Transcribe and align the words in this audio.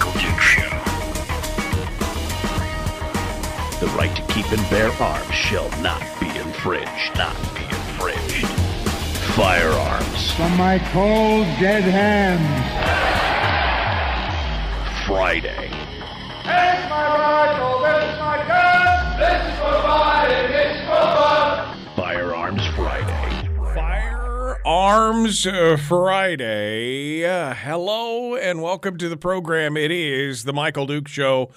The 0.00 0.06
Michael 0.06 0.20
Duke 0.20 0.40
Show. 0.40 0.70
The 3.80 3.86
right 3.96 4.14
to 4.16 4.22
keep 4.32 4.50
and 4.50 4.70
bear 4.70 4.90
arms 5.02 5.34
shall 5.34 5.68
not 5.82 6.00
be 6.18 6.28
infringed. 6.28 7.16
Not 7.16 7.36
be 7.54 7.64
infringed. 7.64 8.46
Firearms 9.36 10.32
From 10.32 10.56
my 10.56 10.78
cold, 10.92 11.44
dead 11.60 11.82
hands. 11.82 12.40
Friday. 15.06 15.68
Here's 16.44 16.88
my 16.88 17.06
rifle. 17.18 17.80
This 17.82 18.04
is 18.04 18.18
my 18.20 18.38
gun. 18.48 19.18
This 19.18 19.52
is 19.52 19.58
for 19.58 19.82
fighting. 19.82 20.50
This 20.50 20.76
is 20.76 20.82
for 20.86 20.94
fun. 20.94 21.69
Uh, 24.72 25.76
Friday. 25.76 27.24
Uh, 27.24 27.52
hello 27.54 28.36
and 28.36 28.62
welcome 28.62 28.96
to 28.98 29.08
the 29.08 29.16
program. 29.16 29.76
It 29.76 29.90
is 29.90 30.44
the 30.44 30.52
Michael 30.52 30.86
Duke 30.86 31.08
Show, 31.08 31.50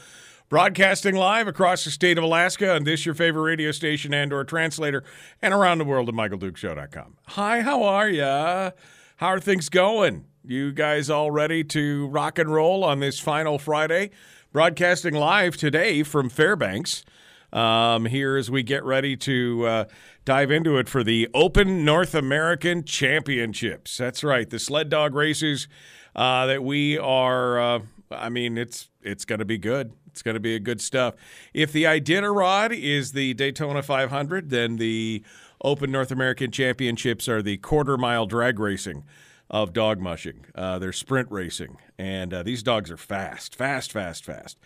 broadcasting 0.49 1.13
live 1.15 1.47
across 1.47 1.83
the 1.83 1.91
state 1.91 2.17
of 2.17 2.23
Alaska 2.23 2.73
on 2.73 2.85
this 2.85 3.05
your 3.05 3.13
favorite 3.13 3.43
radio 3.43 3.71
station 3.71 4.15
and/or 4.15 4.43
translator, 4.45 5.03
and 5.43 5.53
around 5.53 5.77
the 5.77 5.85
world 5.85 6.09
at 6.09 6.15
michaeldukeshow.com. 6.15 7.17
Hi, 7.27 7.61
how 7.61 7.83
are 7.83 8.09
ya? 8.09 8.71
How 9.17 9.27
are 9.27 9.39
things 9.39 9.69
going? 9.69 10.25
You 10.43 10.71
guys 10.71 11.11
all 11.11 11.29
ready 11.29 11.63
to 11.65 12.07
rock 12.07 12.39
and 12.39 12.51
roll 12.51 12.83
on 12.83 12.99
this 12.99 13.19
final 13.19 13.59
Friday? 13.59 14.09
Broadcasting 14.51 15.13
live 15.13 15.55
today 15.55 16.01
from 16.01 16.29
Fairbanks 16.29 17.05
um, 17.53 18.05
here 18.05 18.35
as 18.35 18.51
we 18.51 18.63
get 18.63 18.83
ready 18.83 19.15
to 19.15 19.65
uh, 19.65 19.85
dive 20.25 20.51
into 20.51 20.77
it 20.77 20.87
for 20.87 21.03
the 21.03 21.27
Open 21.33 21.83
North 21.83 22.15
American 22.15 22.83
Championships. 22.83 23.97
That's 23.97 24.23
right, 24.23 24.49
the 24.49 24.59
sled 24.59 24.89
dog 24.89 25.15
races 25.15 25.67
uh, 26.15 26.45
that 26.45 26.63
we 26.63 26.97
are. 26.97 27.59
Uh, 27.59 27.79
I 28.11 28.29
mean, 28.29 28.57
it's 28.57 28.89
it's 29.01 29.25
going 29.25 29.39
to 29.39 29.45
be 29.45 29.57
good. 29.57 29.91
It's 30.07 30.21
going 30.21 30.35
to 30.35 30.39
be 30.39 30.55
a 30.55 30.59
good 30.59 30.79
stuff. 30.79 31.15
If 31.53 31.71
the 31.71 31.83
Iditarod 31.85 32.77
is 32.77 33.13
the 33.13 33.33
Daytona 33.33 33.81
500, 33.81 34.51
then 34.51 34.75
the 34.75 35.23
Open 35.63 35.91
North 35.91 36.11
American 36.11 36.51
Championships 36.51 37.27
are 37.27 37.41
the 37.41 37.57
quarter 37.57 37.97
mile 37.97 38.27
drag 38.27 38.59
racing 38.59 39.05
of 39.49 39.73
dog 39.73 39.99
mushing. 39.99 40.45
Uh, 40.53 40.77
they're 40.77 40.93
sprint 40.93 41.31
racing, 41.31 41.77
and 41.97 42.33
uh, 42.33 42.43
these 42.43 42.61
dogs 42.63 42.91
are 42.91 42.97
fast, 42.97 43.55
fast, 43.55 43.91
fast, 43.91 44.23
fast. 44.23 44.57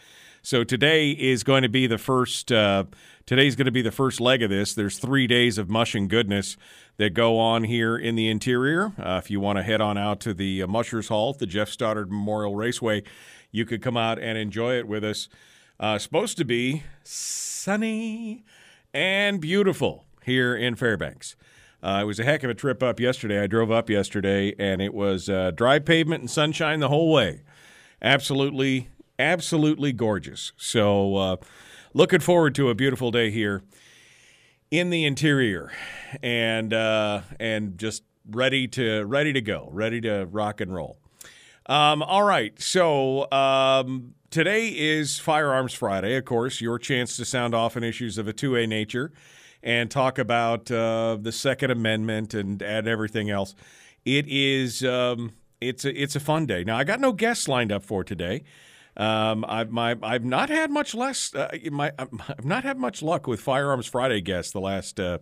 So 0.47 0.63
today 0.63 1.11
is 1.11 1.43
going 1.43 1.63
to 1.63 1.67
be 1.67 1.87
the 1.87 1.97
first. 1.97 2.53
Uh, 2.53 2.85
today's 3.25 3.57
going 3.57 3.65
to 3.65 3.71
be 3.73 3.81
the 3.81 3.91
first 3.91 4.21
leg 4.21 4.41
of 4.41 4.49
this. 4.49 4.73
There's 4.73 4.97
three 4.97 5.27
days 5.27 5.57
of 5.57 5.69
mushing 5.69 6.07
goodness 6.07 6.55
that 6.95 7.13
go 7.13 7.37
on 7.37 7.65
here 7.65 7.97
in 7.97 8.15
the 8.15 8.29
interior. 8.29 8.93
Uh, 8.97 9.19
if 9.21 9.29
you 9.29 9.41
want 9.41 9.57
to 9.57 9.63
head 9.63 9.81
on 9.81 9.97
out 9.97 10.21
to 10.21 10.33
the 10.33 10.63
uh, 10.63 10.67
Mushers 10.67 11.09
Hall, 11.09 11.33
the 11.33 11.45
Jeff 11.45 11.69
Studdert 11.69 12.07
Memorial 12.07 12.55
Raceway, 12.55 13.03
you 13.51 13.65
could 13.65 13.81
come 13.81 13.97
out 13.97 14.19
and 14.19 14.37
enjoy 14.37 14.77
it 14.77 14.87
with 14.87 15.03
us. 15.03 15.27
Uh, 15.81 15.97
supposed 15.97 16.37
to 16.37 16.45
be 16.45 16.83
sunny 17.03 18.45
and 18.93 19.41
beautiful 19.41 20.05
here 20.23 20.55
in 20.55 20.75
Fairbanks. 20.75 21.36
Uh, 21.83 21.99
it 22.03 22.05
was 22.05 22.21
a 22.21 22.23
heck 22.23 22.45
of 22.45 22.49
a 22.49 22.53
trip 22.53 22.81
up 22.81 23.02
yesterday. 23.02 23.43
I 23.43 23.47
drove 23.47 23.69
up 23.69 23.89
yesterday, 23.89 24.55
and 24.57 24.81
it 24.81 24.93
was 24.93 25.27
uh, 25.27 25.52
dry 25.52 25.80
pavement 25.80 26.21
and 26.21 26.31
sunshine 26.31 26.80
the 26.80 26.87
whole 26.87 27.11
way. 27.11 27.41
Absolutely, 28.02 28.87
absolutely 29.20 29.94
gorgeous. 29.94 30.52
So, 30.58 31.16
uh, 31.16 31.36
looking 31.94 32.20
forward 32.20 32.55
to 32.55 32.70
a 32.70 32.76
beautiful 32.76 33.11
day 33.11 33.32
here 33.32 33.64
in 34.72 34.89
the 34.89 35.05
interior, 35.05 35.72
and 36.22 36.73
uh, 36.73 37.22
and 37.39 37.78
just 37.78 38.04
ready 38.30 38.67
to 38.70 39.04
ready 39.05 39.33
to 39.33 39.42
go, 39.42 39.70
ready 39.72 40.02
to 40.02 40.26
rock 40.26 40.61
and 40.61 40.73
roll. 40.73 40.98
Um, 41.67 42.02
all 42.02 42.23
right, 42.23 42.60
so 42.61 43.30
um, 43.32 44.14
today 44.30 44.70
is 44.70 45.20
Firearms 45.20 45.73
Friday. 45.73 46.16
Of 46.16 46.26
course, 46.26 46.61
your 46.61 46.80
chance 46.80 47.17
to 47.17 47.26
sound 47.26 47.54
off 47.54 47.76
on 47.76 47.84
issues 47.84 48.17
of 48.17 48.28
a 48.28 48.34
two 48.34 48.55
A 48.55 48.66
nature 48.66 49.11
and 49.64 49.92
talk 49.92 50.17
about 50.17 50.72
uh, 50.72 51.17
the 51.20 51.32
Second 51.32 51.72
Amendment 51.72 52.34
and 52.34 52.61
and 52.61 52.88
everything 52.88 53.30
else. 53.30 53.55
It 54.05 54.26
is 54.28 54.84
um, 54.84 55.34
it's 55.60 55.84
a 55.86 56.02
it's 56.02 56.16
a 56.16 56.22
fun 56.22 56.45
day. 56.45 56.64
Now 56.64 56.78
I 56.78 56.84
got 56.84 56.99
no 56.99 57.11
guests 57.11 57.48
lined 57.48 57.72
up 57.72 57.84
for 57.84 58.04
today. 58.04 58.44
Um, 58.97 59.45
I've 59.47 59.71
my 59.71 59.95
I've 60.02 60.25
not 60.25 60.49
had 60.49 60.71
much 60.71 60.95
less 60.95 61.33
uh, 61.33 61.55
my 61.71 61.91
I've 61.99 62.45
not 62.45 62.63
had 62.63 62.77
much 62.77 63.02
luck 63.02 63.27
with 63.27 63.39
Firearms 63.39 63.85
Friday 63.85 64.21
guests 64.21 64.52
the 64.52 64.59
last 64.59 64.99
uh, 64.99 65.19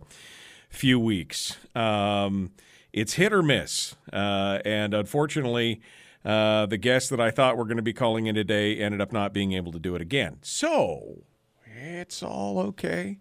few 0.70 0.98
weeks. 0.98 1.58
Um, 1.74 2.52
it's 2.92 3.14
hit 3.14 3.32
or 3.32 3.42
miss, 3.42 3.94
uh, 4.12 4.58
and 4.64 4.94
unfortunately. 4.94 5.80
Uh, 6.24 6.66
the 6.66 6.76
guests 6.76 7.08
that 7.08 7.20
I 7.20 7.30
thought 7.30 7.56
were 7.56 7.64
going 7.64 7.76
to 7.76 7.84
be 7.84 7.92
calling 7.92 8.26
in 8.26 8.34
today 8.34 8.78
ended 8.78 9.00
up 9.00 9.12
not 9.12 9.32
being 9.32 9.52
able 9.52 9.70
to 9.70 9.78
do 9.78 9.94
it 9.94 10.00
again. 10.00 10.38
So 10.42 11.22
it's 11.64 12.20
all 12.20 12.58
okay. 12.58 13.18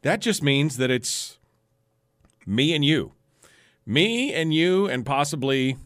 That 0.00 0.22
just 0.22 0.42
means 0.42 0.78
that 0.78 0.90
it's 0.90 1.38
me 2.46 2.72
and 2.74 2.82
you, 2.82 3.12
me 3.84 4.32
and 4.32 4.54
you, 4.54 4.86
and 4.86 5.04
possibly 5.04 5.76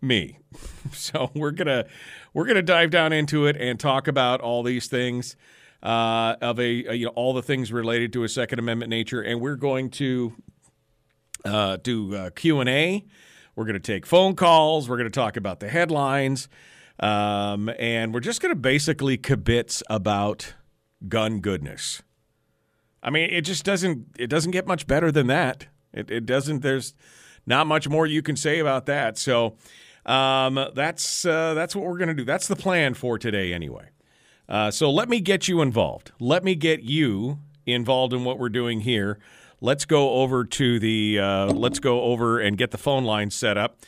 me. 0.00 0.38
So 0.92 1.30
we're 1.34 1.52
gonna 1.52 1.86
we're 2.34 2.46
gonna 2.46 2.62
dive 2.62 2.90
down 2.90 3.12
into 3.12 3.46
it 3.46 3.56
and 3.56 3.78
talk 3.78 4.08
about 4.08 4.40
all 4.40 4.62
these 4.62 4.86
things 4.86 5.36
uh, 5.82 6.36
of 6.40 6.58
a, 6.58 6.84
a 6.86 6.94
you 6.94 7.06
know 7.06 7.12
all 7.12 7.32
the 7.32 7.42
things 7.42 7.72
related 7.72 8.12
to 8.12 8.24
a 8.24 8.28
Second 8.28 8.58
Amendment 8.58 8.90
nature, 8.90 9.20
and 9.20 9.40
we're 9.40 9.56
going 9.56 9.90
to 9.90 10.34
uh, 11.44 11.76
do 11.76 12.14
uh, 12.14 12.30
Q 12.30 12.60
and 12.60 12.68
A. 12.68 13.04
We're 13.56 13.64
going 13.64 13.74
to 13.74 13.80
take 13.80 14.06
phone 14.06 14.36
calls. 14.36 14.88
We're 14.88 14.96
going 14.96 15.10
to 15.10 15.14
talk 15.14 15.36
about 15.36 15.60
the 15.60 15.68
headlines, 15.68 16.48
um, 16.98 17.70
and 17.78 18.14
we're 18.14 18.20
just 18.20 18.40
going 18.40 18.54
to 18.54 18.60
basically 18.60 19.18
kibitz 19.18 19.82
about 19.88 20.54
gun 21.08 21.40
goodness. 21.40 22.02
I 23.02 23.10
mean, 23.10 23.30
it 23.30 23.42
just 23.42 23.64
doesn't 23.64 24.06
it 24.18 24.28
doesn't 24.28 24.50
get 24.50 24.66
much 24.66 24.86
better 24.86 25.10
than 25.10 25.26
that. 25.28 25.66
It, 25.92 26.10
it 26.10 26.26
doesn't. 26.26 26.60
There's 26.60 26.94
not 27.46 27.66
much 27.66 27.88
more 27.88 28.06
you 28.06 28.22
can 28.22 28.36
say 28.36 28.58
about 28.58 28.86
that. 28.86 29.16
So 29.16 29.56
um, 30.06 30.58
that's 30.74 31.24
uh, 31.24 31.54
that's 31.54 31.76
what 31.76 31.86
we're 31.86 31.98
going 31.98 32.08
to 32.08 32.14
do. 32.14 32.24
That's 32.24 32.48
the 32.48 32.56
plan 32.56 32.94
for 32.94 33.18
today, 33.18 33.52
anyway. 33.52 33.90
Uh, 34.48 34.70
so 34.70 34.90
let 34.90 35.08
me 35.08 35.20
get 35.20 35.48
you 35.48 35.60
involved. 35.60 36.12
Let 36.18 36.42
me 36.42 36.54
get 36.54 36.82
you 36.82 37.38
involved 37.66 38.12
in 38.12 38.24
what 38.24 38.38
we're 38.38 38.48
doing 38.48 38.80
here. 38.80 39.18
Let's 39.60 39.84
go 39.84 40.14
over 40.14 40.44
to 40.44 40.78
the 40.78 41.18
uh, 41.18 41.52
let's 41.52 41.78
go 41.78 42.02
over 42.02 42.40
and 42.40 42.56
get 42.56 42.70
the 42.70 42.78
phone 42.78 43.04
line 43.04 43.30
set 43.30 43.58
up. 43.58 43.80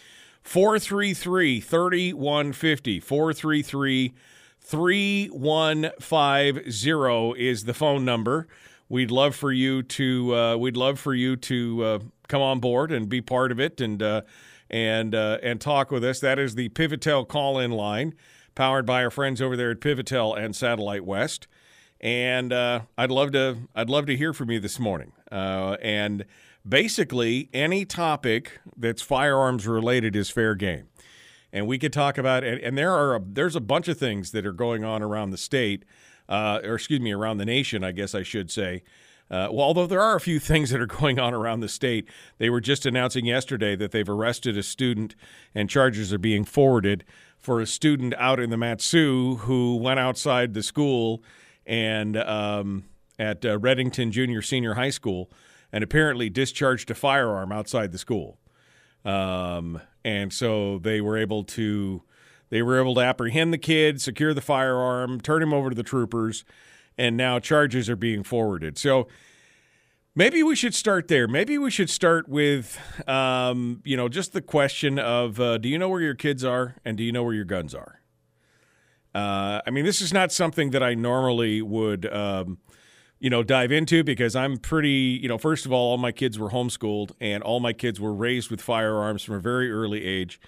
433 0.42 1.60
3150 1.60 3.00
433 3.00 4.14
3150 4.60 7.40
is 7.40 7.64
the 7.64 7.74
phone 7.74 8.04
number. 8.04 8.46
We'd 8.88 9.10
love 9.10 9.34
for 9.34 9.50
you 9.50 9.82
to 9.82 10.36
uh, 10.36 10.56
we'd 10.56 10.76
love 10.76 11.00
for 11.00 11.14
you 11.14 11.36
to 11.36 11.84
uh, 11.84 11.98
come 12.28 12.42
on 12.42 12.60
board 12.60 12.92
and 12.92 13.08
be 13.08 13.22
part 13.22 13.50
of 13.50 13.58
it 13.58 13.80
and 13.80 14.02
uh, 14.02 14.20
and 14.72 15.14
uh, 15.14 15.38
and 15.42 15.60
talk 15.60 15.90
with 15.90 16.04
us. 16.04 16.20
That 16.20 16.38
is 16.38 16.54
the 16.54 16.68
Pivotel 16.70 17.26
call-in 17.28 17.70
line, 17.70 18.14
powered 18.54 18.86
by 18.86 19.04
our 19.04 19.10
friends 19.10 19.42
over 19.42 19.56
there 19.56 19.70
at 19.70 19.80
Pivotel 19.80 20.36
and 20.36 20.56
Satellite 20.56 21.04
West. 21.04 21.46
And 22.00 22.52
uh, 22.52 22.82
I'd 22.98 23.10
love 23.10 23.32
to 23.32 23.68
I'd 23.74 23.90
love 23.90 24.06
to 24.06 24.16
hear 24.16 24.32
from 24.32 24.50
you 24.50 24.60
this 24.60 24.80
morning. 24.80 25.12
Uh, 25.30 25.76
and 25.82 26.24
basically, 26.68 27.48
any 27.52 27.84
topic 27.84 28.60
that's 28.76 29.02
firearms 29.02 29.66
related 29.66 30.16
is 30.16 30.30
fair 30.30 30.54
game. 30.54 30.88
And 31.52 31.66
we 31.66 31.78
could 31.78 31.92
talk 31.92 32.16
about 32.16 32.44
and, 32.44 32.60
and 32.60 32.78
there 32.78 32.92
are 32.92 33.16
a, 33.16 33.22
there's 33.24 33.54
a 33.54 33.60
bunch 33.60 33.86
of 33.88 33.98
things 33.98 34.32
that 34.32 34.46
are 34.46 34.52
going 34.52 34.84
on 34.84 35.02
around 35.02 35.30
the 35.30 35.36
state 35.36 35.84
uh, 36.28 36.60
or 36.64 36.74
excuse 36.74 37.00
me, 37.00 37.12
around 37.12 37.38
the 37.38 37.44
nation, 37.44 37.84
I 37.84 37.92
guess 37.92 38.14
I 38.14 38.22
should 38.22 38.50
say. 38.50 38.82
Uh, 39.30 39.48
well, 39.50 39.66
although 39.66 39.86
there 39.86 40.00
are 40.00 40.14
a 40.14 40.20
few 40.20 40.38
things 40.38 40.70
that 40.70 40.80
are 40.80 40.86
going 40.86 41.18
on 41.18 41.32
around 41.32 41.60
the 41.60 41.68
state, 41.68 42.06
they 42.38 42.50
were 42.50 42.60
just 42.60 42.84
announcing 42.84 43.24
yesterday 43.24 43.74
that 43.74 43.90
they've 43.90 44.08
arrested 44.08 44.56
a 44.58 44.62
student 44.62 45.14
and 45.54 45.70
charges 45.70 46.12
are 46.12 46.18
being 46.18 46.44
forwarded 46.44 47.02
for 47.38 47.60
a 47.60 47.66
student 47.66 48.14
out 48.18 48.38
in 48.38 48.50
the 48.50 48.56
Mat-Su 48.56 49.36
who 49.42 49.76
went 49.76 49.98
outside 49.98 50.54
the 50.54 50.62
school 50.62 51.22
and 51.66 52.16
um, 52.16 52.84
at 53.18 53.44
uh, 53.44 53.58
Redington 53.58 54.10
Junior 54.10 54.42
Senior 54.42 54.74
High 54.74 54.90
School 54.90 55.30
and 55.72 55.82
apparently 55.82 56.28
discharged 56.28 56.90
a 56.90 56.94
firearm 56.94 57.52
outside 57.52 57.90
the 57.92 57.98
school. 57.98 58.38
Um, 59.04 59.80
and 60.04 60.32
so 60.32 60.78
they 60.78 61.00
were 61.00 61.16
able 61.16 61.42
to 61.44 62.02
They 62.50 62.60
were 62.60 62.78
able 62.78 62.94
to 62.96 63.00
apprehend 63.00 63.52
the 63.54 63.58
kid, 63.58 64.00
secure 64.02 64.34
the 64.34 64.42
firearm, 64.42 65.22
turn 65.22 65.42
him 65.42 65.54
over 65.54 65.70
to 65.70 65.74
the 65.74 65.82
troopers, 65.82 66.44
and 66.98 67.16
now 67.16 67.38
charges 67.38 67.88
are 67.88 67.96
being 67.96 68.22
forwarded. 68.22 68.78
So 68.78 69.08
maybe 70.14 70.42
we 70.42 70.56
should 70.56 70.74
start 70.74 71.08
there. 71.08 71.26
Maybe 71.26 71.58
we 71.58 71.70
should 71.70 71.90
start 71.90 72.28
with, 72.28 72.78
um, 73.08 73.80
you 73.84 73.96
know, 73.96 74.08
just 74.08 74.32
the 74.32 74.42
question 74.42 74.98
of 74.98 75.40
uh, 75.40 75.58
do 75.58 75.68
you 75.68 75.78
know 75.78 75.88
where 75.88 76.00
your 76.00 76.14
kids 76.14 76.44
are 76.44 76.76
and 76.84 76.96
do 76.96 77.04
you 77.04 77.12
know 77.12 77.22
where 77.22 77.34
your 77.34 77.44
guns 77.44 77.74
are? 77.74 78.00
Uh, 79.14 79.60
I 79.66 79.70
mean, 79.70 79.84
this 79.84 80.00
is 80.00 80.12
not 80.12 80.32
something 80.32 80.70
that 80.70 80.82
I 80.82 80.94
normally 80.94 81.60
would, 81.60 82.10
um, 82.12 82.58
you 83.20 83.30
know, 83.30 83.42
dive 83.42 83.70
into 83.70 84.02
because 84.02 84.34
I'm 84.34 84.56
pretty, 84.56 85.18
you 85.22 85.28
know, 85.28 85.38
first 85.38 85.66
of 85.66 85.72
all, 85.72 85.90
all 85.90 85.98
my 85.98 86.12
kids 86.12 86.38
were 86.38 86.50
homeschooled 86.50 87.12
and 87.20 87.42
all 87.42 87.60
my 87.60 87.72
kids 87.72 88.00
were 88.00 88.14
raised 88.14 88.50
with 88.50 88.60
firearms 88.60 89.22
from 89.22 89.36
a 89.36 89.40
very 89.40 89.70
early 89.70 90.04
age, 90.04 90.40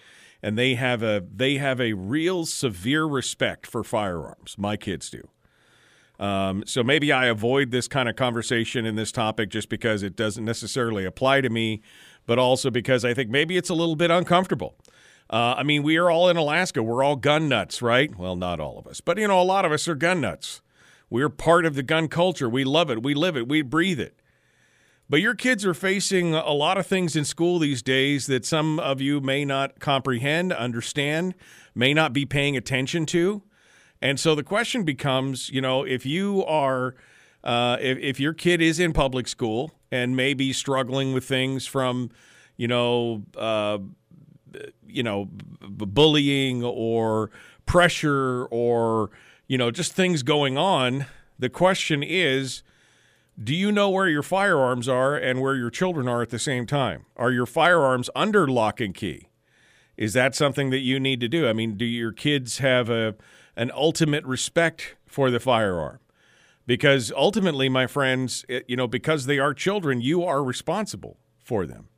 and 0.43 0.59
they 0.59 0.75
have 0.75 1.03
a 1.03 1.23
they 1.33 1.59
have 1.59 1.81
a 1.81 1.93
real 1.93 2.47
severe 2.47 3.05
respect 3.05 3.67
for 3.67 3.85
firearms. 3.85 4.57
My 4.59 4.77
kids 4.77 5.11
do. 5.11 5.29
Um, 6.19 6.63
so 6.67 6.83
maybe 6.85 7.13
I 7.13 7.27
avoid 7.27 7.71
this 7.71 7.89
kind 7.89 8.09
of 8.09 8.17
conversation 8.17 8.87
in 8.87 8.95
this 8.95 9.11
topic 9.11 9.51
just 9.51 9.69
because 9.69 10.03
it 10.03 10.15
doesn't 10.15 10.45
necessarily 10.45 11.05
apply 11.05 11.41
to 11.41 11.51
me, 11.51 11.83
but 12.27 12.39
also 12.39 12.71
because 12.71 13.05
I 13.05 13.15
think 13.15 13.31
maybe 13.31 13.57
it's 13.57 13.71
a 13.71 13.75
little 13.75 13.97
bit 13.97 14.11
uncomfortable. 14.11 14.77
Uh, 15.29 15.55
I 15.57 15.63
mean, 15.63 15.83
we 15.83 15.97
are 15.97 16.11
all 16.11 16.29
in 16.29 16.37
Alaska. 16.37 16.83
We're 16.83 17.03
all 17.03 17.17
gun 17.17 17.49
nuts, 17.49 17.83
right? 17.83 18.17
Well, 18.17 18.37
not 18.37 18.61
all 18.61 18.79
of 18.79 18.87
us, 18.87 19.01
but 19.01 19.19
you 19.19 19.27
know, 19.27 19.41
a 19.41 19.43
lot 19.43 19.65
of 19.65 19.73
us 19.73 19.89
are 19.89 19.95
gun 19.95 20.21
nuts. 20.21 20.61
We're 21.11 21.29
part 21.29 21.65
of 21.67 21.75
the 21.75 21.83
gun 21.83 22.09
culture. 22.09 22.49
We 22.49 22.65
love 22.65 22.91
it. 22.91 23.03
We 23.03 23.15
live 23.15 23.37
it. 23.37 23.49
We 23.49 23.63
breathe 23.63 24.01
it. 24.01 24.21
But 25.09 25.21
your 25.21 25.35
kids 25.35 25.67
are 25.67 25.75
facing 25.75 26.35
a 26.35 26.53
lot 26.53 26.79
of 26.79 26.87
things 26.87 27.15
in 27.15 27.25
school 27.25 27.59
these 27.59 27.83
days 27.83 28.27
that 28.27 28.47
some 28.47 28.81
of 28.81 29.01
you 29.01 29.21
may 29.21 29.45
not 29.45 29.79
comprehend, 29.79 30.53
understand, 30.53 31.35
may 31.75 31.93
not 31.93 32.13
be 32.13 32.25
paying 32.25 32.57
attention 32.57 33.05
to. 33.07 33.43
And 34.05 34.21
so 34.21 34.35
the 34.35 34.43
question 34.43 34.83
becomes, 34.83 35.49
you 35.49 35.63
know, 35.63 35.83
if 35.83 36.05
you 36.05 36.45
are, 36.45 36.95
uh, 37.43 37.79
if, 37.81 37.97
if 37.97 38.21
your 38.21 38.35
kid 38.35 38.61
is 38.61 38.79
in 38.79 38.93
public 38.93 39.27
school 39.27 39.73
and 39.91 40.15
maybe 40.15 40.53
struggling 40.53 41.15
with 41.15 41.25
things 41.25 41.67
from, 41.67 42.11
you 42.59 42.69
know, 42.69 43.23
uh, 43.35 43.79
you 44.87 45.03
know, 45.03 45.25
b- 45.25 45.87
bullying 45.87 46.63
or 46.63 47.31
pressure 47.65 48.45
or, 48.51 49.11
you 49.49 49.57
know, 49.57 49.71
just 49.71 49.95
things 49.95 50.23
going 50.23 50.59
on. 50.59 51.07
The 51.39 51.49
question 51.49 52.03
is, 52.03 52.63
do 53.43 53.55
you 53.55 53.73
know 53.73 53.89
where 53.89 54.07
your 54.07 54.23
firearms 54.23 54.87
are 54.87 55.17
and 55.17 55.41
where 55.41 55.57
your 55.57 55.71
children 55.71 56.09
are 56.09 56.21
at 56.21 56.29
the 56.29 56.39
same 56.39 56.67
time? 56.67 57.07
Are 57.17 57.33
your 57.33 57.47
firearms 57.47 58.11
under 58.15 58.47
lock 58.47 58.83
and 58.83 58.95
key? 58.95 59.31
Is 59.97 60.13
that 60.13 60.35
something 60.35 60.69
that 60.69 60.81
you 60.81 61.01
need 61.01 61.21
to 61.21 61.29
do? 61.29 61.49
I 61.49 61.55
mean, 61.55 61.79
do 61.79 61.87
your 61.87 62.13
kids 62.13 62.59
have 62.59 62.91
a 62.91 63.15
an 63.57 63.71
ultimate 63.75 64.25
respect 64.25 64.97
for 65.07 65.31
the 65.31 65.41
firearm? 65.41 66.01
Because 66.67 67.13
ultimately, 67.15 67.69
my 67.69 67.87
friends, 67.87 68.45
it, 68.49 68.65
you 68.69 68.77
know, 68.77 68.89
because 68.89 69.27
they 69.27 69.39
are 69.39 69.53
children, 69.53 70.01
you 70.01 70.25
are 70.25 70.43
responsible 70.43 71.19
for 71.39 71.67
them 71.67 71.89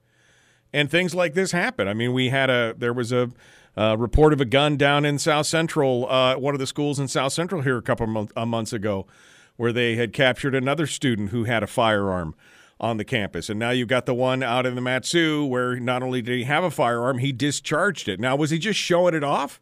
and 0.77 0.91
things 0.91 1.15
like 1.15 1.33
this 1.33 1.53
happen. 1.53 1.89
I 1.89 1.95
mean, 1.95 2.13
we 2.13 2.29
had 2.29 2.51
a 2.51 2.75
there 2.77 2.93
was 2.93 3.11
a, 3.11 3.31
a 3.77 3.97
report 3.97 4.35
of 4.35 4.41
a 4.41 4.45
gun 4.45 4.77
down 4.77 5.07
in 5.07 5.19
South 5.19 5.47
Central, 5.47 6.07
uh, 6.11 6.37
one 6.37 6.55
of 6.55 6.61
the 6.61 6.67
schools 6.67 6.99
in 6.99 7.09
South 7.09 7.33
Central 7.33 7.63
here 7.63 7.79
a 7.79 7.83
couple 7.83 8.05
of 8.05 8.11
month, 8.11 8.37
months 8.37 8.73
ago, 8.75 9.07
where 9.57 9.73
they 9.73 9.97
had 9.97 10.13
captured 10.13 10.55
another 10.55 10.87
student 10.87 11.31
who 11.31 11.45
had 11.45 11.63
a 11.63 11.67
firearm 11.67 12.35
on 12.79 12.99
the 12.99 13.05
campus, 13.05 13.49
and 13.49 13.59
now 13.59 13.71
you've 13.71 13.89
got 13.89 14.05
the 14.05 14.13
one 14.13 14.43
out 14.43 14.67
in 14.67 14.75
the 14.75 14.83
Mat-Su 14.83 15.47
where 15.47 15.81
not 15.81 16.03
only 16.03 16.21
did 16.21 16.37
he 16.37 16.45
have 16.45 16.63
a 16.63 16.71
firearm, 16.71 17.19
he 17.19 17.33
discharged 17.33 18.07
it. 18.07 18.21
Now, 18.21 18.37
was 18.37 18.51
he 18.51 18.59
just 18.59 18.79
showing 18.79 19.15
it 19.15 19.25
off? 19.25 19.59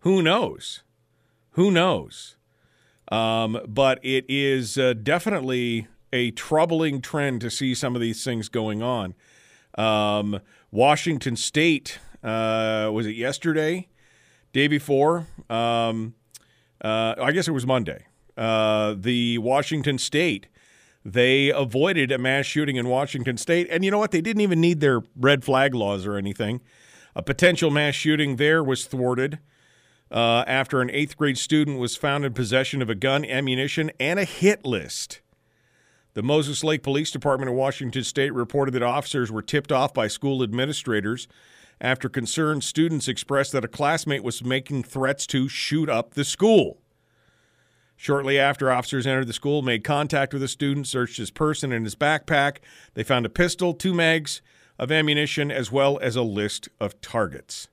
Who 0.00 0.22
knows? 0.22 0.82
Who 1.52 1.70
knows? 1.70 2.36
Um, 3.10 3.60
but 3.66 3.98
it 4.02 4.24
is 4.28 4.76
uh, 4.76 4.94
definitely 4.94 5.86
a 6.12 6.30
troubling 6.32 7.00
trend 7.00 7.40
to 7.40 7.50
see 7.50 7.74
some 7.74 7.94
of 7.94 8.00
these 8.00 8.22
things 8.22 8.48
going 8.48 8.82
on. 8.82 9.14
Um, 9.76 10.40
Washington 10.70 11.36
State 11.36 11.98
uh, 12.22 12.90
was 12.92 13.06
it 13.06 13.16
yesterday, 13.16 13.88
day 14.52 14.68
before? 14.68 15.26
Um, 15.48 16.14
uh, 16.82 17.14
I 17.20 17.32
guess 17.32 17.48
it 17.48 17.52
was 17.52 17.66
Monday. 17.66 18.06
Uh, 18.36 18.94
the 18.96 19.38
Washington 19.38 19.98
State 19.98 20.48
they 21.04 21.50
avoided 21.50 22.12
a 22.12 22.18
mass 22.18 22.44
shooting 22.44 22.76
in 22.76 22.88
Washington 22.88 23.36
State, 23.38 23.68
and 23.70 23.84
you 23.84 23.90
know 23.90 23.98
what? 23.98 24.10
They 24.10 24.20
didn't 24.20 24.42
even 24.42 24.60
need 24.60 24.80
their 24.80 25.00
red 25.16 25.42
flag 25.44 25.74
laws 25.74 26.06
or 26.06 26.16
anything. 26.16 26.60
A 27.16 27.22
potential 27.22 27.70
mass 27.70 27.94
shooting 27.94 28.36
there 28.36 28.62
was 28.62 28.84
thwarted. 28.84 29.38
Uh, 30.10 30.44
after 30.46 30.80
an 30.80 30.90
eighth 30.90 31.16
grade 31.16 31.36
student 31.36 31.78
was 31.78 31.96
found 31.96 32.24
in 32.24 32.32
possession 32.32 32.80
of 32.80 32.88
a 32.88 32.94
gun, 32.94 33.24
ammunition, 33.24 33.90
and 34.00 34.18
a 34.18 34.24
hit 34.24 34.64
list. 34.64 35.20
The 36.14 36.22
Moses 36.22 36.64
Lake 36.64 36.82
Police 36.82 37.10
Department 37.10 37.50
of 37.50 37.56
Washington 37.56 38.02
State 38.02 38.32
reported 38.32 38.72
that 38.72 38.82
officers 38.82 39.30
were 39.30 39.42
tipped 39.42 39.70
off 39.70 39.92
by 39.92 40.08
school 40.08 40.42
administrators 40.42 41.28
after 41.80 42.08
concerned 42.08 42.64
students 42.64 43.06
expressed 43.06 43.52
that 43.52 43.64
a 43.64 43.68
classmate 43.68 44.24
was 44.24 44.42
making 44.42 44.82
threats 44.82 45.26
to 45.28 45.48
shoot 45.48 45.88
up 45.88 46.14
the 46.14 46.24
school. 46.24 46.78
Shortly 47.96 48.38
after, 48.38 48.70
officers 48.70 49.06
entered 49.06 49.26
the 49.26 49.32
school, 49.32 49.60
made 49.60 49.84
contact 49.84 50.32
with 50.32 50.40
the 50.42 50.48
student, 50.48 50.86
searched 50.86 51.18
his 51.18 51.30
person 51.30 51.72
and 51.72 51.84
his 51.84 51.96
backpack. 51.96 52.58
They 52.94 53.02
found 53.02 53.26
a 53.26 53.30
pistol, 53.30 53.74
two 53.74 53.92
mags 53.92 54.40
of 54.78 54.90
ammunition, 54.92 55.50
as 55.50 55.72
well 55.72 55.98
as 56.00 56.16
a 56.16 56.22
list 56.22 56.68
of 56.80 57.00
targets. 57.00 57.68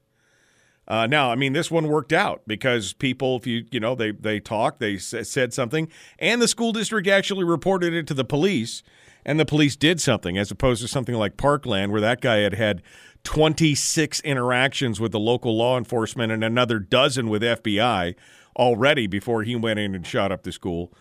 Uh, 0.88 1.08
now, 1.08 1.32
I 1.32 1.36
mean, 1.36 1.54
this 1.54 1.72
one 1.72 1.88
worked 1.88 2.14
out 2.14 2.44
because 2.46 2.94
people, 2.94 3.38
if 3.38 3.48
you 3.48 3.66
you 3.72 3.80
know, 3.80 3.96
they 3.96 4.12
they 4.12 4.40
talked, 4.40 4.80
they 4.80 4.96
s- 4.96 5.16
said 5.24 5.54
something, 5.54 5.88
and 6.20 6.42
the 6.42 6.48
school 6.48 6.72
district 6.72 7.08
actually 7.08 7.44
reported 7.44 7.94
it 7.94 8.06
to 8.08 8.14
the 8.14 8.24
police, 8.26 8.84
and 9.26 9.40
the 9.40 9.46
police 9.46 9.76
did 9.76 10.00
something, 10.00 10.38
as 10.38 10.52
opposed 10.52 10.82
to 10.84 10.88
something 10.88 11.16
like 11.16 11.38
Parkland, 11.38 11.92
where 11.92 12.02
that 12.02 12.22
guy 12.22 12.38
had 12.38 12.54
had 12.54 12.84
26 13.24 14.20
interactions 14.22 15.00
with 15.00 15.12
the 15.12 15.20
local 15.20 15.58
law 15.58 15.78
enforcement 15.78 16.32
and 16.32 16.44
another 16.44 16.78
dozen 16.78 17.30
with 17.30 17.42
FBI 17.42 18.14
already 18.56 19.08
before 19.08 19.42
he 19.44 19.56
went 19.56 19.80
in 19.80 19.96
and 19.96 20.06
shot 20.06 20.32
up 20.32 20.44
the 20.44 20.52
school. 20.52 20.94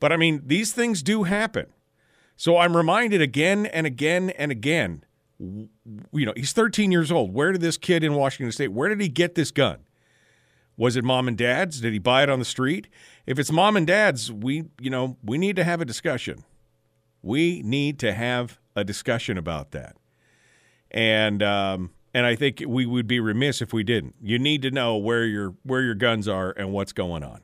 But 0.00 0.12
I 0.12 0.16
mean, 0.16 0.42
these 0.46 0.72
things 0.72 1.02
do 1.02 1.24
happen. 1.24 1.66
So 2.36 2.58
I'm 2.58 2.76
reminded 2.76 3.20
again 3.20 3.66
and 3.66 3.86
again 3.86 4.30
and 4.30 4.50
again 4.52 5.04
you 5.38 6.26
know, 6.26 6.32
he's 6.36 6.52
13 6.52 6.92
years 6.92 7.10
old. 7.10 7.34
Where 7.34 7.52
did 7.52 7.60
this 7.60 7.76
kid 7.76 8.04
in 8.04 8.14
Washington 8.14 8.52
State, 8.52 8.72
where 8.72 8.88
did 8.88 9.00
he 9.00 9.08
get 9.08 9.34
this 9.34 9.50
gun? 9.50 9.78
Was 10.76 10.96
it 10.96 11.04
mom 11.04 11.28
and 11.28 11.38
dad's? 11.38 11.80
Did 11.80 11.92
he 11.92 11.98
buy 11.98 12.24
it 12.24 12.28
on 12.28 12.38
the 12.38 12.44
street? 12.44 12.88
If 13.26 13.38
it's 13.38 13.52
mom 13.52 13.76
and 13.76 13.86
dad's, 13.86 14.32
we, 14.32 14.64
you 14.80 14.90
know, 14.90 15.16
we 15.22 15.38
need 15.38 15.56
to 15.56 15.64
have 15.64 15.80
a 15.80 15.84
discussion. 15.84 16.44
We 17.22 17.62
need 17.62 17.98
to 18.00 18.12
have 18.12 18.58
a 18.74 18.84
discussion 18.84 19.38
about 19.38 19.70
that. 19.70 19.96
And 20.90 21.42
um, 21.42 21.90
and 22.12 22.26
I 22.26 22.36
think 22.36 22.62
we 22.66 22.86
would 22.86 23.06
be 23.06 23.18
remiss 23.18 23.60
if 23.60 23.72
we 23.72 23.82
didn't. 23.82 24.14
You 24.22 24.38
need 24.38 24.62
to 24.62 24.70
know 24.70 24.96
where 24.96 25.24
your 25.24 25.54
where 25.64 25.82
your 25.82 25.94
guns 25.94 26.28
are 26.28 26.52
and 26.56 26.72
what's 26.72 26.92
going 26.92 27.22
on. 27.24 27.40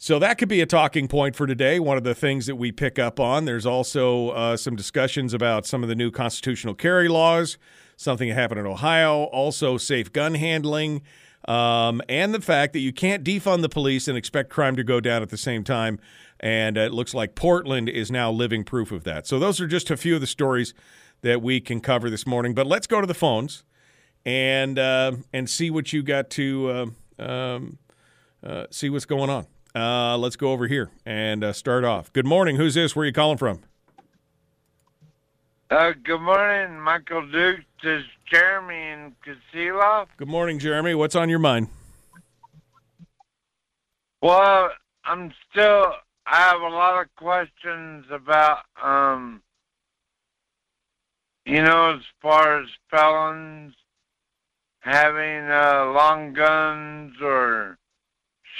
So 0.00 0.20
that 0.20 0.38
could 0.38 0.48
be 0.48 0.60
a 0.60 0.66
talking 0.66 1.08
point 1.08 1.34
for 1.34 1.44
today. 1.48 1.80
One 1.80 1.96
of 1.96 2.04
the 2.04 2.14
things 2.14 2.46
that 2.46 2.54
we 2.54 2.70
pick 2.70 3.00
up 3.00 3.18
on. 3.18 3.46
There's 3.46 3.66
also 3.66 4.28
uh, 4.28 4.56
some 4.56 4.76
discussions 4.76 5.34
about 5.34 5.66
some 5.66 5.82
of 5.82 5.88
the 5.88 5.96
new 5.96 6.12
constitutional 6.12 6.74
carry 6.74 7.08
laws, 7.08 7.58
something 7.96 8.28
that 8.28 8.36
happened 8.36 8.60
in 8.60 8.66
Ohio, 8.66 9.24
also 9.24 9.76
safe 9.76 10.12
gun 10.12 10.34
handling, 10.34 11.02
um, 11.48 12.00
and 12.08 12.32
the 12.32 12.40
fact 12.40 12.74
that 12.74 12.78
you 12.78 12.92
can't 12.92 13.24
defund 13.24 13.62
the 13.62 13.68
police 13.68 14.06
and 14.06 14.16
expect 14.16 14.50
crime 14.50 14.76
to 14.76 14.84
go 14.84 15.00
down 15.00 15.20
at 15.20 15.30
the 15.30 15.36
same 15.36 15.64
time. 15.64 15.98
And 16.38 16.76
it 16.76 16.92
looks 16.92 17.12
like 17.12 17.34
Portland 17.34 17.88
is 17.88 18.08
now 18.08 18.30
living 18.30 18.62
proof 18.62 18.92
of 18.92 19.02
that. 19.02 19.26
So 19.26 19.40
those 19.40 19.60
are 19.60 19.66
just 19.66 19.90
a 19.90 19.96
few 19.96 20.14
of 20.14 20.20
the 20.20 20.28
stories 20.28 20.74
that 21.22 21.42
we 21.42 21.60
can 21.60 21.80
cover 21.80 22.08
this 22.08 22.24
morning. 22.24 22.54
But 22.54 22.68
let's 22.68 22.86
go 22.86 23.00
to 23.00 23.06
the 23.06 23.14
phones 23.14 23.64
and 24.24 24.78
uh, 24.78 25.12
and 25.32 25.50
see 25.50 25.72
what 25.72 25.92
you 25.92 26.04
got 26.04 26.30
to 26.30 26.92
uh, 27.18 27.22
um, 27.22 27.78
uh, 28.44 28.66
see 28.70 28.90
what's 28.90 29.04
going 29.04 29.28
on. 29.28 29.48
Uh, 29.78 30.18
let's 30.18 30.34
go 30.34 30.50
over 30.50 30.66
here 30.66 30.90
and 31.06 31.44
uh, 31.44 31.52
start 31.52 31.84
off. 31.84 32.12
Good 32.12 32.26
morning. 32.26 32.56
Who's 32.56 32.74
this? 32.74 32.96
Where 32.96 33.04
are 33.04 33.06
you 33.06 33.12
calling 33.12 33.38
from? 33.38 33.60
Uh, 35.70 35.92
good 36.02 36.20
morning, 36.20 36.80
Michael 36.80 37.24
Duke. 37.30 37.60
This 37.84 38.00
is 38.00 38.04
Jeremy 38.28 38.74
in 38.74 39.14
Wasilla. 39.24 40.06
Good 40.16 40.26
morning, 40.26 40.58
Jeremy. 40.58 40.96
What's 40.96 41.14
on 41.14 41.28
your 41.28 41.38
mind? 41.38 41.68
Well, 44.20 44.70
I'm 45.04 45.32
still. 45.48 45.92
I 46.26 46.36
have 46.36 46.60
a 46.60 46.68
lot 46.68 47.00
of 47.00 47.14
questions 47.14 48.06
about, 48.10 48.64
um, 48.82 49.42
you 51.46 51.62
know, 51.62 51.94
as 51.94 52.02
far 52.20 52.60
as 52.60 52.68
felons 52.90 53.74
having 54.80 55.48
uh, 55.48 55.92
long 55.94 56.32
guns 56.32 57.12
or 57.22 57.78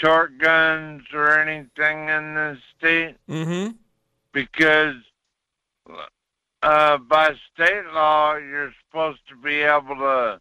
short 0.00 0.38
guns 0.38 1.02
or 1.12 1.38
anything 1.38 2.09
in 2.09 2.35
the 2.35 2.59
state 2.76 3.17
Mm-hmm. 3.28 3.73
because 4.33 4.95
uh, 6.62 6.99
by 6.99 7.35
state 7.55 7.85
law 7.93 8.37
you're 8.37 8.73
supposed 8.87 9.21
to 9.28 9.37
be 9.37 9.61
able 9.61 9.97
to 9.97 10.40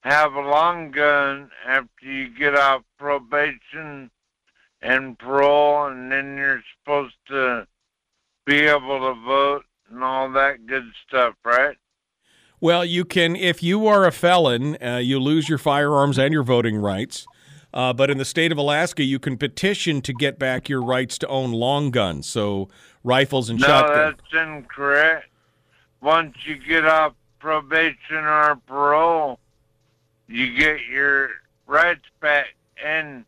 have 0.00 0.34
a 0.34 0.40
long 0.40 0.90
gun 0.90 1.50
after 1.66 2.06
you 2.06 2.28
get 2.28 2.54
off 2.54 2.82
probation 2.98 4.10
and 4.82 5.18
parole, 5.18 5.86
and 5.86 6.12
then 6.12 6.36
you're 6.36 6.62
supposed 6.78 7.16
to 7.26 7.66
be 8.44 8.60
able 8.60 9.00
to 9.00 9.20
vote 9.22 9.64
and 9.90 10.04
all 10.04 10.30
that 10.30 10.66
good 10.66 10.84
stuff, 11.06 11.34
right? 11.44 11.76
Well, 12.60 12.84
you 12.84 13.04
can, 13.04 13.34
if 13.34 13.62
you 13.62 13.86
are 13.86 14.06
a 14.06 14.12
felon, 14.12 14.76
uh, 14.80 14.98
you 14.98 15.18
lose 15.18 15.48
your 15.48 15.58
firearms 15.58 16.18
and 16.18 16.32
your 16.32 16.44
voting 16.44 16.76
rights. 16.76 17.26
Uh, 17.76 17.92
but 17.92 18.08
in 18.10 18.16
the 18.16 18.24
state 18.24 18.50
of 18.50 18.56
Alaska, 18.56 19.04
you 19.04 19.18
can 19.18 19.36
petition 19.36 20.00
to 20.00 20.14
get 20.14 20.38
back 20.38 20.66
your 20.66 20.82
rights 20.82 21.18
to 21.18 21.26
own 21.28 21.52
long 21.52 21.90
guns, 21.90 22.26
so 22.26 22.70
rifles 23.04 23.50
and 23.50 23.60
no, 23.60 23.66
shotguns. 23.66 24.16
that's 24.32 24.48
incorrect. 24.48 25.28
Once 26.00 26.34
you 26.46 26.56
get 26.56 26.86
off 26.86 27.12
probation 27.38 28.24
or 28.24 28.56
parole, 28.66 29.38
you 30.26 30.56
get 30.56 30.86
your 30.90 31.28
rights 31.66 32.06
back. 32.20 32.54
And 32.82 33.26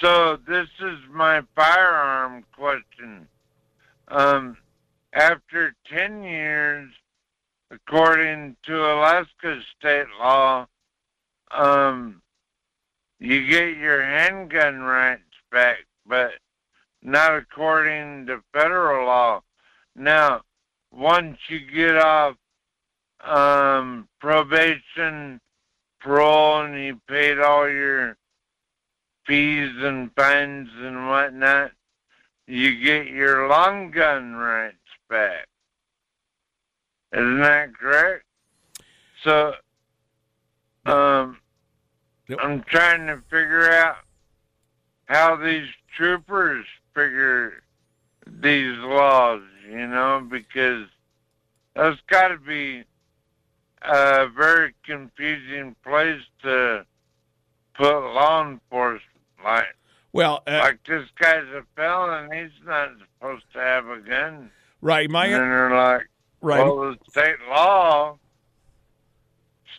so 0.00 0.38
this 0.44 0.68
is 0.80 0.98
my 1.08 1.42
firearm 1.54 2.44
question. 2.50 3.28
Um, 4.08 4.56
after 5.12 5.72
10 5.88 6.24
years, 6.24 6.90
according 7.70 8.56
to 8.64 8.76
Alaska 8.76 9.60
state 9.78 10.08
law, 10.18 10.66
um, 11.52 12.20
you 13.24 13.46
get 13.46 13.78
your 13.78 14.02
handgun 14.02 14.80
rights 14.80 15.22
back, 15.50 15.78
but 16.06 16.32
not 17.02 17.34
according 17.34 18.26
to 18.26 18.42
federal 18.52 19.06
law. 19.06 19.42
Now, 19.96 20.42
once 20.92 21.38
you 21.48 21.60
get 21.60 21.96
off 21.96 22.36
um, 23.24 24.08
probation, 24.20 25.40
parole, 26.00 26.64
and 26.66 26.78
you 26.78 27.00
paid 27.08 27.38
all 27.38 27.66
your 27.66 28.18
fees 29.26 29.72
and 29.78 30.10
fines 30.14 30.68
and 30.76 31.08
whatnot, 31.08 31.72
you 32.46 32.78
get 32.78 33.06
your 33.06 33.48
long 33.48 33.90
gun 33.90 34.34
rights 34.34 34.76
back. 35.08 35.46
Isn't 37.14 37.40
that 37.40 37.74
correct? 37.74 38.24
So, 39.22 39.54
um, 40.84 41.38
Yep. 42.28 42.38
I'm 42.42 42.62
trying 42.64 43.06
to 43.06 43.16
figure 43.30 43.70
out 43.72 43.96
how 45.06 45.36
these 45.36 45.68
troopers 45.96 46.64
figure 46.94 47.62
these 48.26 48.76
laws, 48.78 49.42
you 49.68 49.86
know, 49.86 50.26
because 50.28 50.86
that's 51.74 52.00
got 52.08 52.28
to 52.28 52.38
be 52.38 52.84
a 53.82 54.26
very 54.28 54.74
confusing 54.84 55.76
place 55.84 56.22
to 56.42 56.86
put 57.74 58.14
law 58.14 58.48
enforcement. 58.48 59.02
Like, 59.44 59.66
Well, 60.14 60.42
uh, 60.46 60.60
like 60.62 60.78
this 60.86 61.06
guy's 61.18 61.44
a 61.48 61.62
felon, 61.76 62.30
he's 62.32 62.66
not 62.66 62.90
supposed 63.18 63.44
to 63.52 63.58
have 63.58 63.86
a 63.88 63.98
gun. 63.98 64.50
right, 64.80 65.10
my 65.10 65.26
and 65.26 65.34
they're 65.34 65.76
like, 65.76 66.08
right. 66.40 66.64
well, 66.64 66.76
the 66.92 66.98
state 67.10 67.36
law, 67.50 68.16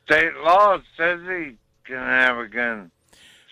state 0.05 0.35
law 0.43 0.77
says 0.95 1.21
he 1.27 1.57
can 1.85 1.97
have 1.97 2.37
a 2.37 2.47
gun. 2.47 2.91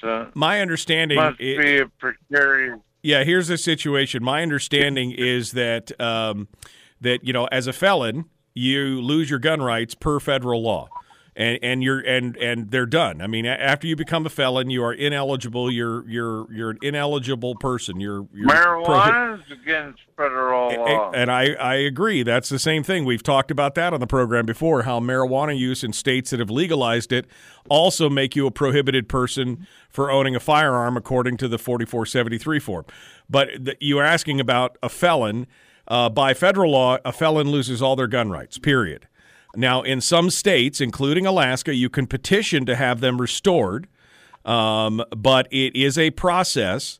So 0.01 0.29
my 0.33 0.61
understanding 0.61 1.17
must 1.17 1.39
i- 1.39 1.57
be 1.57 1.77
a 1.79 1.87
precarious. 1.87 2.79
Yeah, 3.01 3.23
here's 3.23 3.47
the 3.47 3.57
situation. 3.57 4.23
My 4.23 4.41
understanding 4.41 5.11
is 5.11 5.51
that 5.51 5.97
um, 5.99 6.47
that 7.01 7.23
you 7.25 7.33
know, 7.33 7.45
as 7.51 7.67
a 7.67 7.73
felon, 7.73 8.25
you 8.53 9.01
lose 9.01 9.29
your 9.29 9.39
gun 9.39 9.61
rights 9.61 9.93
per 9.95 10.19
federal 10.19 10.61
law, 10.63 10.87
and 11.35 11.59
and 11.63 11.83
you're 11.83 11.99
and 11.99 12.37
and 12.37 12.69
they're 12.69 12.85
done. 12.85 13.21
I 13.21 13.27
mean, 13.27 13.45
after 13.45 13.87
you 13.87 13.95
become 13.95 14.25
a 14.25 14.29
felon, 14.29 14.69
you 14.69 14.83
are 14.83 14.93
ineligible. 14.93 15.71
You're 15.71 16.07
you're 16.07 16.51
you're 16.53 16.69
an 16.71 16.77
ineligible 16.81 17.55
person. 17.55 17.99
You're, 17.99 18.27
you're 18.33 18.47
prohi- 18.49 18.85
Marijuana 18.85 19.39
is 19.39 19.51
against 19.51 19.99
federal 20.15 20.69
law. 20.75 21.11
and 21.11 21.31
I, 21.31 21.53
I 21.53 21.75
agree. 21.75 22.23
That's 22.23 22.49
the 22.49 22.59
same 22.59 22.83
thing. 22.83 23.05
We've 23.05 23.23
talked 23.23 23.49
about 23.49 23.75
that 23.75 23.93
on 23.93 23.99
the 23.99 24.07
program 24.07 24.45
before, 24.45 24.83
how 24.83 24.99
marijuana 24.99 25.57
use 25.57 25.83
in 25.83 25.93
states 25.93 26.29
that 26.29 26.39
have 26.39 26.51
legalized 26.51 27.11
it 27.11 27.25
also 27.69 28.09
make 28.09 28.35
you 28.35 28.45
a 28.45 28.51
prohibited 28.51 29.09
person 29.09 29.65
for 29.89 30.11
owning 30.11 30.35
a 30.35 30.39
firearm 30.39 30.97
according 30.97 31.37
to 31.37 31.47
the 31.47 31.57
4473 31.57 32.59
form. 32.59 32.85
But 33.29 33.49
the, 33.59 33.75
you 33.79 33.97
are 33.99 34.03
asking 34.03 34.39
about 34.39 34.77
a 34.83 34.89
felon. 34.89 35.47
Uh, 35.85 36.07
by 36.07 36.33
federal 36.33 36.71
law, 36.71 36.97
a 37.03 37.11
felon 37.11 37.49
loses 37.49 37.81
all 37.81 37.97
their 37.97 38.07
gun 38.07 38.29
rights, 38.29 38.57
period. 38.57 39.05
Now, 39.55 39.83
in 39.83 40.01
some 40.01 40.29
states, 40.29 40.81
including 40.81 41.25
Alaska, 41.25 41.75
you 41.75 41.89
can 41.89 42.07
petition 42.07 42.65
to 42.65 42.75
have 42.75 43.01
them 43.01 43.21
restored, 43.21 43.87
um, 44.45 45.03
but 45.15 45.47
it 45.51 45.75
is 45.75 45.97
a 45.97 46.09
process. 46.11 46.99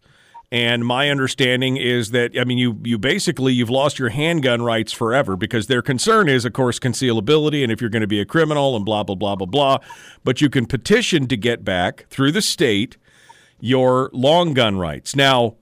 And 0.51 0.85
my 0.85 1.09
understanding 1.09 1.77
is 1.77 2.11
that 2.11 2.37
I 2.39 2.43
mean 2.43 2.59
you 2.59 2.79
you 2.83 2.99
basically 2.99 3.53
you've 3.53 3.71
lost 3.71 3.97
your 3.97 4.09
handgun 4.09 4.61
rights 4.61 4.93
forever 4.93 5.35
because 5.35 5.65
their 5.65 5.81
concern 5.81 6.29
is 6.29 6.45
of 6.45 6.53
course 6.53 6.77
concealability 6.77 7.63
and 7.63 7.71
if 7.71 7.81
you're 7.81 7.89
going 7.89 8.01
to 8.01 8.07
be 8.07 8.19
a 8.19 8.25
criminal 8.25 8.75
and 8.75 8.85
blah 8.85 9.01
blah 9.01 9.15
blah 9.15 9.35
blah 9.35 9.47
blah. 9.47 9.79
But 10.23 10.41
you 10.41 10.51
can 10.51 10.67
petition 10.67 11.27
to 11.29 11.35
get 11.35 11.65
back 11.65 12.05
through 12.11 12.33
the 12.33 12.41
state 12.43 12.97
your 13.59 14.11
long 14.13 14.53
gun 14.53 14.77
rights. 14.77 15.15
Now 15.15 15.55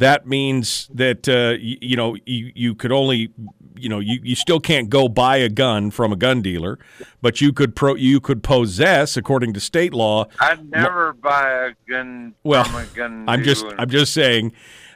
that 0.00 0.26
means 0.26 0.90
that 0.92 1.28
uh, 1.28 1.56
you, 1.60 1.78
you 1.80 1.96
know 1.96 2.16
you, 2.26 2.52
you 2.54 2.74
could 2.74 2.92
only 2.92 3.32
you 3.76 3.88
know 3.88 3.98
you, 3.98 4.18
you 4.22 4.34
still 4.34 4.60
can't 4.60 4.90
go 4.90 5.08
buy 5.08 5.36
a 5.36 5.48
gun 5.48 5.90
from 5.90 6.12
a 6.12 6.16
gun 6.16 6.42
dealer, 6.42 6.78
but 7.22 7.40
you 7.40 7.52
could 7.52 7.76
pro 7.76 7.94
you 7.94 8.20
could 8.20 8.42
possess 8.42 9.16
according 9.16 9.52
to 9.54 9.60
state 9.60 9.94
law 9.94 10.26
I'd 10.40 10.70
never 10.70 11.12
buy 11.12 11.50
a 11.66 11.72
gun 11.88 12.34
well, 12.42 12.64
from 12.64 12.76
a 12.76 12.86
gun 12.86 13.24
I'm 13.28 13.42
just. 13.42 13.64
I'm 13.78 13.90
just 13.90 14.12
saying. 14.12 14.52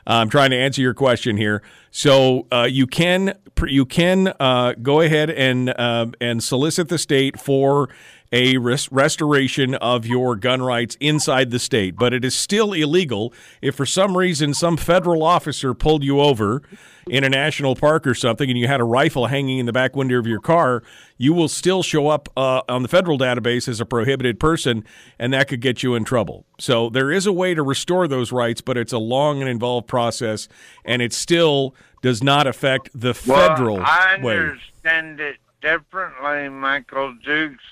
uh, 0.06 0.14
I'm 0.14 0.28
trying 0.28 0.50
to 0.50 0.56
answer 0.56 0.80
your 0.80 0.94
question 0.94 1.36
here. 1.36 1.62
So 1.90 2.46
uh, 2.50 2.66
you 2.68 2.86
can 2.86 3.34
you 3.66 3.86
can 3.86 4.32
uh, 4.40 4.74
go 4.82 5.00
ahead 5.00 5.30
and 5.30 5.70
uh, 5.70 6.06
and 6.20 6.42
solicit 6.42 6.88
the 6.88 6.98
state 6.98 7.38
for 7.38 7.88
a 8.34 8.58
res- 8.58 8.90
restoration 8.90 9.76
of 9.76 10.04
your 10.04 10.34
gun 10.34 10.60
rights 10.60 10.96
inside 10.98 11.52
the 11.52 11.58
state, 11.60 11.94
but 11.94 12.12
it 12.12 12.24
is 12.24 12.34
still 12.34 12.72
illegal 12.72 13.32
if 13.62 13.76
for 13.76 13.86
some 13.86 14.18
reason 14.18 14.52
some 14.52 14.76
federal 14.76 15.22
officer 15.22 15.72
pulled 15.72 16.02
you 16.02 16.20
over 16.20 16.60
in 17.08 17.22
a 17.22 17.28
national 17.28 17.76
park 17.76 18.04
or 18.08 18.14
something 18.14 18.50
and 18.50 18.58
you 18.58 18.66
had 18.66 18.80
a 18.80 18.84
rifle 18.84 19.26
hanging 19.26 19.58
in 19.58 19.66
the 19.66 19.72
back 19.72 19.94
window 19.94 20.18
of 20.18 20.26
your 20.26 20.40
car, 20.40 20.82
you 21.16 21.32
will 21.32 21.46
still 21.46 21.80
show 21.80 22.08
up 22.08 22.28
uh, 22.36 22.60
on 22.68 22.82
the 22.82 22.88
federal 22.88 23.16
database 23.16 23.68
as 23.68 23.80
a 23.80 23.86
prohibited 23.86 24.40
person, 24.40 24.84
and 25.16 25.32
that 25.32 25.46
could 25.46 25.60
get 25.60 25.84
you 25.84 25.94
in 25.94 26.02
trouble. 26.02 26.44
So 26.58 26.90
there 26.90 27.12
is 27.12 27.26
a 27.26 27.32
way 27.32 27.54
to 27.54 27.62
restore 27.62 28.08
those 28.08 28.32
rights, 28.32 28.60
but 28.60 28.76
it's 28.76 28.92
a 28.92 28.98
long 28.98 29.42
and 29.42 29.48
involved 29.48 29.86
process, 29.86 30.48
and 30.84 31.00
it 31.00 31.12
still 31.12 31.76
does 32.02 32.20
not 32.20 32.48
affect 32.48 32.90
the 32.92 33.16
well, 33.28 33.48
federal 33.48 33.80
I 33.80 34.18
way. 34.20 34.38
understand 34.38 35.20
it 35.20 35.36
differently, 35.60 36.48
Michael 36.48 37.14
Dukes. 37.24 37.62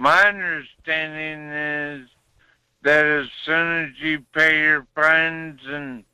My 0.00 0.28
understanding 0.28 1.50
is 1.50 2.08
that 2.82 3.04
as 3.04 3.26
soon 3.44 3.84
as 3.86 3.90
you 4.00 4.24
pay 4.32 4.60
your 4.60 4.86
fines 4.94 5.60
and 5.66 6.04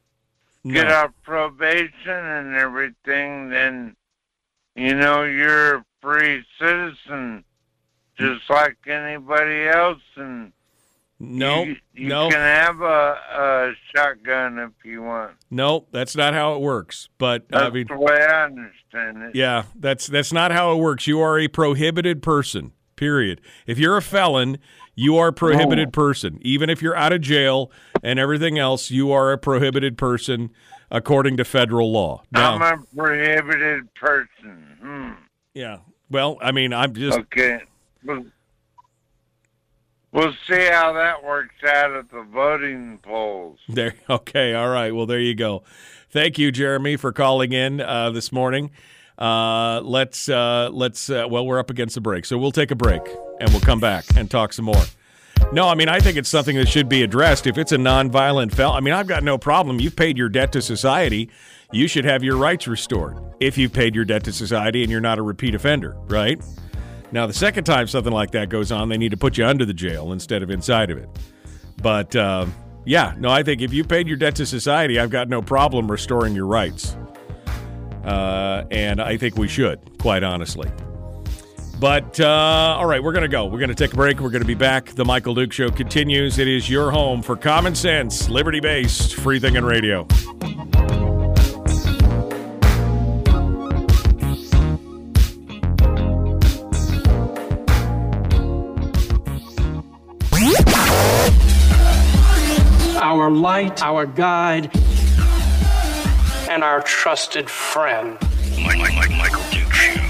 get 0.67 0.88
No. 0.88 0.95
off 0.95 1.11
probation 1.23 1.93
and 2.09 2.57
everything, 2.57 3.50
then 3.50 3.95
you 4.75 4.95
know 4.95 5.25
you're 5.25 5.76
a 5.76 5.85
free 6.00 6.45
citizen, 6.59 7.45
just 8.19 8.49
like 8.49 8.79
anybody 8.87 9.69
else, 9.69 10.00
and 10.17 10.53
No, 11.21 11.64
you, 11.64 11.76
you 11.93 12.09
no, 12.09 12.31
can 12.31 12.38
have 12.41 12.81
a, 12.81 12.85
a 12.87 13.73
shotgun 13.95 14.59
if 14.61 14.73
you 14.83 15.03
want. 15.03 15.33
no, 15.50 15.87
that's 15.93 16.17
not 16.17 16.33
how 16.33 16.55
it 16.55 16.62
works. 16.62 17.11
But 17.19 17.50
That's 17.50 17.64
I 17.67 17.71
mean, 17.71 17.87
the 17.88 17.99
way 17.99 18.25
I 18.25 18.45
understand 18.47 19.23
it. 19.25 19.35
Yeah, 19.37 19.64
that's 19.76 20.07
that's 20.07 20.33
not 20.33 20.53
how 20.53 20.73
it 20.73 20.76
works. 20.76 21.07
You 21.07 21.21
are 21.21 21.38
a 21.38 21.49
prohibited 21.49 22.23
person. 22.23 22.73
Period. 22.97 23.41
If 23.67 23.79
you're 23.79 23.97
a 23.97 24.03
felon, 24.03 24.59
you 24.95 25.17
are 25.19 25.29
a 25.29 25.33
prohibited 25.33 25.93
person. 25.93 26.39
Even 26.43 26.71
if 26.71 26.81
you're 26.81 26.97
out 26.97 27.13
of 27.13 27.21
jail 27.21 27.71
and 28.03 28.19
everything 28.19 28.59
else, 28.59 28.91
you 28.91 29.11
are 29.13 29.33
a 29.33 29.39
prohibited 29.39 29.99
person 29.99 30.51
according 30.91 31.37
to 31.39 31.45
federal 31.45 31.91
law. 31.91 32.23
Now, 32.31 32.57
I'm 32.59 32.63
a 32.63 32.97
prohibited 32.97 33.93
person. 33.95 34.77
Hmm. 34.81 35.11
yeah. 35.55 35.79
Well, 36.11 36.39
I 36.41 36.53
mean, 36.53 36.73
I'm 36.73 36.95
just 36.95 37.19
Okay. 37.19 37.61
We'll, 38.05 38.27
we'll 40.13 40.35
see 40.49 40.67
how 40.71 40.93
that 40.93 41.25
works 41.25 41.55
out 41.67 41.93
at 41.93 42.11
the 42.11 42.23
voting 42.23 42.99
polls. 43.03 43.59
there. 43.69 43.95
Okay, 44.09 44.55
all 44.55 44.69
right. 44.69 44.95
Well, 44.95 45.07
there 45.07 45.19
you 45.21 45.35
go. 45.35 45.65
Thank 46.11 46.39
you, 46.39 46.53
Jeremy, 46.53 46.97
for 46.97 47.13
calling 47.13 47.53
in 47.53 47.81
uh, 47.81 48.11
this 48.11 48.31
morning. 48.31 48.71
Uh, 49.18 49.80
let's 49.83 50.28
uh, 50.28 50.71
let's 50.73 51.09
uh, 51.09 51.26
well, 51.30 51.47
we're 51.47 51.59
up 51.59 51.71
against 51.71 51.94
the 51.94 52.00
break, 52.00 52.25
so 52.25 52.37
we'll 52.37 52.50
take 52.52 52.71
a 52.71 52.75
break 52.75 53.02
and 53.40 53.50
we'll 53.50 53.61
come 53.61 53.80
back 53.80 54.04
and 54.16 54.30
talk 54.30 54.52
some 54.52 54.64
more. 54.64 54.83
No, 55.52 55.68
I 55.68 55.75
mean 55.75 55.88
I 55.88 56.00
think 56.00 56.16
it's 56.16 56.28
something 56.28 56.56
that 56.56 56.68
should 56.68 56.88
be 56.88 57.02
addressed. 57.02 57.47
If 57.47 57.59
it's 57.59 57.73
a 57.73 57.76
nonviolent 57.76 58.52
fel, 58.52 58.73
I 58.73 58.80
mean 58.80 58.94
I've 58.94 59.06
got 59.06 59.23
no 59.23 59.38
problem. 59.38 59.80
You've 59.80 59.97
paid 59.97 60.18
your 60.18 60.28
debt 60.28 60.52
to 60.52 60.62
society. 60.62 61.30
You 61.73 61.87
should 61.87 62.04
have 62.04 62.23
your 62.23 62.37
rights 62.37 62.66
restored 62.66 63.18
if 63.40 63.59
you've 63.59 63.73
paid 63.73 63.94
your 63.94 64.04
debt 64.04 64.25
to 64.25 64.33
society 64.33 64.83
and 64.83 64.90
you're 64.90 65.00
not 65.00 65.18
a 65.18 65.23
repeat 65.23 65.54
offender, 65.54 65.97
right? 66.06 66.42
Now, 67.12 67.26
the 67.26 67.33
second 67.33 67.64
time 67.64 67.87
something 67.87 68.12
like 68.12 68.33
that 68.33 68.49
goes 68.49 68.73
on, 68.73 68.88
they 68.88 68.99
need 68.99 69.11
to 69.12 69.16
put 69.16 69.38
you 69.38 69.47
under 69.47 69.64
the 69.64 69.75
jail 69.75 70.12
instead 70.12 70.42
of 70.42 70.50
inside 70.50 70.90
of 70.90 70.99
it. 70.99 71.09
But 71.80 72.16
uh, 72.16 72.47
yeah, 72.85 73.14
no, 73.18 73.30
I 73.30 73.42
think 73.42 73.61
if 73.61 73.73
you 73.73 73.85
paid 73.85 74.09
your 74.09 74.16
debt 74.16 74.35
to 74.37 74.47
society, 74.47 74.99
I've 74.99 75.11
got 75.11 75.28
no 75.28 75.40
problem 75.40 75.90
restoring 75.90 76.35
your 76.35 76.47
rights. 76.47 76.97
Uh, 78.05 78.65
and 78.71 79.01
I 79.01 79.17
think 79.17 79.37
we 79.37 79.49
should, 79.49 79.99
quite 79.99 80.23
honestly. 80.23 80.71
But 81.81 82.21
uh, 82.21 82.27
all 82.79 82.87
right, 82.87 83.03
we're 83.03 83.13
going 83.13 83.23
to 83.23 83.29
go. 83.29 83.47
We're 83.47 83.59
going 83.59 83.69
to 83.69 83.75
take 83.75 83.93
a 83.93 83.97
break. 83.97 84.21
We're 84.21 84.31
going 84.31 84.43
to 84.43 84.47
be 84.47 84.55
back. 84.55 84.87
The 84.87 85.05
Michael 85.05 85.35
Duke 85.35 85.53
Show 85.53 85.71
continues. 85.71 86.39
It 86.39 86.49
is 86.49 86.71
your 86.71 86.91
home 86.91 87.21
for 87.21 87.37
common 87.37 87.75
sense, 87.75 88.29
liberty 88.29 88.61
based, 88.61 89.17
free 89.17 89.41
thinking 89.41 89.65
radio. 89.65 90.07
Our 102.97 103.31
light, 103.31 103.83
our 103.83 104.07
guide, 104.07 104.71
and 106.55 106.63
our 106.63 106.81
trusted 106.83 107.51
friend. 107.51 108.17
Mike, 108.63 108.79
Mike, 108.79 108.95
Mike, 108.95 109.11
Michael 109.11 109.43
Duke 109.51 109.73
Show. 109.73 110.01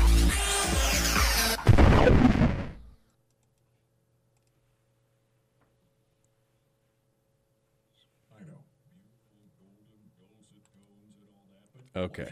Okay. 11.97 12.29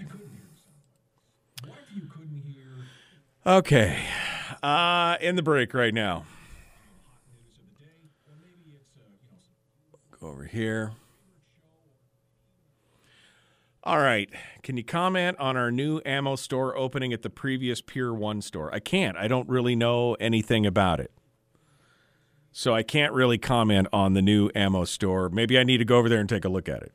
Okay. 3.47 3.99
Uh, 4.63 5.17
in 5.23 5.37
the 5.37 5.43
break 5.43 5.73
right 5.73 5.95
now. 5.95 6.27
Go 10.21 10.29
over 10.29 10.45
here. 10.45 10.93
All 13.85 13.99
right. 13.99 14.31
Can 14.63 14.77
you 14.77 14.85
comment 14.85 15.39
on 15.41 15.57
our 15.57 15.73
new 15.73 16.01
ammo 16.07 16.37
store 16.37 16.77
opening 16.77 17.13
at 17.13 17.23
the 17.23 17.31
previous 17.31 17.81
Pier 17.81 18.15
1 18.15 18.41
store? 18.43 18.73
I 18.73 18.79
can't. 18.79 19.17
I 19.17 19.27
don't 19.27 19.49
really 19.49 19.75
know 19.75 20.15
anything 20.15 20.65
about 20.65 21.01
it. 21.01 21.11
So 22.53 22.75
I 22.75 22.85
can't 22.85 23.13
really 23.13 23.39
comment 23.39 23.89
on 23.93 24.13
the 24.13 24.23
new 24.23 24.51
ammo 24.55 24.85
store. 24.85 25.29
Maybe 25.31 25.59
I 25.59 25.65
need 25.65 25.79
to 25.79 25.85
go 25.85 25.97
over 25.99 26.09
there 26.09 26.21
and 26.21 26.29
take 26.29 26.45
a 26.45 26.49
look 26.49 26.69
at 26.69 26.83
it. 26.83 26.93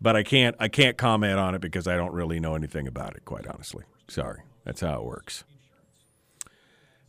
But 0.00 0.14
I 0.14 0.22
can't 0.22 0.54
I 0.60 0.68
can't 0.68 0.96
comment 0.96 1.40
on 1.40 1.56
it 1.56 1.60
because 1.60 1.88
I 1.88 1.96
don't 1.96 2.12
really 2.12 2.38
know 2.38 2.54
anything 2.54 2.86
about 2.86 3.16
it, 3.16 3.24
quite 3.24 3.48
honestly. 3.48 3.84
Sorry. 4.06 4.42
That's 4.64 4.80
how 4.80 5.00
it 5.00 5.04
works. 5.04 5.44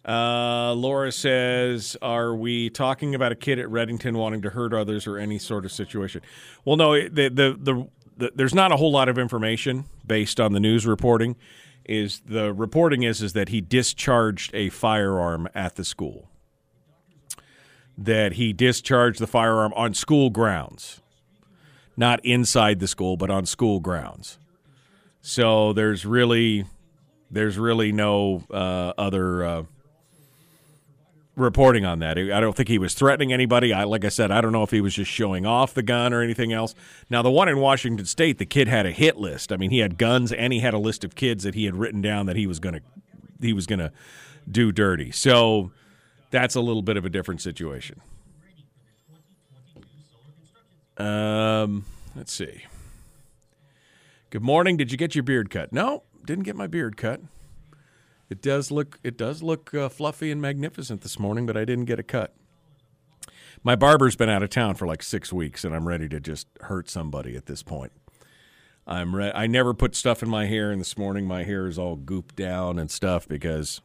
Uh, 0.08 0.74
Laura 0.74 1.12
says, 1.12 1.98
"Are 2.02 2.34
we 2.34 2.70
talking 2.70 3.14
about 3.14 3.32
a 3.32 3.36
kid 3.36 3.60
at 3.60 3.68
Redington 3.68 4.16
wanting 4.16 4.42
to 4.44 4.50
hurt 4.50 4.74
others 4.74 5.06
or 5.06 5.18
any 5.18 5.38
sort 5.38 5.66
of 5.66 5.72
situation?" 5.72 6.22
Well, 6.66 6.78
no. 6.78 6.94
The 6.94 7.30
the 7.30 7.58
the, 7.60 7.88
the 8.20 8.32
there's 8.36 8.54
not 8.54 8.72
a 8.72 8.78
whole 8.78 8.92
lot 8.92 9.10
of 9.10 9.18
information 9.18 9.86
based 10.06 10.40
on 10.40 10.54
the 10.54 10.60
news 10.60 10.86
reporting. 10.86 11.36
Is 11.86 12.22
the 12.26 12.54
reporting 12.54 13.02
is 13.02 13.22
is 13.22 13.34
that 13.34 13.50
he 13.50 13.62
discharged 13.62 14.54
a 14.54 14.70
firearm 14.70 15.50
at 15.56 15.76
the 15.76 15.84
school. 15.84 16.30
That 17.98 18.34
he 18.34 18.54
discharged 18.54 19.20
the 19.20 19.28
firearm 19.28 19.74
on 19.76 19.94
school 19.94 20.30
grounds, 20.30 21.02
not 21.98 22.24
inside 22.24 22.80
the 22.80 22.88
school, 22.88 23.18
but 23.18 23.30
on 23.30 23.46
school 23.46 23.80
grounds. 23.80 24.38
So 25.22 25.74
there's 25.74 26.06
really 26.06 26.66
there's 27.32 27.58
really 27.58 27.92
no 27.92 28.44
uh, 28.52 28.94
other. 28.98 29.44
Uh, 29.44 29.64
reporting 31.40 31.86
on 31.86 32.00
that. 32.00 32.18
I 32.18 32.40
don't 32.40 32.56
think 32.56 32.70
he 32.70 32.78
was 32.78 32.94
threatening 32.94 33.34
anybody. 33.34 33.74
I, 33.74 33.84
like 33.86 34.06
I 34.06 34.10
said, 34.10 34.32
I 34.32 34.42
don't 34.42 34.52
know 34.52 34.64
if 34.64 34.72
he 34.72 34.82
was 34.82 34.94
just 34.94 35.10
showing 35.10 35.46
off 35.46 35.74
the 35.74 35.82
gun 35.82 36.14
or 36.14 36.22
anything 36.22 36.54
else. 36.54 36.76
Now, 37.10 37.22
the 37.22 37.32
one 37.32 37.50
in 37.50 37.60
Washington 37.60 38.06
State, 38.06 38.38
the 38.38 38.46
kid 38.46 38.68
had 38.68 38.86
a 38.86 38.92
hit 38.92 39.18
list. 39.18 39.52
I 39.52 39.58
mean, 39.58 39.72
he 39.72 39.80
had 39.80 39.98
guns 39.98 40.32
and 40.32 40.54
he 40.54 40.60
had 40.60 40.74
a 40.74 40.78
list 40.78 41.04
of 41.04 41.16
kids 41.16 41.44
that 41.44 41.56
he 41.56 41.66
had 41.66 41.76
written 41.76 42.02
down 42.02 42.26
that 42.28 42.36
he 42.36 42.46
was 42.46 42.60
going 42.60 42.76
to 42.76 42.82
he 43.42 43.54
was 43.54 43.66
going 43.66 43.80
to 43.80 43.92
do 44.50 44.72
dirty. 44.72 45.12
So 45.12 45.72
that's 46.32 46.56
a 46.56 46.62
little 46.62 46.82
bit 46.82 46.98
of 46.98 47.06
a 47.06 47.10
different 47.10 47.42
situation. 47.42 48.02
Um, 50.98 51.86
let's 52.16 52.34
see. 52.34 52.66
Good 54.30 54.42
morning. 54.44 54.76
Did 54.76 54.92
you 54.92 54.98
get 54.98 55.16
your 55.16 55.24
beard 55.24 55.50
cut? 55.50 55.72
No, 55.72 56.04
didn't 56.26 56.44
get 56.44 56.56
my 56.56 56.68
beard 56.68 56.98
cut. 56.98 57.22
It 58.30 58.42
does 58.44 58.70
look 58.70 59.00
it 59.04 59.18
does 59.18 59.42
look 59.42 59.74
uh, 59.74 59.90
fluffy 59.90 60.32
and 60.32 60.42
magnificent 60.42 61.02
this 61.02 61.18
morning, 61.18 61.46
but 61.46 61.58
I 61.58 61.66
didn't 61.66 61.86
get 61.86 62.00
a 62.00 62.04
cut. 62.04 62.34
My 63.64 63.76
barber's 63.76 64.16
been 64.16 64.30
out 64.30 64.44
of 64.44 64.50
town 64.50 64.76
for 64.76 64.86
like 64.88 65.02
six 65.04 65.34
weeks, 65.34 65.66
and 65.66 65.76
I'm 65.76 65.88
ready 65.88 66.08
to 66.10 66.20
just 66.20 66.48
hurt 66.62 66.90
somebody 66.90 67.36
at 67.36 67.48
this 67.48 67.64
point. 67.64 67.92
I'm 68.86 69.16
re- 69.16 69.32
I 69.34 69.48
never 69.48 69.74
put 69.74 69.96
stuff 69.96 70.22
in 70.24 70.30
my 70.30 70.46
hair, 70.46 70.72
and 70.72 70.80
this 70.80 70.98
morning 70.98 71.26
my 71.26 71.44
hair 71.44 71.68
is 71.68 71.78
all 71.78 71.98
gooped 71.98 72.36
down 72.36 72.78
and 72.80 72.90
stuff 72.90 73.28
because 73.28 73.82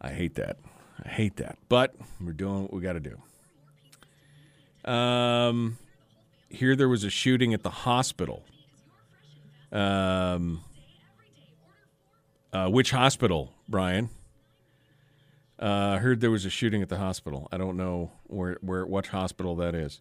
I 0.00 0.10
hate 0.10 0.36
that. 0.36 0.58
I 1.04 1.08
hate 1.08 1.36
that. 1.36 1.58
But 1.68 1.94
we're 2.20 2.32
doing 2.32 2.62
what 2.62 2.72
we 2.72 2.80
got 2.80 2.94
to 2.94 3.00
do. 3.00 4.90
Um, 4.90 5.78
here 6.48 6.76
there 6.76 6.88
was 6.88 7.04
a 7.04 7.10
shooting 7.10 7.52
at 7.54 7.62
the 7.62 7.70
hospital. 7.70 8.44
Um 9.72 10.62
uh, 12.52 12.68
which 12.68 12.90
hospital, 12.90 13.54
Brian? 13.68 14.10
Uh, 15.60 15.94
I 15.94 15.98
heard 15.98 16.20
there 16.20 16.30
was 16.30 16.44
a 16.44 16.50
shooting 16.50 16.82
at 16.82 16.88
the 16.88 16.98
hospital. 16.98 17.48
I 17.52 17.56
don't 17.56 17.76
know 17.76 18.10
where, 18.24 18.58
where 18.60 18.84
what 18.84 19.08
hospital 19.08 19.54
that 19.56 19.74
is. 19.74 20.00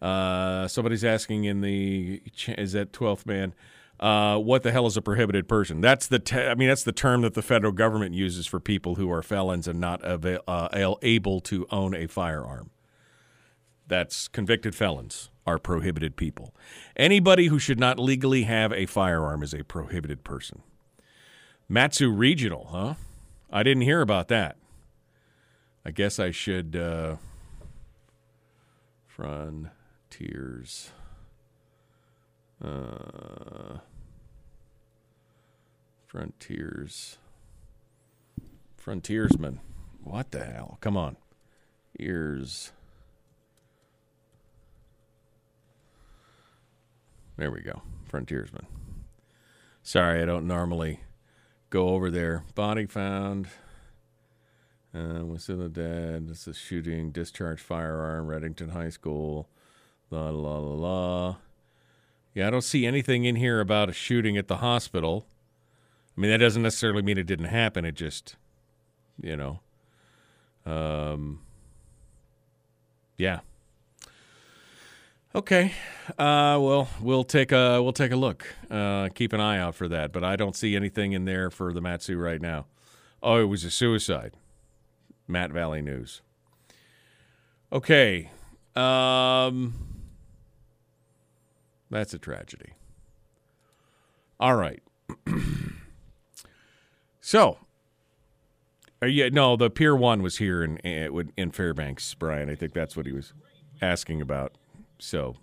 Uh, 0.00 0.66
somebody's 0.66 1.04
asking 1.04 1.44
in 1.44 1.60
the 1.60 2.22
is 2.48 2.72
that 2.72 2.92
twelfth 2.92 3.26
man. 3.26 3.54
Uh, 4.00 4.36
what 4.36 4.64
the 4.64 4.72
hell 4.72 4.86
is 4.86 4.96
a 4.96 5.02
prohibited 5.02 5.46
person? 5.46 5.80
That's 5.80 6.08
the 6.08 6.18
te- 6.18 6.40
I 6.40 6.56
mean 6.56 6.68
that's 6.68 6.82
the 6.82 6.90
term 6.90 7.20
that 7.20 7.34
the 7.34 7.42
federal 7.42 7.72
government 7.72 8.14
uses 8.14 8.46
for 8.46 8.58
people 8.58 8.96
who 8.96 9.12
are 9.12 9.22
felons 9.22 9.68
and 9.68 9.78
not 9.78 10.00
avail- 10.02 10.42
uh, 10.48 10.96
able 11.02 11.40
to 11.42 11.66
own 11.70 11.94
a 11.94 12.08
firearm. 12.08 12.70
That's 13.86 14.26
convicted 14.26 14.74
felons 14.74 15.30
are 15.46 15.58
prohibited 15.58 16.16
people. 16.16 16.52
Anybody 16.96 17.46
who 17.46 17.60
should 17.60 17.78
not 17.78 17.98
legally 18.00 18.42
have 18.44 18.72
a 18.72 18.86
firearm 18.86 19.42
is 19.42 19.54
a 19.54 19.62
prohibited 19.62 20.24
person. 20.24 20.62
Mat-Su 21.72 22.10
Regional, 22.10 22.66
huh? 22.70 22.94
I 23.50 23.62
didn't 23.62 23.84
hear 23.84 24.02
about 24.02 24.28
that. 24.28 24.58
I 25.86 25.90
guess 25.90 26.18
I 26.18 26.30
should. 26.30 26.76
Uh, 26.76 27.16
frontiers. 29.06 30.90
Uh, 32.62 33.78
frontiers. 36.06 37.16
Frontiersman. 38.76 39.60
What 40.04 40.30
the 40.30 40.44
hell? 40.44 40.76
Come 40.82 40.98
on. 40.98 41.16
Ears. 41.98 42.72
There 47.38 47.50
we 47.50 47.62
go. 47.62 47.80
Frontiersman. 48.04 48.66
Sorry, 49.82 50.20
I 50.20 50.26
don't 50.26 50.46
normally 50.46 51.00
go 51.72 51.88
over 51.88 52.10
there. 52.10 52.44
Body 52.54 52.86
found. 52.86 53.48
Uh, 54.94 55.24
was 55.24 55.42
still 55.44 55.66
dead. 55.68 56.28
This 56.28 56.46
is 56.46 56.58
shooting, 56.58 57.10
discharged 57.10 57.62
firearm, 57.62 58.28
Redington 58.28 58.72
High 58.72 58.90
School. 58.90 59.48
La 60.10 60.28
la 60.28 60.58
la 60.58 60.74
la. 60.74 61.36
Yeah, 62.34 62.46
I 62.46 62.50
don't 62.50 62.60
see 62.60 62.84
anything 62.84 63.24
in 63.24 63.36
here 63.36 63.58
about 63.58 63.88
a 63.88 63.92
shooting 63.92 64.36
at 64.36 64.48
the 64.48 64.58
hospital. 64.58 65.26
I 66.16 66.20
mean, 66.20 66.30
that 66.30 66.38
doesn't 66.38 66.62
necessarily 66.62 67.00
mean 67.00 67.16
it 67.16 67.26
didn't 67.26 67.46
happen. 67.46 67.86
It 67.86 67.94
just, 67.94 68.36
you 69.20 69.34
know, 69.34 69.60
um, 70.66 71.40
yeah. 73.16 73.40
Okay. 75.34 75.72
Uh, 76.10 76.58
well, 76.60 76.88
we'll 77.00 77.24
take 77.24 77.52
a 77.52 77.82
we'll 77.82 77.94
take 77.94 78.12
a 78.12 78.16
look. 78.16 78.46
Uh, 78.70 79.08
keep 79.14 79.32
an 79.32 79.40
eye 79.40 79.58
out 79.58 79.74
for 79.74 79.88
that. 79.88 80.12
But 80.12 80.24
I 80.24 80.36
don't 80.36 80.54
see 80.54 80.76
anything 80.76 81.12
in 81.12 81.24
there 81.24 81.50
for 81.50 81.72
the 81.72 81.80
Mat-Su 81.80 82.18
right 82.18 82.40
now. 82.40 82.66
Oh, 83.22 83.36
it 83.36 83.44
was 83.44 83.64
a 83.64 83.70
suicide. 83.70 84.34
Matt 85.26 85.50
Valley 85.50 85.80
News. 85.80 86.20
Okay. 87.72 88.30
Um, 88.76 89.74
that's 91.90 92.12
a 92.12 92.18
tragedy. 92.18 92.74
All 94.38 94.56
right. 94.56 94.82
so, 97.20 97.58
are 99.00 99.08
you, 99.08 99.30
no, 99.30 99.56
the 99.56 99.70
Pier 99.70 99.96
One 99.96 100.22
was 100.22 100.36
here 100.36 100.62
in 100.62 100.76
in 100.78 101.52
Fairbanks, 101.52 102.12
Brian. 102.14 102.50
I 102.50 102.54
think 102.54 102.74
that's 102.74 102.96
what 102.96 103.06
he 103.06 103.12
was 103.12 103.32
asking 103.80 104.20
about. 104.20 104.52
So 105.02 105.36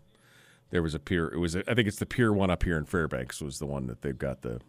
there 0.71 0.81
was 0.81 0.95
a 0.95 0.99
pier. 0.99 1.27
It 1.27 1.37
was 1.37 1.55
a, 1.55 1.69
I 1.69 1.73
think 1.73 1.87
it's 1.87 1.99
the 1.99 2.05
Pier 2.05 2.31
One 2.31 2.49
up 2.49 2.63
here 2.63 2.77
in 2.77 2.85
Fairbanks 2.85 3.41
was 3.41 3.59
the 3.59 3.65
one 3.65 3.87
that 3.87 4.01
they've 4.01 4.17
got 4.17 4.41
the 4.41 4.61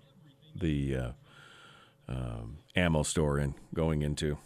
the 0.54 0.96
uh, 0.96 1.12
um, 2.08 2.58
ammo 2.74 3.02
store 3.02 3.38
in 3.38 3.54
going 3.72 4.02
into. 4.02 4.38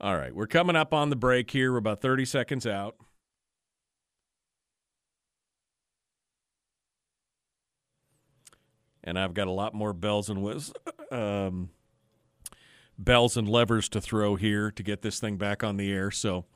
All 0.00 0.16
right, 0.16 0.34
we're 0.34 0.46
coming 0.46 0.76
up 0.76 0.92
on 0.92 1.10
the 1.10 1.16
break 1.16 1.50
here. 1.50 1.72
We're 1.72 1.78
about 1.78 2.00
30 2.02 2.24
seconds 2.24 2.66
out. 2.66 2.96
And 9.04 9.18
I've 9.18 9.34
got 9.34 9.46
a 9.46 9.52
lot 9.52 9.74
more 9.74 9.92
bells 9.92 10.28
and 10.28 10.42
whistles, 10.42 10.72
um, 11.12 11.70
bells 12.98 13.36
and 13.36 13.48
levers 13.48 13.88
to 13.90 14.00
throw 14.00 14.34
here 14.34 14.70
to 14.72 14.82
get 14.82 15.02
this 15.02 15.20
thing 15.20 15.36
back 15.36 15.62
on 15.62 15.76
the 15.76 15.92
air. 15.92 16.10
So 16.10 16.46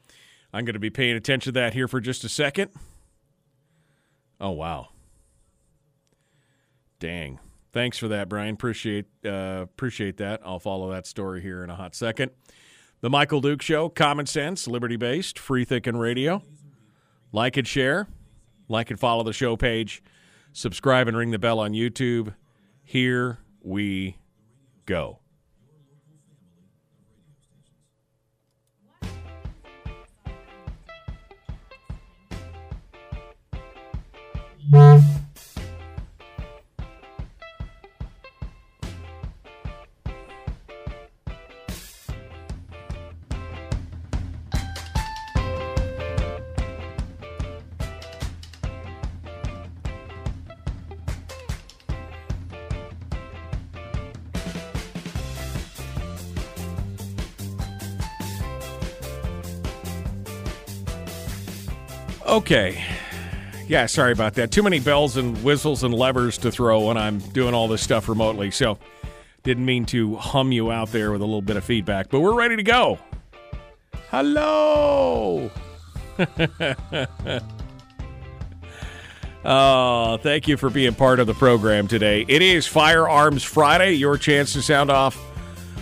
I'm 0.52 0.64
going 0.64 0.74
to 0.74 0.80
be 0.80 0.90
paying 0.90 1.16
attention 1.16 1.52
to 1.52 1.61
that 1.61 1.74
here 1.74 1.88
for 1.88 2.00
just 2.00 2.24
a 2.24 2.28
second. 2.28 2.70
Oh 4.40 4.50
wow. 4.50 4.88
Dang. 6.98 7.38
Thanks 7.72 7.98
for 7.98 8.09
that, 8.09 8.28
Brian. 8.28 8.54
Appreciate 8.54 9.06
uh, 9.24 9.61
appreciate 9.62 10.16
that. 10.18 10.40
I'll 10.44 10.59
follow 10.59 10.90
that 10.92 11.06
story 11.06 11.42
here 11.42 11.62
in 11.62 11.70
a 11.70 11.74
hot 11.74 11.94
second. 11.94 12.30
The 13.02 13.11
Michael 13.11 13.40
Duke 13.40 13.61
Show, 13.61 13.90
common 13.90 14.26
sense, 14.26 14.66
liberty 14.66 14.96
based, 14.96 15.38
free 15.38 15.64
thinking 15.64 15.96
radio. 15.96 16.42
Like 17.32 17.56
and 17.56 17.66
share. 17.66 18.09
Like 18.68 18.90
and 18.90 18.98
follow 18.98 19.22
the 19.22 19.32
show 19.32 19.56
page. 19.56 20.02
Subscribe 20.52 21.06
and 21.06 21.16
ring 21.16 21.30
the 21.30 21.38
bell 21.38 21.61
on 21.61 21.72
YouTube. 21.72 22.35
Here 22.82 23.38
we 23.61 24.16
go. 24.87 25.18
Okay. 62.26 62.85
Yeah, 63.68 63.87
sorry 63.87 64.12
about 64.12 64.35
that. 64.35 64.52
Too 64.52 64.62
many 64.62 64.79
bells 64.79 65.16
and 65.16 65.42
whistles 65.42 65.83
and 65.83 65.92
levers 65.92 66.38
to 66.38 66.52
throw 66.52 66.87
when 66.87 66.96
I'm 66.96 67.18
doing 67.18 67.52
all 67.52 67.66
this 67.66 67.83
stuff 67.83 68.09
remotely. 68.09 68.52
So, 68.52 68.79
didn't 69.42 69.64
mean 69.64 69.85
to 69.87 70.14
hum 70.16 70.52
you 70.52 70.70
out 70.70 70.92
there 70.92 71.11
with 71.11 71.20
a 71.20 71.24
little 71.24 71.42
bit 71.42 71.57
of 71.57 71.64
feedback, 71.64 72.09
but 72.09 72.20
we're 72.20 72.35
ready 72.35 72.55
to 72.57 72.62
go. 72.62 72.98
Hello. 74.11 75.50
oh, 79.44 80.16
thank 80.18 80.46
you 80.46 80.57
for 80.57 80.70
being 80.70 80.94
part 80.94 81.18
of 81.18 81.26
the 81.26 81.35
program 81.35 81.88
today. 81.88 82.24
It 82.29 82.42
is 82.42 82.68
Firearms 82.68 83.42
Friday, 83.42 83.94
your 83.94 84.16
chance 84.16 84.52
to 84.52 84.62
sound 84.62 84.90
off 84.90 85.20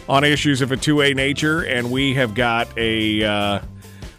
on 0.09 0.25
issues 0.25 0.63
of 0.63 0.73
a 0.73 0.77
2A 0.77 1.15
nature, 1.15 1.61
and 1.63 1.91
we 1.91 2.15
have 2.15 2.35
got 2.35 2.67
a. 2.79 3.23
Uh, 3.23 3.61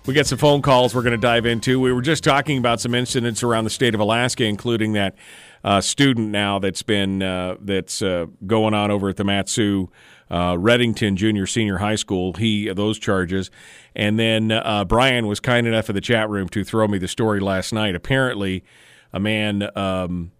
we 0.05 0.13
got 0.13 0.27
some 0.27 0.37
phone 0.37 0.61
calls 0.61 0.93
we're 0.93 1.01
going 1.01 1.11
to 1.11 1.17
dive 1.17 1.45
into. 1.45 1.79
We 1.79 1.91
were 1.91 2.01
just 2.01 2.23
talking 2.23 2.57
about 2.57 2.79
some 2.79 2.93
incidents 2.93 3.41
around 3.41 3.63
the 3.63 3.69
state 3.69 3.95
of 3.95 3.99
Alaska, 3.99 4.43
including 4.43 4.93
that 4.93 5.15
uh, 5.63 5.81
student 5.81 6.29
now 6.29 6.59
that's 6.59 6.83
been 6.83 7.23
uh, 7.23 7.55
that's 7.59 8.01
uh, 8.01 8.27
going 8.45 8.73
on 8.73 8.91
over 8.91 9.09
at 9.09 9.17
the 9.17 9.23
Mat-Su 9.23 9.89
uh, 10.29 10.53
Redington 10.53 11.15
Junior 11.15 11.47
Senior 11.47 11.77
High 11.77 11.95
School. 11.95 12.33
He 12.33 12.71
those 12.71 12.99
charges, 12.99 13.49
and 13.95 14.19
then 14.19 14.51
uh, 14.51 14.85
Brian 14.85 15.25
was 15.25 15.39
kind 15.39 15.65
enough 15.65 15.89
in 15.89 15.95
the 15.95 16.01
chat 16.01 16.29
room 16.29 16.49
to 16.49 16.63
throw 16.63 16.87
me 16.87 16.99
the 16.99 17.07
story 17.07 17.39
last 17.39 17.73
night. 17.73 17.95
Apparently, 17.95 18.63
a 19.11 19.19
man. 19.19 19.69
Um, 19.75 20.31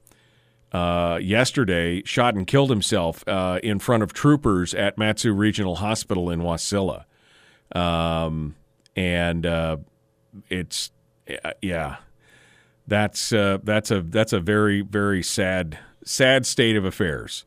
uh, 0.71 1.17
yesterday, 1.21 2.04
shot 2.04 2.36
and 2.36 2.45
killed 2.45 2.69
himself 2.69 3.23
in 3.63 3.80
front 3.80 4.04
of 4.04 4.12
troopers 4.12 4.73
at 4.73 4.97
Mat-Su 4.97 5.32
Regional 5.32 5.78
Hospital 5.78 6.30
in 6.30 6.41
Wasilla. 6.41 7.06
Um, 7.73 8.56
and 8.95 9.45
uh, 9.45 9.77
it's 10.49 10.91
yeah, 11.62 11.97
that's 12.88 13.34
uh, 13.34 13.58
that's 13.63 13.91
a 13.91 14.01
that's 14.01 14.34
a 14.34 14.39
very 14.39 14.81
very 14.81 15.23
sad 15.23 15.79
sad 16.03 16.45
state 16.45 16.75
of 16.75 16.86
affairs. 16.86 17.45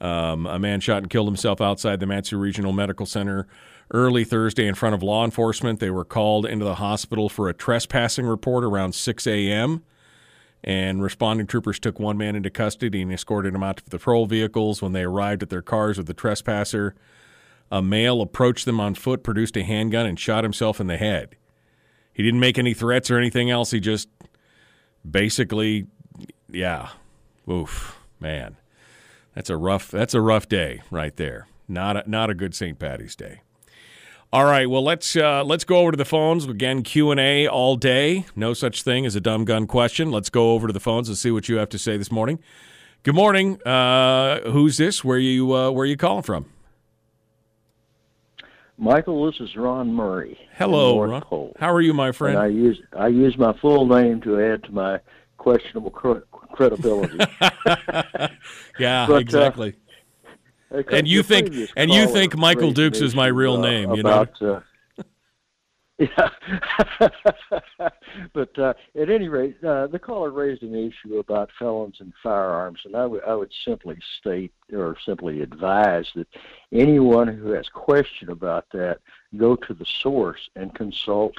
Um, 0.00 0.46
a 0.46 0.58
man 0.58 0.80
shot 0.80 0.98
and 0.98 1.10
killed 1.10 1.28
himself 1.28 1.60
outside 1.60 2.00
the 2.00 2.06
Mat-Su 2.06 2.36
Regional 2.36 2.72
Medical 2.72 3.06
Center 3.06 3.46
early 3.92 4.24
Thursday 4.24 4.66
in 4.66 4.74
front 4.74 4.94
of 4.94 5.02
law 5.02 5.24
enforcement. 5.24 5.80
They 5.80 5.90
were 5.90 6.04
called 6.04 6.46
into 6.46 6.64
the 6.64 6.74
hospital 6.76 7.28
for 7.28 7.48
a 7.48 7.54
trespassing 7.54 8.26
report 8.26 8.64
around 8.64 8.94
6 8.94 9.26
a.m. 9.26 9.84
And 10.62 11.02
responding 11.02 11.46
troopers 11.46 11.78
took 11.78 12.00
one 12.00 12.18
man 12.18 12.36
into 12.36 12.50
custody 12.50 13.02
and 13.02 13.12
escorted 13.12 13.54
him 13.54 13.62
out 13.62 13.78
to 13.78 13.84
the 13.84 13.98
patrol 13.98 14.26
vehicles. 14.26 14.82
When 14.82 14.92
they 14.92 15.04
arrived 15.04 15.42
at 15.42 15.50
their 15.50 15.62
cars 15.62 15.96
with 15.96 16.06
the 16.06 16.14
trespasser, 16.14 16.94
a 17.70 17.82
male 17.82 18.20
approached 18.20 18.64
them 18.64 18.80
on 18.80 18.94
foot, 18.94 19.22
produced 19.22 19.56
a 19.56 19.62
handgun, 19.62 20.06
and 20.06 20.18
shot 20.18 20.44
himself 20.44 20.80
in 20.80 20.86
the 20.86 20.96
head. 20.96 21.36
He 22.12 22.22
didn't 22.22 22.40
make 22.40 22.58
any 22.58 22.74
threats 22.74 23.10
or 23.10 23.18
anything 23.18 23.50
else. 23.50 23.72
He 23.72 23.80
just 23.80 24.08
basically, 25.08 25.86
yeah, 26.48 26.90
oof, 27.50 27.98
man, 28.20 28.56
that's 29.34 29.50
a 29.50 29.56
rough 29.56 29.90
that's 29.90 30.14
a 30.14 30.20
rough 30.20 30.48
day 30.48 30.82
right 30.90 31.16
there. 31.16 31.48
Not 31.66 31.96
a, 31.96 32.10
not 32.10 32.30
a 32.30 32.34
good 32.34 32.54
St. 32.54 32.78
Patty's 32.78 33.16
Day. 33.16 33.40
All 34.32 34.44
right, 34.44 34.68
well 34.68 34.82
let's 34.82 35.16
uh, 35.16 35.44
let's 35.44 35.64
go 35.64 35.78
over 35.78 35.92
to 35.92 35.96
the 35.96 36.04
phones 36.04 36.44
again. 36.46 36.82
Q 36.82 37.10
and 37.10 37.20
A 37.20 37.46
all 37.46 37.76
day. 37.76 38.26
No 38.36 38.52
such 38.52 38.82
thing 38.82 39.06
as 39.06 39.16
a 39.16 39.20
dumb 39.20 39.44
gun 39.44 39.66
question. 39.66 40.10
Let's 40.10 40.30
go 40.30 40.52
over 40.52 40.66
to 40.66 40.72
the 40.72 40.80
phones 40.80 41.08
and 41.08 41.18
see 41.18 41.30
what 41.30 41.48
you 41.48 41.56
have 41.56 41.68
to 41.70 41.78
say 41.78 41.96
this 41.96 42.12
morning. 42.12 42.38
Good 43.02 43.14
morning. 43.14 43.62
Uh, 43.62 44.50
who's 44.50 44.76
this? 44.76 45.04
Where 45.04 45.18
you 45.18 45.54
uh, 45.54 45.70
where 45.70 45.82
are 45.82 45.86
you 45.86 45.96
calling 45.96 46.22
from? 46.22 46.46
Michael, 48.76 49.26
this 49.26 49.40
is 49.40 49.56
Ron 49.56 49.92
Murray. 49.92 50.38
Hello, 50.56 51.00
Ron. 51.00 51.22
Pole. 51.22 51.56
How 51.58 51.72
are 51.72 51.80
you, 51.80 51.94
my 51.94 52.12
friend? 52.12 52.36
And 52.36 52.44
I 52.44 52.48
use 52.48 52.80
I 52.96 53.08
use 53.08 53.36
my 53.38 53.52
full 53.60 53.86
name 53.86 54.20
to 54.22 54.40
add 54.40 54.64
to 54.64 54.72
my 54.72 55.00
questionable 55.38 55.90
credibility. 55.90 57.18
yeah, 58.78 59.06
but, 59.06 59.10
uh, 59.10 59.16
exactly. 59.16 59.74
Uh, 60.72 60.82
and 60.90 61.06
you 61.06 61.22
think 61.22 61.54
and 61.76 61.92
you 61.92 62.06
think 62.08 62.36
Michael 62.36 62.72
Dukes 62.72 63.00
is 63.00 63.14
my 63.14 63.28
real 63.28 63.58
name, 63.58 63.90
uh, 63.90 63.94
you 63.94 64.02
know? 64.02 64.26
Uh, 64.40 64.60
yeah. 65.98 66.28
but 68.32 68.58
uh, 68.58 68.74
at 69.00 69.10
any 69.10 69.28
rate, 69.28 69.56
uh, 69.64 69.86
the 69.86 69.98
caller 69.98 70.30
raised 70.30 70.62
an 70.62 70.74
issue 70.74 71.18
about 71.18 71.50
felons 71.58 71.96
and 72.00 72.12
firearms, 72.22 72.80
and 72.84 72.96
I 72.96 73.06
would 73.06 73.22
would 73.26 73.52
simply 73.64 73.96
state 74.18 74.52
or 74.72 74.96
simply 75.04 75.40
advise 75.40 76.06
that 76.16 76.26
anyone 76.72 77.28
who 77.28 77.50
has 77.50 77.68
question 77.68 78.30
about 78.30 78.66
that 78.72 78.98
go 79.36 79.54
to 79.56 79.74
the 79.74 79.86
source 80.02 80.48
and 80.56 80.74
consult 80.74 81.34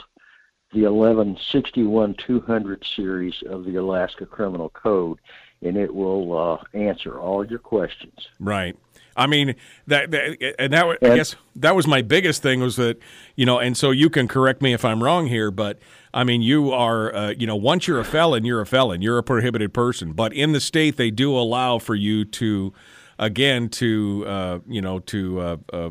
the 0.74 0.84
1161 0.84 2.16
200 2.26 2.86
series 2.96 3.36
of 3.48 3.66
the 3.66 3.76
Alaska 3.76 4.26
Criminal 4.26 4.70
Code, 4.70 5.20
and 5.62 5.78
it 5.78 5.94
will 5.94 6.38
uh, 6.38 6.64
answer 6.78 7.20
all 7.20 7.46
your 7.46 7.60
questions. 7.60 8.28
Right. 8.40 8.76
I 9.16 9.28
mean 9.28 9.56
that, 9.88 10.12
that 10.12 10.56
and 10.60 10.74
that 10.74 10.98
I 11.02 11.16
guess 11.16 11.36
that 11.56 11.76
was 11.76 11.88
my 11.88 12.02
biggest 12.02 12.42
thing 12.42 12.60
was 12.60 12.76
that 12.76 12.98
you 13.36 13.46
know, 13.46 13.60
and 13.60 13.78
so 13.78 13.92
you 13.92 14.10
can 14.10 14.28
correct 14.28 14.62
me 14.62 14.74
if 14.74 14.84
I'm 14.84 15.02
wrong 15.02 15.28
here, 15.28 15.52
but 15.52 15.80
I 16.14 16.24
mean 16.24 16.42
you 16.42 16.72
are 16.72 17.16
uh, 17.16 17.30
you 17.30 17.48
know 17.48 17.56
once 17.56 17.88
you're 17.88 18.00
a 18.00 18.06
felon, 18.06 18.46
you're 18.46 18.62
a 18.62 18.66
felon, 18.66 19.02
you're 19.02 19.18
a 19.18 19.24
prohibited 19.24 19.74
person. 19.74 20.14
But 20.14 20.34
in 20.34 20.52
the 20.52 20.60
state, 20.60 20.98
they 20.98 21.12
do 21.12 21.36
allow 21.38 21.80
for 21.80 21.96
you 21.96 22.26
to 22.26 22.74
again 23.18 23.70
to 23.70 24.26
uh, 24.28 24.60
you 24.68 24.82
know 24.82 25.00
to 25.00 25.40
uh, 25.40 25.58
uh 25.72 25.90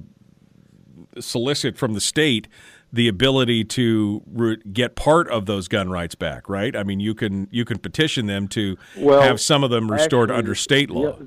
solicit 1.21 1.79
from 1.79 1.95
the 1.95 2.01
state 2.01 2.49
the 2.95 3.09
ability 3.09 3.65
to 3.65 4.23
re- 4.33 4.57
get 4.73 4.95
part 4.95 5.29
of 5.29 5.47
those 5.47 5.67
gun 5.67 5.91
rights 5.91 6.15
back, 6.15 6.49
right? 6.49 6.77
I 6.77 6.85
mean, 6.85 7.01
you 7.01 7.13
can 7.13 7.49
you 7.51 7.65
can 7.65 7.79
petition 7.79 8.27
them 8.27 8.47
to 8.49 8.77
well, 8.97 9.21
have 9.21 9.41
some 9.41 9.65
of 9.65 9.71
them 9.71 9.91
restored 9.91 10.31
actually, 10.31 10.39
under 10.39 10.55
state 10.55 10.91
law. 10.91 11.19
Yeah, 11.19 11.27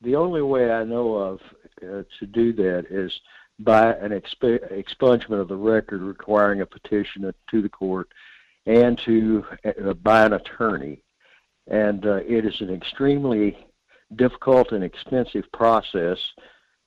the 0.00 0.16
only 0.16 0.42
way 0.42 0.70
I 0.70 0.84
know 0.84 1.14
of 1.14 1.40
uh, 1.82 2.02
to 2.18 2.26
do 2.26 2.52
that 2.54 2.86
is 2.90 3.12
by 3.58 3.92
an 3.94 4.10
exp- 4.10 4.72
expungement 4.72 5.40
of 5.40 5.48
the 5.48 5.56
record 5.56 6.02
requiring 6.02 6.60
a 6.60 6.66
petition 6.66 7.32
to 7.50 7.62
the 7.62 7.68
court 7.68 8.08
and 8.66 8.98
to 9.04 9.44
uh, 9.64 9.94
by 9.94 10.24
an 10.24 10.34
attorney. 10.34 11.02
And 11.66 12.06
uh, 12.06 12.16
it 12.16 12.44
is 12.44 12.60
an 12.60 12.72
extremely 12.72 13.66
difficult 14.16 14.72
and 14.72 14.84
expensive 14.84 15.44
process. 15.52 16.18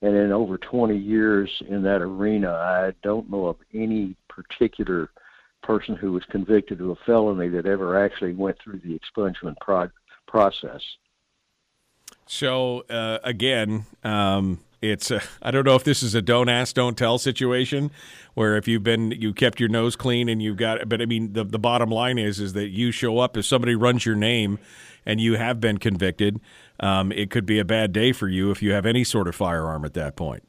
And 0.00 0.16
in 0.16 0.32
over 0.32 0.58
20 0.58 0.96
years 0.96 1.50
in 1.68 1.82
that 1.82 2.02
arena, 2.02 2.50
I 2.50 2.92
don't 3.02 3.30
know 3.30 3.46
of 3.46 3.56
any 3.72 4.16
particular 4.28 5.10
person 5.62 5.94
who 5.94 6.12
was 6.12 6.24
convicted 6.24 6.80
of 6.80 6.90
a 6.90 6.96
felony 7.06 7.48
that 7.50 7.66
ever 7.66 8.02
actually 8.02 8.34
went 8.34 8.58
through 8.58 8.80
the 8.80 8.98
expungement 8.98 9.56
pro- 9.60 9.90
process. 10.26 10.82
So 12.26 12.84
uh, 12.88 13.18
again, 13.24 13.86
um, 14.04 14.60
it's 14.80 15.12
I 15.42 15.50
don't 15.50 15.64
know 15.64 15.76
if 15.76 15.84
this 15.84 16.02
is 16.02 16.14
a 16.14 16.22
don't 16.22 16.48
ask, 16.48 16.74
don't 16.74 16.98
tell 16.98 17.18
situation 17.18 17.90
where 18.34 18.56
if 18.56 18.66
you've 18.66 18.82
been 18.82 19.12
you 19.12 19.32
kept 19.32 19.60
your 19.60 19.68
nose 19.68 19.96
clean 19.96 20.28
and 20.28 20.42
you've 20.42 20.56
got, 20.56 20.88
but 20.88 21.00
I 21.00 21.06
mean 21.06 21.32
the 21.32 21.44
the 21.44 21.58
bottom 21.58 21.90
line 21.90 22.18
is 22.18 22.40
is 22.40 22.52
that 22.54 22.68
you 22.68 22.90
show 22.90 23.18
up 23.18 23.36
if 23.36 23.46
somebody 23.46 23.74
runs 23.74 24.04
your 24.04 24.16
name 24.16 24.58
and 25.06 25.20
you 25.20 25.34
have 25.36 25.60
been 25.60 25.78
convicted, 25.78 26.40
um, 26.80 27.12
it 27.12 27.30
could 27.30 27.46
be 27.46 27.58
a 27.58 27.64
bad 27.64 27.92
day 27.92 28.12
for 28.12 28.28
you 28.28 28.50
if 28.50 28.62
you 28.62 28.72
have 28.72 28.86
any 28.86 29.04
sort 29.04 29.28
of 29.28 29.34
firearm 29.34 29.84
at 29.84 29.94
that 29.94 30.16
point. 30.16 30.42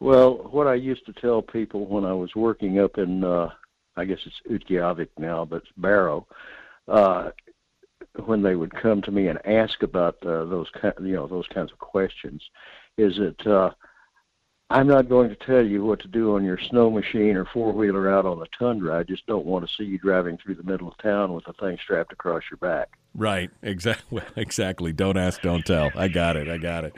Well, 0.00 0.48
what 0.50 0.66
I 0.66 0.74
used 0.74 1.04
to 1.06 1.12
tell 1.12 1.42
people 1.42 1.86
when 1.86 2.04
I 2.04 2.12
was 2.12 2.34
working 2.34 2.80
up 2.80 2.96
in, 2.96 3.22
uh, 3.22 3.50
I 3.96 4.06
guess 4.06 4.18
it's 4.24 4.64
Utqiagvik 4.64 5.08
now, 5.18 5.44
but 5.44 5.56
it's 5.56 5.72
Barrow, 5.76 6.26
uh, 6.88 7.30
when 8.26 8.42
they 8.42 8.56
would 8.56 8.74
come 8.74 9.02
to 9.02 9.10
me 9.10 9.28
and 9.28 9.38
ask 9.46 9.82
about 9.82 10.16
uh, 10.24 10.44
those 10.44 10.68
you 11.00 11.14
know, 11.14 11.26
those 11.26 11.46
kinds 11.48 11.72
of 11.72 11.78
questions, 11.78 12.42
is 12.96 13.16
that 13.16 13.46
uh, 13.46 13.70
I'm 14.70 14.86
not 14.86 15.08
going 15.08 15.30
to 15.30 15.36
tell 15.36 15.64
you 15.64 15.84
what 15.84 16.00
to 16.00 16.08
do 16.08 16.36
on 16.36 16.44
your 16.44 16.58
snow 16.58 16.90
machine 16.90 17.36
or 17.36 17.44
four 17.44 17.72
wheeler 17.72 18.08
out 18.08 18.24
on 18.24 18.38
the 18.38 18.46
tundra. 18.56 18.98
I 18.98 19.02
just 19.02 19.26
don't 19.26 19.44
want 19.44 19.68
to 19.68 19.74
see 19.76 19.82
you 19.84 19.98
driving 19.98 20.38
through 20.38 20.54
the 20.54 20.62
middle 20.62 20.86
of 20.86 20.96
town 20.98 21.34
with 21.34 21.48
a 21.48 21.52
thing 21.54 21.76
strapped 21.82 22.12
across 22.12 22.44
your 22.50 22.58
back. 22.58 22.88
Right. 23.14 23.50
Exactly. 23.62 24.22
Exactly. 24.36 24.92
Don't 24.92 25.16
ask, 25.16 25.42
don't 25.42 25.66
tell. 25.66 25.90
I 25.96 26.08
got 26.08 26.36
it. 26.36 26.48
I 26.48 26.56
got 26.56 26.84
it. 26.84 26.94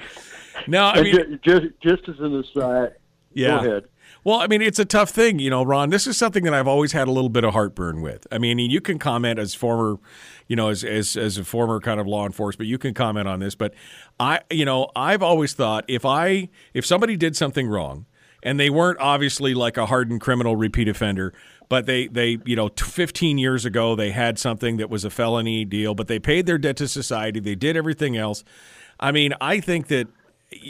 Now, 0.67 0.91
I 0.91 1.03
mean, 1.03 1.41
just, 1.43 1.43
just 1.43 1.67
just 1.81 2.09
as 2.09 2.21
an 2.21 2.39
aside. 2.39 2.95
Yeah. 3.33 3.63
Go 3.63 3.69
ahead. 3.69 3.85
Well, 4.25 4.39
I 4.39 4.47
mean, 4.47 4.63
it's 4.63 4.79
a 4.79 4.85
tough 4.85 5.11
thing, 5.11 5.41
you 5.41 5.51
know, 5.51 5.65
Ron. 5.65 5.91
This 5.91 6.07
is 6.07 6.17
something 6.17 6.45
that 6.45 6.55
I've 6.55 6.69
always 6.69 6.93
had 6.93 7.09
a 7.09 7.11
little 7.11 7.29
bit 7.29 7.43
of 7.43 7.55
heartburn 7.55 8.03
with. 8.03 8.25
I 8.31 8.39
mean, 8.39 8.59
you 8.59 8.81
can 8.81 9.01
comment 9.01 9.41
as 9.41 9.53
former, 9.53 9.99
you 10.47 10.55
know, 10.55 10.69
as 10.69 10.85
as 10.85 11.17
as 11.17 11.39
a 11.39 11.45
former 11.45 11.81
kind 11.81 11.99
of 11.99 12.07
law 12.07 12.25
enforcement, 12.25 12.69
you 12.69 12.79
can 12.79 12.95
comment 12.95 13.27
on 13.27 13.41
this, 13.41 13.57
but 13.57 13.75
I, 14.21 14.41
you 14.49 14.65
know, 14.65 14.91
I've 14.95 15.23
always 15.23 15.55
thought 15.55 15.85
if 15.89 16.05
I 16.05 16.51
if 16.73 16.87
somebody 16.87 17.17
did 17.17 17.37
something 17.37 17.67
wrong 17.67 18.07
and 18.45 18.61
they 18.61 18.71
weren't 18.71 19.01
obviously 19.01 19.55
like 19.55 19.77
a 19.77 19.87
hardened 19.87 20.21
criminal 20.21 20.55
repeat 20.55 20.87
offender, 20.87 21.35
but 21.69 21.87
they 21.87 22.07
they 22.07 22.39
you 22.45 22.55
know 22.55 22.69
15 22.69 23.39
years 23.39 23.65
ago 23.65 23.97
they 23.97 24.13
had 24.13 24.39
something 24.39 24.77
that 24.77 24.89
was 24.89 25.05
a 25.05 25.11
felony 25.11 25.65
deal, 25.65 25.97
but 25.97 26.07
they 26.07 26.21
paid 26.21 26.47
their 26.47 26.59
debt 26.59 26.77
to 26.77 26.87
society, 26.87 27.41
they 27.41 27.57
did 27.57 27.77
everything 27.77 28.17
else. 28.17 28.45
I 29.01 29.11
mean, 29.11 29.35
I 29.41 29.59
think 29.59 29.89
that 29.89 30.07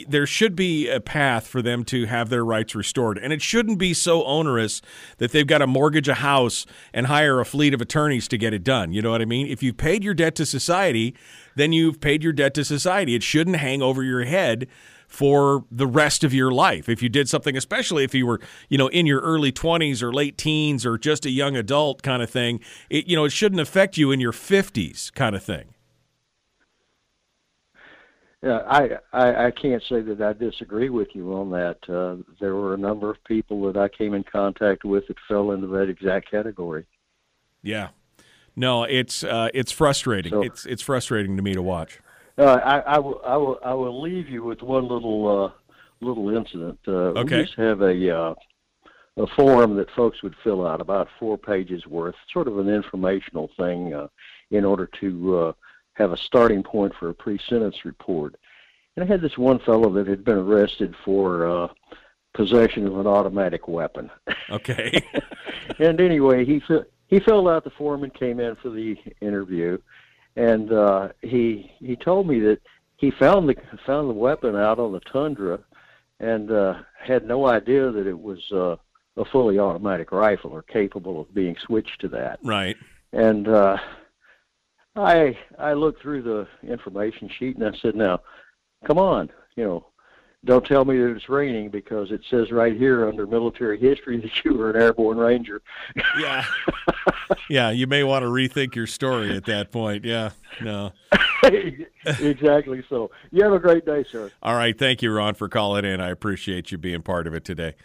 there 0.09 0.27
should 0.27 0.57
be 0.57 0.89
a 0.89 1.01
path 1.01 1.47
for 1.47 1.63
them 1.63 1.85
to 1.85 2.07
have 2.07 2.29
their 2.29 2.45
rights 2.45 2.75
restored. 2.75 3.19
And 3.19 3.33
it 3.33 3.43
shouldn't 3.43 3.79
be 3.79 3.95
so 3.95 4.25
onerous 4.25 4.83
that 5.19 5.33
they've 5.33 5.47
got 5.47 5.59
to 5.59 5.67
mortgage 5.67 6.09
a 6.09 6.15
house 6.15 6.67
and 6.93 7.07
hire 7.07 7.41
a 7.41 7.45
fleet 7.45 7.75
of 7.75 7.81
attorneys 7.81 8.29
to 8.29 8.39
get 8.39 8.55
it 8.55 8.65
done. 8.65 8.93
You 8.93 9.03
know 9.03 9.11
what 9.11 9.23
I 9.23 9.27
mean? 9.27 9.47
If 9.47 9.63
you've 9.63 9.77
paid 9.77 10.05
your 10.05 10.15
debt 10.15 10.35
to 10.37 10.47
society, 10.47 11.15
then 11.55 11.73
you've 11.73 12.01
paid 12.01 12.23
your 12.23 12.33
debt 12.33 12.55
to 12.55 12.65
society. 12.65 13.15
It 13.15 13.23
shouldn't 13.23 13.57
hang 13.57 13.83
over 13.83 14.03
your 14.03 14.25
head 14.25 14.69
for 15.13 15.67
the 15.71 15.87
rest 15.87 16.25
of 16.25 16.33
your 16.33 16.51
life. 16.51 16.89
If 16.89 17.03
you 17.03 17.11
did 17.11 17.29
something, 17.29 17.55
especially 17.55 18.03
if 18.03 18.15
you 18.15 18.27
were, 18.27 18.41
you 18.71 18.79
know, 18.79 18.89
in 18.89 19.05
your 19.05 19.21
early 19.21 19.53
20s 19.53 20.03
or 20.03 20.11
late 20.11 20.39
teens 20.39 20.87
or 20.87 20.97
just 20.97 21.27
a 21.27 21.31
young 21.31 21.55
adult 21.55 22.03
kind 22.03 22.23
of 22.23 22.31
thing, 22.31 22.61
it 22.89 23.07
you 23.07 23.15
know, 23.15 23.27
it 23.27 23.33
shouldn't 23.33 23.61
affect 23.61 23.99
you 23.99 24.11
in 24.11 24.21
your 24.21 24.33
50s 24.33 25.13
kind 25.13 25.37
of 25.37 25.43
thing. 25.43 25.72
Yeah, 28.43 28.59
I, 28.69 28.91
I 29.13 29.47
I 29.47 29.51
can't 29.53 29.83
say 29.89 30.01
that 30.01 30.21
I 30.21 30.33
disagree 30.33 30.89
with 30.89 31.09
you 31.15 31.33
on 31.35 31.51
that. 31.53 31.79
Uh, 31.89 32.17
there 32.41 32.55
were 32.57 32.75
a 32.75 32.79
number 32.79 33.09
of 33.11 33.23
people 33.25 33.63
that 33.73 33.77
I 33.79 33.89
came 33.89 34.15
in 34.15 34.25
contact 34.25 34.85
with 34.85 35.07
that 35.07 35.17
fell 35.29 35.53
into 35.53 35.69
that 35.69 35.89
exact 35.89 36.29
category. 36.31 36.85
Yeah, 37.63 37.91
no, 38.57 38.83
it's 38.83 39.23
uh, 39.23 39.49
it's 39.55 39.71
frustrating. 39.71 40.33
So- 40.33 40.43
it's 40.43 40.67
it's 40.67 40.83
frustrating 40.83 41.37
to 41.37 41.43
me 41.43 41.55
to 41.55 41.63
watch. 41.63 42.01
Uh, 42.39 42.45
I, 42.65 42.79
I 42.79 42.99
will 42.99 43.21
I 43.25 43.37
will 43.37 43.59
I 43.65 43.75
will 43.75 44.03
leave 44.03 44.29
you 44.29 44.43
with 44.43 44.63
one 44.63 44.89
little 44.89 45.45
uh, 45.45 46.05
little 46.05 46.35
incident. 46.37 46.79
Uh, 46.89 47.13
Okay. 47.21 47.35
We 47.37 47.41
used 47.43 47.55
to 47.57 47.63
have 47.63 47.81
a 47.83 48.11
uh, 48.19 48.35
a 49.19 49.27
form 49.37 49.77
that 49.77 49.89
folks 49.95 50.23
would 50.25 50.35
fill 50.43 50.67
out 50.67 50.81
about 50.81 51.07
four 51.21 51.37
pages 51.39 51.87
worth, 51.87 52.15
sort 52.33 52.49
of 52.49 52.59
an 52.59 52.69
informational 52.69 53.51
thing, 53.59 53.93
uh, 53.95 54.09
in 54.51 54.65
order 54.65 54.89
to 55.01 55.37
uh, 55.39 55.53
have 56.03 56.13
a 56.13 56.17
starting 56.17 56.63
point 56.63 56.93
for 56.99 57.09
a 57.09 57.15
pre-sentence 57.15 57.85
report. 57.85 58.37
And 58.97 59.05
I 59.05 59.09
had 59.09 59.23
this 59.23 59.39
one 59.39 59.59
fellow 59.61 59.91
that 59.95 60.07
had 60.07 60.25
been 60.25 60.37
arrested 60.37 60.95
for 61.05 61.47
uh, 61.49 61.69
possession 62.35 62.87
of 62.87 62.99
an 62.99 63.07
automatic 63.07 63.69
weapon. 63.69 64.11
Okay. 64.51 65.03
and 65.79 66.01
anyway, 66.01 66.45
he 66.45 66.63
he 67.07 67.21
filled 67.21 67.49
out 67.49 67.65
the 67.65 67.71
form 67.71 68.05
and 68.05 68.13
came 68.13 68.41
in 68.41 68.57
for 68.57 68.71
the 68.71 68.97
interview, 69.21 69.79
and 70.37 70.73
uh, 70.73 71.09
he 71.23 71.73
he 71.79 71.97
told 71.97 72.27
me 72.27 72.41
that 72.41 72.61
he 72.97 73.11
found 73.11 73.49
the 73.49 73.57
found 73.87 74.11
the 74.11 74.15
weapon 74.15 74.57
out 74.57 74.79
on 74.79 74.93
the 74.93 75.01
tundra, 75.01 75.59
and 76.21 76.51
uh, 76.51 76.75
had 76.99 77.27
no 77.27 77.47
idea 77.47 77.91
that 77.91 78.07
it 78.07 78.19
was 78.19 78.41
uh, 78.53 78.77
a 79.17 79.25
fully 79.27 79.59
automatic 79.59 80.13
rifle 80.13 80.51
or 80.51 80.63
capable 80.63 81.21
of 81.21 81.35
being 81.35 81.57
switched 81.65 82.01
to 82.01 82.09
that. 82.09 82.39
right. 82.43 82.77
And 83.13 83.47
uh, 83.47 83.77
I 84.97 85.37
I 85.59 85.73
looked 85.73 86.03
through 86.03 86.23
the 86.23 86.47
information 86.71 87.31
sheet 87.39 87.57
and 87.57 87.67
I 87.67 87.73
said, 87.81 87.95
now, 87.95 88.21
come 88.87 88.99
on, 88.99 89.31
you 89.57 89.65
know, 89.65 89.87
don't 90.45 90.67
tell 90.67 90.85
me 90.85 90.99
that 90.99 91.15
it's 91.15 91.29
raining 91.29 91.71
because 91.71 92.11
it 92.11 92.21
says 92.29 92.51
right 92.51 92.77
here 92.77 93.09
under 93.09 93.29
military 93.29 93.79
history 93.79 94.21
that 94.21 94.45
you 94.45 94.55
were 94.55 94.71
an 94.71 94.83
airborne 94.83 95.17
ranger. 95.17 95.63
Yeah. 96.19 96.45
yeah, 97.49 97.71
you 97.71 97.87
may 97.87 98.03
want 98.03 98.25
to 98.25 98.27
rethink 98.27 98.75
your 98.75 98.89
story 98.89 99.37
at 99.37 99.45
that 99.45 99.71
point. 99.71 100.05
Yeah. 100.05 100.31
No. 100.61 100.93
exactly 101.45 102.83
so. 102.89 103.13
You 103.31 103.45
have 103.45 103.53
a 103.53 103.61
great 103.61 103.87
day, 103.87 104.05
sir. 104.11 104.33
All 104.43 104.57
right. 104.57 104.77
Thank 104.77 105.01
you, 105.01 105.13
Ron, 105.13 105.35
for 105.35 105.49
calling 105.49 105.85
in. 105.85 106.01
I 106.01 106.11
appreciate 106.11 106.73
you 106.73 106.79
being 106.79 107.03
part 107.03 107.29
of 107.29 107.35
it 107.35 107.45
today. 107.45 107.77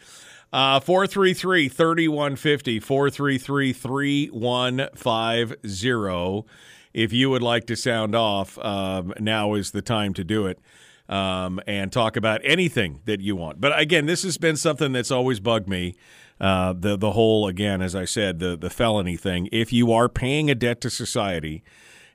Uh, 0.52 0.80
433 0.80 1.70
3150, 1.70 2.80
433 2.80 3.74
3150. 3.74 6.50
If 6.98 7.14
you 7.14 7.30
would 7.30 7.44
like 7.44 7.68
to 7.68 7.76
sound 7.76 8.16
off, 8.16 8.58
um, 8.58 9.14
now 9.20 9.54
is 9.54 9.70
the 9.70 9.84
time 9.84 10.16
to 10.16 10.24
do 10.24 10.48
it 10.48 10.60
um, 11.08 11.60
and 11.68 11.92
talk 11.92 12.18
about 12.18 12.42
anything 12.44 13.02
that 13.06 13.22
you 13.22 13.36
want. 13.36 13.62
But 13.62 13.80
again, 13.80 14.08
this 14.08 14.24
has 14.24 14.40
been 14.40 14.58
something 14.58 14.94
that's 14.94 15.12
always 15.12 15.40
bugged 15.40 15.70
me. 15.70 15.94
Uh, 16.42 16.74
the 16.74 16.98
the 16.98 17.12
whole 17.12 17.48
again, 17.48 17.84
as 17.84 17.96
I 17.96 18.06
said, 18.06 18.40
the 18.40 18.58
the 18.58 18.72
felony 18.72 19.16
thing. 19.16 19.48
If 19.52 19.72
you 19.72 19.92
are 19.92 20.10
paying 20.10 20.50
a 20.50 20.56
debt 20.56 20.82
to 20.82 20.90
society, 20.90 21.64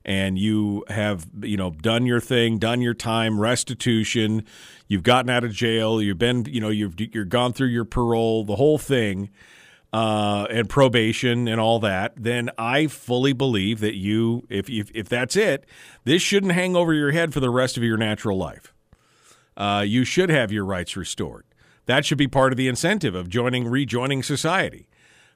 and 0.05 0.37
you 0.37 0.85
have 0.89 1.27
you 1.43 1.57
know 1.57 1.71
done 1.71 2.05
your 2.05 2.21
thing, 2.21 2.59
done 2.59 2.81
your 2.81 2.95
time, 2.95 3.39
restitution, 3.39 4.45
you've 4.89 5.05
gotten 5.05 5.31
out 5.31 5.45
of 5.45 5.53
jail, 5.53 6.03
you've 6.03 6.19
been 6.19 6.45
you 6.47 6.61
know 6.61 6.71
you've 6.71 6.95
you're 7.15 7.25
gone 7.25 7.53
through 7.53 7.69
your 7.69 7.85
parole, 7.85 8.43
the 8.45 8.57
whole 8.57 8.79
thing, 8.79 9.31
uh, 9.93 10.47
and 10.51 10.69
probation 10.69 11.47
and 11.49 11.61
all 11.61 11.79
that, 11.81 12.15
then 12.17 12.51
I 12.57 12.87
fully 12.87 13.33
believe 13.33 13.81
that 13.81 13.95
you, 13.95 14.47
if 14.49 14.71
if 14.71 14.91
if 14.95 15.09
that's 15.09 15.37
it, 15.37 15.67
this 16.05 16.23
shouldn't 16.23 16.53
hang 16.53 16.75
over 16.75 16.95
your 16.95 17.13
head 17.13 17.33
for 17.33 17.41
the 17.41 17.51
rest 17.51 17.77
of 17.77 17.83
your 17.83 17.99
natural 17.99 18.39
life. 18.39 18.73
Uh, 19.57 19.85
you 19.87 20.05
should 20.05 20.31
have 20.31 20.51
your 20.51 20.65
rights 20.65 20.97
restored. 20.97 21.45
That 21.87 22.05
should 22.07 22.19
be 22.19 22.29
part 22.29 22.53
of 22.53 22.57
the 22.57 22.69
incentive 22.69 23.15
of 23.15 23.29
joining, 23.29 23.69
rejoining 23.69 24.23
society. 24.23 24.89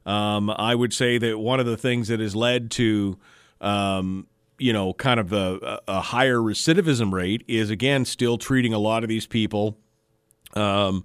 Um, 0.07 0.51
I 0.51 0.75
would 0.75 0.93
say 0.93 1.19
that 1.19 1.39
one 1.39 1.61
of 1.61 1.67
the 1.67 1.77
things 1.77 2.09
that 2.09 2.21
has 2.21 2.37
led 2.37 2.71
to, 2.73 3.19
um, 3.61 4.29
you 4.59 4.73
know, 4.73 4.95
kind 4.95 5.19
of 5.19 5.33
a, 5.33 5.81
a 5.89 6.01
higher 6.01 6.39
recidivism 6.39 7.13
rate 7.13 7.43
is 7.49 7.69
again 7.69 8.05
still 8.05 8.39
treating 8.39 8.73
a 8.73 8.79
lot 8.79 9.03
of 9.03 9.09
these 9.09 9.27
people, 9.27 9.77
um, 10.55 11.05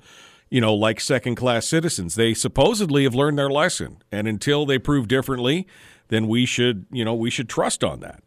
you 0.51 0.61
know, 0.61 0.75
like 0.75 0.99
second 0.99 1.35
class 1.35 1.65
citizens. 1.65 2.13
They 2.13 2.35
supposedly 2.35 3.03
have 3.05 3.15
learned 3.15 3.39
their 3.39 3.49
lesson, 3.49 4.03
and 4.11 4.27
until 4.27 4.65
they 4.67 4.77
prove 4.77 5.07
differently, 5.07 5.65
then 6.09 6.27
we 6.27 6.45
should, 6.45 6.85
you 6.91 7.03
know, 7.03 7.15
we 7.15 7.31
should 7.31 7.49
trust 7.49 7.83
on 7.83 8.01
that. 8.01 8.21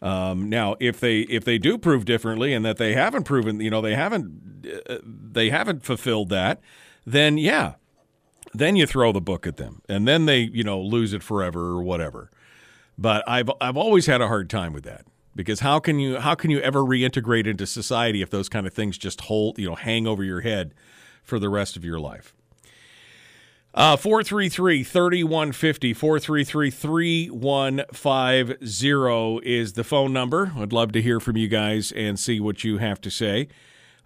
Um, 0.00 0.48
now, 0.48 0.76
if 0.80 0.98
they 0.98 1.20
if 1.20 1.44
they 1.44 1.58
do 1.58 1.76
prove 1.76 2.04
differently 2.04 2.54
and 2.54 2.64
that 2.64 2.78
they 2.78 2.94
haven't 2.94 3.24
proven, 3.24 3.60
you 3.60 3.70
know, 3.70 3.82
they 3.82 3.94
haven't 3.94 4.66
uh, 4.88 4.98
they 5.04 5.50
haven't 5.50 5.84
fulfilled 5.84 6.30
that, 6.30 6.60
then 7.06 7.36
yeah, 7.36 7.74
then 8.54 8.74
you 8.74 8.86
throw 8.86 9.12
the 9.12 9.20
book 9.20 9.46
at 9.46 9.58
them, 9.58 9.82
and 9.88 10.08
then 10.08 10.24
they 10.26 10.40
you 10.40 10.64
know 10.64 10.80
lose 10.80 11.12
it 11.12 11.22
forever 11.22 11.60
or 11.60 11.82
whatever. 11.82 12.30
But 12.96 13.28
I've 13.28 13.50
I've 13.60 13.76
always 13.76 14.06
had 14.06 14.22
a 14.22 14.28
hard 14.28 14.48
time 14.48 14.72
with 14.72 14.84
that 14.84 15.04
because 15.36 15.60
how 15.60 15.80
can 15.80 15.98
you 15.98 16.18
how 16.18 16.34
can 16.34 16.50
you 16.50 16.60
ever 16.60 16.80
reintegrate 16.80 17.46
into 17.46 17.66
society 17.66 18.22
if 18.22 18.30
those 18.30 18.48
kind 18.48 18.66
of 18.66 18.72
things 18.72 18.96
just 18.96 19.22
hold 19.22 19.58
you 19.58 19.68
know 19.68 19.74
hang 19.74 20.06
over 20.06 20.24
your 20.24 20.40
head 20.40 20.72
for 21.28 21.38
the 21.38 21.48
rest 21.48 21.76
of 21.76 21.84
your 21.84 22.00
life? 22.00 22.34
Uh, 23.74 23.96
433 23.96 24.82
3150, 24.82 25.94
433 25.94 26.70
3150 26.70 29.48
is 29.48 29.74
the 29.74 29.84
phone 29.84 30.12
number. 30.12 30.50
I'd 30.56 30.72
love 30.72 30.90
to 30.92 31.02
hear 31.02 31.20
from 31.20 31.36
you 31.36 31.46
guys 31.48 31.92
and 31.92 32.18
see 32.18 32.40
what 32.40 32.64
you 32.64 32.78
have 32.78 33.00
to 33.02 33.10
say. 33.10 33.48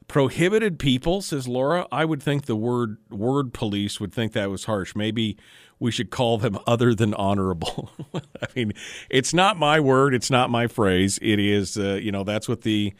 Prohibited 0.09 0.81
people, 0.81 1.23
says 1.23 1.47
Laura. 1.47 1.87
I 1.93 2.05
would 2.05 2.21
think 2.23 2.47
the 2.47 2.57
word 2.57 2.97
word 3.09 3.55
police 3.55 4.01
would 4.01 4.13
think 4.13 4.33
that 4.33 4.51
was 4.51 4.65
harsh. 4.65 4.97
Maybe 4.97 5.39
we 5.79 5.91
should 5.91 6.11
call 6.11 6.37
them 6.39 6.59
other 6.67 6.95
than 6.95 7.15
honorable. 7.15 7.91
I 8.15 8.49
mean, 8.55 8.73
it's 9.09 9.33
not 9.33 9.57
my 9.57 9.81
word, 9.81 10.13
it's 10.13 10.31
not 10.31 10.51
my 10.51 10.67
phrase. 10.67 11.19
It 11.23 11.39
is, 11.39 11.79
uh, 11.79 11.95
you 11.95 12.13
know, 12.13 12.25
that's 12.25 12.49
what 12.49 12.63
the 12.63 12.93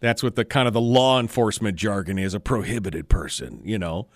that's 0.00 0.22
what 0.22 0.34
the 0.34 0.44
kind 0.44 0.66
of 0.66 0.74
the 0.74 0.80
law 0.80 1.20
enforcement 1.20 1.76
jargon 1.76 2.18
is. 2.18 2.34
A 2.34 2.40
prohibited 2.40 3.08
person, 3.08 3.60
you 3.64 3.78
know, 3.78 4.08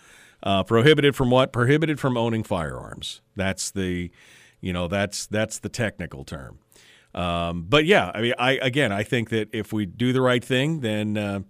uh, 0.42 0.62
prohibited 0.64 1.14
from 1.14 1.30
what? 1.30 1.52
Prohibited 1.52 2.00
from 2.00 2.16
owning 2.16 2.42
firearms. 2.42 3.20
That's 3.36 3.70
the, 3.70 4.10
you 4.60 4.72
know, 4.72 4.88
that's 4.88 5.26
that's 5.26 5.58
the 5.58 5.68
technical 5.68 6.24
term. 6.24 6.58
Um, 7.14 7.66
but 7.68 7.84
yeah, 7.84 8.10
I 8.14 8.20
mean, 8.20 8.34
I 8.38 8.52
again, 8.60 8.90
I 8.90 9.04
think 9.04 9.30
that 9.30 9.48
if 9.52 9.72
we 9.72 9.86
do 9.86 10.12
the 10.12 10.22
right 10.22 10.44
thing, 10.44 10.80
then. 10.80 11.16
Uh, 11.16 11.40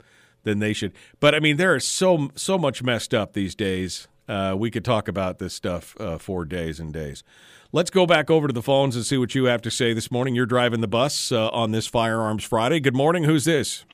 then 0.45 0.59
they 0.59 0.73
should. 0.73 0.93
But 1.21 1.35
I 1.35 1.41
mean, 1.41 1.57
there 1.57 1.75
is 1.75 1.89
so 1.89 2.31
so 2.37 2.57
much 2.57 2.83
messed 2.83 3.13
up 3.13 3.33
these 3.33 3.55
days. 3.55 4.09
Uh, 4.29 4.55
we 4.57 4.71
could 4.71 4.85
talk 4.85 5.09
about 5.09 5.39
this 5.39 5.53
stuff 5.53 5.99
uh, 6.01 6.19
for 6.19 6.45
days 6.45 6.81
and 6.81 6.93
days. 6.93 7.25
Let's 7.73 7.91
go 7.91 8.07
back 8.07 8.31
over 8.31 8.47
to 8.47 8.53
the 8.53 8.63
phones 8.63 8.95
and 8.95 9.05
see 9.05 9.19
what 9.19 9.35
you 9.35 9.47
have 9.47 9.61
to 9.63 9.71
say 9.71 9.93
this 9.93 10.11
morning. 10.11 10.35
You're 10.35 10.47
driving 10.47 10.81
the 10.81 10.89
bus 10.89 11.33
uh, 11.33 11.49
on 11.49 11.73
this 11.73 11.87
Firearms 11.87 12.45
Friday. 12.45 12.79
Good 12.81 12.95
morning. 12.95 13.25
Who's 13.25 13.45
this? 13.45 13.85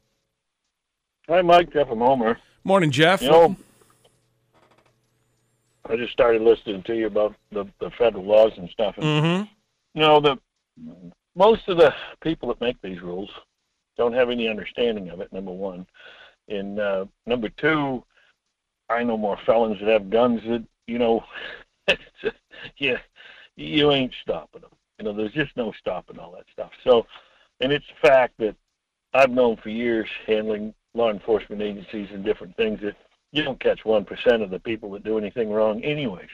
Hi, 1.30 1.42
Mike. 1.42 1.72
Jeff 1.72 1.86
from 1.86 2.00
Homer. 2.00 2.36
Morning, 2.64 2.90
Jeff. 2.90 3.22
You 3.22 3.30
know, 3.30 3.56
I 5.88 5.94
just 5.94 6.12
started 6.12 6.42
listening 6.42 6.82
to 6.82 6.96
you 6.96 7.06
about 7.06 7.36
the, 7.52 7.66
the 7.78 7.92
federal 7.92 8.24
laws 8.24 8.50
and 8.56 8.68
stuff. 8.70 8.96
And, 8.96 9.04
mm-hmm. 9.04 9.44
You 9.94 10.00
know, 10.00 10.20
the 10.20 10.36
most 11.36 11.68
of 11.68 11.76
the 11.76 11.94
people 12.20 12.48
that 12.48 12.60
make 12.60 12.82
these 12.82 13.00
rules 13.00 13.30
don't 13.96 14.12
have 14.12 14.28
any 14.28 14.48
understanding 14.48 15.08
of 15.10 15.20
it. 15.20 15.32
Number 15.32 15.52
one, 15.52 15.86
and 16.48 16.80
uh, 16.80 17.04
number 17.26 17.48
two, 17.48 18.02
I 18.88 19.04
know 19.04 19.16
more 19.16 19.38
felons 19.46 19.78
that 19.78 19.88
have 19.88 20.10
guns 20.10 20.40
that 20.48 20.64
you 20.88 20.98
know, 20.98 21.22
yeah, 22.76 22.98
you 23.54 23.92
ain't 23.92 24.14
stopping 24.20 24.62
them. 24.62 24.70
You 24.98 25.04
know, 25.04 25.12
there's 25.12 25.30
just 25.30 25.56
no 25.56 25.70
stopping 25.78 26.18
all 26.18 26.32
that 26.32 26.46
stuff. 26.52 26.72
So, 26.82 27.06
and 27.60 27.72
it's 27.72 27.86
a 27.88 28.04
fact 28.04 28.34
that 28.40 28.56
I've 29.14 29.30
known 29.30 29.58
for 29.58 29.68
years 29.68 30.08
handling 30.26 30.74
law 30.94 31.10
enforcement 31.10 31.62
agencies 31.62 32.08
and 32.12 32.24
different 32.24 32.56
things 32.56 32.80
that 32.82 32.96
you 33.32 33.42
don't 33.42 33.60
catch 33.60 33.84
one 33.84 34.04
percent 34.04 34.42
of 34.42 34.50
the 34.50 34.58
people 34.58 34.90
that 34.92 35.04
do 35.04 35.18
anything 35.18 35.50
wrong, 35.50 35.82
anyways. 35.84 36.28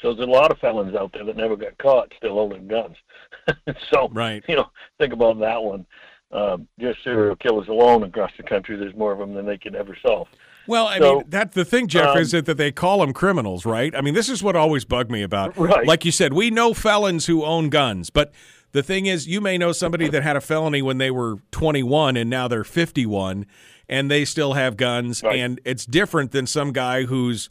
So 0.00 0.12
there's 0.12 0.28
a 0.28 0.30
lot 0.30 0.50
of 0.50 0.58
felons 0.58 0.94
out 0.94 1.12
there 1.12 1.24
that 1.24 1.36
never 1.36 1.56
got 1.56 1.76
caught 1.78 2.12
still 2.16 2.34
holding 2.34 2.68
guns. 2.68 2.96
so, 3.92 4.08
right. 4.12 4.44
you 4.46 4.56
know, 4.56 4.70
think 4.98 5.12
about 5.12 5.38
that 5.40 5.62
one. 5.62 5.86
Uh, 6.30 6.58
just 6.78 7.02
serial 7.02 7.34
killers 7.36 7.68
alone 7.68 8.02
across 8.02 8.30
the 8.36 8.42
country, 8.42 8.76
there's 8.76 8.94
more 8.94 9.12
of 9.12 9.18
them 9.18 9.32
than 9.34 9.46
they 9.46 9.56
can 9.56 9.74
ever 9.74 9.96
solve. 10.06 10.28
Well, 10.66 10.86
I 10.86 10.98
So, 10.98 11.14
mean, 11.20 11.24
that's 11.28 11.54
the 11.54 11.64
thing, 11.64 11.86
Jeff, 11.88 12.08
um, 12.14 12.18
is 12.18 12.32
that, 12.32 12.44
that 12.44 12.58
they 12.58 12.70
call 12.70 13.00
them 13.00 13.14
criminals, 13.14 13.64
right? 13.64 13.94
I 13.96 14.02
mean, 14.02 14.12
this 14.12 14.28
is 14.28 14.42
what 14.42 14.54
always 14.54 14.84
bugged 14.84 15.10
me 15.10 15.22
about. 15.22 15.56
Right. 15.56 15.86
Like 15.86 16.04
you 16.04 16.12
said, 16.12 16.34
we 16.34 16.50
know 16.50 16.74
felons 16.74 17.24
who 17.24 17.42
own 17.44 17.70
guns, 17.70 18.10
but 18.10 18.34
the 18.72 18.82
thing 18.82 19.06
is, 19.06 19.26
you 19.26 19.40
may 19.40 19.56
know 19.56 19.72
somebody 19.72 20.06
that 20.10 20.22
had 20.22 20.36
a 20.36 20.42
felony 20.42 20.82
when 20.82 20.98
they 20.98 21.10
were 21.10 21.36
21 21.52 22.18
and 22.18 22.28
now 22.28 22.46
they're 22.46 22.64
51 22.64 23.46
and 23.88 24.10
they 24.10 24.26
still 24.26 24.52
have 24.52 24.76
guns, 24.76 25.22
Right. 25.22 25.38
and 25.38 25.58
it's 25.64 25.86
different 25.86 26.32
than 26.32 26.46
some 26.46 26.72
guy 26.74 27.04
who's, 27.04 27.48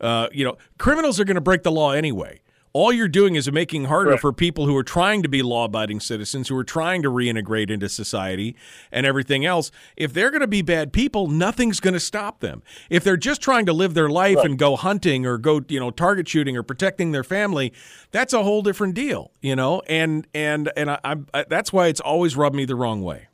uh, 0.00 0.28
you 0.32 0.44
know, 0.44 0.56
criminals 0.78 1.18
are 1.18 1.24
going 1.24 1.34
to 1.34 1.40
break 1.40 1.64
the 1.64 1.72
law 1.72 1.90
anyway. 1.90 2.40
All 2.72 2.92
you're 2.92 3.08
doing 3.08 3.34
is 3.34 3.50
making 3.50 3.86
harder 3.86 4.12
Right. 4.12 4.20
for 4.20 4.32
people 4.32 4.66
who 4.66 4.76
are 4.76 4.84
trying 4.84 5.24
to 5.24 5.28
be 5.28 5.42
law-abiding 5.42 5.98
citizens, 5.98 6.48
who 6.48 6.56
are 6.56 6.62
trying 6.64 7.02
to 7.02 7.10
reintegrate 7.10 7.68
into 7.68 7.88
society 7.88 8.54
and 8.92 9.04
everything 9.04 9.44
else. 9.44 9.72
If 9.96 10.12
they're 10.12 10.30
going 10.30 10.40
to 10.42 10.46
be 10.46 10.62
bad 10.62 10.92
people, 10.92 11.26
nothing's 11.26 11.80
going 11.80 11.94
to 11.94 12.00
stop 12.00 12.38
them. 12.38 12.62
If 12.88 13.02
they're 13.02 13.16
just 13.16 13.40
trying 13.42 13.66
to 13.66 13.72
live 13.72 13.94
their 13.94 14.08
life 14.08 14.36
Right. 14.36 14.46
and 14.46 14.58
go 14.58 14.76
hunting 14.76 15.26
or 15.26 15.36
go, 15.36 15.62
you 15.68 15.80
know, 15.80 15.90
target 15.90 16.28
shooting 16.28 16.56
or 16.56 16.62
protecting 16.62 17.10
their 17.10 17.24
family, 17.24 17.72
that's 18.12 18.32
a 18.32 18.44
whole 18.44 18.62
different 18.62 18.94
deal, 18.94 19.32
you 19.40 19.56
know. 19.56 19.82
And 19.88 20.28
and 20.32 20.70
and 20.76 20.92
I, 20.92 20.98
I'm- 21.02 21.26
I, 21.34 21.44
that's 21.48 21.72
why 21.72 21.88
it's 21.88 22.00
always 22.00 22.36
rubbed 22.36 22.54
me 22.54 22.66
the 22.66 22.76
wrong 22.76 23.02
way. 23.02 23.26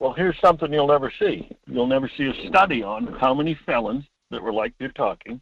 Well, 0.00 0.12
here's 0.14 0.38
something 0.40 0.72
you'll 0.72 0.88
never 0.88 1.12
see. 1.18 1.48
You'll 1.66 1.86
never 1.86 2.10
see 2.18 2.24
a 2.26 2.48
study 2.48 2.82
on 2.82 3.06
how 3.20 3.32
many 3.34 3.54
felons 3.64 4.04
that 4.32 4.42
were 4.42 4.52
like 4.52 4.74
you're 4.80 4.90
talking 4.90 5.40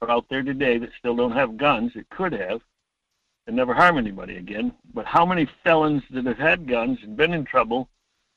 are 0.00 0.10
out 0.10 0.26
there 0.28 0.42
today 0.42 0.78
that 0.78 0.90
still 0.98 1.16
don't 1.16 1.32
have 1.32 1.56
guns 1.56 1.92
that 1.94 2.08
could 2.10 2.32
have 2.32 2.60
and 3.46 3.56
never 3.56 3.74
harm 3.74 3.98
anybody 3.98 4.36
again. 4.36 4.72
But 4.94 5.06
how 5.06 5.24
many 5.24 5.48
felons 5.64 6.02
that 6.10 6.26
have 6.26 6.38
had 6.38 6.68
guns 6.68 6.98
and 7.02 7.16
been 7.16 7.32
in 7.32 7.44
trouble 7.44 7.88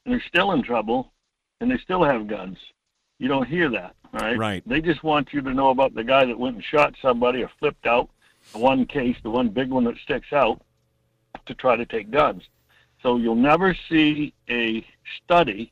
and 0.05 0.15
are 0.15 0.23
still 0.27 0.51
in 0.53 0.63
trouble 0.63 1.11
and 1.59 1.69
they 1.69 1.77
still 1.77 2.03
have 2.03 2.27
guns? 2.27 2.57
You 3.19 3.27
don't 3.27 3.47
hear 3.47 3.69
that, 3.69 3.95
all 4.13 4.19
right? 4.19 4.37
Right. 4.37 4.63
They 4.65 4.81
just 4.81 5.03
want 5.03 5.33
you 5.33 5.41
to 5.41 5.53
know 5.53 5.69
about 5.69 5.93
the 5.93 6.03
guy 6.03 6.25
that 6.25 6.39
went 6.39 6.55
and 6.55 6.63
shot 6.63 6.95
somebody 7.01 7.43
or 7.43 7.51
flipped 7.59 7.85
out, 7.85 8.09
the 8.51 8.57
one 8.57 8.85
case, 8.85 9.17
the 9.21 9.29
one 9.29 9.49
big 9.49 9.69
one 9.69 9.83
that 9.83 9.97
sticks 9.97 10.33
out, 10.33 10.61
to 11.45 11.53
try 11.53 11.75
to 11.75 11.85
take 11.85 12.09
guns. 12.09 12.43
So 13.03 13.17
you'll 13.17 13.35
never 13.35 13.75
see 13.89 14.33
a 14.49 14.85
study 15.23 15.71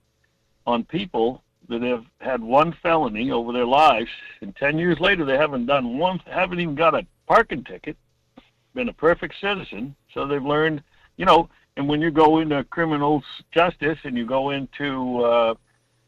on 0.68 0.84
people 0.84 1.44
that 1.70 1.82
have 1.84 2.06
had 2.20 2.42
one 2.42 2.76
felony 2.82 3.32
over 3.32 3.54
their 3.54 3.66
lives, 3.66 4.10
and 4.42 4.56
ten 4.56 4.78
years 4.78 5.00
later 5.00 5.24
they 5.24 5.38
haven't 5.38 5.68
done 5.68 5.98
one, 5.98 6.20
haven't 6.26 6.60
even 6.60 6.76
got 6.76 6.96
a 6.96 7.06
parking 7.28 7.64
ticket, 7.64 7.96
been 8.74 8.90
a 8.90 8.94
perfect 8.94 9.36
citizen. 9.40 9.96
So 10.14 10.28
they've 10.28 10.44
learned, 10.44 10.84
you 11.18 11.26
know. 11.26 11.50
And 11.78 11.88
when 11.88 12.02
you 12.02 12.12
go 12.12 12.40
into 12.40 12.62
criminal 12.66 13.24
justice 13.54 14.00
and 14.04 14.18
you 14.18 14.26
go 14.26 14.50
into, 14.50 15.24
uh, 15.24 15.54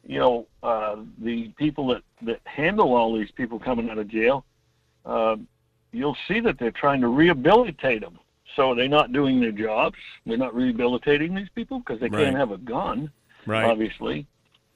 you 0.06 0.19
know, 0.19 0.47
uh, 0.63 0.97
the 1.19 1.50
people 1.56 1.88
that 1.88 2.02
that 2.24 2.41
handle 2.43 2.93
all 2.93 3.17
these 3.17 3.32
people 3.32 3.58
coming 3.58 3.89
out 3.89 3.97
of 3.97 4.08
jail, 4.10 4.43
uh, 5.06 5.38
you'll 5.93 6.17
see 6.28 6.39
that 6.41 6.58
they're 6.60 6.71
trying 6.71 7.00
to 7.02 7.08
rehabilitate 7.08 8.02
them. 8.02 8.19
So 8.56 8.76
they're 8.76 8.89
not 8.89 9.13
doing 9.13 9.39
their 9.39 9.54
jobs. 9.54 9.97
They're 10.26 10.38
not 10.38 10.54
rehabilitating 10.54 11.34
these 11.34 11.50
people 11.56 11.80
because 11.80 12.02
they 12.02 12.10
Right. 12.10 12.26
can't 12.26 12.36
have 12.36 12.52
a 12.52 12.58
gun, 12.58 13.10
Right. 13.45 13.63
obviously. 13.63 14.26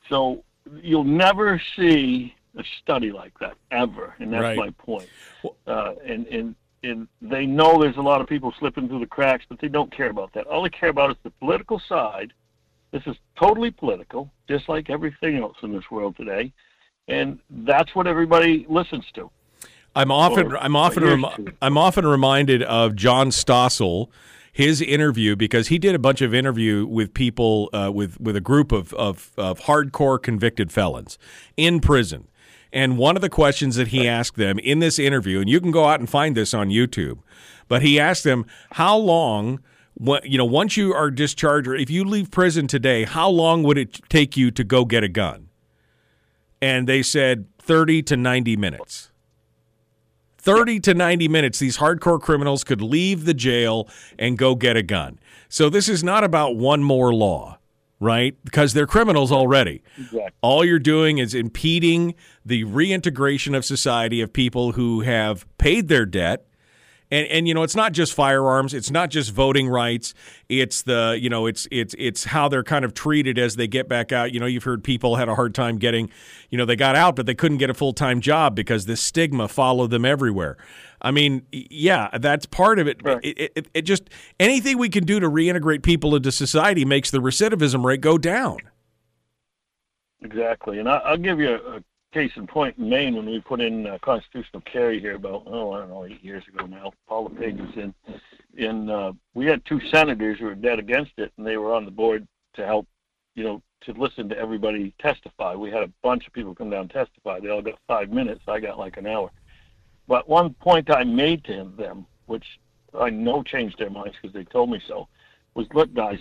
So 0.08 0.44
you'll 0.82 1.04
never 1.04 1.62
see 1.76 2.34
a 2.58 2.64
study 2.82 3.12
like 3.12 3.38
that 3.40 3.56
ever, 3.72 4.16
and 4.20 4.32
that's 4.32 4.42
Right. 4.44 4.58
my 4.58 4.70
point. 4.72 5.08
Uh, 5.68 5.94
and 6.06 6.26
and 6.28 6.56
and 6.84 7.08
they 7.22 7.46
know 7.48 7.82
there's 7.82 7.98
a 7.98 8.02
lot 8.02 8.22
of 8.22 8.28
people 8.28 8.54
slipping 8.60 8.88
through 8.88 9.00
the 9.00 9.08
cracks, 9.08 9.44
but 9.50 9.60
they 9.60 9.68
don't 9.68 9.92
care 9.92 10.10
about 10.10 10.32
that. 10.34 10.46
All 10.48 10.62
they 10.64 10.70
care 10.70 10.90
about 10.90 11.10
is 11.12 11.18
the 11.24 11.32
political 11.32 11.80
side. 11.80 12.32
This 12.92 13.02
is 13.08 13.16
totally 13.38 13.72
political, 13.72 14.32
just 14.48 14.70
like 14.70 14.90
everything 14.90 15.38
else 15.38 15.58
in 15.64 15.74
this 15.74 15.90
world 15.92 16.16
today, 16.16 16.54
and 17.08 17.40
that's 17.50 17.94
what 17.96 18.08
everybody 18.08 18.66
listens 18.70 19.06
to. 19.16 19.30
I'm 19.96 20.12
often 20.12 20.52
Or- 20.54 20.58
I'm 20.58 20.76
often 20.76 21.04
or 21.04 21.08
rem- 21.08 21.22
to. 21.46 21.54
I'm 21.62 21.78
often 21.78 22.06
reminded 22.06 22.62
of 22.64 22.96
John 22.96 23.30
Stossel, 23.30 24.10
his 24.56 24.80
interview 24.82 25.36
because 25.36 25.68
he 25.68 25.78
did 25.78 25.94
a 25.94 26.00
bunch 26.00 26.22
of 26.22 26.34
interview 26.34 26.86
with 26.86 27.14
people 27.14 27.70
uh, 27.74 27.92
with 27.94 28.18
with 28.22 28.38
a 28.38 28.42
group 28.42 28.72
of, 28.72 28.94
of 28.94 29.34
of 29.38 29.60
hardcore 29.60 30.18
convicted 30.18 30.72
felons 30.72 31.20
in 31.58 31.82
prison. 31.82 32.30
And 32.72 32.98
one 32.98 33.18
of 33.18 33.22
the 33.22 33.30
questions 33.30 33.76
that 33.76 33.90
he 33.90 34.08
asked 34.08 34.38
them 34.38 34.58
in 34.60 34.80
this 34.80 34.98
interview, 34.98 35.42
and 35.42 35.50
you 35.50 35.60
can 35.60 35.72
go 35.72 35.88
out 35.90 36.00
and 36.00 36.10
find 36.10 36.38
this 36.38 36.54
on 36.54 36.70
YouTube, 36.70 37.20
but 37.68 37.82
he 37.82 38.00
asked 38.00 38.24
them 38.24 38.46
how 38.72 38.96
long, 38.96 39.60
what 39.94 40.26
you 40.26 40.38
know, 40.38 40.46
once 40.46 40.78
you 40.78 40.94
are 40.94 41.12
discharged, 41.12 41.68
or 41.68 41.76
if 41.76 41.90
you 41.90 42.06
leave 42.06 42.32
prison 42.32 42.66
today, 42.66 43.04
how 43.04 43.28
long 43.28 43.62
would 43.64 43.78
it 43.78 44.00
take 44.08 44.38
you 44.38 44.52
to 44.52 44.64
go 44.64 44.86
get 44.86 45.04
a 45.04 45.10
gun? 45.10 45.50
And 46.62 46.88
they 46.88 47.04
said 47.04 47.48
thirty 47.60 48.02
to 48.04 48.16
ninety 48.16 48.56
minutes. 48.56 49.12
30 50.46 50.80
to 50.82 50.94
90 50.94 51.28
minutes, 51.28 51.60
these 51.60 51.80
hardcore 51.80 52.22
criminals 52.22 52.64
could 52.64 52.82
leave 52.82 53.26
the 53.26 53.34
jail 53.34 53.90
and 54.18 54.38
go 54.38 54.56
get 54.56 54.78
a 54.78 54.84
gun. 54.84 55.20
So 55.50 55.70
this 55.70 55.90
is 55.90 56.04
not 56.04 56.24
about 56.24 56.56
one 56.56 56.84
more 56.84 57.14
law, 57.14 57.58
right? 58.00 58.38
Because 58.46 58.74
they're 58.74 58.86
criminals 58.86 59.32
already. 59.32 59.82
Exactly. 59.98 60.30
All 60.42 60.64
you're 60.64 60.80
doing 60.80 61.18
is 61.18 61.34
impeding 61.34 62.14
the 62.46 62.64
reintegration 62.64 63.56
of 63.56 63.66
society 63.66 64.22
of 64.22 64.32
people 64.32 64.74
who 64.74 65.02
have 65.02 65.46
paid 65.58 65.88
their 65.88 66.06
debt. 66.06 66.46
And, 67.16 67.28
and 67.28 67.48
you 67.48 67.54
know 67.54 67.64
it's 67.64 67.78
not 67.78 67.94
just 67.94 68.14
firearms. 68.14 68.74
It's 68.74 68.92
not 68.92 69.10
just 69.10 69.32
voting 69.32 69.70
rights. 69.70 70.14
It's 70.50 70.82
the 70.82 71.18
you 71.18 71.30
know 71.30 71.46
it's 71.46 71.66
it's 71.72 71.96
it's 71.98 72.26
how 72.26 72.50
they're 72.50 72.64
kind 72.64 72.84
of 72.84 72.94
treated 72.94 73.40
as 73.40 73.56
they 73.56 73.68
get 73.68 73.88
back 73.88 74.12
out. 74.12 74.34
You 74.34 74.42
know 74.42 74.46
you've 74.46 74.66
heard 74.66 74.84
people 74.84 75.16
had 75.16 75.30
a 75.30 75.36
hard 75.36 75.56
time 75.56 75.78
getting 75.78 76.10
you 76.50 76.58
know 76.58 76.66
they 76.66 76.76
got 76.76 76.98
out 76.98 77.16
but 77.16 77.26
they 77.26 77.34
couldn't 77.34 77.60
get 77.60 77.70
a 77.70 77.74
full-time 77.74 78.20
job 78.20 78.54
because 78.54 78.86
this 78.86 79.00
stigma 79.00 79.48
followed 79.48 79.92
them 79.92 80.04
everywhere. 80.04 80.58
I 81.02 81.12
mean 81.12 81.44
yeah 81.52 82.10
that's 82.18 82.46
part 82.46 82.80
of 82.80 82.88
it. 82.88 83.00
It, 83.24 83.52
it, 83.56 83.68
it 83.74 83.82
just 83.84 84.10
anything 84.38 84.78
we 84.78 84.90
can 84.90 85.06
do 85.06 85.22
to 85.22 85.30
reintegrate 85.30 85.84
people 85.84 86.18
into 86.18 86.34
society 86.34 86.84
makes 86.84 87.12
the 87.12 87.20
recidivism 87.20 87.86
rate 87.86 88.02
go 88.02 88.18
down. 88.18 88.58
Exactly, 90.22 90.80
and 90.80 90.90
I, 90.90 90.98
I'll 90.98 91.18
give 91.18 91.40
you 91.40 91.54
a 91.54 91.82
case 92.16 92.32
in 92.38 92.48
point 92.48 92.78
in 92.78 92.88
Maine 92.88 93.14
when 93.14 93.26
we 93.26 93.42
put 93.42 93.60
in 93.60 93.86
uh, 93.86 93.98
constitutional 94.02 94.62
carry 94.62 95.02
here 95.02 95.16
about 95.16 95.44
oh 95.48 95.74
I 95.74 95.80
don't 95.80 95.90
know 95.90 96.06
eight 96.06 96.24
years 96.24 96.44
ago 96.48 96.66
now. 96.66 96.94
Paul 97.10 97.26
LePage 97.26 97.60
was 97.60 97.76
in, 97.76 97.94
in 98.56 98.90
uh, 98.90 99.12
we 99.34 99.46
had 99.46 99.66
two 99.66 99.82
senators 99.92 100.40
who 100.40 100.46
were 100.46 100.56
dead 100.56 100.80
against 100.80 101.12
it, 101.18 101.34
and 101.38 101.46
they 101.46 101.58
were 101.58 101.74
on 101.74 101.84
the 101.84 101.92
board 101.92 102.26
to 102.54 102.66
help, 102.66 102.88
you 103.36 103.44
know, 103.44 103.62
to 103.82 103.92
listen 103.92 104.30
to 104.30 104.38
everybody 104.38 104.94
testify. 104.98 105.56
We 105.56 105.72
had 105.72 105.84
a 105.84 105.92
bunch 106.04 106.26
of 106.26 106.32
people 106.32 106.56
come 106.56 106.70
down 106.70 106.82
and 106.82 106.90
testify. 106.90 107.42
They 107.42 107.50
all 107.50 107.62
got 107.62 107.80
five 107.86 108.10
minutes. 108.10 108.44
I 108.48 108.62
got 108.62 108.80
like 108.80 108.96
an 108.96 109.08
hour. 109.08 109.30
But 110.08 110.30
one 110.30 110.54
point 110.54 110.90
I 110.90 111.04
made 111.04 111.44
to 111.46 111.70
them, 111.78 112.06
which 112.28 112.46
I 112.98 113.10
know 113.10 113.44
changed 113.44 113.78
their 113.78 113.90
minds 113.90 114.16
because 114.22 114.34
they 114.34 114.46
told 114.46 114.70
me 114.70 114.82
so, 114.88 115.10
was 115.54 115.68
look, 115.74 115.94
guys, 115.94 116.20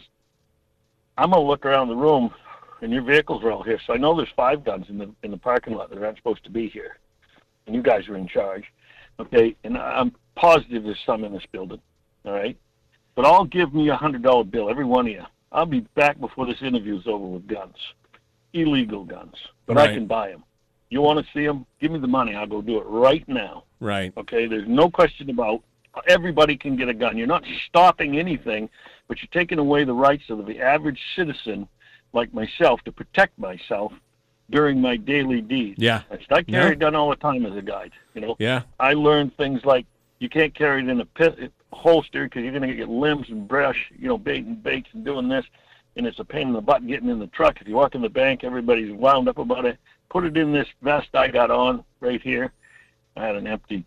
I'm 1.17 1.31
gonna 1.31 1.47
look 1.47 1.65
around 1.65 1.87
the 1.87 1.95
room, 1.95 2.35
and 2.85 2.93
your 2.93 3.03
vehicles 3.03 3.43
are 3.43 3.51
all 3.51 3.63
here. 3.63 3.81
So 3.87 3.95
I 3.95 3.97
know 3.97 4.15
there's 4.15 4.29
five 4.37 4.63
guns 4.63 4.87
in 4.91 4.99
the 4.99 5.11
in 5.23 5.31
the 5.31 5.39
parking 5.39 5.75
lot 5.75 5.89
that 5.91 6.01
aren't 6.01 6.19
supposed 6.19 6.45
to 6.45 6.51
be 6.51 6.69
here, 6.69 6.99
and 7.67 7.75
you 7.75 7.83
guys 7.83 8.07
are 8.09 8.17
in 8.17 8.29
charge, 8.29 8.65
okay? 9.19 9.57
And 9.65 9.77
I'm 9.79 10.13
positive 10.37 10.85
there's 10.85 11.01
some 11.07 11.25
in 11.25 11.33
this 11.33 11.47
building, 11.51 11.81
all 12.27 12.33
right? 12.33 12.57
But 13.17 13.25
I'll 13.25 13.47
give 13.47 13.73
me 13.73 13.89
a 13.89 13.97
hundred 13.97 14.23
dollar 14.23 14.45
bill, 14.45 14.69
every 14.69 14.85
one 14.85 15.07
of 15.07 15.13
you. 15.13 15.23
I'll 15.51 15.67
be 15.67 15.81
back 15.95 16.21
before 16.21 16.47
this 16.47 16.61
interview 16.61 16.99
is 16.99 17.07
over 17.07 17.25
with 17.25 17.47
guns, 17.47 17.77
illegal 18.53 19.05
guns, 19.05 19.35
but 19.67 19.77
Right. 19.77 19.91
I 19.91 19.95
can 19.95 20.07
buy 20.07 20.29
them. 20.31 20.45
You 20.91 21.01
want 21.01 21.25
to 21.25 21.33
see 21.33 21.47
them? 21.47 21.65
Give 21.81 21.91
me 21.91 21.99
the 21.99 22.07
money. 22.07 22.35
I'll 22.35 22.47
go 22.47 22.61
do 22.61 22.79
it 22.79 22.85
right 22.87 23.27
now. 23.27 23.65
Right. 23.81 24.13
Okay, 24.17 24.47
there's 24.47 24.69
no 24.69 24.91
question 24.91 25.31
about 25.31 25.63
everybody 26.07 26.57
can 26.57 26.77
get 26.77 26.89
a 26.89 26.95
gun. 26.95 27.17
You're 27.17 27.27
not 27.27 27.45
stopping 27.69 28.19
anything, 28.19 28.69
but 29.09 29.19
you're 29.23 29.29
taking 29.33 29.59
away 29.59 29.85
the 29.85 29.95
rights 29.95 30.25
of 30.29 30.45
the 30.45 30.61
average 30.61 31.01
citizen 31.17 31.67
like 32.15 32.33
myself 32.33 32.81
to 32.85 32.93
protect 32.93 33.39
myself 33.39 33.93
during 34.51 34.81
my 34.81 34.97
daily 34.97 35.41
deeds. 35.41 35.79
Yeah. 35.81 36.03
I 36.31 36.43
carry 36.43 36.71
Yeah. 36.71 36.75
gun 36.75 36.95
all 36.95 37.11
the 37.11 37.17
time 37.17 37.45
as 37.47 37.57
a 37.57 37.63
guide. 37.63 37.93
You 38.15 38.21
know, 38.21 38.37
Yeah. 38.39 38.63
I 38.79 38.95
learned 38.95 39.37
things 39.37 39.65
like 39.65 39.87
you 40.19 40.29
can't 40.29 40.55
carry 40.55 40.83
it 40.83 40.89
in 40.89 41.01
a 41.01 41.07
pit, 41.07 41.53
holster 41.73 42.25
because 42.25 42.43
you're 42.43 42.53
going 42.53 42.69
to 42.69 42.75
get 42.75 42.89
limbs 42.89 43.29
and 43.31 43.49
brush, 43.49 43.91
you 43.99 44.07
know, 44.09 44.17
bait 44.17 44.45
and 44.45 44.63
baits 44.63 44.89
and 44.93 45.05
doing 45.05 45.29
this, 45.29 45.45
and 45.97 46.07
it's 46.07 46.19
a 46.21 46.25
pain 46.25 46.49
in 46.49 46.53
the 46.53 46.61
butt 46.61 46.87
getting 46.87 47.09
in 47.09 47.19
the 47.19 47.27
truck. 47.29 47.61
If 47.61 47.67
you 47.69 47.75
walk 47.75 47.95
in 47.95 48.01
the 48.03 48.09
bank, 48.09 48.45
everybody's 48.45 48.93
wound 48.93 49.29
up 49.29 49.39
about 49.39 49.65
it. 49.65 49.79
Put 50.09 50.25
it 50.25 50.37
in 50.37 50.53
this 50.53 50.69
vest 50.83 51.09
I 51.15 51.29
got 51.29 51.51
on 51.51 51.85
right 52.01 52.23
here. 52.23 52.53
I 53.17 53.27
had 53.27 53.35
an 53.35 53.47
empty 53.47 53.85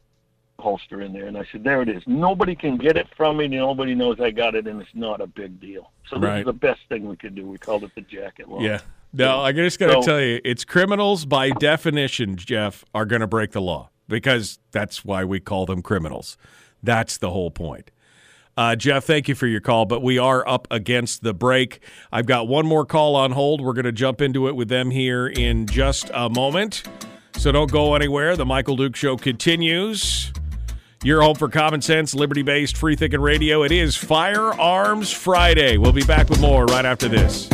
holster 0.60 1.02
in 1.02 1.14
there, 1.14 1.26
and 1.28 1.38
I 1.38 1.46
said, 1.52 1.64
"There 1.64 1.82
it 1.82 1.90
is. 1.90 2.04
Nobody 2.08 2.56
can 2.56 2.78
get 2.78 2.98
it 2.98 3.08
from 3.16 3.38
me. 3.38 3.48
Nobody 3.48 3.96
knows 3.96 4.20
I 4.20 4.32
got 4.32 4.56
it, 4.56 4.68
and 4.68 4.82
it's 4.82 4.90
not 4.96 5.22
a 5.22 5.28
big 5.28 5.60
deal." 5.60 5.92
So 6.10 6.18
this 6.18 6.28
Right. 6.28 6.40
is 6.40 6.46
the 6.46 6.54
best 6.54 6.82
thing 6.90 7.08
we 7.08 7.16
could 7.16 7.36
do. 7.36 7.46
We 7.46 7.58
called 7.58 7.84
it 7.84 7.92
the 7.96 8.02
jacket 8.02 8.50
law. 8.50 8.60
Yeah. 8.62 8.80
No, 9.14 9.40
I 9.40 9.52
just 9.52 9.80
got 9.80 9.88
to 9.88 9.94
So- 9.94 10.02
tell 10.02 10.22
you, 10.22 10.40
it's 10.44 10.66
criminals 10.66 11.26
by 11.26 11.50
definition, 11.52 12.36
Jeff, 12.36 12.84
are 12.94 13.06
going 13.06 13.22
to 13.22 13.28
break 13.28 13.52
the 13.52 13.62
law 13.62 13.90
because 14.08 14.60
that's 14.72 15.06
why 15.06 15.24
we 15.24 15.40
call 15.40 15.66
them 15.66 15.82
criminals. 15.82 16.38
That's 16.84 17.18
the 17.18 17.30
whole 17.32 17.50
point. 17.52 17.92
Uh, 18.58 18.76
Jeff, 18.76 19.06
thank 19.06 19.28
you 19.28 19.36
for 19.36 19.46
your 19.48 19.62
call, 19.62 19.86
but 19.86 20.02
we 20.02 20.18
are 20.18 20.48
up 20.48 20.68
against 20.72 21.22
the 21.24 21.34
break. 21.34 21.80
I've 22.12 22.26
got 22.26 22.48
one 22.48 22.66
more 22.66 22.86
call 22.86 23.16
on 23.16 23.32
hold. 23.32 23.62
We're 23.62 23.74
going 23.74 23.86
to 23.86 23.92
jump 23.92 24.20
into 24.22 24.48
it 24.48 24.56
with 24.56 24.68
them 24.68 24.90
here 24.92 25.28
in 25.28 25.68
just 25.68 26.10
a 26.14 26.28
moment. 26.30 26.84
So 27.38 27.52
don't 27.52 27.72
go 27.72 27.94
anywhere. 27.94 28.36
The 28.36 28.46
Michael 28.46 28.76
Duke 28.76 28.96
Show 28.96 29.16
continues. 29.16 30.32
Your 31.04 31.22
home 31.22 31.36
for 31.36 31.48
common 31.48 31.82
sense, 31.82 32.16
liberty 32.16 32.42
based, 32.42 32.76
free 32.76 32.96
thinking 32.96 33.22
radio. 33.22 33.64
It 33.64 33.72
is 33.72 33.96
Firearms 33.96 35.12
Friday. 35.12 35.78
We'll 35.78 35.92
be 35.92 36.04
back 36.04 36.28
with 36.30 36.42
more 36.42 36.66
right 36.66 36.86
after 36.86 37.08
this. 37.08 37.48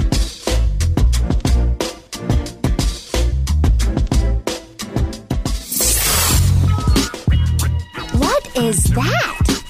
What 8.13 8.55
is 8.55 8.83
that? 8.85 9.63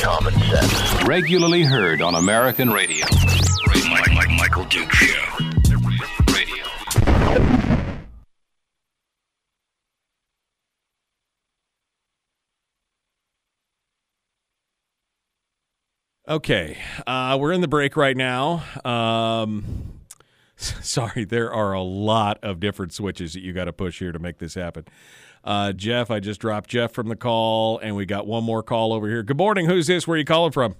Common 0.00 0.34
sense. 0.34 1.04
Regularly 1.04 1.62
heard 1.62 2.02
on 2.02 2.16
American 2.16 2.70
radio. 2.70 3.06
Mike, 3.90 4.12
Mike, 4.12 4.30
Michael 4.30 4.64
Duke 4.64 4.92
Show. 4.92 5.38
Radio. 6.32 7.49
Okay, 16.30 16.78
uh, 17.08 17.36
we're 17.40 17.50
in 17.50 17.60
the 17.60 17.66
break 17.66 17.96
right 17.96 18.16
now. 18.16 18.62
Um, 18.84 19.64
sorry, 20.56 21.24
there 21.24 21.52
are 21.52 21.72
a 21.72 21.82
lot 21.82 22.38
of 22.44 22.60
different 22.60 22.92
switches 22.92 23.32
that 23.32 23.40
you 23.40 23.52
got 23.52 23.64
to 23.64 23.72
push 23.72 23.98
here 23.98 24.12
to 24.12 24.20
make 24.20 24.38
this 24.38 24.54
happen. 24.54 24.84
Uh, 25.42 25.72
Jeff, 25.72 26.08
I 26.08 26.20
just 26.20 26.40
dropped 26.40 26.70
Jeff 26.70 26.92
from 26.92 27.08
the 27.08 27.16
call, 27.16 27.80
and 27.80 27.96
we 27.96 28.06
got 28.06 28.28
one 28.28 28.44
more 28.44 28.62
call 28.62 28.92
over 28.92 29.08
here. 29.08 29.24
Good 29.24 29.38
morning. 29.38 29.66
Who's 29.66 29.88
this? 29.88 30.06
Where 30.06 30.14
are 30.14 30.18
you 30.18 30.24
calling 30.24 30.52
from? 30.52 30.76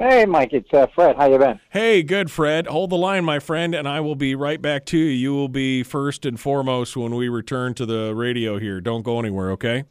Hey, 0.00 0.26
Mike, 0.26 0.52
it's 0.52 0.74
uh, 0.74 0.88
Fred. 0.92 1.14
How 1.14 1.30
you 1.30 1.38
been? 1.38 1.60
Hey, 1.70 2.02
good, 2.02 2.32
Fred. 2.32 2.66
Hold 2.66 2.90
the 2.90 2.96
line, 2.96 3.24
my 3.24 3.38
friend, 3.38 3.76
and 3.76 3.86
I 3.86 4.00
will 4.00 4.16
be 4.16 4.34
right 4.34 4.60
back 4.60 4.84
to 4.86 4.98
you. 4.98 5.04
You 5.04 5.34
will 5.34 5.48
be 5.48 5.84
first 5.84 6.26
and 6.26 6.40
foremost 6.40 6.96
when 6.96 7.14
we 7.14 7.28
return 7.28 7.74
to 7.74 7.86
the 7.86 8.12
radio 8.12 8.58
here. 8.58 8.80
Don't 8.80 9.02
go 9.02 9.20
anywhere, 9.20 9.52
okay? 9.52 9.84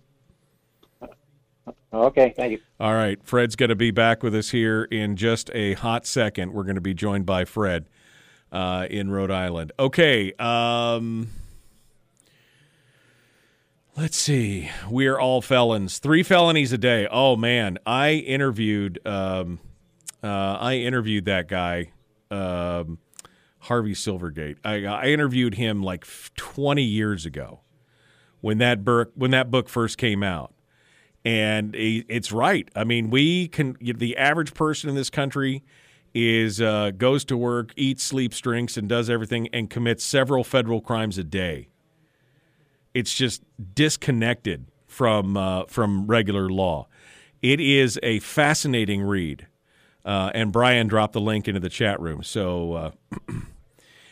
Okay, 1.94 2.34
thank 2.36 2.52
you. 2.52 2.60
All 2.78 2.94
right. 2.94 3.20
Fred's 3.24 3.56
going 3.56 3.70
to 3.70 3.76
be 3.76 3.92
back 3.92 4.22
with 4.22 4.36
us 4.36 4.50
here 4.50 4.84
in 4.84 5.16
just 5.16 5.50
a 5.54 5.74
hot 5.76 6.06
second. 6.06 6.54
We're 6.54 6.64
going 6.64 6.76
to 6.76 6.82
be 6.82 6.94
joined 6.94 7.26
by 7.26 7.46
Fred 7.46 7.86
uh, 8.52 8.88
in 8.90 9.10
Rhode 9.10 9.32
Island. 9.32 9.72
Okay. 9.80 10.34
Um, 10.34 11.30
let's 13.96 14.18
see. 14.18 14.70
We 14.90 15.08
are 15.08 15.18
all 15.18 15.42
felons. 15.42 16.00
Three 16.00 16.22
felonies 16.22 16.74
a 16.74 16.78
day. 16.78 17.08
Oh, 17.10 17.38
man. 17.38 17.78
I 17.86 18.12
interviewed. 18.14 19.00
Um, 19.08 19.60
uh, 20.22 20.58
I 20.60 20.78
interviewed 20.78 21.26
that 21.26 21.48
guy, 21.48 21.92
um, 22.30 22.98
Harvey 23.60 23.94
Silverglate. 23.94 24.58
I, 24.66 24.84
I 24.86 25.06
interviewed 25.06 25.54
him 25.54 25.82
like 25.82 26.06
20 26.36 26.82
years 26.82 27.26
ago 27.26 27.62
when 28.42 28.58
that 28.58 28.80
when 29.16 29.32
that 29.32 29.50
book 29.50 29.70
first 29.70 29.98
came 29.98 30.24
out 30.24 30.55
and 31.26 31.74
it's 31.76 32.32
right. 32.32 32.70
I 32.76 32.84
mean, 32.84 33.10
we 33.10 33.48
can. 33.48 33.76
The 33.82 34.16
average 34.16 34.54
person 34.54 34.90
in 34.90 34.96
this 34.96 35.10
country 35.10 35.64
is 36.14 36.62
uh, 36.62 36.92
goes 36.92 37.26
to 37.26 37.36
work, 37.36 37.74
eats, 37.76 38.04
sleeps, 38.04 38.40
drinks, 38.40 38.78
and 38.78 38.88
does 38.88 39.10
everything, 39.10 39.48
and 39.52 39.70
commits 39.70 40.04
several 40.04 40.44
federal 40.44 40.82
crimes 40.82 41.18
a 41.18 41.24
day. 41.24 41.70
It's 42.94 43.14
just 43.14 43.42
disconnected 43.74 44.68
from 44.86 45.36
uh, 45.36 45.66
from 45.66 46.06
regular 46.06 46.48
law. 46.48 46.88
It 47.42 47.60
is 47.60 48.00
a 48.04 48.20
fascinating 48.20 49.02
read, 49.02 49.48
uh, 50.06 50.30
and 50.36 50.52
Brian 50.52 50.88
dropped 50.88 51.14
the 51.14 51.22
link 51.22 51.48
into 51.48 51.60
the 51.60 51.70
chat 51.70 52.00
room. 52.00 52.24
So. 52.24 52.74
Uh, 52.74 52.92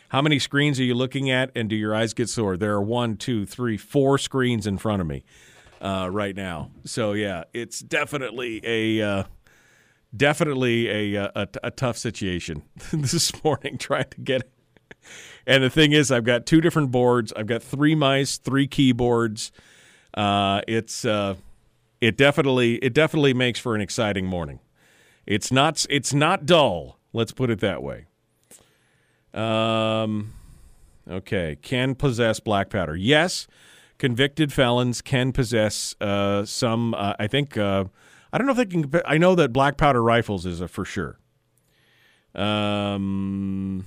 How 0.09 0.21
many 0.21 0.37
screens 0.37 0.79
are 0.79 0.83
you 0.83 0.93
looking 0.93 1.31
at, 1.31 1.49
and 1.55 1.67
do 1.67 1.75
your 1.75 1.95
eyes 1.95 2.13
get 2.13 2.29
sore? 2.29 2.55
There 2.55 2.73
are 2.73 2.83
one, 2.83 3.17
two, 3.17 3.47
three, 3.47 3.77
four 3.77 4.19
screens 4.19 4.67
in 4.67 4.77
front 4.77 5.01
of 5.01 5.07
me 5.07 5.23
uh, 5.83 6.09
right 6.09 6.35
now. 6.35 6.71
So 6.85 7.11
yeah, 7.13 7.43
it's 7.53 7.79
definitely 7.79 8.61
a 8.63 9.01
uh, 9.01 9.23
definitely 10.15 11.15
a, 11.15 11.31
a 11.35 11.47
a 11.63 11.71
tough 11.71 11.97
situation 11.97 12.63
this 12.93 13.43
morning 13.43 13.77
trying 13.77 14.09
to 14.09 14.21
get. 14.21 14.41
it. 14.41 14.49
And 15.45 15.61
the 15.61 15.69
thing 15.69 15.91
is, 15.91 16.09
I've 16.09 16.23
got 16.23 16.45
two 16.45 16.61
different 16.61 16.89
boards. 16.89 17.33
I've 17.35 17.47
got 17.47 17.61
three 17.61 17.95
mice, 17.95 18.37
three 18.37 18.65
keyboards. 18.65 19.51
Uh, 20.13 20.61
it's 20.67 21.03
uh, 21.03 21.35
it 21.99 22.15
definitely 22.17 22.75
it 22.75 22.93
definitely 22.93 23.33
makes 23.33 23.59
for 23.59 23.75
an 23.75 23.81
exciting 23.81 24.25
morning. 24.25 24.59
It's 25.25 25.51
not 25.51 25.85
it's 25.89 26.13
not 26.13 26.45
dull. 26.45 26.97
Let's 27.11 27.33
put 27.33 27.49
it 27.49 27.59
that 27.59 27.83
way. 27.83 28.05
Um, 29.33 30.33
okay, 31.09 31.57
can 31.61 31.95
possess 31.95 32.39
black 32.39 32.69
powder. 32.69 32.95
Yes, 32.95 33.47
convicted 34.03 34.51
felons 34.51 35.01
can 35.01 35.31
possess 35.31 35.95
uh, 36.01 36.43
some. 36.43 36.93
Uh, 36.93 37.13
I 37.19 37.27
think 37.27 37.57
uh, 37.57 37.85
I 38.33 38.37
don't 38.37 38.45
know 38.45 38.51
if 38.51 38.57
they 38.57 38.65
can. 38.65 38.91
I 39.05 39.17
know 39.17 39.33
that 39.35 39.53
black 39.53 39.77
powder 39.77 40.03
rifles 40.03 40.45
is 40.45 40.59
a 40.59 40.67
for 40.67 40.83
sure. 40.83 41.19
Um, 42.35 43.85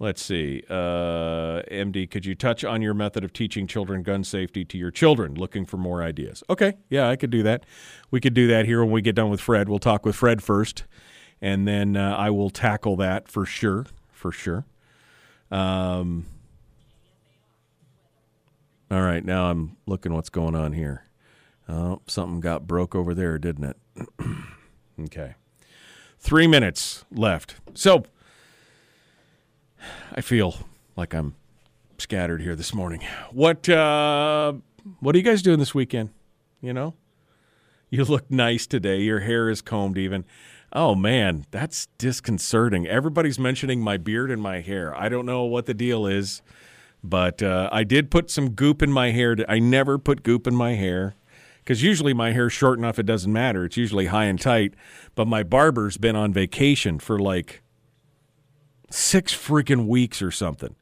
let's 0.00 0.20
see. 0.20 0.64
Uh, 0.68 1.62
MD, 1.70 2.10
could 2.10 2.26
you 2.26 2.34
touch 2.34 2.64
on 2.64 2.82
your 2.82 2.92
method 2.92 3.22
of 3.22 3.32
teaching 3.32 3.68
children 3.68 4.02
gun 4.02 4.24
safety 4.24 4.64
to 4.64 4.76
your 4.76 4.90
children? 4.90 5.34
Looking 5.34 5.64
for 5.64 5.76
more 5.76 6.02
ideas. 6.02 6.42
Okay, 6.50 6.72
yeah, 6.90 7.08
I 7.08 7.14
could 7.14 7.30
do 7.30 7.44
that. 7.44 7.66
We 8.10 8.20
could 8.20 8.34
do 8.34 8.48
that 8.48 8.66
here 8.66 8.82
when 8.82 8.90
we 8.90 9.00
get 9.00 9.14
done 9.14 9.30
with 9.30 9.40
Fred. 9.40 9.68
We'll 9.68 9.78
talk 9.78 10.04
with 10.04 10.16
Fred 10.16 10.42
first, 10.42 10.82
and 11.40 11.68
then 11.68 11.96
uh, 11.96 12.16
I 12.18 12.30
will 12.30 12.50
tackle 12.50 12.96
that 12.96 13.28
for 13.28 13.46
sure. 13.46 13.86
For 14.10 14.32
sure. 14.32 14.66
Um, 15.52 16.26
all 18.90 19.02
right, 19.02 19.24
now 19.24 19.50
I'm 19.50 19.76
looking 19.86 20.14
what's 20.14 20.30
going 20.30 20.54
on 20.54 20.72
here. 20.72 21.04
Oh, 21.68 22.00
something 22.06 22.40
got 22.40 22.66
broke 22.66 22.94
over 22.94 23.14
there, 23.14 23.38
didn't 23.38 23.64
it? 23.64 24.06
okay. 25.00 25.34
Three 26.18 26.46
minutes 26.46 27.04
left. 27.12 27.56
So 27.74 28.04
I 30.12 30.20
feel 30.20 30.54
like 30.96 31.14
I'm 31.14 31.34
scattered 31.98 32.40
here 32.40 32.56
this 32.56 32.74
morning. 32.74 33.02
What 33.30 33.68
uh, 33.68 34.54
what 35.00 35.14
are 35.14 35.18
you 35.18 35.24
guys 35.24 35.42
doing 35.42 35.58
this 35.58 35.74
weekend? 35.74 36.10
You 36.60 36.72
know? 36.72 36.94
You 37.90 38.04
look 38.04 38.30
nice 38.30 38.66
today. 38.66 39.00
Your 39.00 39.20
hair 39.20 39.48
is 39.48 39.62
combed 39.62 39.98
even. 39.98 40.24
Oh 40.72 40.94
man, 40.94 41.46
that's 41.50 41.86
disconcerting. 41.98 42.86
Everybody's 42.86 43.38
mentioning 43.38 43.80
my 43.80 43.96
beard 43.96 44.30
and 44.30 44.42
my 44.42 44.60
hair. 44.60 44.94
I 44.94 45.08
don't 45.08 45.24
know 45.24 45.44
what 45.44 45.66
the 45.66 45.74
deal 45.74 46.06
is, 46.06 46.42
but 47.02 47.42
uh, 47.42 47.68
I 47.72 47.84
did 47.84 48.10
put 48.10 48.30
some 48.30 48.50
goop 48.50 48.82
in 48.82 48.92
my 48.92 49.10
hair. 49.10 49.36
I 49.48 49.58
never 49.58 49.98
put 49.98 50.22
goop 50.22 50.46
in 50.46 50.54
my 50.54 50.74
hair 50.74 51.14
because 51.58 51.82
usually 51.82 52.14
my 52.14 52.32
hair's 52.32 52.52
short 52.52 52.78
enough 52.78 52.98
it 52.98 53.06
doesn't 53.06 53.32
matter. 53.32 53.64
It's 53.64 53.76
usually 53.76 54.06
high 54.06 54.24
and 54.24 54.40
tight. 54.40 54.74
But 55.14 55.28
my 55.28 55.42
barber's 55.42 55.96
been 55.96 56.16
on 56.16 56.32
vacation 56.32 56.98
for 56.98 57.18
like 57.18 57.62
six 58.90 59.34
freaking 59.34 59.86
weeks 59.86 60.22
or 60.22 60.30
something. 60.30 60.74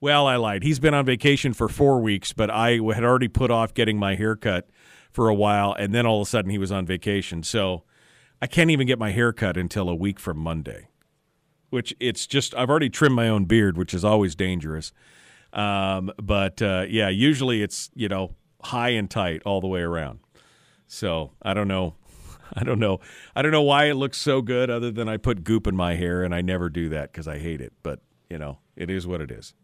Well, 0.00 0.26
I 0.26 0.36
lied. 0.36 0.62
He's 0.62 0.78
been 0.78 0.94
on 0.94 1.06
vacation 1.06 1.54
for 1.54 1.68
four 1.68 2.00
weeks, 2.00 2.32
but 2.32 2.50
I 2.50 2.72
had 2.72 3.04
already 3.04 3.28
put 3.28 3.50
off 3.50 3.72
getting 3.72 3.98
my 3.98 4.14
hair 4.14 4.36
cut 4.36 4.68
for 5.10 5.28
a 5.28 5.34
while, 5.34 5.72
and 5.78 5.94
then 5.94 6.04
all 6.04 6.20
of 6.20 6.26
a 6.26 6.30
sudden 6.30 6.50
he 6.50 6.58
was 6.58 6.70
on 6.70 6.84
vacation. 6.84 7.42
So 7.42 7.84
I 8.42 8.46
can't 8.46 8.70
even 8.70 8.86
get 8.86 8.98
my 8.98 9.12
hair 9.12 9.32
cut 9.32 9.56
until 9.56 9.88
a 9.88 9.94
week 9.94 10.20
from 10.20 10.38
Monday, 10.38 10.88
which 11.70 11.94
it's 11.98 12.26
just, 12.26 12.54
I've 12.54 12.68
already 12.68 12.90
trimmed 12.90 13.16
my 13.16 13.28
own 13.28 13.46
beard, 13.46 13.78
which 13.78 13.94
is 13.94 14.04
always 14.04 14.34
dangerous. 14.34 14.92
Um, 15.56 16.12
but 16.22 16.60
uh, 16.60 16.84
yeah, 16.88 17.08
usually 17.08 17.62
it's, 17.62 17.90
you 17.94 18.08
know, 18.08 18.36
high 18.62 18.90
and 18.90 19.10
tight 19.10 19.42
all 19.44 19.60
the 19.60 19.66
way 19.66 19.80
around. 19.80 20.20
So 20.86 21.32
I 21.42 21.54
don't 21.54 21.66
know. 21.66 21.94
I 22.54 22.62
don't 22.62 22.78
know. 22.78 23.00
I 23.34 23.42
don't 23.42 23.50
know 23.50 23.62
why 23.62 23.86
it 23.86 23.94
looks 23.94 24.18
so 24.18 24.42
good 24.42 24.70
other 24.70 24.92
than 24.92 25.08
I 25.08 25.16
put 25.16 25.42
goop 25.42 25.66
in 25.66 25.74
my 25.74 25.94
hair 25.94 26.22
and 26.22 26.34
I 26.34 26.42
never 26.42 26.68
do 26.68 26.90
that 26.90 27.10
because 27.10 27.26
I 27.26 27.38
hate 27.38 27.60
it. 27.60 27.72
But, 27.82 28.00
you 28.30 28.38
know, 28.38 28.58
it 28.76 28.90
is 28.90 29.06
what 29.06 29.20
it 29.20 29.30
is. 29.30 29.54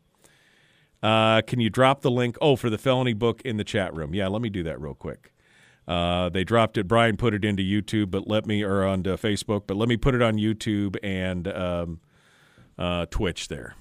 Uh, 1.02 1.42
can 1.42 1.60
you 1.60 1.68
drop 1.68 2.00
the 2.00 2.10
link? 2.10 2.38
Oh, 2.40 2.56
for 2.56 2.70
the 2.70 2.78
felony 2.78 3.12
book 3.12 3.42
in 3.42 3.56
the 3.56 3.64
chat 3.64 3.94
room. 3.94 4.14
Yeah, 4.14 4.28
let 4.28 4.40
me 4.40 4.48
do 4.48 4.62
that 4.62 4.80
real 4.80 4.94
quick. 4.94 5.32
Uh, 5.86 6.28
they 6.28 6.44
dropped 6.44 6.78
it. 6.78 6.88
Brian 6.88 7.16
put 7.16 7.34
it 7.34 7.44
into 7.44 7.62
YouTube, 7.62 8.10
but 8.10 8.28
let 8.28 8.46
me, 8.46 8.62
or 8.62 8.84
on 8.84 9.02
Facebook, 9.02 9.64
but 9.66 9.76
let 9.76 9.88
me 9.88 9.96
put 9.96 10.14
it 10.14 10.22
on 10.22 10.36
YouTube 10.36 10.96
and 11.02 11.48
um, 11.48 12.00
uh, 12.78 13.06
Twitch 13.10 13.48
there. 13.48 13.74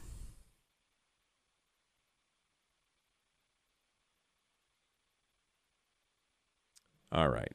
All 7.11 7.29
right. 7.29 7.51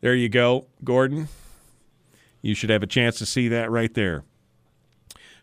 There 0.00 0.14
you 0.14 0.28
go, 0.28 0.66
Gordon. 0.82 1.28
You 2.42 2.54
should 2.54 2.70
have 2.70 2.82
a 2.82 2.86
chance 2.86 3.16
to 3.18 3.26
see 3.26 3.48
that 3.48 3.70
right 3.70 3.94
there. 3.94 4.24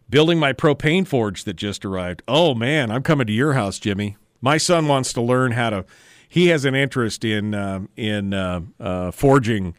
Building 0.10 0.38
my 0.38 0.54
propane 0.54 1.08
forge 1.08 1.46
that 1.46 1.56
just 1.56 1.86
arrived. 1.86 2.22
Oh, 2.28 2.54
man, 2.54 2.92
I'm 2.92 3.02
coming 3.02 3.26
to 3.28 3.34
your 3.34 3.54
house, 3.54 3.80
Jimmy. 3.80 4.18
My 4.42 4.58
son 4.58 4.88
wants 4.88 5.14
to 5.14 5.22
learn 5.22 5.54
how 5.54 5.70
to. 5.70 5.86
He 6.28 6.48
has 6.48 6.66
an 6.66 6.76
interest 6.76 7.24
in 7.24 7.56
uh, 7.56 7.82
in 7.96 8.34
uh, 8.34 8.62
uh, 8.80 9.12
forging 9.12 9.74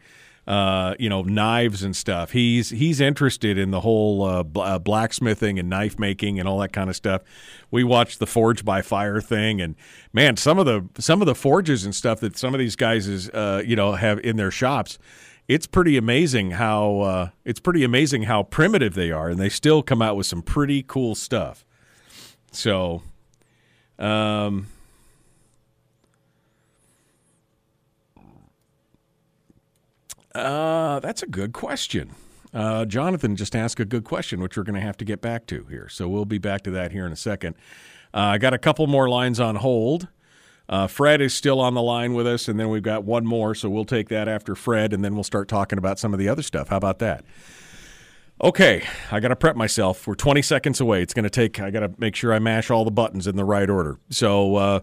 uh, 0.45 0.95
you 0.99 1.09
know, 1.09 1.21
knives 1.21 1.83
and 1.83 1.95
stuff. 1.95 2.31
He's 2.31 2.69
he's 2.69 2.99
interested 2.99 3.57
in 3.57 3.71
the 3.71 3.81
whole 3.81 4.23
uh, 4.23 4.43
uh, 4.55 4.79
blacksmithing 4.79 5.57
and 5.57 5.69
knife 5.69 5.97
making 5.97 6.39
and 6.39 6.47
all 6.47 6.59
that 6.59 6.73
kind 6.73 6.89
of 6.89 6.95
stuff. 6.95 7.21
We 7.71 7.83
watched 7.83 8.19
the 8.19 8.27
Forge 8.27 8.65
by 8.65 8.81
Fire 8.81 9.21
thing, 9.21 9.61
and 9.61 9.75
man, 10.11 10.35
some 10.35 10.59
of 10.59 10.65
the 10.65 10.85
some 11.01 11.21
of 11.21 11.27
the 11.27 11.35
forges 11.35 11.85
and 11.85 11.95
stuff 11.95 12.19
that 12.19 12.37
some 12.37 12.53
of 12.53 12.59
these 12.59 12.75
guys 12.75 13.07
is 13.07 13.29
uh, 13.29 13.63
you 13.65 13.75
know 13.75 13.93
have 13.93 14.19
in 14.19 14.35
their 14.35 14.51
shops. 14.51 14.99
It's 15.47 15.67
pretty 15.67 15.97
amazing 15.97 16.51
how 16.51 16.99
uh, 16.99 17.29
it's 17.45 17.59
pretty 17.59 17.83
amazing 17.83 18.23
how 18.23 18.43
primitive 18.43 18.95
they 18.95 19.11
are, 19.11 19.29
and 19.29 19.39
they 19.39 19.49
still 19.49 19.81
come 19.81 20.01
out 20.01 20.17
with 20.17 20.25
some 20.25 20.41
pretty 20.41 20.83
cool 20.83 21.15
stuff. 21.15 21.65
So, 22.51 23.01
um, 23.97 24.67
Uh, 30.35 30.99
that's 30.99 31.21
a 31.23 31.27
good 31.27 31.53
question. 31.53 32.11
Uh, 32.53 32.85
Jonathan 32.85 33.35
just 33.35 33.55
asked 33.55 33.79
a 33.79 33.85
good 33.85 34.03
question, 34.03 34.39
which 34.41 34.57
we're 34.57 34.63
going 34.63 34.75
to 34.75 34.81
have 34.81 34.97
to 34.97 35.05
get 35.05 35.21
back 35.21 35.47
to 35.47 35.65
here. 35.69 35.89
So 35.89 36.07
we'll 36.07 36.25
be 36.25 36.37
back 36.37 36.61
to 36.63 36.71
that 36.71 36.91
here 36.91 37.05
in 37.05 37.11
a 37.11 37.17
second. 37.17 37.55
Uh, 38.13 38.19
I 38.19 38.37
got 38.37 38.53
a 38.53 38.59
couple 38.59 38.85
more 38.87 39.09
lines 39.09 39.39
on 39.39 39.55
hold. 39.55 40.07
Uh, 40.69 40.87
Fred 40.87 41.19
is 41.19 41.33
still 41.33 41.59
on 41.59 41.73
the 41.73 41.81
line 41.81 42.13
with 42.13 42.25
us, 42.25 42.47
and 42.47 42.59
then 42.59 42.69
we've 42.69 42.83
got 42.83 43.03
one 43.03 43.25
more, 43.25 43.53
so 43.53 43.69
we'll 43.69 43.85
take 43.85 44.09
that 44.09 44.27
after 44.27 44.55
Fred, 44.55 44.93
and 44.93 45.03
then 45.03 45.13
we'll 45.13 45.23
start 45.23 45.47
talking 45.47 45.77
about 45.77 45.99
some 45.99 46.13
of 46.13 46.19
the 46.19 46.29
other 46.29 46.41
stuff. 46.41 46.69
How 46.69 46.77
about 46.77 46.99
that? 46.99 47.25
Okay, 48.41 48.83
I 49.11 49.19
got 49.19 49.27
to 49.29 49.35
prep 49.35 49.55
myself. 49.55 50.07
We're 50.07 50.15
20 50.15 50.41
seconds 50.41 50.79
away. 50.79 51.01
It's 51.01 51.13
going 51.13 51.23
to 51.23 51.29
take, 51.29 51.59
I 51.59 51.69
got 51.69 51.81
to 51.81 51.91
make 51.97 52.15
sure 52.15 52.33
I 52.33 52.39
mash 52.39 52.71
all 52.71 52.85
the 52.85 52.91
buttons 52.91 53.27
in 53.27 53.35
the 53.35 53.45
right 53.45 53.69
order. 53.69 53.97
So, 54.09 54.55
uh, 54.55 54.79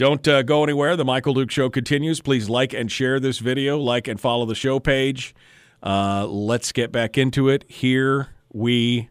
don't 0.00 0.26
uh, 0.26 0.40
go 0.40 0.64
anywhere. 0.64 0.96
The 0.96 1.04
Michael 1.04 1.34
Duke 1.34 1.50
Show 1.50 1.68
continues. 1.68 2.22
Please 2.22 2.48
like 2.48 2.72
and 2.72 2.90
share 2.90 3.20
this 3.20 3.38
video, 3.38 3.76
like 3.78 4.08
and 4.08 4.18
follow 4.18 4.46
the 4.46 4.54
show 4.54 4.80
page. 4.80 5.34
Uh, 5.82 6.26
let's 6.26 6.72
get 6.72 6.90
back 6.90 7.18
into 7.18 7.50
it. 7.50 7.66
Here 7.68 8.28
we, 8.50 9.10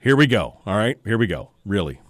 here 0.00 0.16
we 0.16 0.26
go. 0.26 0.58
All 0.66 0.76
right, 0.76 0.98
here 1.04 1.16
we 1.16 1.28
go. 1.28 1.52
Really. 1.64 2.00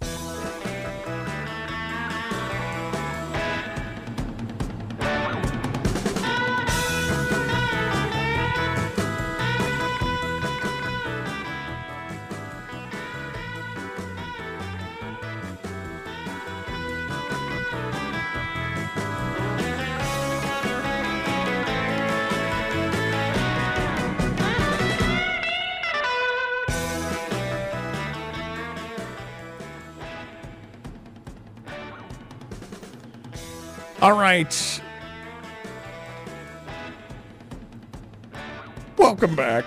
Welcome 38.97 39.35
back. 39.35 39.65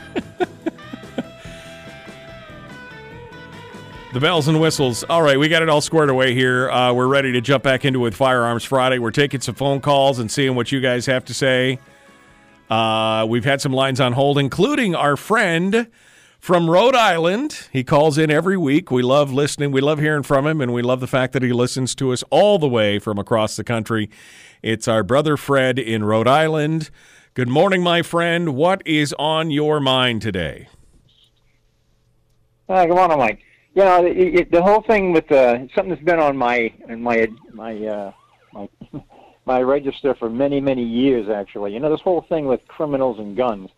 the 4.14 4.20
bells 4.22 4.48
and 4.48 4.62
whistles. 4.62 5.04
All 5.10 5.22
right, 5.22 5.38
we 5.38 5.50
got 5.50 5.62
it 5.62 5.68
all 5.68 5.82
squared 5.82 6.10
away 6.10 6.34
here. 6.34 6.70
Uh, 6.70 6.93
we're 6.93 7.08
ready 7.08 7.34
to 7.34 7.41
jump 7.41 7.64
back 7.64 7.84
into 7.84 8.00
with 8.00 8.16
Firearms 8.16 8.64
Friday. 8.64 8.98
We're 9.00 9.12
taking 9.12 9.41
some 9.41 9.56
phone 9.56 9.82
calls 9.82 10.20
and 10.20 10.32
seeing 10.32 10.56
what 10.56 10.72
you 10.72 10.80
guys 10.80 11.06
have 11.08 11.26
to 11.26 11.34
say. 11.34 11.80
Uh, 12.70 13.26
we've 13.28 13.45
had 13.45 13.60
some 13.60 13.74
lines 13.74 14.00
on 14.00 14.14
hold, 14.14 14.38
including 14.38 14.95
our 14.95 15.18
friend 15.18 15.88
from 16.40 16.70
Rhode 16.70 16.96
Island. 16.96 17.68
He 17.72 17.84
calls 17.84 18.18
in 18.18 18.32
every 18.32 18.58
week. 18.58 18.92
We 18.92 19.02
love 19.02 19.32
listening. 19.32 19.72
We 19.72 19.82
love 19.82 20.00
hearing 20.00 20.24
from 20.24 20.46
him, 20.46 20.62
and 20.62 20.74
we 20.74 20.82
love 20.82 21.00
the 21.00 21.08
fact 21.08 21.34
that 21.34 21.44
he 21.44 21.52
listens 21.52 21.96
to 21.96 22.12
us 22.12 22.24
all 22.30 22.60
the 22.60 22.68
way 22.68 23.00
from 23.00 23.18
across 23.18 23.56
the 23.56 23.64
country. 23.64 24.10
It's 24.62 24.88
our 24.88 25.04
brother 25.04 25.38
Fred 25.38 25.80
in 25.80 26.04
Rhode 26.04 26.28
Island. 26.28 26.90
Good 27.34 27.50
morning, 27.50 27.84
my 27.84 28.02
friend. 28.02 28.56
What 28.56 28.82
is 28.86 29.14
on 29.20 29.52
your 29.52 29.80
mind 29.80 30.22
today? 30.22 30.68
Hi, 32.70 32.86
good 32.86 32.96
morning, 32.96 33.18
Mike. 33.18 33.40
You 33.76 33.84
know, 33.84 34.06
it, 34.06 34.18
it, 34.18 34.52
the 34.52 34.62
whole 34.62 34.82
thing 34.82 35.14
with 35.14 35.32
uh, 35.32 35.60
something 35.76 35.90
that's 35.90 36.02
been 36.02 36.20
on 36.20 36.36
my 36.36 36.74
my 36.90 37.28
my 37.54 37.86
uh, 37.86 38.12
my 38.52 38.70
my 39.46 39.62
register 39.62 40.16
for 40.16 40.30
many 40.30 40.60
many 40.60 40.84
years, 40.84 41.30
actually. 41.30 41.74
You 41.74 41.80
know, 41.80 41.92
this 41.92 42.02
whole 42.02 42.26
thing 42.28 42.46
with 42.48 42.60
criminals 42.68 43.20
and 43.20 43.38
guns 43.38 43.70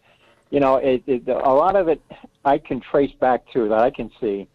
you 0.49 0.59
know, 0.59 0.77
it, 0.77 1.03
it, 1.05 1.27
a 1.27 1.53
lot 1.53 1.75
of 1.75 1.87
it 1.87 2.01
I 2.43 2.57
can 2.57 2.81
trace 2.81 3.13
back 3.19 3.43
to 3.53 3.69
that 3.69 3.79
I 3.79 3.91
can 3.91 4.11
see 4.19 4.47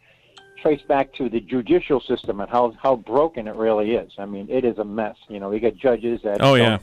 trace 0.64 0.82
back 0.88 1.12
to 1.12 1.28
the 1.28 1.40
judicial 1.40 2.00
system 2.00 2.40
and 2.40 2.50
how 2.50 2.74
how 2.82 2.96
broken 2.96 3.46
it 3.46 3.54
really 3.54 3.92
is. 3.92 4.12
I 4.18 4.24
mean, 4.24 4.48
it 4.48 4.64
is 4.64 4.78
a 4.78 4.84
mess. 4.84 5.16
You 5.28 5.38
know, 5.38 5.50
we 5.50 5.60
got 5.60 5.76
judges 5.76 6.20
that 6.24 6.38
oh 6.40 6.54
yeah, 6.54 6.78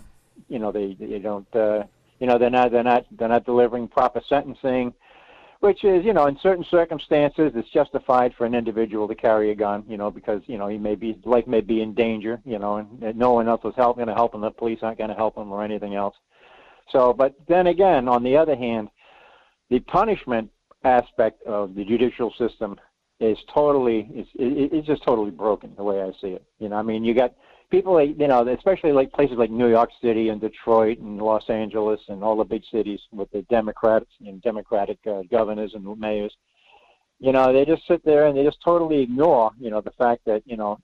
you 0.49 0.59
know 0.59 0.72
they 0.72 0.95
they 0.99 1.20
don't 1.20 1.47
uh, 1.55 1.84
you 2.20 2.28
know 2.28 2.38
they're 2.38 2.51
not 2.51 2.72
they're 2.72 2.84
not 2.84 3.05
they're 3.12 3.28
not 3.28 3.43
delivering 3.43 3.88
proper 3.88 4.22
sentencing, 4.30 4.93
which 5.62 5.84
is 5.84 6.05
you 6.05 6.14
know 6.14 6.28
in 6.28 6.38
certain 6.41 6.64
circumstances 6.70 7.53
it's 7.55 7.70
justified 7.70 8.36
for 8.38 8.45
an 8.45 8.53
individual 8.53 9.07
to 9.07 9.16
carry 9.16 9.49
a 9.49 9.55
gun. 9.55 9.84
You 9.88 9.97
know 9.97 10.12
because 10.12 10.43
you 10.45 10.59
know 10.59 10.68
he 10.68 10.78
may 10.78 10.93
be 10.93 11.20
life 11.26 11.47
may 11.47 11.62
be 11.62 11.82
in 11.82 11.95
danger. 11.95 12.39
You 12.45 12.59
know 12.59 12.78
and, 12.78 13.18
no 13.18 13.34
one 13.34 13.47
else 13.47 13.62
is 13.66 13.74
help 13.76 13.95
going 13.97 14.09
to 14.09 14.14
help 14.14 14.36
him. 14.36 14.41
The 14.41 14.51
police 14.51 14.80
aren't 14.84 14.99
going 14.99 15.09
to 15.09 15.16
help 15.16 15.36
him 15.36 15.51
or 15.51 15.64
anything 15.64 15.95
else. 15.95 16.16
So, 16.91 17.14
but 17.14 17.34
then 17.47 17.68
again, 17.68 18.07
on 18.07 18.22
the 18.22 18.38
other 18.38 18.55
hand 18.55 18.89
the 19.72 19.80
punishment 19.80 20.52
aspect 20.84 21.42
of 21.48 21.74
the 21.74 21.84
judicial 21.84 22.32
system 22.38 22.80
is 23.20 23.38
totally 23.54 24.08
it's, 24.12 24.30
it's 24.36 24.86
just 24.86 25.04
totally 25.04 25.32
broken 25.32 25.74
the 25.78 25.84
way 25.84 26.02
I 26.02 26.12
see 26.20 26.34
it. 26.34 26.44
You 26.60 26.70
know, 26.70 26.76
I 26.76 26.82
mean, 26.82 27.04
you 27.04 27.14
got 27.16 27.34
people 27.72 27.94
like 27.94 28.20
you 28.20 28.28
know, 28.28 28.48
especially 28.48 28.92
like 28.92 29.14
places 29.14 29.38
like 29.38 29.50
New 29.50 29.70
York 29.70 29.90
City 30.02 30.30
and 30.30 30.42
Detroit 30.42 31.00
and 31.00 31.20
Los 31.20 31.50
Angeles 31.50 32.02
and 32.10 32.24
all 32.24 32.36
the 32.36 32.44
big 32.44 32.64
cities 32.72 33.00
with 33.12 33.32
the 33.32 33.44
Democrats 33.44 34.10
and 34.26 34.42
Democratic 34.42 35.00
uh, 35.08 35.22
governors 35.32 35.74
and 35.74 36.00
mayors. 36.00 36.36
You 37.20 37.32
know, 37.32 37.54
they 37.54 37.64
just 37.64 37.88
sit 37.88 38.04
there 38.04 38.26
and 38.26 38.36
they 38.36 38.44
just 38.44 38.62
totally 38.64 39.02
ignore 39.02 39.52
you 39.60 39.70
know 39.70 39.82
the 39.82 39.92
fact 39.92 40.26
that 40.26 40.42
you 40.46 40.58
know 40.58 40.80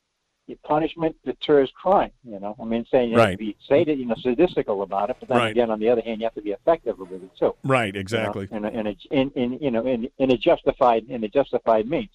punishment 0.55 1.15
deters 1.25 1.71
crime. 1.79 2.11
You 2.23 2.39
know, 2.39 2.55
I 2.59 2.63
mean, 2.63 2.85
saying 2.89 3.11
you 3.11 3.17
Right. 3.17 3.31
have 3.31 3.39
to 3.39 3.45
be 3.45 3.57
say 3.67 3.83
that 3.83 3.97
you 3.97 4.05
know 4.05 4.15
sadistical 4.15 4.83
about 4.83 5.09
it, 5.09 5.17
but 5.19 5.29
then 5.29 5.37
Right. 5.37 5.51
again, 5.51 5.69
on 5.69 5.79
the 5.79 5.89
other 5.89 6.01
hand, 6.01 6.19
you 6.21 6.25
have 6.25 6.35
to 6.35 6.41
be 6.41 6.51
effective 6.51 6.97
with 6.97 7.11
it 7.11 7.31
too. 7.37 7.53
Right, 7.63 7.87
you 7.87 7.93
know, 7.93 7.99
exactly. 7.99 8.47
in, 8.51 8.65
a, 8.65 8.69
in, 8.69 8.87
a, 8.87 8.97
in 9.11 9.31
in 9.31 9.59
you 9.61 9.71
know 9.71 9.85
in 9.85 10.09
in 10.17 10.31
a 10.31 10.37
justified 10.37 11.05
in 11.09 11.23
a 11.23 11.27
justified 11.27 11.89
means. 11.89 12.09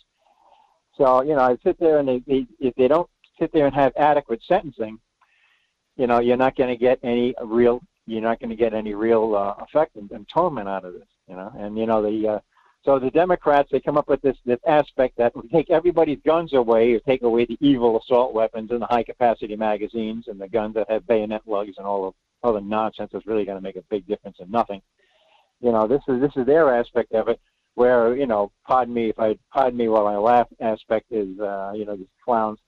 So 0.96 1.22
you 1.22 1.34
know, 1.34 1.42
I 1.42 1.56
sit 1.62 1.78
there 1.78 1.98
and 1.98 2.08
they, 2.08 2.22
they 2.26 2.46
if 2.58 2.74
they 2.76 2.88
don't 2.88 3.08
sit 3.38 3.52
there 3.52 3.66
and 3.66 3.74
have 3.74 3.92
adequate 3.96 4.42
sentencing, 4.46 4.98
you 5.96 6.06
know, 6.06 6.20
you're 6.20 6.36
not 6.36 6.56
going 6.56 6.70
to 6.70 6.76
get 6.76 6.98
any 7.02 7.34
real 7.44 7.82
you're 8.06 8.22
not 8.22 8.40
going 8.40 8.50
to 8.50 8.56
get 8.56 8.74
any 8.74 8.94
real 8.94 9.34
uh, 9.36 9.62
effect 9.62 9.96
and, 9.96 10.10
and 10.10 10.28
torment 10.28 10.68
out 10.68 10.84
of 10.84 10.94
this. 10.94 11.08
You 11.28 11.36
know, 11.36 11.52
and 11.56 11.78
you 11.78 11.86
know 11.86 12.02
the 12.02 12.28
uh, 12.28 12.38
so 12.84 12.98
the 12.98 13.10
Democrats 13.10 13.68
they 13.70 13.80
come 13.80 13.96
up 13.96 14.08
with 14.08 14.20
this 14.22 14.36
this 14.44 14.58
aspect 14.66 15.16
that 15.16 15.34
we 15.36 15.48
take 15.48 15.70
everybody's 15.70 16.18
guns 16.24 16.52
away 16.52 16.92
or 16.94 17.00
take 17.00 17.22
away 17.22 17.46
the 17.46 17.56
evil 17.60 18.00
assault 18.00 18.34
weapons 18.34 18.70
and 18.70 18.82
the 18.82 18.86
high 18.86 19.04
capacity 19.04 19.54
magazines 19.54 20.24
and 20.26 20.40
the 20.40 20.48
guns 20.48 20.74
that 20.74 20.90
have 20.90 21.06
bayonet 21.06 21.42
lugs 21.46 21.74
and 21.78 21.86
all 21.86 22.06
of 22.06 22.14
other 22.42 22.60
nonsense 22.60 23.10
that's 23.12 23.26
really 23.26 23.44
going 23.44 23.56
to 23.56 23.62
make 23.62 23.76
a 23.76 23.84
big 23.88 24.06
difference 24.06 24.38
in 24.40 24.50
nothing. 24.50 24.82
You 25.60 25.70
know, 25.70 25.86
this 25.86 26.02
is 26.08 26.20
this 26.20 26.32
is 26.36 26.44
their 26.44 26.74
aspect 26.74 27.12
of 27.12 27.28
it. 27.28 27.40
Where 27.74 28.16
you 28.16 28.26
know, 28.26 28.50
pardon 28.66 28.92
me 28.92 29.08
if 29.10 29.18
I 29.18 29.38
pardon 29.52 29.78
me 29.78 29.88
while 29.88 30.08
I 30.08 30.16
laugh. 30.16 30.48
Aspect 30.60 31.06
is 31.10 31.38
uh, 31.38 31.72
you 31.74 31.84
know 31.84 31.96
these 31.96 32.06
clowns 32.24 32.58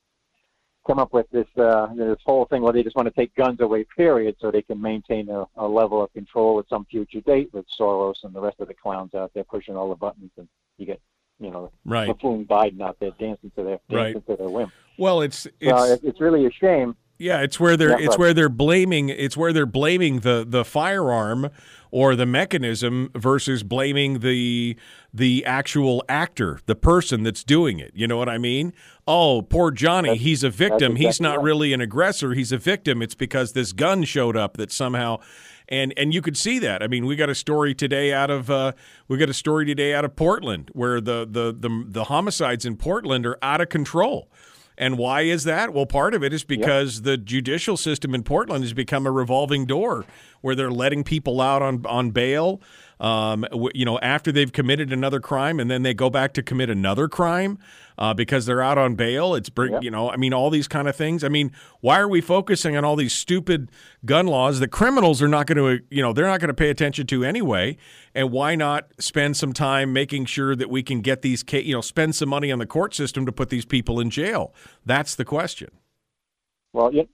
come 0.87 0.99
up 0.99 1.12
with 1.12 1.28
this 1.30 1.47
uh, 1.57 1.87
this 1.95 2.18
whole 2.24 2.45
thing 2.47 2.62
where 2.62 2.72
they 2.72 2.82
just 2.82 2.97
want 2.97 3.07
to 3.07 3.14
take 3.14 3.35
guns 3.35 3.61
away, 3.61 3.85
period, 3.97 4.37
so 4.41 4.51
they 4.51 4.62
can 4.62 4.80
maintain 4.80 5.28
a, 5.28 5.45
a 5.57 5.66
level 5.66 6.03
of 6.03 6.12
control 6.12 6.59
at 6.59 6.68
some 6.68 6.85
future 6.87 7.20
date 7.20 7.53
with 7.53 7.66
Soros 7.68 8.24
and 8.24 8.35
the 8.35 8.41
rest 8.41 8.61
of 8.61 8.68
the 8.68 8.74
clowns 8.74 9.14
out 9.14 9.32
there 9.35 9.45
pushing 9.45 9.76
all 9.76 9.89
the 9.89 9.95
buttons, 9.95 10.30
and 10.37 10.49
you 10.78 10.87
get 10.87 11.01
you 11.41 11.51
know 11.51 11.70
Right. 11.85 12.07
buffoon 12.07 12.45
Biden 12.47 12.80
out 12.80 12.97
there 13.01 13.11
dancing 13.18 13.51
to 13.57 13.62
their 13.62 13.80
dancing 13.91 14.14
Right. 14.14 14.26
to 14.26 14.37
their 14.37 14.49
whim. 14.49 14.72
Well, 14.97 15.22
it's 15.22 15.47
it's 15.61 15.89
it, 15.91 16.01
it's 16.05 16.20
really 16.20 16.47
a 16.47 16.51
shame. 16.51 16.97
Yeah, 17.18 17.41
it's 17.43 17.61
where 17.61 17.76
they're 17.76 17.99
Yeah, 18.01 18.07
it's 18.07 18.18
where 18.18 18.35
they're 18.35 18.49
blaming 18.49 19.09
it's 19.09 19.37
where 19.37 19.53
they're 19.53 19.66
blaming 19.66 20.20
the 20.20 20.45
the 20.49 20.64
firearm 20.64 21.51
or 21.95 22.16
the 22.16 22.26
mechanism 22.26 23.09
versus 23.14 23.62
blaming 23.62 24.18
the 24.18 24.76
the 25.12 25.45
actual 25.45 26.03
actor, 26.09 26.59
the 26.66 26.74
person 26.74 27.22
that's 27.22 27.45
doing 27.45 27.78
it. 27.78 27.92
You 27.95 28.09
know 28.09 28.16
what 28.16 28.28
I 28.28 28.36
mean? 28.36 28.72
Oh, 29.07 29.42
poor 29.42 29.70
Johnny, 29.70 30.09
That's- 30.09 30.24
he's 30.24 30.42
a 30.42 30.51
victim. 30.51 30.97
He's 30.97 31.20
not 31.20 31.36
right. 31.36 31.45
really 31.45 31.72
an 31.72 31.80
aggressor. 31.80 32.34
He's 32.34 32.51
a 32.51 32.59
victim. 32.59 33.01
It's 33.01 33.14
because 33.14 33.53
this 33.53 33.70
gun 33.72 34.03
showed 34.03 34.36
up 34.36 34.57
that 34.57 34.72
somehow 34.72 35.20
and 35.68 35.95
and 35.97 36.12
you 36.12 36.20
could 36.20 36.36
see 36.36 36.59
that. 36.59 36.82
I 36.82 36.88
mean, 36.88 37.07
we 37.07 37.14
got 37.14 37.30
a 37.30 37.34
story 37.34 37.76
today 37.76 38.12
out 38.12 38.28
of 38.28 38.51
uh, 38.51 38.72
we 39.07 39.16
got 39.16 39.28
a 39.28 39.34
story 39.34 39.64
today 39.64 39.95
out 39.95 40.05
of 40.05 40.16
Portland 40.16 40.70
where 40.72 41.01
the 41.01 41.24
the 41.30 41.55
the, 41.57 41.84
the 41.86 42.05
homicides 42.05 42.66
in 42.66 42.76
Portland 42.76 43.24
are 43.24 43.38
out 43.40 43.61
of 43.61 43.68
control. 43.68 44.28
And 44.77 44.99
why 44.99 45.22
is 45.22 45.45
that? 45.45 45.72
Well, 45.72 45.87
part 45.87 46.14
of 46.14 46.25
it 46.25 46.33
is 46.33 46.43
because 46.43 47.03
the 47.03 47.16
judicial 47.16 47.77
system 47.77 48.14
in 48.14 48.25
Portland 48.25 48.64
has 48.64 48.72
become 48.72 49.07
a 49.07 49.11
revolving 49.11 49.66
door 49.66 50.05
where 50.41 50.55
they're 50.55 50.70
letting 50.70 51.05
people 51.05 51.41
out 51.41 51.62
on 51.62 51.87
on 51.87 52.11
bail, 52.11 52.61
um, 53.01 53.45
you 53.74 53.84
know, 53.84 53.99
after 54.01 54.30
they've 54.32 54.53
committed 54.53 54.92
another 54.92 55.20
crime, 55.20 55.61
and 55.61 55.70
then 55.70 55.82
they 55.82 55.95
go 55.95 56.11
back 56.11 56.32
to 56.34 56.42
commit 56.42 56.70
another 56.70 57.09
crime 57.09 57.59
uh, 57.99 58.14
because 58.14 58.47
they're 58.47 58.62
out 58.62 58.78
on 58.78 58.95
bail. 58.95 59.34
It's 59.34 59.49
br- 59.49 59.80
you 59.80 59.90
know, 59.90 60.11
I 60.11 60.16
mean, 60.16 60.32
all 60.32 60.51
these 60.51 60.68
kind 60.68 60.88
of 60.88 60.97
things. 60.97 61.24
I 61.24 61.28
mean, 61.28 61.53
why 61.80 61.99
are 61.99 62.09
we 62.09 62.20
focusing 62.20 62.76
on 62.76 62.84
all 62.84 62.97
these 62.97 63.12
stupid 63.12 63.70
gun 64.05 64.26
laws 64.26 64.61
that 64.61 64.68
criminals 64.68 65.22
are 65.22 65.28
not 65.28 65.47
going 65.47 65.59
to, 65.59 65.84
you 65.90 66.03
know, 66.03 66.12
they're 66.12 66.26
not 66.26 66.40
going 66.40 66.49
to 66.49 66.55
pay 66.55 66.70
attention 66.70 67.07
to 67.09 67.24
anyway? 67.24 67.76
And 68.14 68.30
why 68.30 68.55
not 68.55 68.88
spend 68.99 69.36
some 69.36 69.53
time 69.53 69.92
making 69.92 70.26
sure 70.26 70.55
that 70.57 70.70
we 70.70 70.82
can 70.82 71.01
get 71.01 71.22
these, 71.22 71.42
ca- 71.42 71.62
you 71.62 71.74
know, 71.74 71.80
spend 71.80 72.14
some 72.14 72.28
money 72.28 72.51
on 72.53 72.59
the 72.59 72.66
court 72.66 72.95
system 72.95 73.26
to 73.26 73.32
put 73.32 73.51
these 73.51 73.64
people 73.64 74.01
in 74.01 74.11
jail? 74.11 74.55
That's 74.84 75.14
the 75.14 75.24
question. 75.24 75.68
Well, 76.72 76.92
yeah. 76.92 77.05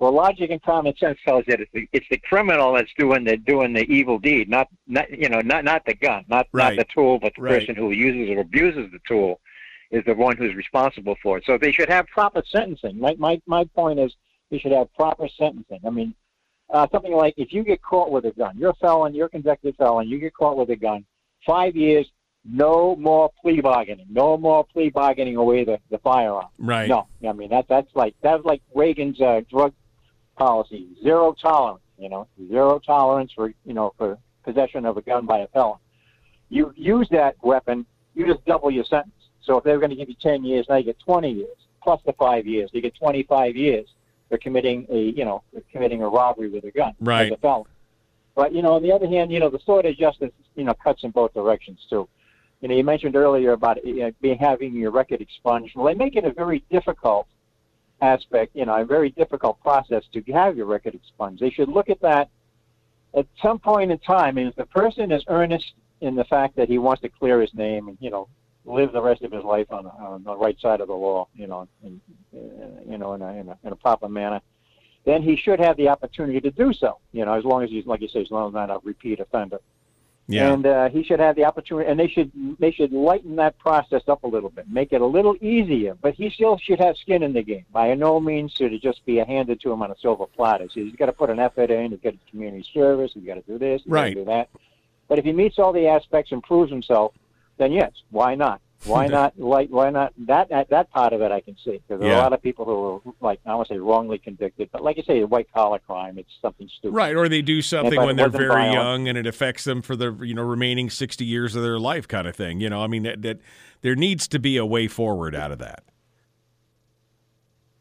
Well, 0.00 0.12
logic 0.12 0.50
and 0.50 0.62
common 0.62 0.96
sense 0.96 1.18
tells 1.26 1.44
you 1.46 1.52
that 1.52 1.60
it's 1.60 1.70
the, 1.74 1.86
it's 1.92 2.06
the 2.10 2.16
criminal 2.16 2.72
that's 2.72 2.90
doing 2.98 3.22
the 3.22 3.36
doing 3.36 3.74
the 3.74 3.82
evil 3.82 4.18
deed, 4.18 4.48
not 4.48 4.66
not 4.86 5.10
you 5.10 5.28
know 5.28 5.40
not 5.40 5.62
not 5.62 5.84
the 5.84 5.94
gun, 5.94 6.24
not 6.26 6.48
Right. 6.52 6.74
not 6.74 6.86
the 6.86 6.92
tool, 6.92 7.18
but 7.18 7.34
the 7.36 7.42
Right. 7.42 7.60
person 7.60 7.76
who 7.76 7.90
uses 7.90 8.34
or 8.34 8.40
abuses 8.40 8.90
the 8.92 8.98
tool 9.06 9.40
is 9.90 10.02
the 10.06 10.14
one 10.14 10.38
who's 10.38 10.54
responsible 10.54 11.16
for 11.22 11.36
it. 11.36 11.44
So 11.44 11.58
they 11.58 11.70
should 11.70 11.90
have 11.90 12.06
proper 12.06 12.42
sentencing. 12.50 12.98
My 12.98 13.14
my 13.18 13.42
my 13.46 13.64
point 13.76 14.00
is 14.00 14.16
they 14.50 14.58
should 14.58 14.72
have 14.72 14.92
proper 14.94 15.28
sentencing. 15.28 15.80
I 15.86 15.90
mean, 15.90 16.14
uh, 16.70 16.86
something 16.90 17.12
like 17.12 17.34
if 17.36 17.52
you 17.52 17.62
get 17.62 17.82
caught 17.82 18.10
with 18.10 18.24
a 18.24 18.30
gun, 18.30 18.56
you're 18.56 18.70
a 18.70 18.74
felon, 18.74 19.14
you're 19.14 19.26
a 19.26 19.30
convicted 19.30 19.76
felon, 19.76 20.08
you 20.08 20.18
get 20.18 20.32
caught 20.32 20.56
with 20.56 20.70
a 20.70 20.76
gun, 20.76 21.04
five 21.44 21.76
years, 21.76 22.10
no 22.42 22.96
more 22.96 23.30
plea 23.42 23.60
bargaining, 23.60 24.06
no 24.08 24.38
more 24.38 24.64
plea 24.64 24.88
bargaining 24.88 25.36
away 25.36 25.64
the, 25.64 25.78
the 25.90 25.98
firearm. 25.98 26.48
Right. 26.58 26.88
No, 26.88 27.06
I 27.28 27.34
mean 27.34 27.50
that 27.50 27.66
that's 27.68 27.94
like 27.94 28.14
that's 28.22 28.46
like 28.46 28.62
Reagan's 28.74 29.20
uh, 29.20 29.42
drug 29.50 29.74
policy, 30.44 30.86
zero 31.02 31.34
tolerance. 31.40 31.82
You 31.98 32.08
know, 32.08 32.26
zero 32.48 32.78
tolerance 32.78 33.30
for 33.34 33.52
you 33.64 33.74
know 33.74 33.92
for 33.98 34.18
possession 34.42 34.86
of 34.86 34.96
a 34.96 35.02
gun 35.02 35.26
by 35.26 35.38
a 35.40 35.48
felon. 35.48 35.78
You 36.48 36.72
use 36.76 37.06
that 37.10 37.36
weapon, 37.42 37.84
you 38.14 38.26
just 38.26 38.44
double 38.46 38.70
your 38.70 38.84
sentence. 38.84 39.14
So 39.42 39.58
if 39.58 39.64
they 39.64 39.72
were 39.72 39.78
going 39.78 39.90
to 39.90 39.96
give 39.96 40.08
you 40.08 40.16
ten 40.20 40.42
years, 40.44 40.66
now 40.68 40.76
you 40.76 40.84
get 40.84 40.98
twenty 40.98 41.30
years 41.30 41.58
plus 41.82 42.00
the 42.06 42.14
five 42.14 42.46
years. 42.46 42.70
You 42.72 42.80
get 42.80 42.94
twenty-five 42.94 43.54
years 43.54 43.86
for 44.30 44.38
committing 44.38 44.86
a 44.90 44.98
you 45.18 45.24
know 45.26 45.42
committing 45.70 46.02
a 46.02 46.08
robbery 46.08 46.48
with 46.48 46.64
a 46.64 46.70
gun 46.70 46.94
Right. 47.00 47.26
as 47.26 47.32
a 47.32 47.36
felon. 47.36 47.66
But 48.34 48.54
you 48.54 48.62
know, 48.62 48.72
on 48.72 48.82
the 48.82 48.92
other 48.92 49.08
hand, 49.08 49.30
you 49.30 49.40
know, 49.40 49.50
the 49.50 49.58
sword 49.66 49.84
of 49.84 49.94
justice, 49.96 50.32
you 50.56 50.64
know, 50.64 50.72
cuts 50.72 51.04
in 51.04 51.10
both 51.10 51.34
directions 51.34 51.80
too. 51.90 52.08
You 52.62 52.68
know, 52.68 52.74
you 52.76 52.84
mentioned 52.84 53.14
earlier 53.16 53.52
about 53.52 53.84
you 53.84 53.96
know, 53.96 54.12
being 54.22 54.38
having 54.38 54.74
your 54.74 54.90
record 54.90 55.20
expunged. 55.20 55.74
Well, 55.76 55.86
they 55.86 55.94
make 55.94 56.16
it 56.16 56.24
a 56.24 56.32
very 56.32 56.64
difficult 56.70 57.26
aspect, 58.00 58.54
you 58.54 58.64
know, 58.64 58.74
a 58.80 58.84
very 58.84 59.10
difficult 59.10 59.60
process 59.60 60.04
to 60.12 60.22
have 60.32 60.56
your 60.56 60.66
record 60.66 60.94
expunged. 60.94 61.42
They 61.42 61.50
should 61.50 61.68
look 61.68 61.90
at 61.90 62.00
that 62.00 62.30
at 63.14 63.26
some 63.42 63.58
point 63.58 63.90
in 63.90 63.98
time. 63.98 64.38
And 64.38 64.48
if 64.48 64.56
the 64.56 64.66
person 64.66 65.12
is 65.12 65.22
earnest 65.28 65.72
in 66.00 66.14
the 66.14 66.24
fact 66.24 66.56
that 66.56 66.68
he 66.68 66.78
wants 66.78 67.02
to 67.02 67.08
clear 67.08 67.40
his 67.40 67.52
name 67.54 67.88
and 67.88 67.98
you 68.00 68.10
know 68.10 68.28
live 68.64 68.92
the 68.92 69.02
rest 69.02 69.22
of 69.22 69.32
his 69.32 69.42
life 69.42 69.66
on, 69.70 69.86
on 69.86 70.22
the 70.22 70.36
right 70.36 70.58
side 70.60 70.80
of 70.80 70.88
the 70.88 70.94
law, 70.94 71.26
you 71.34 71.46
know, 71.46 71.66
in, 71.82 72.00
you 72.32 72.98
know, 72.98 73.14
in 73.14 73.22
a, 73.22 73.32
in 73.34 73.48
a 73.48 73.58
in 73.64 73.72
a 73.72 73.76
proper 73.76 74.08
manner, 74.08 74.40
then 75.04 75.22
he 75.22 75.36
should 75.36 75.58
have 75.60 75.76
the 75.76 75.88
opportunity 75.88 76.40
to 76.40 76.50
do 76.50 76.72
so. 76.72 76.98
You 77.12 77.24
know, 77.24 77.34
as 77.34 77.44
long 77.44 77.62
as 77.62 77.70
he's 77.70 77.86
like 77.86 78.00
you 78.00 78.08
say, 78.08 78.20
as 78.20 78.30
long 78.30 78.48
as 78.48 78.54
not 78.54 78.70
a 78.70 78.78
repeat 78.82 79.20
offender. 79.20 79.58
Yeah. 80.30 80.52
And 80.52 80.64
uh, 80.64 80.88
he 80.90 81.02
should 81.02 81.18
have 81.18 81.34
the 81.34 81.44
opportunity, 81.44 81.90
and 81.90 81.98
they 81.98 82.06
should 82.08 82.30
they 82.58 82.70
should 82.70 82.92
lighten 82.92 83.36
that 83.36 83.58
process 83.58 84.02
up 84.06 84.22
a 84.22 84.28
little 84.28 84.50
bit, 84.50 84.70
make 84.70 84.92
it 84.92 85.00
a 85.00 85.06
little 85.06 85.34
easier. 85.40 85.96
But 86.00 86.14
he 86.14 86.30
still 86.30 86.56
should 86.58 86.78
have 86.78 86.96
skin 86.96 87.22
in 87.22 87.32
the 87.32 87.42
game. 87.42 87.64
By 87.72 87.92
no 87.94 88.20
means 88.20 88.52
should 88.52 88.72
it 88.72 88.80
just 88.80 89.04
be 89.04 89.16
handed 89.16 89.60
to 89.62 89.72
him 89.72 89.82
on 89.82 89.90
a 89.90 89.96
silver 90.00 90.26
platter. 90.26 90.68
So 90.72 90.80
he's 90.80 90.94
got 90.94 91.06
to 91.06 91.12
put 91.12 91.30
an 91.30 91.40
effort 91.40 91.70
in. 91.70 91.90
He's 91.90 92.00
got 92.00 92.10
to 92.12 92.30
community 92.30 92.64
service. 92.72 93.10
He's 93.14 93.24
got 93.24 93.34
to 93.34 93.42
do 93.42 93.58
this. 93.58 93.82
He's 93.82 93.90
Right. 93.92 94.14
got 94.14 94.20
to 94.20 94.24
do 94.24 94.24
that. 94.26 94.48
But 95.08 95.18
if 95.18 95.24
he 95.24 95.32
meets 95.32 95.58
all 95.58 95.72
the 95.72 95.88
aspects 95.88 96.30
and 96.30 96.40
proves 96.42 96.70
himself, 96.70 97.12
then 97.58 97.72
yes, 97.72 97.90
why 98.10 98.36
not? 98.36 98.60
Why 98.86 99.06
not? 99.18 99.38
Like, 99.38 99.68
why 99.68 99.90
not? 99.90 100.12
That, 100.26 100.48
that 100.48 100.70
that 100.70 100.90
part 100.90 101.12
of 101.12 101.20
it 101.20 101.30
I 101.30 101.40
can 101.40 101.56
see 101.64 101.72
because 101.86 102.00
there 102.00 102.08
are 102.08 102.12
Yeah. 102.12 102.20
a 102.20 102.22
lot 102.22 102.32
of 102.32 102.42
people 102.42 102.64
who 102.64 102.72
are 103.08 103.12
like 103.20 103.40
I 103.44 103.54
want 103.54 103.68
to 103.68 103.74
say 103.74 103.78
wrongly 103.78 104.18
convicted, 104.18 104.70
but 104.72 104.82
like 104.82 104.96
you 104.96 105.02
say, 105.02 105.20
a 105.20 105.26
white 105.26 105.52
collar 105.52 105.78
crime, 105.78 106.18
it's 106.18 106.30
something 106.40 106.68
stupid. 106.78 106.94
Right, 106.94 107.14
or 107.14 107.28
they 107.28 107.42
do 107.42 107.60
something 107.62 108.00
when 108.00 108.16
they're 108.16 108.28
very 108.30 108.48
violent- 108.48 108.74
young 108.74 109.08
and 109.08 109.18
it 109.18 109.26
affects 109.26 109.64
them 109.64 109.82
for 109.82 109.96
the 109.96 110.12
you 110.22 110.34
know 110.34 110.42
remaining 110.42 110.88
sixty 110.90 111.24
years 111.26 111.54
of 111.54 111.62
their 111.62 111.78
life, 111.78 112.08
kind 112.08 112.26
of 112.26 112.34
thing. 112.34 112.60
You 112.60 112.70
know, 112.70 112.82
I 112.82 112.86
mean 112.86 113.02
that, 113.02 113.22
that 113.22 113.38
there 113.82 113.94
needs 113.96 114.26
to 114.28 114.38
be 114.38 114.56
a 114.56 114.64
way 114.66 114.88
forward 114.88 115.34
out 115.34 115.52
of 115.52 115.58
that. 115.58 115.84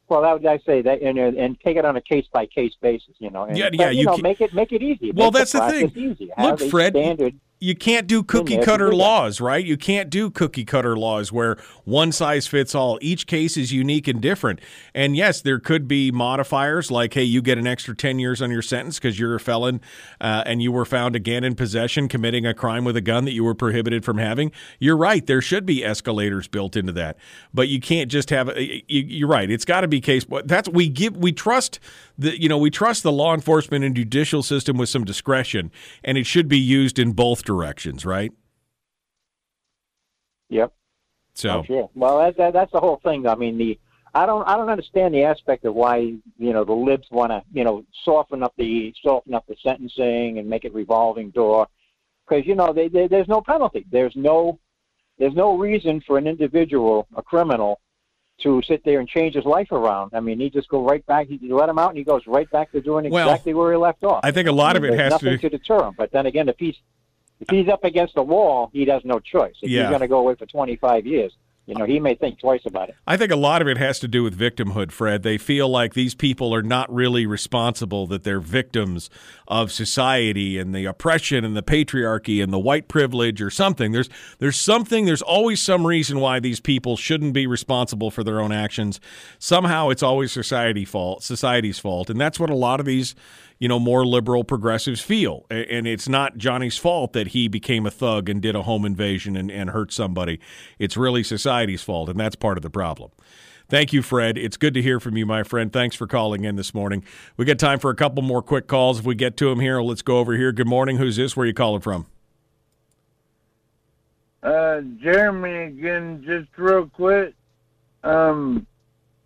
Well, 0.09 0.23
that 0.23 0.33
would 0.33 0.45
I 0.45 0.57
say 0.65 0.81
that, 0.81 1.01
and 1.03 1.19
and 1.19 1.59
take 1.61 1.77
it 1.77 1.85
on 1.85 1.95
a 1.95 2.01
case 2.01 2.25
by 2.33 2.47
case 2.47 2.73
basis, 2.81 3.13
you 3.19 3.29
know. 3.29 3.43
And, 3.43 3.55
Yeah, 3.55 3.69
but, 3.69 3.79
yeah, 3.79 3.89
You, 3.91 3.99
you 3.99 4.05
know, 4.07 4.15
ca- 4.15 4.21
make 4.23 4.41
it 4.41 4.53
make 4.55 4.71
it 4.71 4.81
easy. 4.81 5.11
Well, 5.11 5.27
Make 5.27 5.33
that's 5.35 5.51
the 5.51 5.59
process 5.59 5.91
thing. 5.93 6.11
Easy. 6.11 6.31
Look, 6.37 6.59
Fred, 6.61 6.93
standard. 6.93 7.35
You 7.61 7.75
can't 7.75 8.07
do 8.07 8.23
cookie 8.23 8.55
cutter 8.65 8.93
laws, 8.93 9.41
right? 9.41 9.65
You 9.65 9.75
can't 9.75 10.09
do 10.09 10.29
cookie 10.29 10.63
cutter 10.63 10.95
laws 10.97 11.29
where 11.29 11.57
one 11.83 12.13
size 12.13 12.47
fits 12.47 12.73
all. 12.73 12.97
Each 13.01 13.27
case 13.27 13.57
is 13.57 13.73
unique 13.73 14.07
and 14.07 14.21
different. 14.21 14.61
And 14.93 15.13
yes, 15.17 15.41
there 15.41 15.59
could 15.59 15.85
be 15.85 16.09
modifiers 16.09 16.89
like, 16.89 17.13
hey, 17.15 17.23
you 17.23 17.41
get 17.41 17.57
an 17.57 17.67
extra 17.67 17.93
10 17.93 18.17
years 18.17 18.41
on 18.41 18.49
your 18.49 18.61
sentence 18.61 18.97
because 18.97 19.19
you're 19.19 19.35
a 19.35 19.41
felon 19.41 19.81
uh, 20.21 20.43
and 20.45 20.61
you 20.61 20.71
were 20.71 20.85
found 20.85 21.17
again 21.17 21.43
in 21.43 21.53
possession 21.53 22.07
committing 22.07 22.45
a 22.45 22.53
crime 22.53 22.85
with 22.85 22.95
a 22.95 23.01
gun 23.01 23.25
that 23.25 23.33
you 23.33 23.43
were 23.43 23.55
prohibited 23.55 24.05
from 24.05 24.19
having. 24.19 24.53
You're 24.79 24.95
right. 24.97 25.25
There 25.25 25.41
should 25.41 25.65
be 25.65 25.83
escalators 25.83 26.47
built 26.47 26.77
into 26.77 26.93
that. 26.93 27.17
But 27.53 27.67
you 27.67 27.81
can't 27.81 28.09
just 28.09 28.29
have, 28.29 28.57
you- 28.57 28.83
you're 28.87 29.27
right. 29.27 29.51
It's 29.51 29.65
got 29.65 29.81
to 29.81 29.87
be 29.89 29.99
case. 29.99 30.25
That's, 30.45 30.69
we 30.69 30.87
give, 30.87 31.17
we 31.17 31.33
trust 31.33 31.81
the, 32.17 32.39
you 32.41 32.47
know, 32.47 32.57
we 32.57 32.69
trust 32.69 33.03
the 33.03 33.11
law 33.11 33.33
enforcement 33.33 33.83
and 33.83 33.93
judicial 33.95 34.43
system 34.43 34.77
with 34.77 34.87
some 34.87 35.03
discretion 35.03 35.71
and 36.05 36.17
it 36.17 36.25
should 36.25 36.47
be 36.47 36.57
used 36.59 36.97
in 36.99 37.11
both 37.11 37.43
directions, 37.49 38.05
right? 38.05 38.31
Yep. 40.49 40.71
So 41.33 41.63
sure. 41.63 41.89
Well, 41.95 42.19
that, 42.19 42.37
that, 42.37 42.53
that's 42.53 42.71
the 42.71 42.79
whole 42.79 43.01
thing. 43.03 43.25
I 43.25 43.33
mean, 43.33 43.57
the 43.57 43.79
I 44.13 44.27
don't 44.27 44.47
I 44.47 44.55
don't 44.55 44.69
understand 44.69 45.15
the 45.15 45.23
aspect 45.23 45.65
of 45.65 45.73
why 45.73 45.97
you 45.97 46.53
know 46.53 46.63
the 46.63 46.73
libs 46.73 47.07
want 47.09 47.31
to 47.31 47.41
you 47.51 47.63
know 47.63 47.85
soften 48.05 48.43
up 48.43 48.53
the 48.55 48.93
soften 49.03 49.33
up 49.33 49.47
the 49.47 49.55
sentencing 49.63 50.37
and 50.37 50.47
make 50.47 50.63
it 50.63 50.73
revolving 50.75 51.31
door 51.31 51.67
because 52.27 52.45
you 52.45 52.53
know 52.53 52.71
they, 52.71 52.87
they, 52.87 53.07
there's 53.07 53.27
no 53.27 53.41
penalty. 53.41 53.83
There's 53.91 54.15
no 54.15 54.59
there's 55.17 55.33
no 55.33 55.57
reason 55.57 56.01
for 56.05 56.19
an 56.19 56.27
individual, 56.27 57.07
a 57.15 57.23
criminal, 57.23 57.81
to 58.41 58.61
sit 58.67 58.83
there 58.85 58.99
and 58.99 59.09
change 59.09 59.33
his 59.33 59.45
life 59.45 59.71
around. 59.71 60.11
I 60.13 60.19
mean, 60.19 60.39
he 60.39 60.51
just 60.51 60.69
go 60.69 60.83
right 60.83 61.05
back. 61.07 61.27
You 61.29 61.55
let 61.55 61.67
him 61.67 61.79
out, 61.79 61.89
and 61.89 61.97
he 61.97 62.03
goes 62.03 62.21
right 62.27 62.49
back 62.51 62.71
to 62.73 62.81
doing 62.81 63.09
Well, 63.09 63.27
exactly 63.27 63.55
where 63.55 63.71
he 63.71 63.77
left 63.77 64.03
off. 64.03 64.21
I 64.23 64.29
think 64.31 64.47
a 64.47 64.51
lot 64.51 64.75
I 64.75 64.79
of 64.79 64.85
it 64.85 64.99
has 64.99 65.11
nothing 65.11 65.39
to. 65.39 65.49
to 65.49 65.57
deter 65.57 65.83
him. 65.87 65.95
But 65.97 66.11
then 66.11 66.27
again, 66.27 66.47
if 66.47 66.55
he's 66.59 66.75
if 67.39 67.49
he's 67.49 67.67
up 67.67 67.83
against 67.83 68.15
the 68.15 68.23
wall, 68.23 68.69
he 68.73 68.85
has 68.87 69.01
no 69.05 69.19
choice. 69.19 69.55
If 69.61 69.69
Yeah. 69.69 69.81
he's 69.83 69.89
going 69.89 70.01
to 70.01 70.07
go 70.07 70.19
away 70.19 70.35
for 70.35 70.45
25 70.45 71.05
years, 71.05 71.33
you 71.65 71.75
know, 71.75 71.85
he 71.85 71.99
may 71.99 72.15
think 72.15 72.39
twice 72.39 72.61
about 72.65 72.89
it. 72.89 72.95
I 73.05 73.15
think 73.15 73.31
a 73.31 73.35
lot 73.35 73.61
of 73.61 73.67
it 73.67 73.77
has 73.77 73.99
to 73.99 74.07
do 74.07 74.23
with 74.23 74.35
victimhood, 74.35 74.91
Fred. 74.91 75.21
They 75.21 75.37
feel 75.37 75.69
like 75.69 75.93
these 75.93 76.15
people 76.15 76.51
are 76.55 76.63
not 76.63 76.91
really 76.91 77.27
responsible, 77.27 78.07
that 78.07 78.23
they're 78.23 78.39
victims 78.39 79.07
of 79.47 79.71
society 79.71 80.57
and 80.57 80.73
the 80.73 80.85
oppression 80.85 81.45
and 81.45 81.55
the 81.55 81.61
patriarchy 81.61 82.41
and 82.41 82.51
the 82.51 82.57
white 82.57 82.87
privilege 82.87 83.39
or 83.39 83.51
something. 83.51 83.91
There's 83.91 84.09
there's 84.39 84.57
something, 84.57 85.05
there's 85.05 85.21
always 85.21 85.61
some 85.61 85.85
reason 85.85 86.19
why 86.19 86.39
these 86.39 86.59
people 86.59 86.97
shouldn't 86.97 87.33
be 87.33 87.45
responsible 87.45 88.09
for 88.09 88.23
their 88.23 88.41
own 88.41 88.51
actions. 88.51 88.99
Somehow 89.37 89.89
it's 89.89 90.01
always 90.01 90.31
society 90.31 90.85
fault, 90.85 91.21
society's 91.21 91.77
fault. 91.77 92.09
And 92.09 92.19
that's 92.19 92.39
what 92.39 92.49
a 92.49 92.55
lot 92.55 92.79
of 92.79 92.87
these 92.87 93.13
you 93.59 93.67
know, 93.67 93.79
more 93.79 94.05
liberal 94.05 94.43
progressives 94.43 95.01
feel. 95.01 95.45
And 95.49 95.85
it's 95.85 96.07
not 96.07 96.37
Johnny's 96.37 96.77
fault 96.77 97.13
that 97.13 97.27
he 97.27 97.47
became 97.47 97.85
a 97.85 97.91
thug 97.91 98.29
and 98.29 98.41
did 98.41 98.55
a 98.55 98.63
home 98.63 98.85
invasion 98.85 99.35
and, 99.35 99.51
and 99.51 99.71
hurt 99.71 99.91
somebody. 99.91 100.39
It's 100.79 100.95
really 100.95 101.23
society's 101.23 101.83
fault, 101.83 102.09
and 102.09 102.19
that's 102.19 102.35
part 102.35 102.57
of 102.57 102.63
the 102.63 102.69
problem. 102.69 103.11
Thank 103.67 103.93
you, 103.93 104.01
Fred. 104.01 104.37
It's 104.37 104.57
good 104.57 104.73
to 104.73 104.81
hear 104.81 104.99
from 104.99 105.15
you, 105.15 105.27
my 105.27 105.43
friend. 105.43 105.71
Thanks 105.71 105.95
for 105.95 106.07
calling 106.07 106.43
in 106.43 106.55
this 106.55 106.73
morning. 106.73 107.03
We 107.37 107.45
got 107.45 107.59
time 107.59 107.77
for 107.77 107.91
a 107.91 107.95
couple 107.95 108.23
more 108.23 108.41
quick 108.41 108.65
calls. 108.65 108.99
If 108.99 109.05
we 109.05 109.13
get 109.13 109.37
to 109.37 109.49
them 109.49 109.59
here, 109.59 109.79
let's 109.81 110.01
go 110.01 110.17
over 110.17 110.35
here. 110.35 110.51
Good 110.51 110.67
morning. 110.67 110.97
Who's 110.97 111.17
this? 111.17 111.37
Where 111.37 111.45
you 111.45 111.53
calling 111.53 111.81
from? 111.81 112.07
Uh, 114.41 114.81
Jeremy 115.03 115.65
again, 115.65 116.23
just 116.25 116.47
real 116.57 116.87
quick. 116.87 117.35
Um, 118.03 118.65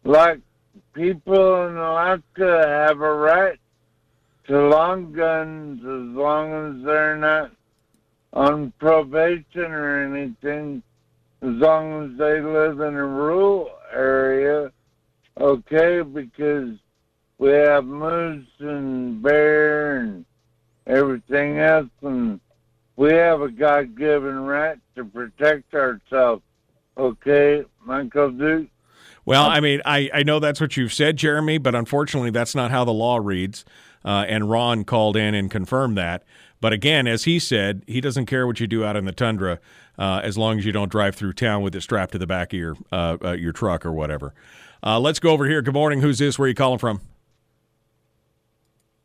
like 0.04 0.40
people 0.94 1.68
in 1.68 1.78
Alaska 1.78 2.66
have 2.68 3.00
a 3.00 3.14
right 3.14 3.60
to 4.48 4.68
long 4.68 5.14
guns 5.14 5.80
as 5.80 6.16
long 6.16 6.52
as 6.80 6.86
they're 6.86 7.18
not 7.18 7.52
on 8.34 8.74
probation 8.80 9.72
or 9.72 10.04
anything, 10.04 10.82
as 11.42 11.50
long 11.50 12.12
as 12.12 12.18
they 12.18 12.42
live 12.42 12.80
in 12.80 12.96
a 12.96 13.06
rural 13.06 13.70
area, 13.94 14.72
okay? 15.40 16.02
Because 16.02 16.78
we 17.38 17.52
have 17.52 17.86
moose 17.86 18.46
and 18.60 19.22
bear 19.22 19.98
and 19.98 20.26
everything 20.88 21.60
else, 21.60 21.90
and 22.02 22.40
we 22.96 23.14
have 23.14 23.42
a 23.42 23.50
God 23.50 23.98
given 23.98 24.40
right 24.40 24.78
to 24.96 25.06
protect 25.06 25.74
ourselves, 25.74 26.42
okay, 26.98 27.64
Michael 27.86 28.32
Duke? 28.32 28.68
Well, 29.26 29.46
I 29.46 29.62
mean, 29.62 29.82
I, 29.86 30.10
I 30.14 30.24
know 30.24 30.40
that's 30.40 30.60
what 30.60 30.76
you've 30.76 30.92
said, 30.92 31.16
Jeremy, 31.16 31.58
but 31.58 31.76
unfortunately, 31.76 32.32
that's 32.32 32.56
not 32.56 32.72
how 32.72 32.84
the 32.84 32.92
law 32.92 33.18
reads. 33.18 33.64
Uh, 34.06 34.26
and 34.28 34.50
Ron 34.50 34.84
called 34.84 35.16
in 35.16 35.34
and 35.34 35.50
confirmed 35.50 35.98
that. 35.98 36.24
But 36.60 36.74
again, 36.74 37.08
as 37.08 37.26
he 37.26 37.40
said, 37.40 37.84
he 37.88 38.00
doesn't 38.00 38.26
care 38.26 38.48
what 38.48 38.60
you 38.60 38.68
do 38.68 38.86
out 38.86 38.96
in 38.96 39.06
the 39.06 39.12
tundra 39.12 39.60
uh, 39.98 40.22
as 40.24 40.38
long 40.38 40.58
as 40.58 40.66
you 40.66 40.72
don't 40.72 40.90
drive 40.90 41.16
through 41.16 41.34
town 41.34 41.62
with 41.62 41.76
it 41.76 41.82
strapped 41.82 42.14
to 42.14 42.18
the 42.18 42.28
back 42.28 42.54
of 42.54 42.60
your 42.60 42.76
uh, 42.92 43.18
uh, 43.24 43.32
your 43.34 43.52
truck 43.52 43.86
or 43.86 43.92
whatever. 43.92 44.34
Uh, 44.82 45.00
let's 45.00 45.20
go 45.20 45.32
over 45.32 45.46
here. 45.46 45.62
Good 45.62 45.74
morning. 45.74 46.02
Who's 46.02 46.20
this? 46.20 46.38
Where 46.38 46.46
are 46.46 46.50
you 46.50 46.56
calling 46.56 46.80
from? 46.80 47.02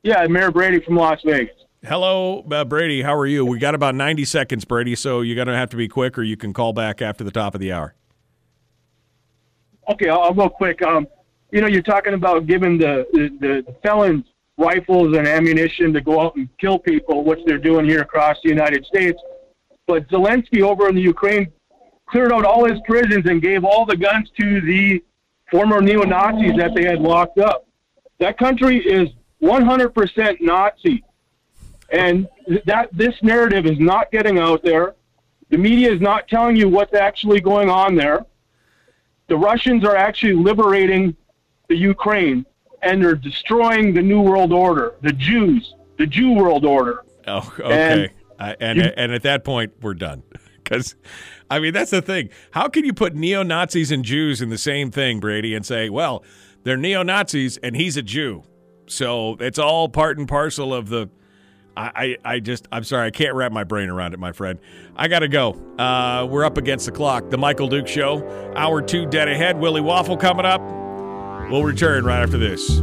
Yeah, 0.03 0.27
Mayor 0.27 0.51
Brady 0.51 0.81
from 0.81 0.97
Las 0.97 1.21
Vegas. 1.25 1.55
Hello, 1.85 2.45
uh, 2.51 2.65
Brady. 2.65 3.03
How 3.03 3.15
are 3.17 3.27
you? 3.27 3.45
We 3.45 3.59
got 3.59 3.75
about 3.75 3.95
90 3.95 4.25
seconds, 4.25 4.65
Brady, 4.65 4.97
so 4.97 5.21
you're 5.21 5.37
going 5.37 5.47
to 5.49 5.55
have 5.55 5.71
to 5.71 5.77
be 5.77 5.87
quick 5.87 6.19
or 6.19 6.23
you 6.23 6.37
can 6.37 6.53
call 6.53 6.73
back 6.73 7.01
after 7.01 7.23
the 7.23 7.31
top 7.31 7.55
of 7.55 7.61
the 7.61 7.73
hour. 7.73 7.95
Okay, 9.89 10.09
I'll, 10.09 10.23
I'll 10.23 10.35
go 10.35 10.49
quick. 10.49 10.83
Um, 10.83 11.07
you 11.53 11.61
know, 11.61 11.69
you're 11.69 11.83
talking 11.83 12.15
about 12.15 12.47
giving 12.47 12.79
the, 12.79 13.07
the, 13.13 13.65
the 13.65 13.75
felons 13.83 14.25
rifles 14.59 15.17
and 15.17 15.27
ammunition 15.27 15.93
to 15.95 16.01
go 16.01 16.21
out 16.21 16.37
and 16.37 16.49
kill 16.59 16.79
people, 16.79 17.25
which 17.25 17.39
they're 17.47 17.59
doing 17.59 17.87
here 17.87 18.03
across 18.03 18.37
the 18.43 18.49
United 18.49 18.85
States. 18.85 19.19
But 19.87 20.09
Zelensky 20.09 20.61
over 20.63 20.89
in 20.89 20.97
the 20.97 21.01
Ukraine 21.01 21.53
cleared 22.07 22.33
out 22.33 22.45
all 22.45 22.65
his 22.65 22.79
prisons 22.87 23.27
and 23.27 23.41
gave 23.41 23.65
all 23.65 23.87
the 23.87 23.97
guns 23.97 24.31
to 24.41 24.61
the 24.61 25.03
former 25.51 25.81
neo 25.81 26.03
Nazis 26.03 26.57
that 26.57 26.75
they 26.75 26.85
had 26.85 27.01
locked 27.01 27.39
up. 27.39 27.67
That 28.19 28.37
country 28.37 28.79
is 28.79 29.09
100% 29.41 30.41
Nazi. 30.41 31.05
And 31.91 32.29
that 32.67 32.91
this 32.93 33.15
narrative 33.23 33.65
is 33.65 33.79
not 33.79 34.11
getting 34.11 34.39
out 34.39 34.63
there. 34.63 34.95
The 35.51 35.57
media 35.57 35.91
is 35.91 36.01
not 36.01 36.29
telling 36.29 36.57
you 36.57 36.69
what's 36.69 36.95
actually 36.95 37.41
going 37.41 37.71
on 37.71 37.95
there. 37.95 38.27
The 39.29 39.37
Russians 39.37 39.85
are 39.85 39.97
actually 39.97 40.35
liberating 40.35 41.17
the 41.69 41.77
Ukraine 41.77 42.45
and 42.83 43.03
they're 43.03 43.15
destroying 43.15 43.95
the 43.95 44.03
New 44.03 44.21
World 44.21 44.53
Order, 44.53 44.95
the 45.03 45.13
Jews, 45.13 45.75
the 45.99 46.07
Jew 46.07 46.33
World 46.33 46.65
Order. 46.65 47.05
Oh, 47.27 47.53
okay. 47.61 48.03
And 48.03 48.11
I, 48.39 48.57
and 48.61 48.79
you- 48.79 48.93
and 48.97 49.13
at 49.13 49.23
that 49.23 49.45
point, 49.45 49.73
we're 49.83 49.95
done. 49.95 50.23
Because, 50.65 50.97
I 51.49 51.61
mean, 51.61 51.73
that's 51.73 51.93
the 51.93 52.03
thing. 52.03 52.29
How 52.51 52.69
can 52.69 52.85
you 52.85 52.93
put 52.93 53.15
neo 53.15 53.43
Nazis 53.43 53.91
and 53.91 54.05
Jews 54.05 54.43
in 54.43 54.51
the 54.51 54.59
same 54.59 54.91
thing, 54.91 55.19
Brady, 55.19 55.55
and 55.55 55.65
say, 55.65 55.89
well, 55.89 56.23
they're 56.63 56.77
neo 56.77 57.03
Nazis 57.03 57.57
and 57.63 57.75
he's 57.75 57.97
a 57.97 58.03
Jew, 58.03 58.43
so 58.87 59.39
it's 59.41 59.59
all 59.59 59.89
part 59.89 60.19
and 60.19 60.29
parcel 60.29 60.75
of 60.75 60.91
the. 60.91 61.09
I, 61.75 61.91
I, 62.25 62.33
I 62.35 62.41
just, 62.41 62.69
I'm 62.71 62.85
sorry, 62.85 63.07
I 63.07 63.11
can't 63.11 63.35
wrap 63.35 63.51
my 63.51 63.65
brain 63.65 63.89
around 63.89 64.13
it, 64.13 64.21
my 64.21 64.33
friend. 64.33 64.59
I 64.95 65.09
got 65.09 65.21
to 65.21 65.29
go. 65.29 65.53
Uh, 65.79 66.27
we're 66.31 66.45
up 66.45 66.59
against 66.59 66.85
the 66.85 66.93
clock. 66.93 67.31
The 67.31 67.39
Michael 67.39 67.69
Duke 67.69 67.89
Show, 67.89 68.53
hour 68.55 68.83
two 68.83 69.07
dead 69.07 69.29
ahead. 69.29 69.59
Willie 69.59 69.81
Waffle 69.81 70.19
coming 70.19 70.45
up. 70.45 70.61
We'll 71.51 71.65
return 71.65 72.05
right 72.05 72.23
after 72.23 72.37
this. 72.37 72.83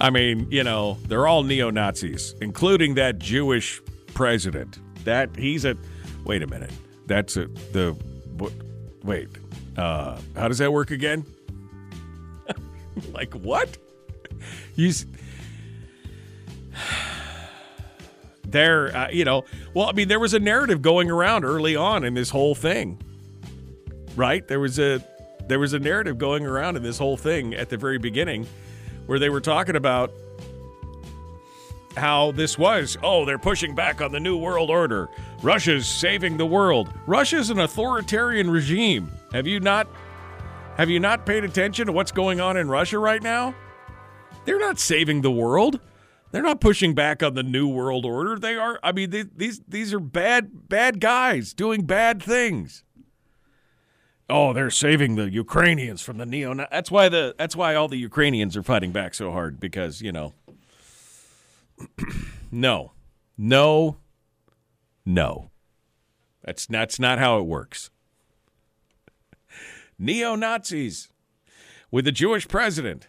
I 0.00 0.10
mean, 0.10 0.48
you 0.50 0.64
know, 0.64 0.98
they're 1.08 1.26
all 1.26 1.44
neo 1.44 1.70
Nazis, 1.70 2.34
including 2.40 2.94
that 2.96 3.18
Jewish 3.18 3.80
president. 4.12 4.78
That 5.04 5.34
he's 5.36 5.64
a. 5.64 5.76
Wait 6.24 6.42
a 6.42 6.46
minute. 6.46 6.72
That's 7.06 7.36
a 7.36 7.46
the. 7.72 7.96
Wait. 9.02 9.28
Uh, 9.76 10.18
how 10.36 10.48
does 10.48 10.58
that 10.58 10.72
work 10.72 10.90
again? 10.90 11.24
like 13.12 13.34
what? 13.34 13.76
He's. 14.74 15.06
There, 18.44 18.96
uh, 18.96 19.10
you 19.10 19.24
know. 19.24 19.44
Well, 19.72 19.88
I 19.88 19.92
mean, 19.92 20.08
there 20.08 20.20
was 20.20 20.34
a 20.34 20.38
narrative 20.38 20.82
going 20.82 21.10
around 21.10 21.44
early 21.44 21.76
on 21.76 22.04
in 22.04 22.14
this 22.14 22.30
whole 22.30 22.54
thing, 22.54 23.00
right? 24.16 24.46
There 24.46 24.60
was 24.60 24.78
a 24.78 25.04
there 25.48 25.58
was 25.58 25.72
a 25.72 25.78
narrative 25.78 26.18
going 26.18 26.46
around 26.46 26.76
in 26.76 26.82
this 26.82 26.98
whole 26.98 27.16
thing 27.16 27.54
at 27.54 27.68
the 27.68 27.76
very 27.76 27.98
beginning 27.98 28.46
where 29.06 29.18
they 29.18 29.28
were 29.28 29.40
talking 29.40 29.76
about 29.76 30.12
how 31.96 32.32
this 32.32 32.58
was 32.58 32.96
oh 33.04 33.24
they're 33.24 33.38
pushing 33.38 33.74
back 33.74 34.00
on 34.00 34.10
the 34.10 34.18
new 34.18 34.36
world 34.36 34.68
order 34.68 35.08
russia's 35.42 35.86
saving 35.86 36.36
the 36.36 36.46
world 36.46 36.92
russia's 37.06 37.50
an 37.50 37.60
authoritarian 37.60 38.50
regime 38.50 39.12
have 39.32 39.46
you 39.46 39.60
not 39.60 39.86
have 40.76 40.90
you 40.90 41.00
not 41.00 41.26
paid 41.26 41.44
attention 41.44 41.86
to 41.86 41.92
what's 41.92 42.12
going 42.12 42.40
on 42.40 42.56
in 42.56 42.68
russia 42.68 42.98
right 42.98 43.22
now 43.22 43.54
they're 44.44 44.60
not 44.60 44.78
saving 44.78 45.22
the 45.22 45.30
world 45.30 45.80
they're 46.30 46.42
not 46.42 46.60
pushing 46.60 46.94
back 46.94 47.22
on 47.22 47.34
the 47.34 47.42
new 47.42 47.68
world 47.68 48.04
order 48.04 48.38
they 48.38 48.56
are 48.56 48.78
i 48.82 48.92
mean 48.92 49.10
they, 49.10 49.22
these 49.22 49.60
these 49.68 49.92
are 49.94 50.00
bad 50.00 50.68
bad 50.68 51.00
guys 51.00 51.52
doing 51.52 51.84
bad 51.84 52.22
things 52.22 52.84
Oh, 54.28 54.54
they're 54.54 54.70
saving 54.70 55.16
the 55.16 55.30
Ukrainians 55.30 56.00
from 56.00 56.16
the 56.16 56.24
neo. 56.24 56.54
That's 56.54 56.90
why 56.90 57.08
the 57.08 57.34
that's 57.38 57.54
why 57.54 57.74
all 57.74 57.88
the 57.88 57.98
Ukrainians 57.98 58.56
are 58.56 58.62
fighting 58.62 58.90
back 58.90 59.14
so 59.14 59.30
hard 59.30 59.60
because 59.60 60.00
you 60.00 60.12
know. 60.12 60.32
no, 62.50 62.92
no, 63.36 63.98
no. 65.04 65.50
That's 66.42 66.66
that's 66.66 66.98
not 66.98 67.18
how 67.18 67.38
it 67.38 67.44
works. 67.44 67.90
Neo 69.98 70.34
Nazis 70.34 71.08
with 71.90 72.06
a 72.06 72.12
Jewish 72.12 72.48
president. 72.48 73.08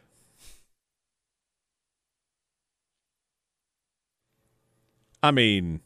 I 5.24 5.32
mean, 5.32 5.82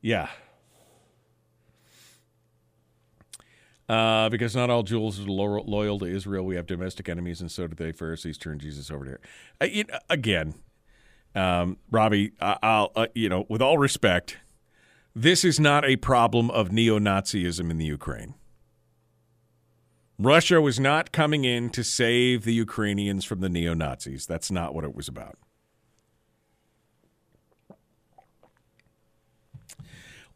yeah. 0.00 0.28
Uh, 3.88 4.28
because 4.28 4.54
not 4.54 4.70
all 4.70 4.82
Jews 4.82 5.20
are 5.20 5.24
lo- 5.24 5.62
loyal 5.66 5.98
to 6.00 6.06
Israel. 6.06 6.44
We 6.44 6.56
have 6.56 6.66
domestic 6.66 7.08
enemies, 7.08 7.40
and 7.40 7.50
so 7.50 7.66
do 7.66 7.74
they. 7.74 7.92
Pharisees 7.92 8.38
turn 8.38 8.58
Jesus 8.58 8.90
over 8.90 9.04
there. 9.04 9.20
Uh, 9.60 9.64
you 9.66 9.84
know, 9.84 9.98
again, 10.08 10.54
um, 11.34 11.76
Robbie, 11.90 12.32
I- 12.40 12.58
I'll 12.62 12.92
uh, 12.96 13.06
you 13.14 13.28
know, 13.28 13.46
with 13.48 13.62
all 13.62 13.78
respect, 13.78 14.38
this 15.14 15.44
is 15.44 15.58
not 15.58 15.84
a 15.84 15.96
problem 15.96 16.50
of 16.50 16.70
neo-Nazism 16.72 17.70
in 17.70 17.78
the 17.78 17.84
Ukraine. 17.84 18.34
Russia 20.22 20.60
was 20.60 20.78
not 20.78 21.12
coming 21.12 21.46
in 21.46 21.70
to 21.70 21.82
save 21.82 22.44
the 22.44 22.52
Ukrainians 22.52 23.24
from 23.24 23.40
the 23.40 23.48
neo 23.48 23.72
Nazis. 23.72 24.26
That's 24.26 24.50
not 24.50 24.74
what 24.74 24.84
it 24.84 24.94
was 24.94 25.08
about. 25.08 25.38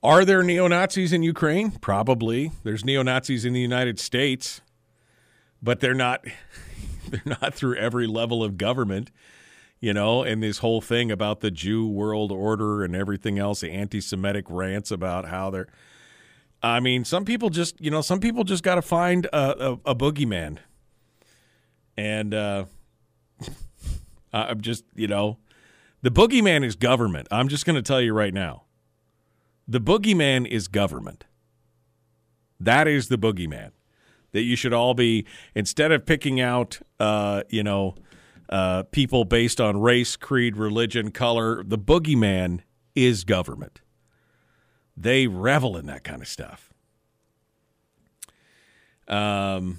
Are 0.03 0.24
there 0.24 0.43
neo 0.43 0.68
Nazis 0.68 1.12
in 1.12 1.22
Ukraine? 1.22 1.70
Probably. 1.70 2.51
There's 2.62 2.82
neo 2.82 3.03
Nazis 3.03 3.45
in 3.45 3.53
the 3.53 3.61
United 3.61 4.01
States, 4.01 4.62
but 5.62 5.80
they're 5.80 5.93
not. 5.93 6.24
They're 7.11 7.37
not 7.43 7.55
through 7.55 7.76
every 7.76 8.07
level 8.07 8.43
of 8.43 8.57
government, 8.57 9.11
you 9.78 9.93
know. 9.93 10.22
And 10.22 10.43
this 10.43 10.59
whole 10.59 10.80
thing 10.80 11.12
about 11.12 11.41
the 11.41 11.51
Jew 11.51 11.87
world 11.87 12.32
order 12.32 12.82
and 12.82 12.97
everything 12.97 13.39
else, 13.39 13.61
the 13.61 13.70
anti-Semitic 13.70 14.47
rants 14.49 14.91
about 14.91 15.26
how 15.26 15.51
they're. 15.51 15.68
I 16.65 16.81
mean, 16.81 17.05
some 17.05 17.27
people 17.27 17.51
just, 17.51 17.79
you 17.79 17.91
know, 17.91 18.01
some 18.01 18.21
people 18.21 18.43
just 18.43 18.62
got 18.62 18.77
to 18.77 18.83
find 18.83 19.27
a, 19.27 19.73
a, 19.73 19.73
a, 19.91 19.95
boogeyman, 19.95 20.61
and 21.95 22.33
uh, 22.33 22.65
I'm 24.33 24.62
just, 24.62 24.83
you 24.95 25.07
know, 25.07 25.37
the 26.01 26.11
boogeyman 26.11 26.65
is 26.65 26.75
government. 26.75 27.29
I'm 27.31 27.49
just 27.49 27.67
going 27.67 27.77
to 27.77 27.83
tell 27.83 28.01
you 28.01 28.15
right 28.15 28.33
now. 28.33 28.62
The 29.69 29.79
boogeyman 29.79 30.47
is 30.47 30.67
government. 30.69 31.27
That 32.59 32.89
is 32.89 33.09
the 33.09 33.19
boogeyman. 33.19 33.73
That 34.33 34.43
you 34.43 34.57
should 34.57 34.73
all 34.73 34.95
be 34.95 35.27
instead 35.55 35.93
of 35.93 36.07
picking 36.07 36.41
out, 36.41 36.81
uh, 36.99 37.43
you 37.51 37.62
know, 37.62 37.95
uh, 38.49 38.85
people 38.85 39.27
based 39.27 39.61
on 39.61 39.83
race, 39.83 40.17
creed, 40.17 40.57
religion, 40.57 41.11
color. 41.11 41.62
The 41.62 41.79
boogeyman 41.79 42.61
is 42.95 43.25
government. 43.25 43.83
They 44.97 45.26
revel 45.26 45.76
in 45.76 45.86
that 45.86 46.05
kind 46.05 46.22
of 46.22 46.28
stuff. 46.28 46.72
Um, 49.09 49.78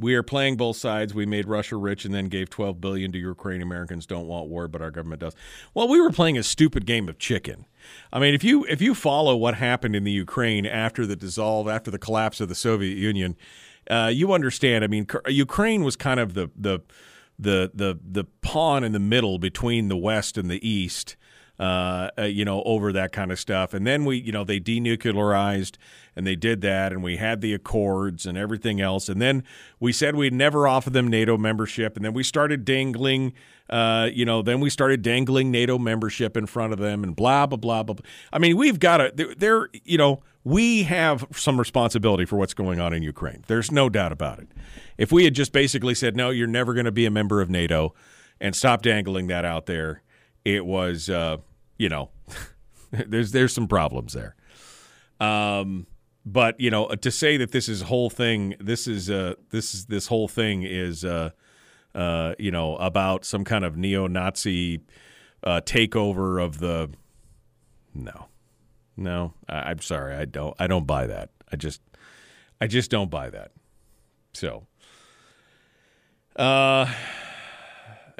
we 0.00 0.14
are 0.14 0.22
playing 0.22 0.56
both 0.56 0.76
sides. 0.76 1.12
We 1.12 1.26
made 1.26 1.46
Russia 1.46 1.76
rich 1.76 2.04
and 2.04 2.14
then 2.14 2.26
gave 2.26 2.48
12 2.48 2.80
billion 2.80 3.12
to 3.12 3.18
Ukraine. 3.18 3.60
Americans 3.60 4.06
don't 4.06 4.26
want 4.26 4.48
war, 4.48 4.66
but 4.66 4.80
our 4.80 4.90
government 4.90 5.20
does. 5.20 5.34
Well, 5.74 5.88
we 5.88 6.00
were 6.00 6.10
playing 6.10 6.38
a 6.38 6.42
stupid 6.42 6.86
game 6.86 7.08
of 7.08 7.18
chicken. 7.18 7.66
I 8.12 8.18
mean, 8.18 8.34
if 8.34 8.42
you 8.42 8.64
if 8.64 8.80
you 8.80 8.94
follow 8.94 9.36
what 9.36 9.54
happened 9.56 9.94
in 9.94 10.04
the 10.04 10.12
Ukraine 10.12 10.64
after 10.64 11.06
the 11.06 11.16
dissolve, 11.16 11.68
after 11.68 11.90
the 11.90 11.98
collapse 11.98 12.40
of 12.40 12.48
the 12.48 12.54
Soviet 12.54 12.96
Union, 12.96 13.36
uh, 13.90 14.10
you 14.12 14.32
understand. 14.32 14.84
I 14.84 14.86
mean, 14.86 15.06
Ukraine 15.28 15.84
was 15.84 15.96
kind 15.96 16.20
of 16.20 16.34
the 16.34 16.50
the 16.56 16.80
the 17.38 17.70
the 17.74 17.98
the 18.02 18.24
pawn 18.42 18.84
in 18.84 18.92
the 18.92 18.98
middle 18.98 19.38
between 19.38 19.88
the 19.88 19.96
West 19.96 20.38
and 20.38 20.50
the 20.50 20.66
East. 20.66 21.16
Uh, 21.60 22.08
uh, 22.18 22.22
you 22.22 22.42
know, 22.42 22.62
over 22.62 22.90
that 22.90 23.12
kind 23.12 23.30
of 23.30 23.38
stuff. 23.38 23.74
And 23.74 23.86
then 23.86 24.06
we, 24.06 24.16
you 24.16 24.32
know, 24.32 24.44
they 24.44 24.58
denuclearized 24.58 25.76
and 26.16 26.26
they 26.26 26.34
did 26.34 26.62
that, 26.62 26.90
and 26.90 27.02
we 27.02 27.18
had 27.18 27.42
the 27.42 27.52
accords 27.52 28.24
and 28.24 28.38
everything 28.38 28.80
else. 28.80 29.10
And 29.10 29.20
then 29.20 29.44
we 29.78 29.92
said 29.92 30.16
we'd 30.16 30.32
never 30.32 30.66
offer 30.66 30.88
them 30.88 31.06
NATO 31.08 31.36
membership, 31.36 31.96
and 31.96 32.04
then 32.04 32.14
we 32.14 32.22
started 32.22 32.64
dangling, 32.64 33.34
uh, 33.68 34.08
you 34.10 34.24
know, 34.24 34.40
then 34.40 34.60
we 34.60 34.70
started 34.70 35.02
dangling 35.02 35.50
NATO 35.50 35.76
membership 35.78 36.34
in 36.34 36.46
front 36.46 36.72
of 36.72 36.78
them, 36.78 37.04
and 37.04 37.14
blah 37.14 37.44
blah 37.44 37.58
blah 37.58 37.82
blah. 37.82 37.96
I 38.32 38.38
mean, 38.38 38.56
we've 38.56 38.80
got 38.80 38.96
to. 38.96 39.34
They're, 39.36 39.68
you 39.84 39.98
know, 39.98 40.22
we 40.44 40.84
have 40.84 41.26
some 41.32 41.58
responsibility 41.58 42.24
for 42.24 42.36
what's 42.36 42.54
going 42.54 42.80
on 42.80 42.94
in 42.94 43.02
Ukraine. 43.02 43.44
There's 43.48 43.70
no 43.70 43.90
doubt 43.90 44.12
about 44.12 44.38
it. 44.38 44.48
If 44.96 45.12
we 45.12 45.24
had 45.24 45.34
just 45.34 45.52
basically 45.52 45.94
said, 45.94 46.16
no, 46.16 46.30
you're 46.30 46.46
never 46.46 46.72
going 46.72 46.86
to 46.86 46.92
be 46.92 47.04
a 47.04 47.10
member 47.10 47.42
of 47.42 47.50
NATO, 47.50 47.92
and 48.40 48.56
stop 48.56 48.80
dangling 48.80 49.26
that 49.26 49.44
out 49.44 49.66
there, 49.66 50.00
it 50.42 50.64
was. 50.64 51.10
Uh, 51.10 51.36
you 51.80 51.88
know, 51.88 52.10
there's 52.90 53.32
there's 53.32 53.54
some 53.54 53.66
problems 53.66 54.12
there. 54.12 54.36
Um, 55.18 55.86
but 56.26 56.60
you 56.60 56.70
know, 56.70 56.88
to 56.88 57.10
say 57.10 57.38
that 57.38 57.52
this 57.52 57.68
is 57.68 57.82
whole 57.82 58.10
thing, 58.10 58.54
this 58.60 58.86
is 58.86 59.08
uh, 59.08 59.34
this 59.50 59.74
is 59.74 59.86
this 59.86 60.06
whole 60.06 60.28
thing 60.28 60.62
is 60.62 61.04
uh, 61.04 61.30
uh, 61.94 62.34
you 62.38 62.50
know 62.50 62.76
about 62.76 63.24
some 63.24 63.44
kind 63.44 63.64
of 63.64 63.78
neo-Nazi 63.78 64.82
uh, 65.42 65.62
takeover 65.64 66.42
of 66.42 66.58
the. 66.58 66.90
No, 67.94 68.26
no, 68.96 69.32
I, 69.48 69.70
I'm 69.70 69.80
sorry, 69.80 70.14
I 70.14 70.26
don't, 70.26 70.54
I 70.58 70.66
don't 70.66 70.86
buy 70.86 71.06
that. 71.06 71.30
I 71.50 71.56
just, 71.56 71.80
I 72.60 72.66
just 72.66 72.90
don't 72.90 73.10
buy 73.10 73.30
that. 73.30 73.52
So, 74.34 74.66
uh, 76.36 76.92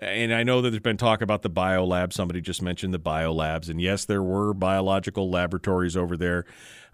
and 0.01 0.32
I 0.32 0.42
know 0.42 0.62
that 0.62 0.70
there's 0.70 0.82
been 0.82 0.96
talk 0.96 1.20
about 1.20 1.42
the 1.42 1.51
biolab. 1.51 2.12
Somebody 2.12 2.40
just 2.40 2.62
mentioned 2.62 2.94
the 2.94 2.98
biolabs, 2.98 3.68
and 3.68 3.80
yes, 3.80 4.07
there 4.07 4.22
were 4.22 4.55
biological 4.55 5.30
laboratories 5.30 5.96
over 5.96 6.16
there, 6.16 6.46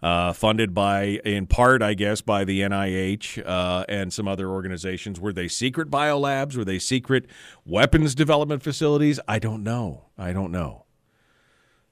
uh, 0.02 0.32
funded 0.32 0.74
by, 0.74 1.20
in 1.24 1.46
part, 1.46 1.82
I 1.82 1.94
guess, 1.94 2.20
by 2.20 2.44
the 2.44 2.62
NIH 2.62 3.46
uh, 3.46 3.84
and 3.88 4.12
some 4.12 4.26
other 4.26 4.50
organizations. 4.50 5.20
Were 5.20 5.32
they 5.32 5.46
secret 5.46 5.88
biolabs? 5.88 6.56
Were 6.56 6.64
they 6.64 6.80
secret 6.80 7.26
weapons 7.64 8.14
development 8.14 8.62
facilities? 8.62 9.20
I 9.28 9.38
don't 9.38 9.62
know. 9.62 10.06
I 10.18 10.32
don't 10.32 10.50
know. 10.50 10.86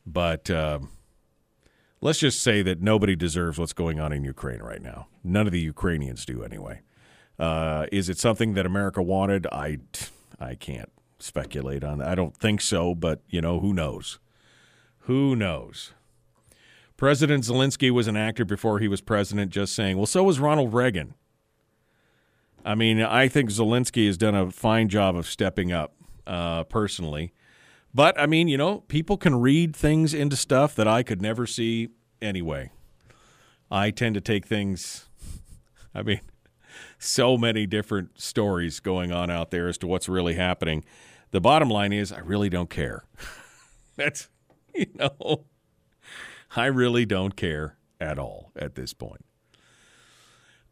But 0.04 0.50
um, 0.50 0.90
let's 2.00 2.18
just 2.18 2.42
say 2.42 2.62
that 2.62 2.82
nobody 2.82 3.14
deserves 3.14 3.56
what's 3.56 3.72
going 3.72 4.00
on 4.00 4.12
in 4.12 4.24
Ukraine 4.24 4.60
right 4.60 4.82
now. 4.82 5.06
None 5.22 5.46
of 5.46 5.52
the 5.52 5.60
Ukrainians 5.60 6.26
do, 6.26 6.42
anyway. 6.42 6.80
Uh, 7.38 7.86
is 7.92 8.08
it 8.08 8.18
something 8.18 8.54
that 8.54 8.66
America 8.66 9.00
wanted? 9.00 9.46
I, 9.46 9.78
I 10.40 10.56
can't 10.56 10.90
speculate 11.24 11.82
on 11.82 11.98
that. 11.98 12.08
I 12.08 12.14
don't 12.14 12.36
think 12.36 12.60
so, 12.60 12.94
but 12.94 13.22
you 13.28 13.40
know, 13.40 13.60
who 13.60 13.72
knows? 13.72 14.18
Who 15.00 15.34
knows? 15.34 15.92
President 16.96 17.44
Zelensky 17.44 17.90
was 17.90 18.06
an 18.06 18.16
actor 18.16 18.44
before 18.44 18.78
he 18.78 18.88
was 18.88 19.00
president, 19.00 19.50
just 19.50 19.74
saying. 19.74 19.96
Well, 19.96 20.06
so 20.06 20.22
was 20.22 20.38
Ronald 20.38 20.72
Reagan. 20.72 21.14
I 22.64 22.74
mean, 22.74 23.02
I 23.02 23.28
think 23.28 23.50
Zelensky 23.50 24.06
has 24.06 24.16
done 24.16 24.34
a 24.34 24.50
fine 24.50 24.88
job 24.88 25.16
of 25.16 25.26
stepping 25.26 25.72
up 25.72 25.94
uh, 26.26 26.64
personally. 26.64 27.34
But, 27.92 28.18
I 28.18 28.26
mean, 28.26 28.48
you 28.48 28.56
know, 28.56 28.80
people 28.80 29.16
can 29.16 29.40
read 29.40 29.74
things 29.74 30.14
into 30.14 30.36
stuff 30.36 30.74
that 30.76 30.88
I 30.88 31.02
could 31.02 31.20
never 31.20 31.46
see 31.46 31.88
anyway. 32.22 32.70
I 33.70 33.90
tend 33.90 34.14
to 34.14 34.20
take 34.20 34.46
things, 34.46 35.08
I 35.94 36.02
mean, 36.02 36.20
so 36.98 37.36
many 37.36 37.66
different 37.66 38.20
stories 38.20 38.80
going 38.80 39.12
on 39.12 39.30
out 39.30 39.50
there 39.50 39.68
as 39.68 39.78
to 39.78 39.86
what's 39.86 40.08
really 40.08 40.34
happening. 40.34 40.84
The 41.34 41.40
bottom 41.40 41.68
line 41.68 41.92
is, 41.92 42.12
I 42.12 42.20
really 42.20 42.48
don't 42.48 42.70
care. 42.70 43.06
That's, 43.96 44.28
you 44.72 44.86
know, 44.94 45.46
I 46.54 46.66
really 46.66 47.04
don't 47.04 47.34
care 47.34 47.76
at 48.00 48.20
all 48.20 48.52
at 48.54 48.76
this 48.76 48.94
point. 48.94 49.24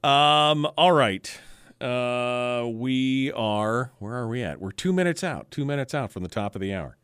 Um, 0.05 0.69
all 0.77 0.93
right. 0.93 1.37
Uh, 1.81 2.69
we 2.73 3.33
are, 3.33 3.91
where 3.99 4.15
are 4.15 4.29
we 4.29 4.45
at? 4.45 4.61
We're 4.61 4.71
two 4.71 4.93
minutes 4.93 5.25
out, 5.25 5.51
two 5.51 5.65
minutes 5.65 5.95
out 5.95 6.13
from 6.13 6.23
the 6.23 6.29
top 6.29 6.55
of 6.55 6.61
the 6.61 6.73
hour 6.73 6.97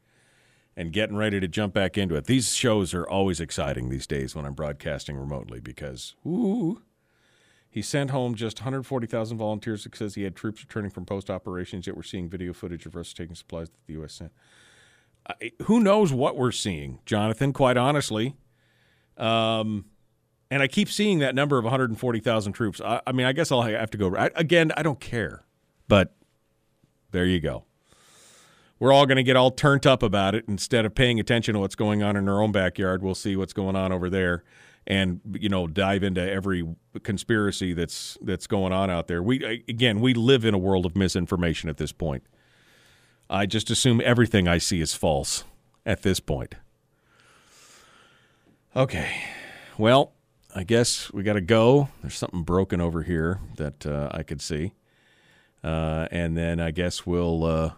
and 0.77 0.93
getting 0.93 1.17
ready 1.17 1.41
to 1.41 1.49
jump 1.49 1.75
back 1.75 1.99
into 1.99 2.15
it. 2.15 2.27
These 2.27 2.55
shows 2.55 2.95
are 2.95 3.09
always 3.09 3.41
exciting 3.41 3.89
these 3.89 4.07
days 4.07 4.37
when 4.37 4.45
I'm 4.45 4.55
broadcasting 4.55 5.17
remotely 5.17 5.59
because, 5.59 6.15
ooh, 6.25 6.81
he 7.71 7.83
sent 7.83 8.11
home 8.11 8.35
just 8.35 8.61
140,000 8.61 9.37
volunteers. 9.37 9.87
Says 9.93 10.15
he 10.15 10.23
had 10.23 10.35
troops 10.35 10.63
returning 10.63 10.91
from 10.91 11.05
post 11.05 11.31
operations, 11.31 11.87
yet 11.87 11.97
we're 11.97 12.03
seeing 12.03 12.29
video 12.29 12.53
footage 12.53 12.87
of 12.87 12.97
us 12.97 13.13
taking 13.13 13.35
supplies 13.35 13.69
that 13.69 13.87
the 13.87 13.93
U.S. 13.95 14.15
sent. 14.15 14.33
I, 15.29 15.53
who 15.65 15.81
knows 15.81 16.13
what 16.13 16.37
we're 16.37 16.53
seeing, 16.53 17.01
Jonathan, 17.05 17.53
quite 17.53 17.77
honestly. 17.77 18.37
Um, 19.17 19.87
and 20.51 20.63
I 20.63 20.69
keep 20.69 20.89
seeing 20.89 21.19
that 21.19 21.35
number 21.35 21.59
of 21.59 21.65
140,000 21.65 22.53
troops. 22.53 22.81
I, 22.81 23.03
I, 23.07 23.13
mean, 23.13 23.27
I 23.27 23.33
guess 23.33 23.53
I'll 23.53 23.63
have 23.63 23.91
to 23.91 23.99
go. 23.99 24.17
I, 24.17 24.31
again, 24.35 24.73
I 24.77 24.83
don't 24.83 25.01
care. 25.01 25.45
But 25.89 26.15
there 27.11 27.27
you 27.27 27.41
go. 27.41 27.65
We're 28.79 28.93
all 28.93 29.07
going 29.07 29.17
to 29.17 29.23
get 29.23 29.37
all 29.37 29.51
turned 29.51 29.87
up 29.87 30.03
about 30.03 30.35
it. 30.35 30.45
Instead 30.49 30.87
of 30.87 30.95
paying 30.95 31.21
attention 31.21 31.55
to 31.55 31.61
what's 31.61 31.75
going 31.75 32.03
on 32.03 32.17
in 32.17 32.29
our 32.29 32.41
own 32.41 32.53
backyard, 32.53 33.03
we'll 33.03 33.15
see 33.15 33.37
what's 33.37 33.53
going 33.53 33.77
on 33.77 33.93
over 33.93 34.09
there 34.09 34.45
and 34.89 35.21
you 35.39 35.51
know 35.51 35.67
dive 35.67 36.03
into 36.03 36.21
every 36.21 36.67
conspiracy 37.05 37.75
that's 37.75 38.19
that's 38.23 38.49
going 38.49 38.73
on 38.73 38.91
out 38.91 39.07
there. 39.07 39.23
We 39.23 39.63
again, 39.69 40.01
we 40.01 40.15
live 40.15 40.45
in 40.45 40.55
a 40.55 40.59
world 40.59 40.87
of 40.87 40.97
misinformation 40.97 41.69
at 41.69 41.77
this 41.77 41.93
point. 41.93 42.25
I 43.31 43.45
just 43.47 43.71
assume 43.71 44.01
everything 44.03 44.49
I 44.49 44.57
see 44.57 44.81
is 44.81 44.95
false 44.95 45.45
at 45.85 46.03
this 46.03 46.19
point. 46.19 46.55
Okay. 48.75 49.11
Well, 49.77 50.13
I 50.55 50.65
guess 50.65 51.13
we 51.13 51.23
got 51.23 51.35
to 51.35 51.43
go. 51.43 51.91
There's 52.01 52.17
something 52.17 52.43
broken 52.43 52.81
over 52.81 53.03
here 53.03 53.41
that 53.57 53.87
uh, 53.87 54.09
I 54.11 54.23
could 54.23 54.41
see. 54.41 54.73
Uh, 55.63 56.09
and 56.11 56.37
then 56.37 56.61
I 56.61 56.71
guess 56.71 57.05
we'll 57.05 57.45
uh, 57.45 57.73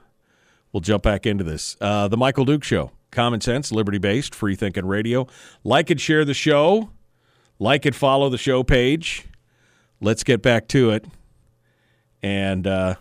we'll 0.73 0.81
jump 0.81 1.03
back 1.03 1.27
into 1.27 1.43
this. 1.43 1.77
Uh, 1.81 2.07
the 2.07 2.17
Michael 2.17 2.45
Duke 2.45 2.63
Show, 2.63 2.93
common 3.11 3.41
sense, 3.41 3.73
liberty 3.73 3.99
based, 3.99 4.33
free 4.33 4.55
thinking 4.55 4.87
radio. 4.87 5.27
Like 5.65 5.91
and 5.91 6.01
share 6.01 6.25
the 6.25 6.35
show. 6.35 6.91
Like 7.61 7.85
and 7.85 7.95
follow 7.95 8.31
the 8.31 8.39
show 8.39 8.65
page. 8.65 9.27
Let's 10.01 10.25
get 10.25 10.41
back 10.41 10.67
to 10.69 10.91
it. 10.91 11.05
And 12.23 12.67
uh, 12.67 12.95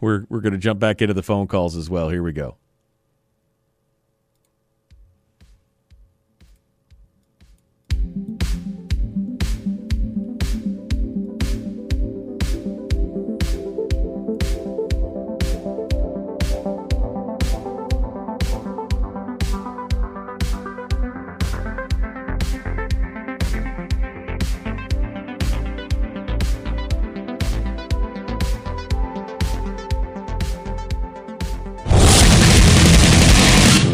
we're, 0.00 0.26
we're 0.28 0.40
going 0.40 0.52
to 0.52 0.58
jump 0.58 0.80
back 0.80 1.00
into 1.00 1.14
the 1.14 1.22
phone 1.22 1.46
calls 1.46 1.76
as 1.76 1.88
well. 1.88 2.10
Here 2.10 2.24
we 2.24 2.32
go. 2.32 2.56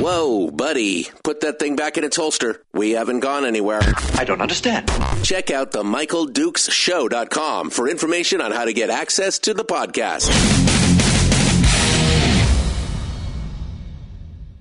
Whoa, 0.02 0.50
buddy. 0.50 1.06
Put 1.22 1.42
that 1.42 1.60
thing 1.60 1.76
back 1.76 1.96
in 1.96 2.02
its 2.02 2.16
holster. 2.16 2.60
We 2.74 2.90
haven't 2.90 3.20
gone 3.20 3.44
anywhere. 3.46 3.82
I 4.14 4.24
don't 4.24 4.40
understand. 4.40 4.90
Check 5.22 5.52
out 5.52 5.70
the 5.70 5.84
MichaelDukesShow.com 5.84 7.70
for 7.70 7.88
information 7.88 8.40
on 8.40 8.50
how 8.50 8.64
to 8.64 8.72
get 8.72 8.90
access 8.90 9.38
to 9.38 9.54
the 9.54 9.64
podcast. 9.64 10.26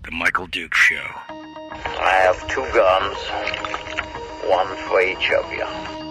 The 0.04 0.12
Michael 0.12 0.46
Duke 0.46 0.76
Show. 0.76 1.02
I 1.26 2.20
have 2.24 2.48
two 2.48 2.62
guns, 2.76 3.18
one 4.48 4.68
for 4.88 5.02
each 5.02 5.32
of 5.32 5.52
you. 5.52 6.01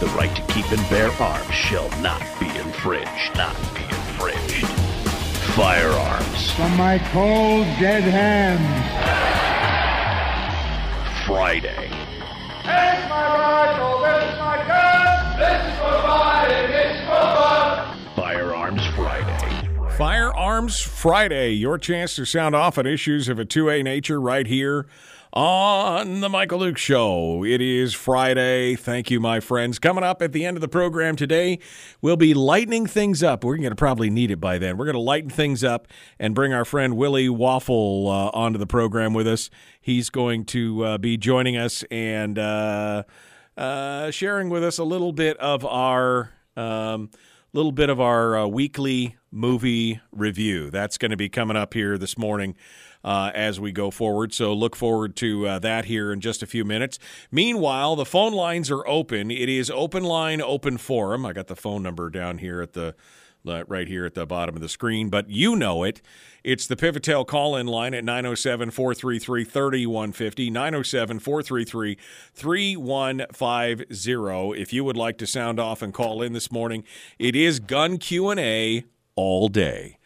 The 0.00 0.06
right 0.16 0.34
to 0.34 0.40
keep 0.54 0.64
and 0.72 0.80
bear 0.88 1.10
arms 1.20 1.52
shall 1.52 1.90
not 2.00 2.22
be 2.40 2.46
infringed. 2.58 3.36
Not 3.36 3.54
be 3.74 3.82
infringed. 3.82 4.66
Firearms 5.54 6.50
From 6.52 6.74
my 6.78 6.98
cold, 7.12 7.66
dead 7.78 8.04
hands. 8.04 8.60
Friday. 11.26 11.88
Here's 12.62 13.08
my 13.10 13.26
rifle. 13.36 13.86
Oh, 13.86 14.02
this 14.02 14.24
is 14.32 14.38
my 14.38 14.56
gun. 14.66 15.38
This 15.38 15.60
is 15.70 15.78
for 15.78 16.02
fighting. 16.08 16.70
This 16.70 16.96
is 16.96 17.02
for 17.04 17.26
fun. 17.36 17.98
Firearms 18.16 18.86
Friday. 18.96 19.96
Firearms 19.98 20.80
Friday, 20.80 21.52
your 21.52 21.76
chance 21.76 22.16
to 22.16 22.24
sound 22.24 22.54
off 22.54 22.78
on 22.78 22.86
issues 22.86 23.28
of 23.28 23.38
a 23.38 23.44
2A 23.44 23.84
nature 23.84 24.18
right 24.18 24.46
here 24.46 24.86
on 25.32 26.20
the 26.20 26.28
Michael 26.28 26.58
Duke 26.58 26.76
Show. 26.76 27.44
It 27.44 27.60
is 27.60 27.94
Friday. 27.94 28.74
Thank 28.74 29.10
you, 29.10 29.20
my 29.20 29.38
friends. 29.38 29.78
Coming 29.78 30.02
up 30.02 30.22
at 30.22 30.32
the 30.32 30.44
end 30.44 30.56
of 30.56 30.60
the 30.60 30.68
program 30.68 31.14
today, 31.14 31.60
we'll 32.00 32.16
be 32.16 32.34
lightening 32.34 32.86
things 32.86 33.22
up. 33.22 33.44
We're 33.44 33.56
going 33.56 33.70
to 33.70 33.76
probably 33.76 34.10
need 34.10 34.30
it 34.30 34.40
by 34.40 34.58
then. 34.58 34.76
We're 34.76 34.86
going 34.86 34.94
to 34.94 35.00
lighten 35.00 35.30
things 35.30 35.62
up 35.62 35.86
and 36.18 36.34
bring 36.34 36.52
our 36.52 36.64
friend 36.64 36.96
Willie 36.96 37.28
Waffle 37.28 38.08
uh, 38.08 38.30
onto 38.36 38.58
the 38.58 38.66
program 38.66 39.14
with 39.14 39.28
us. 39.28 39.50
He's 39.80 40.10
going 40.10 40.46
to 40.46 40.84
uh, 40.84 40.98
be 40.98 41.16
joining 41.16 41.56
us 41.56 41.84
and 41.90 42.38
uh, 42.38 43.04
uh, 43.56 44.10
sharing 44.10 44.48
with 44.48 44.64
us 44.64 44.78
a 44.78 44.84
little 44.84 45.12
bit 45.12 45.36
of 45.36 45.64
our. 45.64 46.32
Um, 46.56 47.10
little 47.52 47.72
bit 47.72 47.90
of 47.90 48.00
our 48.00 48.38
uh, 48.38 48.46
weekly 48.46 49.16
movie 49.32 50.00
review. 50.12 50.70
That's 50.70 50.96
going 50.96 51.10
to 51.10 51.16
be 51.16 51.28
coming 51.28 51.56
up 51.56 51.74
here 51.74 51.98
this 51.98 52.16
morning 52.16 52.54
uh, 53.04 53.30
as 53.34 53.60
we 53.60 53.72
go 53.72 53.90
forward. 53.90 54.34
So 54.34 54.52
look 54.52 54.76
forward 54.76 55.16
to 55.16 55.46
uh, 55.46 55.58
that 55.60 55.86
here 55.86 56.12
in 56.12 56.20
just 56.20 56.42
a 56.42 56.46
few 56.46 56.64
minutes. 56.64 56.98
Meanwhile, 57.30 57.96
the 57.96 58.06
phone 58.06 58.32
lines 58.32 58.70
are 58.70 58.86
open. 58.86 59.30
It 59.30 59.48
is 59.48 59.70
open 59.70 60.04
line, 60.04 60.40
open 60.40 60.78
forum. 60.78 61.24
I 61.24 61.32
got 61.32 61.46
the 61.46 61.56
phone 61.56 61.82
number 61.82 62.10
down 62.10 62.38
here 62.38 62.60
at 62.60 62.74
the 62.74 62.94
right 63.44 63.88
here 63.88 64.04
at 64.04 64.14
the 64.14 64.26
bottom 64.26 64.54
of 64.54 64.60
the 64.60 64.68
screen, 64.68 65.08
but 65.08 65.30
you 65.30 65.56
know 65.56 65.82
it. 65.82 66.02
It's 66.44 66.66
the 66.66 66.76
Pivotel 66.76 67.26
call 67.26 67.56
in 67.56 67.66
line 67.66 67.94
at 67.94 68.04
907 68.04 68.70
433 68.70 69.44
3150. 69.44 70.50
907 70.50 71.18
433 71.18 71.96
3150. 72.34 74.60
If 74.60 74.72
you 74.72 74.84
would 74.84 74.96
like 74.96 75.18
to 75.18 75.26
sound 75.26 75.60
off 75.60 75.82
and 75.82 75.92
call 75.92 76.22
in 76.22 76.32
this 76.32 76.50
morning, 76.50 76.84
it 77.18 77.36
is 77.36 77.60
gun 77.60 77.98
Q&A 77.98 78.84
all 79.16 79.48
day. 79.48 79.98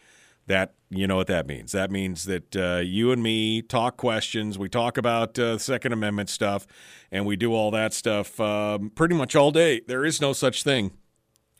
That 0.47 0.73
you 0.97 1.07
know 1.07 1.15
what 1.15 1.27
that 1.27 1.47
means. 1.47 1.71
That 1.71 1.91
means 1.91 2.25
that 2.25 2.55
uh, 2.55 2.81
you 2.83 3.11
and 3.11 3.21
me 3.21 3.61
talk 3.61 3.97
questions. 3.97 4.57
We 4.57 4.69
talk 4.69 4.97
about 4.97 5.37
uh, 5.37 5.57
Second 5.57 5.93
Amendment 5.93 6.29
stuff, 6.29 6.65
and 7.11 7.25
we 7.25 7.35
do 7.35 7.53
all 7.53 7.71
that 7.71 7.93
stuff 7.93 8.39
um, 8.39 8.89
pretty 8.89 9.15
much 9.15 9.35
all 9.35 9.51
day. 9.51 9.81
There 9.87 10.05
is 10.05 10.21
no 10.21 10.33
such 10.33 10.63
thing, 10.63 10.91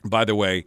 by 0.04 0.24
the 0.24 0.34
way, 0.34 0.64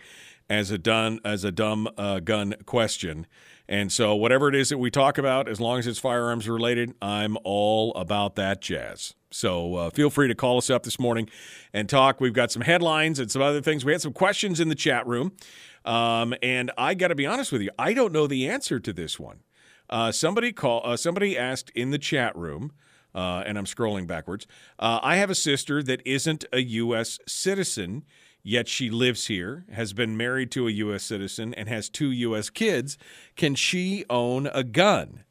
as 0.50 0.72
a 0.72 0.78
done 0.78 1.20
as 1.24 1.44
a 1.44 1.52
dumb 1.52 1.88
uh, 1.98 2.20
gun 2.20 2.56
question. 2.66 3.28
And 3.70 3.92
so, 3.92 4.16
whatever 4.16 4.50
it 4.50 4.56
is 4.56 4.70
that 4.70 4.80
we 4.80 4.90
talk 4.90 5.20
about, 5.20 5.48
as 5.48 5.62
long 5.62 5.78
as 5.78 5.86
it's 5.86 6.00
firearms 6.00 6.50
related, 6.50 6.96
I'm 7.04 7.38
all 7.44 7.94
about 7.94 8.36
that 8.36 8.62
jazz. 8.62 9.14
So, 9.30 9.76
uh, 9.76 9.90
feel 9.92 10.10
free 10.10 10.28
to 10.28 10.34
call 10.34 10.58
us 10.58 10.72
up 10.72 10.82
this 10.82 11.00
morning 11.00 11.30
and 11.72 11.88
talk. 11.88 12.20
We've 12.20 12.34
got 12.34 12.52
some 12.52 12.64
headlines 12.64 13.20
and 13.20 13.32
some 13.32 13.44
other 13.44 13.62
things. 13.62 13.86
We 13.86 13.92
had 13.92 14.02
some 14.02 14.12
questions 14.12 14.60
in 14.60 14.70
the 14.70 14.76
chat 14.76 15.06
room. 15.06 15.34
Um, 15.90 16.36
and 16.44 16.72
I 16.78 16.94
got 16.94 17.08
to 17.08 17.16
be 17.16 17.26
honest 17.26 17.52
with 17.52 17.64
you, 17.64 17.72
I 17.80 17.94
don't 17.94 18.14
know 18.14 18.28
the 18.28 18.48
answer 18.48 18.80
to 18.80 18.94
this 18.94 19.20
one. 19.20 19.40
Uh, 19.90 20.12
somebody 20.12 20.52
call. 20.52 20.82
Uh, 20.86 20.96
somebody 20.96 21.36
asked 21.36 21.72
in 21.72 21.90
the 21.90 21.98
chat 21.98 22.36
room, 22.36 22.72
uh, 23.16 23.42
and 23.44 23.58
I'm 23.58 23.66
scrolling 23.66 24.06
backwards. 24.06 24.46
Uh, 24.78 25.00
I 25.02 25.16
have 25.16 25.32
a 25.32 25.36
sister 25.36 25.82
that 25.82 26.06
isn't 26.06 26.46
a 26.54 26.62
U.S. 26.62 27.18
citizen, 27.28 28.04
yet 28.44 28.68
she 28.68 28.92
lives 28.92 29.26
here, 29.26 29.66
has 29.72 29.94
been 29.94 30.16
married 30.16 30.52
to 30.52 30.68
a 30.68 30.72
U.S. 30.72 31.02
citizen, 31.02 31.56
and 31.56 31.68
has 31.68 31.90
two 31.90 32.12
U.S. 32.12 32.52
kids. 32.52 33.00
Can 33.36 33.56
she 33.56 34.06
own 34.12 34.46
a 34.54 34.64
gun? 34.64 35.24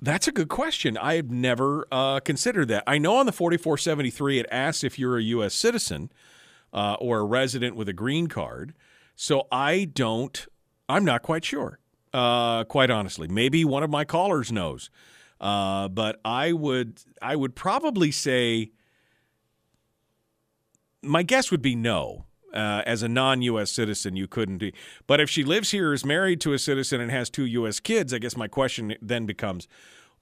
That's 0.00 0.26
a 0.26 0.32
good 0.32 0.48
question. 0.48 0.96
I've 0.96 1.30
never 1.30 1.86
uh, 1.92 2.20
considered 2.20 2.68
that. 2.68 2.84
I 2.86 2.96
know 2.96 3.16
on 3.16 3.26
the 3.26 3.32
4473 3.32 4.38
it 4.38 4.46
asks 4.50 4.82
if 4.82 4.98
you're 4.98 5.18
a 5.18 5.22
U.S. 5.22 5.52
citizen 5.52 6.10
uh, 6.72 6.96
or 7.00 7.20
a 7.20 7.24
resident 7.24 7.76
with 7.76 7.88
a 7.88 7.92
green 7.92 8.26
card. 8.26 8.74
So 9.16 9.46
I 9.50 9.84
don't, 9.84 10.46
I'm 10.88 11.04
not 11.04 11.22
quite 11.22 11.44
sure, 11.44 11.78
uh, 12.12 12.64
quite 12.64 12.90
honestly. 12.90 13.28
Maybe 13.28 13.64
one 13.64 13.82
of 13.82 13.90
my 13.90 14.04
callers 14.04 14.52
knows. 14.52 14.90
Uh, 15.40 15.88
but 15.88 16.20
I 16.24 16.52
would, 16.52 17.02
I 17.22 17.36
would 17.36 17.54
probably 17.54 18.10
say, 18.10 18.72
my 21.02 21.22
guess 21.22 21.50
would 21.50 21.62
be 21.62 21.74
no. 21.74 22.24
Uh, 22.52 22.82
as 22.86 23.02
a 23.02 23.08
non-U.S. 23.08 23.70
citizen, 23.70 24.16
you 24.16 24.26
couldn't 24.26 24.56
be. 24.56 24.72
But 25.06 25.20
if 25.20 25.28
she 25.28 25.44
lives 25.44 25.70
here, 25.70 25.92
is 25.92 26.02
married 26.02 26.40
to 26.40 26.54
a 26.54 26.58
citizen, 26.58 26.98
and 26.98 27.10
has 27.10 27.28
two 27.28 27.44
U.S. 27.44 27.78
kids, 27.78 28.14
I 28.14 28.18
guess 28.18 28.38
my 28.38 28.48
question 28.48 28.94
then 29.02 29.26
becomes, 29.26 29.68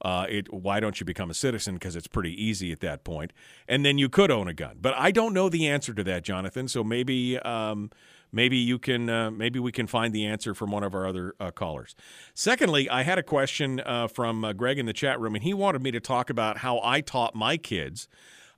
uh, 0.03 0.27
it, 0.29 0.53
why 0.53 0.81
don't 0.81 1.01
you 1.01 1.07
become 1.07 1.31
a 1.31 1.35
citizen? 1.35 1.75
Because 1.75 1.97
it's 1.97 2.07
pretty 2.07 2.33
easy 2.43 2.73
at 2.73 2.81
that 2.81 3.05
point, 3.05 3.33
and 3.69 3.85
then 3.85 3.99
you 3.99 4.09
could 4.09 4.31
own 4.31 4.49
a 4.49 4.55
gun. 4.55 4.79
But 4.81 4.95
I 4.97 5.11
don't 5.11 5.33
know 5.33 5.49
the 5.49 5.69
answer 5.69 5.95
to 5.95 6.05
that, 6.05 6.23
Jonathan. 6.23 6.69
So 6.69 6.85
maybe, 6.85 7.39
um, 7.39 7.91
maybe 8.33 8.57
you 8.57 8.79
can, 8.79 9.09
uh, 9.09 9.31
maybe 9.31 9.59
we 9.59 9.73
can 9.73 9.87
find 9.87 10.15
the 10.15 10.27
answer 10.27 10.55
from 10.55 10.71
one 10.71 10.83
of 10.83 10.95
our 10.95 11.07
other 11.07 11.35
uh, 11.41 11.51
callers. 11.51 11.95
Secondly, 12.35 12.89
I 12.89 13.03
had 13.03 13.19
a 13.19 13.23
question 13.23 13.81
uh, 13.81 14.09
from 14.09 14.45
uh, 14.45 14.53
Greg 14.53 14.79
in 14.79 14.87
the 14.87 14.93
chat 14.93 15.19
room, 15.21 15.35
and 15.35 15.43
he 15.43 15.55
wanted 15.55 15.83
me 15.83 15.91
to 15.93 16.01
talk 16.01 16.31
about 16.31 16.59
how 16.59 16.81
I 16.83 17.01
taught 17.01 17.35
my 17.35 17.57
kids 17.57 18.09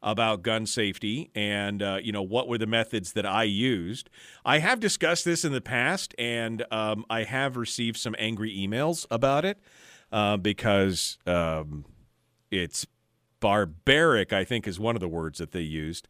about 0.02 0.42
gun 0.42 0.64
safety 0.64 1.30
and 1.34 1.82
uh, 1.82 1.98
you 2.00 2.12
know 2.12 2.22
what 2.22 2.48
were 2.48 2.58
the 2.58 2.66
methods 2.66 3.12
that 3.14 3.26
I 3.26 3.44
used. 3.44 4.08
I 4.44 4.58
have 4.58 4.80
discussed 4.80 5.24
this 5.24 5.44
in 5.44 5.52
the 5.52 5.60
past, 5.60 6.14
and 6.18 6.64
um, 6.70 7.04
I 7.10 7.24
have 7.24 7.56
received 7.56 7.96
some 7.96 8.14
angry 8.18 8.56
emails 8.56 9.06
about 9.10 9.44
it 9.44 9.58
uh, 10.12 10.36
because 10.36 11.18
um, 11.26 11.84
it's 12.50 12.86
barbaric. 13.40 14.32
I 14.32 14.44
think 14.44 14.66
is 14.66 14.80
one 14.80 14.96
of 14.96 15.00
the 15.00 15.08
words 15.08 15.38
that 15.38 15.52
they 15.52 15.60
used 15.60 16.08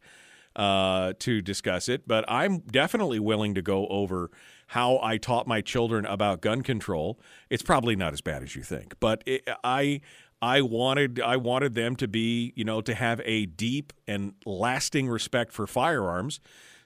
uh, 0.55 1.13
to 1.19 1.41
discuss 1.41 1.89
it. 1.89 2.07
But 2.07 2.25
I'm 2.27 2.59
definitely 2.59 3.19
willing 3.19 3.55
to 3.55 3.61
go 3.61 3.87
over 3.87 4.29
how 4.67 4.99
I 5.01 5.17
taught 5.17 5.47
my 5.47 5.61
children 5.61 6.05
about 6.05 6.41
gun 6.41 6.61
control. 6.61 7.19
It's 7.49 7.63
probably 7.63 7.95
not 7.95 8.13
as 8.13 8.21
bad 8.21 8.43
as 8.43 8.55
you 8.55 8.63
think, 8.63 8.95
but 8.99 9.23
it, 9.25 9.47
I 9.63 10.01
I 10.41 10.61
wanted 10.61 11.19
I 11.19 11.37
wanted 11.37 11.75
them 11.75 11.95
to 11.97 12.07
be, 12.07 12.53
you 12.55 12.63
know, 12.63 12.81
to 12.81 12.93
have 12.93 13.21
a 13.25 13.45
deep 13.45 13.93
and 14.07 14.33
lasting 14.45 15.09
respect 15.09 15.51
for 15.53 15.67
firearms. 15.67 16.39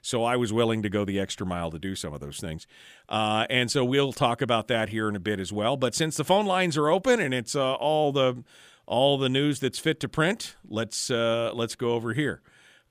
So 0.04 0.26
I 0.26 0.36
was 0.36 0.52
willing 0.52 0.84
to 0.84 0.90
go 0.90 1.06
the 1.06 1.20
extra 1.20 1.48
mile 1.48 1.72
to 1.72 1.80
do 1.80 1.96
some 1.96 2.14
of 2.14 2.20
those 2.20 2.38
things. 2.38 2.68
Uh, 3.08 3.48
and 3.50 3.72
so 3.72 3.86
we'll 3.86 4.12
talk 4.12 4.42
about 4.42 4.68
that 4.68 4.90
here 4.90 5.08
in 5.08 5.16
a 5.16 5.20
bit 5.20 5.40
as 5.40 5.52
well. 5.52 5.78
But 5.78 5.96
since 5.96 6.18
the 6.18 6.26
phone 6.26 6.46
lines 6.46 6.78
are 6.78 6.90
open 6.90 7.22
and 7.22 7.34
it's 7.34 7.56
uh, 7.56 7.74
all 7.76 8.12
the 8.12 8.44
all 8.86 9.18
the 9.18 9.30
news 9.30 9.62
that's 9.62 9.80
fit 9.80 10.02
to 10.02 10.10
print, 10.10 10.56
let's 10.68 11.10
uh, 11.10 11.52
let's 11.54 11.76
go 11.76 11.94
over 11.94 12.14
here. 12.14 12.42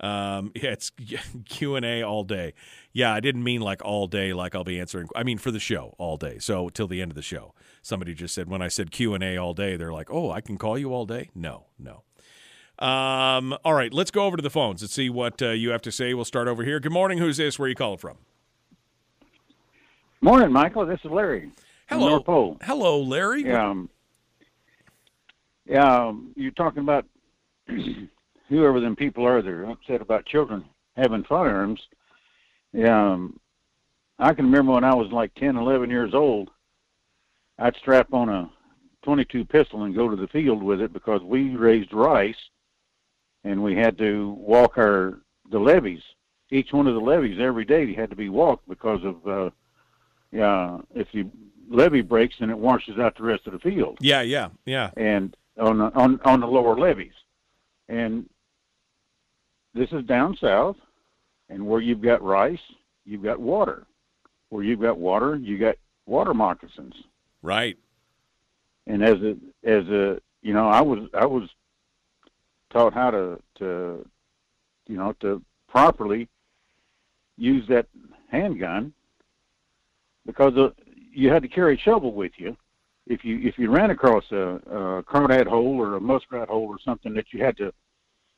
Um, 0.00 0.52
yeah, 0.54 0.70
it's 0.72 0.90
Q 1.44 1.76
and 1.76 1.84
A 1.84 2.02
all 2.02 2.24
day. 2.24 2.54
Yeah, 2.94 3.12
I 3.12 3.20
didn't 3.20 3.44
mean 3.44 3.60
like 3.60 3.84
all 3.84 4.06
day, 4.06 4.32
like 4.32 4.54
I'll 4.54 4.64
be 4.64 4.80
answering. 4.80 5.08
I 5.14 5.22
mean 5.22 5.36
for 5.36 5.50
the 5.50 5.60
show 5.60 5.94
all 5.98 6.16
day. 6.16 6.38
So 6.38 6.70
till 6.70 6.88
the 6.88 7.02
end 7.02 7.10
of 7.10 7.16
the 7.16 7.22
show. 7.22 7.54
Somebody 7.82 8.14
just 8.14 8.34
said 8.34 8.48
when 8.48 8.62
I 8.62 8.68
said 8.68 8.90
Q 8.90 9.12
and 9.12 9.22
A 9.22 9.36
all 9.36 9.52
day, 9.52 9.76
they're 9.76 9.92
like, 9.92 10.08
"Oh, 10.10 10.30
I 10.30 10.40
can 10.40 10.56
call 10.56 10.78
you 10.78 10.94
all 10.94 11.04
day." 11.04 11.30
No, 11.34 11.66
no. 11.78 12.04
Um, 12.82 13.56
all 13.64 13.74
right, 13.74 13.94
let's 13.94 14.10
go 14.10 14.24
over 14.24 14.36
to 14.36 14.42
the 14.42 14.50
phones 14.50 14.82
and 14.82 14.90
see 14.90 15.08
what 15.08 15.40
uh, 15.40 15.50
you 15.50 15.70
have 15.70 15.82
to 15.82 15.92
say. 15.92 16.14
We'll 16.14 16.24
start 16.24 16.48
over 16.48 16.64
here. 16.64 16.80
Good 16.80 16.90
morning. 16.90 17.18
Who's 17.18 17.36
this? 17.36 17.56
Where 17.56 17.66
are 17.66 17.68
you 17.68 17.76
calling 17.76 17.98
from? 17.98 18.16
Morning, 20.20 20.50
Michael. 20.50 20.84
This 20.84 20.98
is 21.04 21.10
Larry. 21.12 21.52
Hello. 21.88 22.08
North 22.08 22.24
Pole. 22.24 22.56
Hello, 22.60 23.00
Larry. 23.00 23.48
Um, 23.52 23.88
um, 25.78 26.32
you're 26.34 26.50
talking 26.50 26.82
about 26.82 27.06
whoever 28.48 28.80
them 28.80 28.96
people 28.96 29.24
are 29.28 29.40
that 29.40 29.48
are 29.48 29.70
upset 29.70 30.00
about 30.00 30.26
children 30.26 30.64
having 30.96 31.22
firearms. 31.22 31.80
Um, 32.84 33.38
I 34.18 34.34
can 34.34 34.46
remember 34.46 34.72
when 34.72 34.82
I 34.82 34.94
was 34.94 35.12
like 35.12 35.32
10, 35.36 35.56
11 35.56 35.88
years 35.88 36.14
old, 36.14 36.50
I'd 37.60 37.76
strap 37.76 38.12
on 38.12 38.28
a 38.28 38.50
22 39.04 39.44
pistol 39.44 39.84
and 39.84 39.94
go 39.94 40.08
to 40.08 40.16
the 40.16 40.26
field 40.28 40.64
with 40.64 40.80
it 40.80 40.92
because 40.92 41.22
we 41.22 41.54
raised 41.54 41.92
rice 41.92 42.34
and 43.44 43.62
we 43.62 43.74
had 43.74 43.98
to 43.98 44.30
walk 44.38 44.78
our 44.78 45.18
the 45.50 45.58
levees. 45.58 46.02
Each 46.50 46.72
one 46.72 46.86
of 46.86 46.94
the 46.94 47.00
levees 47.00 47.40
every 47.40 47.64
day 47.64 47.94
had 47.94 48.10
to 48.10 48.16
be 48.16 48.28
walked 48.28 48.68
because 48.68 49.00
of 49.04 49.26
uh, 49.26 49.50
yeah, 50.30 50.78
if 50.94 51.08
you 51.12 51.30
levee 51.68 52.02
breaks, 52.02 52.36
and 52.40 52.50
it 52.50 52.58
washes 52.58 52.98
out 52.98 53.16
the 53.16 53.22
rest 53.22 53.46
of 53.46 53.52
the 53.52 53.58
field. 53.58 53.98
Yeah, 54.00 54.22
yeah, 54.22 54.48
yeah. 54.64 54.90
And 54.96 55.36
on 55.58 55.78
the, 55.78 55.84
on 55.94 56.20
on 56.24 56.40
the 56.40 56.46
lower 56.46 56.76
levees, 56.76 57.12
and 57.88 58.28
this 59.74 59.90
is 59.92 60.04
down 60.04 60.36
south, 60.36 60.76
and 61.48 61.66
where 61.66 61.80
you've 61.80 62.02
got 62.02 62.22
rice, 62.22 62.60
you've 63.04 63.22
got 63.22 63.40
water. 63.40 63.86
Where 64.48 64.62
you've 64.62 64.80
got 64.80 64.98
water, 64.98 65.36
you 65.36 65.58
got 65.58 65.76
water 66.06 66.34
moccasins. 66.34 66.94
Right. 67.42 67.78
And 68.86 69.02
as 69.02 69.16
a 69.22 69.36
as 69.64 69.88
a 69.88 70.20
you 70.42 70.52
know, 70.52 70.68
I 70.68 70.80
was 70.80 71.08
I 71.14 71.26
was 71.26 71.48
taught 72.72 72.94
how 72.94 73.10
to 73.10 73.38
to 73.56 74.06
you 74.88 74.96
know 74.96 75.12
to 75.20 75.42
properly 75.68 76.28
use 77.36 77.66
that 77.68 77.86
handgun 78.30 78.92
because 80.26 80.56
uh, 80.56 80.70
you 81.12 81.28
had 81.30 81.42
to 81.42 81.48
carry 81.48 81.74
a 81.76 81.78
shovel 81.78 82.12
with 82.12 82.32
you 82.36 82.56
if 83.06 83.24
you 83.24 83.38
if 83.42 83.58
you 83.58 83.70
ran 83.70 83.90
across 83.90 84.24
a, 84.32 84.36
a 84.70 85.02
crawdad 85.02 85.46
hole 85.46 85.80
or 85.80 85.96
a 85.96 86.00
muskrat 86.00 86.48
hole 86.48 86.66
or 86.68 86.78
something 86.84 87.14
that 87.14 87.26
you 87.32 87.42
had 87.44 87.56
to 87.56 87.72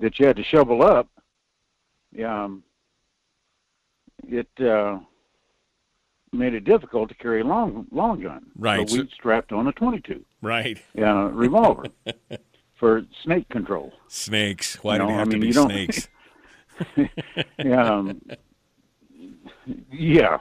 that 0.00 0.18
you 0.18 0.26
had 0.26 0.36
to 0.36 0.44
shovel 0.44 0.82
up 0.82 1.08
um 2.24 2.62
it 4.28 4.48
uh 4.60 4.98
made 6.32 6.54
it 6.54 6.64
difficult 6.64 7.08
to 7.08 7.14
carry 7.14 7.40
a 7.42 7.44
long 7.44 7.86
long 7.92 8.20
gun 8.20 8.44
Right. 8.56 8.88
so 8.88 8.96
we 9.02 9.08
strapped 9.14 9.52
on 9.52 9.66
a 9.68 9.72
22 9.72 10.24
Right. 10.42 10.78
uh, 10.98 11.26
revolver 11.32 11.86
for 12.74 13.02
snake 13.22 13.48
control 13.48 13.92
Snakes. 14.08 14.76
Why 14.82 14.94
You 14.94 15.02
do 15.02 15.04
know, 15.04 15.10
they 15.10 15.18
have 15.18 15.28
I 15.28 15.30
to 15.32 15.38
be 15.38 15.46
you 15.48 15.52
snakes? 15.52 16.08
um, 17.72 18.20
yeah, 19.92 20.38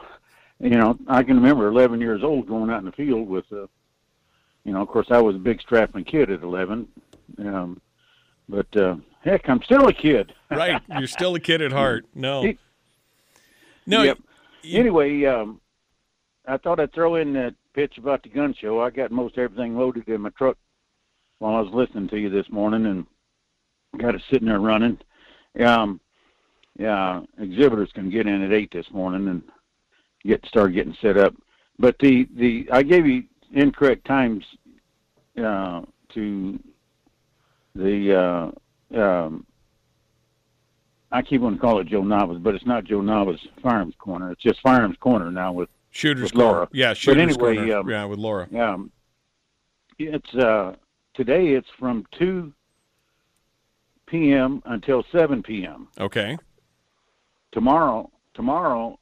you 0.60 0.72
know, 0.72 0.98
I 1.08 1.24
can 1.24 1.36
remember 1.36 1.68
11 1.68 2.02
years 2.02 2.24
old 2.24 2.48
going 2.48 2.70
out 2.70 2.80
in 2.80 2.86
the 2.86 2.92
field 2.92 3.28
with, 3.28 3.46
uh, 3.52 3.68
you 4.64 4.74
know, 4.74 4.82
of 4.82 4.88
course 4.88 5.08
I 5.12 5.22
was 5.22 5.36
a 5.36 5.40
big 5.40 5.62
strapping 5.62 6.06
kid 6.06 6.32
at 6.32 6.42
11, 6.42 6.88
um, 7.40 7.82
but 8.50 8.76
uh, 8.76 8.96
heck, 9.24 9.48
I'm 9.50 9.62
still 9.64 9.88
a 9.88 9.94
kid. 9.94 10.34
right. 10.52 10.82
You're 10.98 11.08
still 11.08 11.36
a 11.36 11.40
kid 11.40 11.62
at 11.62 11.72
heart. 11.72 12.06
No. 12.16 12.54
No. 13.86 14.04
Yep. 14.04 14.18
Anyway, 14.66 15.26
um, 15.26 15.60
I 16.48 16.58
thought 16.58 16.80
I'd 16.80 16.94
throw 16.94 17.16
in 17.16 17.34
that 17.34 17.56
pitch 17.74 17.98
about 17.98 18.24
the 18.24 18.30
gun 18.30 18.54
show. 18.54 18.82
I 18.82 18.90
got 18.90 19.12
most 19.12 19.38
everything 19.38 19.78
loaded 19.78 20.08
in 20.08 20.22
my 20.22 20.30
truck 20.30 20.58
while 21.44 21.58
I 21.58 21.60
was 21.60 21.74
listening 21.74 22.08
to 22.08 22.18
you 22.18 22.30
this 22.30 22.50
morning, 22.50 22.86
and 22.86 23.06
got 24.00 24.16
it 24.16 24.22
sitting 24.32 24.48
there 24.48 24.62
running. 24.62 24.98
Um, 25.60 26.00
yeah, 26.80 27.20
exhibitors 27.38 27.92
can 27.94 28.10
get 28.10 28.28
in 28.28 28.42
at 28.44 28.54
eight 28.54 28.72
this 28.72 28.90
morning 28.92 29.28
and 29.28 29.42
get 30.24 30.44
start 30.46 30.74
getting 30.74 30.96
set 31.02 31.18
up. 31.18 31.36
But 31.78 32.00
the 32.00 32.30
the 32.38 32.70
I 32.72 32.82
gave 32.82 33.06
you 33.06 33.24
incorrect 33.54 34.08
times 34.08 34.46
uh, 35.38 35.82
to 36.14 36.60
the 37.76 38.52
uh, 38.96 38.98
um, 39.02 39.46
I 41.12 41.22
keep 41.24 41.42
on 41.42 41.58
calling 41.60 41.86
it 41.86 41.90
Joe 41.92 42.04
Nava's, 42.06 42.40
but 42.40 42.56
it's 42.56 42.66
not 42.66 42.86
Joe 42.86 43.02
Nava's 43.02 43.46
Firearms 43.62 43.96
Corner. 44.00 44.32
It's 44.32 44.42
just 44.42 44.62
Firearms 44.62 44.96
Corner 45.02 45.30
now 45.30 45.52
with 45.52 45.68
Shooters 45.92 46.32
with 46.32 46.36
Laura. 46.36 46.54
Corner. 46.54 46.70
Yeah, 46.72 46.92
But 46.92 46.98
Shooters 47.00 47.22
anyway, 47.36 47.56
Corner. 47.58 47.78
um, 47.80 47.90
yeah, 47.90 48.06
with 48.06 48.20
Laura. 48.20 48.48
um, 48.58 48.92
it's 50.00 50.34
uh, 50.36 50.76
today. 51.14 51.50
It's 51.50 51.68
from 51.80 52.06
two 52.18 52.54
p.m. 54.08 54.62
until 54.66 55.04
seven 55.12 55.42
p.m. 55.44 55.88
Okay. 56.00 56.38
Tomorrow, 57.52 58.10
tomorrow, 58.34 58.98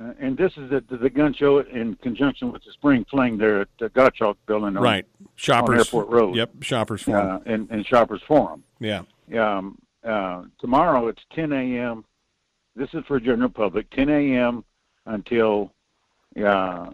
uh, 0.00 0.12
and 0.20 0.36
this 0.36 0.52
is 0.56 0.72
at 0.72 0.88
the, 0.88 0.96
the 0.96 1.10
gun 1.10 1.32
show 1.34 1.60
in 1.60 1.94
conjunction 2.02 2.50
with 2.52 2.64
the 2.64 2.72
Spring 2.72 3.04
Fling 3.10 3.38
there 3.38 3.60
at 3.60 3.68
the 3.78 3.90
Gottschalk 3.90 4.36
Building, 4.46 4.76
on, 4.76 4.82
Right. 4.82 5.06
Shoppers. 5.36 5.68
on 5.74 5.78
Airport 5.78 6.08
Road. 6.08 6.34
Yep. 6.36 6.50
Shoppers 6.62 7.02
Forum. 7.02 7.28
uh, 7.46 7.52
and, 7.52 7.70
and 7.70 7.86
Shoppers 7.86 8.22
Forum. 8.26 8.64
yeah. 8.80 9.02
Um, 9.38 9.78
uh, 10.04 10.42
tomorrow 10.60 11.06
it's 11.06 11.22
10 11.32 11.52
a.m. 11.52 12.04
This 12.74 12.88
is 12.92 13.04
for 13.06 13.20
general 13.20 13.48
public. 13.50 13.88
10 13.90 14.08
a.m. 14.08 14.64
until 15.06 15.72
uh, 16.44 16.90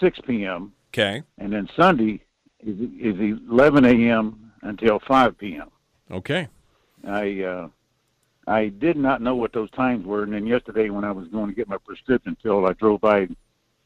6 0.00 0.18
p.m. 0.26 0.72
Okay. 0.90 1.22
and 1.38 1.52
then 1.52 1.68
Sunday 1.76 2.20
is, 2.62 2.78
is 3.00 3.38
11 3.50 3.84
a.m. 3.84 4.52
until 4.62 5.00
5 5.06 5.38
p.m. 5.38 5.68
Okay. 6.10 6.48
I 7.06 7.42
uh, 7.42 7.68
I 8.46 8.68
did 8.68 8.96
not 8.96 9.20
know 9.22 9.34
what 9.34 9.52
those 9.52 9.70
times 9.72 10.04
were, 10.06 10.22
and 10.22 10.32
then 10.32 10.46
yesterday 10.46 10.90
when 10.90 11.04
I 11.04 11.12
was 11.12 11.28
going 11.28 11.48
to 11.48 11.54
get 11.54 11.68
my 11.68 11.78
prescription 11.78 12.36
filled, 12.42 12.68
I 12.68 12.72
drove 12.74 13.00
by 13.00 13.28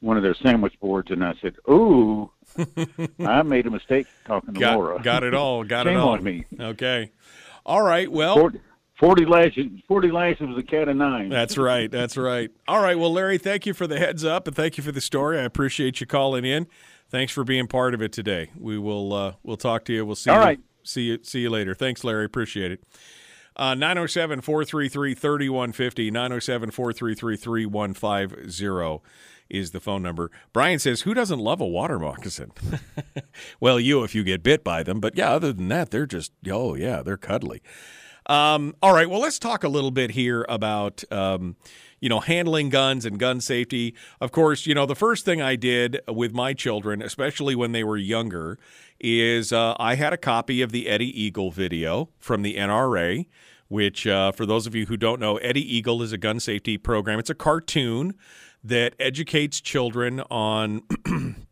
one 0.01 0.17
of 0.17 0.23
their 0.23 0.35
sandwich 0.35 0.75
boards, 0.81 1.11
and 1.11 1.25
I 1.25 1.35
said, 1.41 1.57
"Ooh, 1.69 2.31
I 3.21 3.43
made 3.43 3.67
a 3.67 3.71
mistake 3.71 4.07
talking 4.27 4.55
to 4.55 4.61
Got, 4.61 4.77
Laura." 4.77 5.03
got 5.03 5.23
it 5.23 5.35
all. 5.35 5.65
Got 5.65 5.87
Shame 5.87 5.97
it 5.97 6.01
all. 6.01 6.11
on 6.11 6.23
me. 6.25 6.45
Okay. 6.59 7.11
All 7.65 7.83
right. 7.83 8.11
Well, 8.11 8.35
40, 8.37 8.61
40 9.01 9.25
lashes. 9.27 9.67
40 9.89 10.11
lashes 10.11 10.49
was 10.49 10.59
a 10.59 10.63
cat 10.63 10.89
of 10.89 10.97
nine. 10.97 11.29
That's 11.29 11.59
right. 11.59 11.91
That's 11.91 12.17
right. 12.17 12.51
All 12.69 12.83
right. 12.83 12.99
Well, 12.99 13.13
Larry, 13.13 13.39
thank 13.39 13.67
you 13.67 13.75
for 13.75 13.87
the 13.87 13.99
heads 13.99 14.25
up 14.25 14.47
and 14.47 14.55
thank 14.55 14.77
you 14.77 14.85
for 14.85 14.93
the 14.93 15.01
story. 15.01 15.39
I 15.39 15.43
appreciate 15.43 16.01
you 16.01 16.07
calling 16.07 16.45
in. 16.45 16.67
Thanks 17.09 17.33
for 17.33 17.45
being 17.45 17.67
part 17.67 17.95
of 17.95 18.03
it 18.03 18.13
today. 18.13 18.51
We 18.59 18.79
will 18.79 19.13
uh, 19.13 19.33
we'll 19.43 19.57
talk 19.57 19.85
to 19.87 19.93
you. 19.93 20.05
We'll 20.05 20.17
see 20.17 20.31
All 20.31 20.37
you 20.37 20.43
right. 20.43 20.61
see 20.83 21.03
you 21.03 21.19
see 21.23 21.41
you 21.41 21.51
later. 21.51 21.75
Thanks, 21.75 22.05
Larry. 22.05 22.25
Appreciate 22.25 22.73
it. 22.73 22.83
Uh, 23.57 23.75
907 23.75 24.43
433 24.43 25.15
3150. 25.15 26.11
907 26.11 26.71
433 26.71 27.37
3150 27.37 29.03
is 29.49 29.71
the 29.71 29.81
phone 29.81 30.03
number. 30.03 30.31
Brian 30.53 30.79
says, 30.79 31.03
Who 31.03 31.15
doesn't 31.15 31.39
love 31.39 31.61
a 31.61 31.67
water 31.67 31.99
moccasin? 31.99 32.53
well, 33.61 33.79
you 33.79 34.03
if 34.03 34.15
you 34.15 34.25
get 34.25 34.43
bit 34.43 34.65
by 34.65 34.83
them. 34.83 35.01
But 35.01 35.17
yeah, 35.17 35.31
other 35.31 35.53
than 35.53 35.69
that, 35.69 35.91
they're 35.91 36.07
just, 36.07 36.33
oh, 36.51 36.75
yeah, 36.75 37.03
they're 37.03 37.17
cuddly. 37.17 37.63
Um, 38.27 38.75
all 38.83 38.93
right. 38.93 39.09
Well, 39.09 39.21
let's 39.21 39.39
talk 39.39 39.63
a 39.63 39.69
little 39.69 39.93
bit 39.93 40.11
here 40.11 40.45
about, 40.49 41.05
um, 41.13 41.57
you 42.01 42.09
know, 42.09 42.21
handling 42.21 42.69
guns 42.69 43.05
and 43.05 43.19
gun 43.19 43.41
safety. 43.41 43.95
Of 44.21 44.33
course, 44.33 44.67
you 44.67 44.75
know, 44.75 44.87
the 44.87 44.95
first 44.95 45.25
thing 45.25 45.41
I 45.41 45.57
did 45.57 46.01
with 46.09 46.33
my 46.35 46.53
children, 46.53 47.03
especially 47.03 47.55
when 47.55 47.73
they 47.73 47.85
were 47.85 47.97
younger, 47.97 48.59
is 49.01 49.53
uh, 49.53 49.75
I 49.79 49.95
had 49.95 50.13
a 50.13 50.19
copy 50.19 50.63
of 50.63 50.73
the 50.73 50.89
Eddie 50.89 51.21
Eagle 51.21 51.51
video 51.51 52.11
from 52.19 52.43
the 52.43 52.57
NRA, 52.57 53.27
which, 53.69 54.07
uh, 54.07 54.33
for 54.33 54.47
those 54.47 54.67
of 54.67 54.75
you 54.75 54.87
who 54.87 54.97
don't 54.97 55.21
know, 55.21 55.37
Eddie 55.39 55.77
Eagle 55.77 56.03
is 56.03 56.13
a 56.13 56.19
gun 56.19 56.41
safety 56.41 56.79
program. 56.79 57.19
It's 57.19 57.31
a 57.31 57.35
cartoon 57.35 58.15
that 58.63 58.95
educates 58.99 59.61
children 59.61 60.21
on 60.31 60.83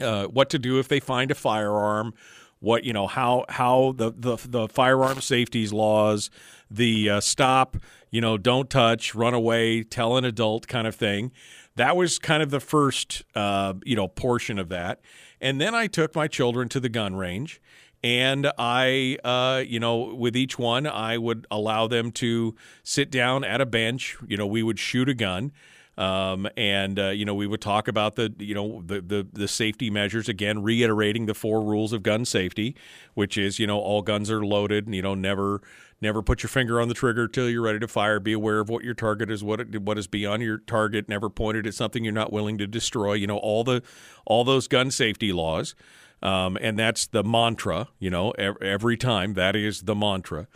uh, 0.00 0.26
what 0.26 0.50
to 0.50 0.58
do 0.58 0.78
if 0.78 0.88
they 0.88 1.00
find 1.00 1.30
a 1.30 1.34
firearm, 1.34 2.14
what 2.60 2.84
you 2.84 2.92
know 2.92 3.06
how 3.06 3.44
how 3.48 3.94
the 3.96 4.12
the, 4.16 4.36
the 4.48 4.68
firearm 4.68 5.20
safeties 5.20 5.72
laws, 5.72 6.30
the 6.70 7.10
uh, 7.10 7.20
stop, 7.20 7.76
you 8.12 8.20
know, 8.20 8.38
don't 8.38 8.70
touch, 8.70 9.16
run 9.16 9.34
away, 9.34 9.82
tell 9.82 10.16
an 10.16 10.24
adult 10.24 10.68
kind 10.68 10.86
of 10.86 10.94
thing. 10.94 11.32
That 11.74 11.96
was 11.96 12.20
kind 12.20 12.42
of 12.42 12.50
the 12.50 12.60
first 12.60 13.24
uh, 13.34 13.74
you 13.84 13.96
know 13.96 14.06
portion 14.06 14.60
of 14.60 14.68
that, 14.68 15.00
and 15.40 15.60
then 15.60 15.74
I 15.74 15.88
took 15.88 16.14
my 16.14 16.28
children 16.28 16.68
to 16.68 16.78
the 16.78 16.88
gun 16.88 17.16
range. 17.16 17.60
And 18.04 18.50
I, 18.58 19.16
uh, 19.22 19.62
you 19.64 19.78
know, 19.78 20.12
with 20.12 20.36
each 20.36 20.58
one, 20.58 20.88
I 20.88 21.18
would 21.18 21.46
allow 21.52 21.86
them 21.86 22.10
to 22.12 22.56
sit 22.82 23.12
down 23.12 23.44
at 23.44 23.60
a 23.60 23.66
bench. 23.66 24.16
You 24.26 24.36
know, 24.36 24.46
we 24.46 24.64
would 24.64 24.80
shoot 24.80 25.08
a 25.08 25.14
gun. 25.14 25.52
Um, 25.98 26.48
and 26.56 26.98
uh, 26.98 27.08
you 27.10 27.26
know 27.26 27.34
we 27.34 27.46
would 27.46 27.60
talk 27.60 27.86
about 27.86 28.16
the 28.16 28.34
you 28.38 28.54
know 28.54 28.82
the, 28.84 29.02
the 29.02 29.26
the 29.30 29.46
safety 29.46 29.90
measures 29.90 30.28
again, 30.28 30.62
reiterating 30.62 31.26
the 31.26 31.34
four 31.34 31.62
rules 31.62 31.92
of 31.92 32.02
gun 32.02 32.24
safety, 32.24 32.74
which 33.14 33.36
is 33.36 33.58
you 33.58 33.66
know 33.66 33.78
all 33.78 34.00
guns 34.00 34.30
are 34.30 34.44
loaded. 34.44 34.92
You 34.92 35.02
know 35.02 35.14
never 35.14 35.60
never 36.02 36.22
put 36.22 36.42
your 36.42 36.48
finger 36.48 36.80
on 36.80 36.88
the 36.88 36.94
trigger 36.94 37.28
till 37.28 37.48
you're 37.48 37.62
ready 37.62 37.78
to 37.78 37.88
fire. 37.88 38.20
Be 38.20 38.32
aware 38.32 38.60
of 38.60 38.68
what 38.68 38.84
your 38.84 38.94
target 38.94 39.30
is, 39.30 39.42
what 39.42 39.60
it, 39.60 39.80
what 39.80 39.96
is 39.96 40.06
beyond 40.06 40.42
your 40.42 40.58
target. 40.58 41.08
Never 41.08 41.30
point 41.30 41.56
it 41.56 41.66
at 41.66 41.74
something 41.74 42.04
you're 42.04 42.12
not 42.12 42.32
willing 42.32 42.58
to 42.58 42.66
destroy. 42.66 43.14
You 43.14 43.26
know 43.26 43.38
all 43.38 43.64
the 43.64 43.82
all 44.26 44.44
those 44.44 44.68
gun 44.68 44.90
safety 44.90 45.32
laws. 45.32 45.74
Um, 46.22 46.56
and 46.60 46.78
that's 46.78 47.06
the 47.08 47.24
mantra, 47.24 47.88
you 47.98 48.08
know, 48.08 48.30
every 48.30 48.96
time. 48.96 49.34
That 49.34 49.56
is 49.56 49.82
the 49.82 49.96
mantra. 49.96 50.46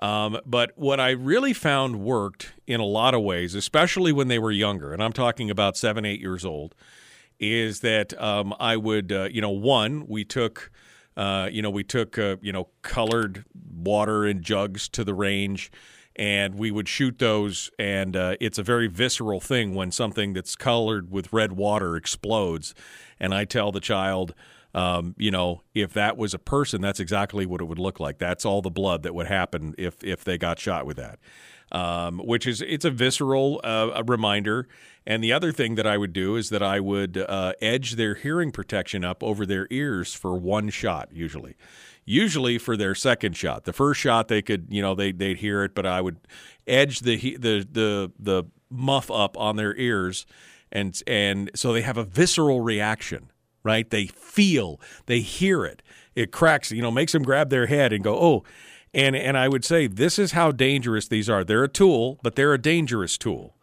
Um, 0.00 0.38
but 0.44 0.72
what 0.76 1.00
I 1.00 1.10
really 1.10 1.52
found 1.52 2.00
worked 2.00 2.52
in 2.66 2.80
a 2.80 2.84
lot 2.84 3.14
of 3.14 3.22
ways, 3.22 3.54
especially 3.54 4.12
when 4.12 4.28
they 4.28 4.38
were 4.38 4.50
younger, 4.50 4.92
and 4.92 5.02
I'm 5.02 5.12
talking 5.12 5.50
about 5.50 5.76
seven, 5.76 6.04
eight 6.04 6.20
years 6.20 6.44
old, 6.44 6.74
is 7.38 7.80
that 7.80 8.20
um, 8.20 8.54
I 8.58 8.76
would, 8.76 9.12
uh, 9.12 9.28
you 9.30 9.40
know, 9.40 9.50
one, 9.50 10.06
we 10.06 10.24
took 10.24 10.70
Uh, 11.16 11.48
you 11.50 11.62
know, 11.62 11.70
we 11.70 11.84
took 11.84 12.18
uh, 12.18 12.36
you 12.42 12.52
know 12.52 12.68
colored 12.82 13.44
water 13.72 14.26
in 14.26 14.42
jugs 14.42 14.88
to 14.90 15.04
the 15.04 15.14
range, 15.14 15.70
and 16.14 16.56
we 16.56 16.70
would 16.70 16.88
shoot 16.88 17.18
those. 17.18 17.70
And 17.78 18.16
uh, 18.16 18.36
it's 18.40 18.58
a 18.58 18.62
very 18.62 18.86
visceral 18.86 19.40
thing 19.40 19.74
when 19.74 19.90
something 19.90 20.32
that's 20.32 20.56
colored 20.56 21.10
with 21.10 21.32
red 21.32 21.52
water 21.52 21.96
explodes. 21.96 22.74
And 23.18 23.34
I 23.34 23.44
tell 23.44 23.72
the 23.72 23.80
child, 23.80 24.34
um, 24.74 25.14
you 25.16 25.30
know, 25.30 25.62
if 25.74 25.94
that 25.94 26.18
was 26.18 26.34
a 26.34 26.38
person, 26.38 26.82
that's 26.82 27.00
exactly 27.00 27.46
what 27.46 27.62
it 27.62 27.64
would 27.64 27.78
look 27.78 27.98
like. 27.98 28.18
That's 28.18 28.44
all 28.44 28.60
the 28.60 28.70
blood 28.70 29.02
that 29.04 29.14
would 29.14 29.26
happen 29.26 29.74
if 29.78 30.04
if 30.04 30.22
they 30.24 30.36
got 30.36 30.58
shot 30.58 30.84
with 30.86 30.98
that. 30.98 31.18
Um, 31.76 32.18
which 32.18 32.46
is 32.46 32.62
it's 32.62 32.86
a 32.86 32.90
visceral 32.90 33.60
uh, 33.62 33.90
a 33.94 34.02
reminder. 34.02 34.66
And 35.06 35.22
the 35.22 35.34
other 35.34 35.52
thing 35.52 35.74
that 35.74 35.86
I 35.86 35.98
would 35.98 36.14
do 36.14 36.36
is 36.36 36.48
that 36.48 36.62
I 36.62 36.80
would 36.80 37.18
uh, 37.18 37.52
edge 37.60 37.96
their 37.96 38.14
hearing 38.14 38.50
protection 38.50 39.04
up 39.04 39.22
over 39.22 39.44
their 39.44 39.66
ears 39.70 40.14
for 40.14 40.38
one 40.38 40.70
shot, 40.70 41.10
usually. 41.12 41.54
Usually 42.06 42.56
for 42.56 42.78
their 42.78 42.94
second 42.94 43.36
shot. 43.36 43.64
The 43.64 43.74
first 43.74 44.00
shot 44.00 44.28
they 44.28 44.40
could, 44.40 44.68
you 44.70 44.80
know, 44.80 44.94
they 44.94 45.12
they'd 45.12 45.36
hear 45.36 45.64
it, 45.64 45.74
but 45.74 45.84
I 45.84 46.00
would 46.00 46.16
edge 46.66 47.00
the 47.00 47.36
the 47.36 47.66
the 47.70 48.10
the 48.18 48.44
muff 48.70 49.10
up 49.10 49.36
on 49.36 49.56
their 49.56 49.76
ears, 49.76 50.24
and 50.72 50.98
and 51.06 51.50
so 51.54 51.74
they 51.74 51.82
have 51.82 51.98
a 51.98 52.04
visceral 52.04 52.62
reaction, 52.62 53.30
right? 53.64 53.90
They 53.90 54.06
feel, 54.06 54.80
they 55.04 55.20
hear 55.20 55.66
it. 55.66 55.82
It 56.14 56.30
cracks, 56.32 56.72
you 56.72 56.80
know, 56.80 56.90
makes 56.90 57.12
them 57.12 57.22
grab 57.22 57.50
their 57.50 57.66
head 57.66 57.92
and 57.92 58.02
go, 58.02 58.14
oh. 58.18 58.44
And, 58.96 59.14
and 59.14 59.36
I 59.36 59.46
would 59.46 59.62
say 59.62 59.86
this 59.86 60.18
is 60.18 60.32
how 60.32 60.52
dangerous 60.52 61.06
these 61.06 61.28
are. 61.28 61.44
They're 61.44 61.64
a 61.64 61.68
tool, 61.68 62.18
but 62.22 62.34
they're 62.34 62.54
a 62.54 62.58
dangerous 62.58 63.18
tool. 63.18 63.54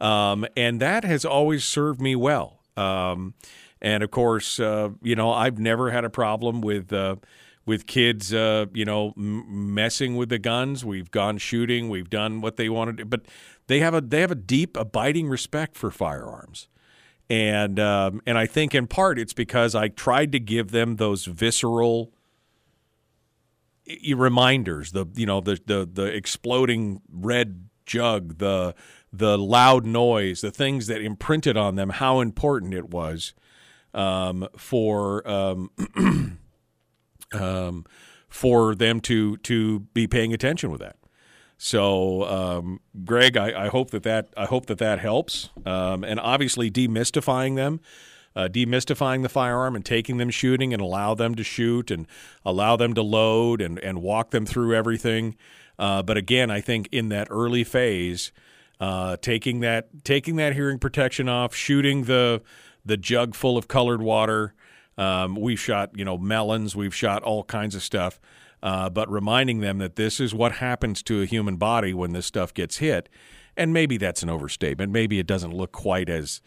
Um, 0.00 0.46
and 0.56 0.80
that 0.80 1.04
has 1.04 1.26
always 1.26 1.62
served 1.62 2.00
me 2.00 2.16
well. 2.16 2.58
Um, 2.76 3.34
and 3.82 4.02
of 4.02 4.10
course, 4.10 4.58
uh, 4.58 4.88
you 5.02 5.14
know, 5.14 5.30
I've 5.30 5.58
never 5.58 5.90
had 5.90 6.04
a 6.06 6.10
problem 6.10 6.62
with 6.62 6.90
uh, 6.90 7.16
with 7.66 7.86
kids, 7.86 8.32
uh, 8.32 8.66
you 8.72 8.86
know, 8.86 9.12
m- 9.16 9.74
messing 9.74 10.16
with 10.16 10.30
the 10.30 10.38
guns. 10.38 10.84
We've 10.86 11.10
gone 11.10 11.36
shooting. 11.36 11.90
We've 11.90 12.08
done 12.10 12.40
what 12.40 12.56
they 12.56 12.70
wanted, 12.70 12.96
to, 12.96 13.04
but 13.04 13.26
they 13.66 13.80
have 13.80 13.94
a 13.94 14.00
they 14.00 14.22
have 14.22 14.30
a 14.30 14.36
deep, 14.36 14.76
abiding 14.78 15.28
respect 15.28 15.76
for 15.76 15.90
firearms. 15.90 16.68
And 17.28 17.78
um, 17.78 18.22
and 18.26 18.38
I 18.38 18.46
think 18.46 18.74
in 18.74 18.86
part 18.86 19.18
it's 19.18 19.34
because 19.34 19.74
I 19.74 19.88
tried 19.88 20.32
to 20.32 20.40
give 20.40 20.70
them 20.70 20.96
those 20.96 21.26
visceral 21.26 22.12
reminders 24.14 24.92
the 24.92 25.06
you 25.14 25.26
know 25.26 25.40
the 25.40 25.60
the 25.66 25.88
the 25.92 26.04
exploding 26.04 27.00
red 27.10 27.68
jug 27.86 28.38
the 28.38 28.74
the 29.12 29.36
loud 29.36 29.84
noise, 29.84 30.40
the 30.40 30.50
things 30.50 30.86
that 30.86 31.02
imprinted 31.02 31.56
on 31.56 31.74
them, 31.74 31.90
how 31.90 32.20
important 32.20 32.72
it 32.72 32.88
was 32.88 33.34
um, 33.92 34.48
for 34.56 35.26
um, 35.28 35.70
um, 37.34 37.84
for 38.28 38.74
them 38.74 39.00
to 39.00 39.36
to 39.38 39.80
be 39.92 40.06
paying 40.06 40.32
attention 40.32 40.70
with 40.70 40.80
that. 40.80 40.96
So, 41.58 42.24
um, 42.24 42.80
Greg, 43.04 43.36
I, 43.36 43.66
I, 43.66 43.68
hope 43.68 43.90
that 43.90 44.02
that 44.02 44.32
I 44.36 44.46
hope 44.46 44.66
that 44.66 44.78
that 44.78 44.98
helps, 44.98 45.50
um, 45.64 46.02
and 46.02 46.18
obviously 46.18 46.72
demystifying 46.72 47.54
them. 47.54 47.80
Uh, 48.34 48.48
demystifying 48.48 49.22
the 49.22 49.28
firearm 49.28 49.76
and 49.76 49.84
taking 49.84 50.16
them 50.16 50.30
shooting 50.30 50.72
and 50.72 50.80
allow 50.80 51.14
them 51.14 51.34
to 51.34 51.44
shoot 51.44 51.90
and 51.90 52.06
allow 52.46 52.76
them 52.76 52.94
to 52.94 53.02
load 53.02 53.60
and, 53.60 53.78
and 53.80 54.00
walk 54.00 54.30
them 54.30 54.46
through 54.46 54.74
everything. 54.74 55.36
Uh, 55.78 56.02
but 56.02 56.16
again, 56.16 56.50
I 56.50 56.60
think 56.60 56.88
in 56.92 57.08
that 57.10 57.28
early 57.30 57.64
phase, 57.64 58.32
uh, 58.80 59.16
taking 59.20 59.60
that 59.60 60.04
taking 60.04 60.36
that 60.36 60.54
hearing 60.54 60.78
protection 60.78 61.28
off, 61.28 61.54
shooting 61.54 62.04
the 62.04 62.42
the 62.84 62.96
jug 62.96 63.34
full 63.34 63.56
of 63.56 63.68
colored 63.68 64.02
water. 64.02 64.54
Um, 64.98 65.36
we've 65.36 65.60
shot 65.60 65.90
you 65.94 66.04
know 66.04 66.18
melons, 66.18 66.74
we've 66.74 66.94
shot 66.94 67.22
all 67.22 67.44
kinds 67.44 67.74
of 67.74 67.82
stuff, 67.82 68.20
uh, 68.62 68.90
but 68.90 69.10
reminding 69.10 69.60
them 69.60 69.78
that 69.78 69.96
this 69.96 70.20
is 70.20 70.34
what 70.34 70.52
happens 70.52 71.02
to 71.04 71.22
a 71.22 71.26
human 71.26 71.56
body 71.56 71.94
when 71.94 72.12
this 72.12 72.26
stuff 72.26 72.52
gets 72.52 72.78
hit. 72.78 73.08
And 73.56 73.72
maybe 73.72 73.98
that's 73.98 74.22
an 74.22 74.30
overstatement. 74.30 74.92
Maybe 74.92 75.18
it 75.18 75.26
doesn't 75.26 75.54
look 75.54 75.72
quite 75.72 76.08
as 76.08 76.40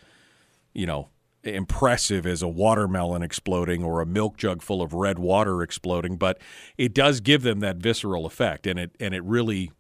you 0.74 0.86
know 0.86 1.10
impressive 1.46 2.26
as 2.26 2.42
a 2.42 2.48
watermelon 2.48 3.22
exploding 3.22 3.84
or 3.84 4.02
a 4.02 4.06
milk 4.06 4.38
jug 4.38 4.62
full 4.62 4.82
of 4.82 4.94
red 4.94 5.20
water 5.20 5.62
exploding, 5.62 6.18
but 6.18 6.40
it 6.78 6.94
does 6.94 7.20
give 7.20 7.44
them 7.44 7.60
that 7.60 7.78
visceral 7.78 8.26
effect, 8.26 8.68
and 8.68 8.80
it 8.80 8.96
and 9.00 9.14
it 9.14 9.24
really 9.24 9.72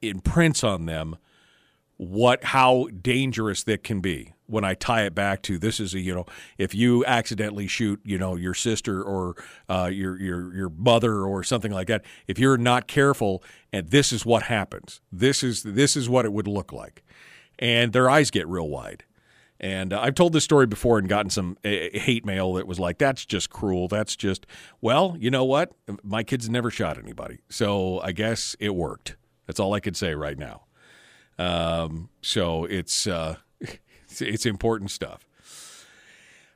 imprints 0.00 0.62
on 0.62 0.86
them 0.86 1.16
what 1.96 2.44
how 2.44 2.88
dangerous 3.02 3.64
that 3.64 3.82
can 3.82 4.00
be. 4.00 4.32
When 4.46 4.64
I 4.64 4.72
tie 4.72 5.02
it 5.02 5.14
back 5.14 5.42
to 5.42 5.58
this 5.58 5.78
is 5.78 5.92
a 5.94 6.00
you 6.00 6.14
know 6.14 6.24
if 6.56 6.74
you 6.74 7.04
accidentally 7.04 7.66
shoot 7.66 8.00
you 8.04 8.18
know 8.18 8.36
your 8.36 8.54
sister 8.54 9.02
or 9.02 9.36
uh, 9.68 9.90
your 9.92 10.18
your 10.20 10.54
your 10.54 10.68
mother 10.70 11.24
or 11.24 11.42
something 11.42 11.72
like 11.72 11.88
that 11.88 12.04
if 12.26 12.38
you're 12.38 12.56
not 12.56 12.86
careful 12.86 13.42
and 13.72 13.90
this 13.90 14.12
is 14.12 14.24
what 14.24 14.44
happens. 14.44 15.00
This 15.12 15.42
is 15.42 15.64
this 15.64 15.96
is 15.96 16.08
what 16.08 16.24
it 16.24 16.32
would 16.32 16.48
look 16.48 16.72
like. 16.72 17.02
And 17.58 17.92
their 17.92 18.08
eyes 18.08 18.30
get 18.30 18.46
real 18.46 18.68
wide 18.68 19.04
and 19.60 19.92
uh, 19.92 20.00
I've 20.00 20.14
told 20.14 20.32
this 20.32 20.44
story 20.44 20.66
before 20.66 20.98
and 20.98 21.08
gotten 21.08 21.30
some 21.30 21.58
uh, 21.64 21.68
hate 21.68 22.24
mail 22.24 22.54
that 22.54 22.66
was 22.66 22.78
like 22.78 22.98
that's 22.98 23.24
just 23.24 23.50
cruel 23.50 23.88
that's 23.88 24.16
just 24.16 24.46
well 24.80 25.16
you 25.18 25.30
know 25.30 25.44
what 25.44 25.72
my 26.02 26.22
kids 26.22 26.48
never 26.48 26.70
shot 26.70 26.98
anybody 26.98 27.40
so 27.48 28.00
I 28.00 28.12
guess 28.12 28.56
it 28.60 28.74
worked 28.74 29.16
that's 29.46 29.60
all 29.60 29.74
I 29.74 29.80
could 29.80 29.96
say 29.96 30.14
right 30.14 30.38
now 30.38 30.62
um, 31.38 32.08
so 32.20 32.64
it's, 32.64 33.06
uh, 33.06 33.36
it's, 33.60 33.78
it's 34.20 34.46
important 34.46 34.90
stuff. 34.90 35.24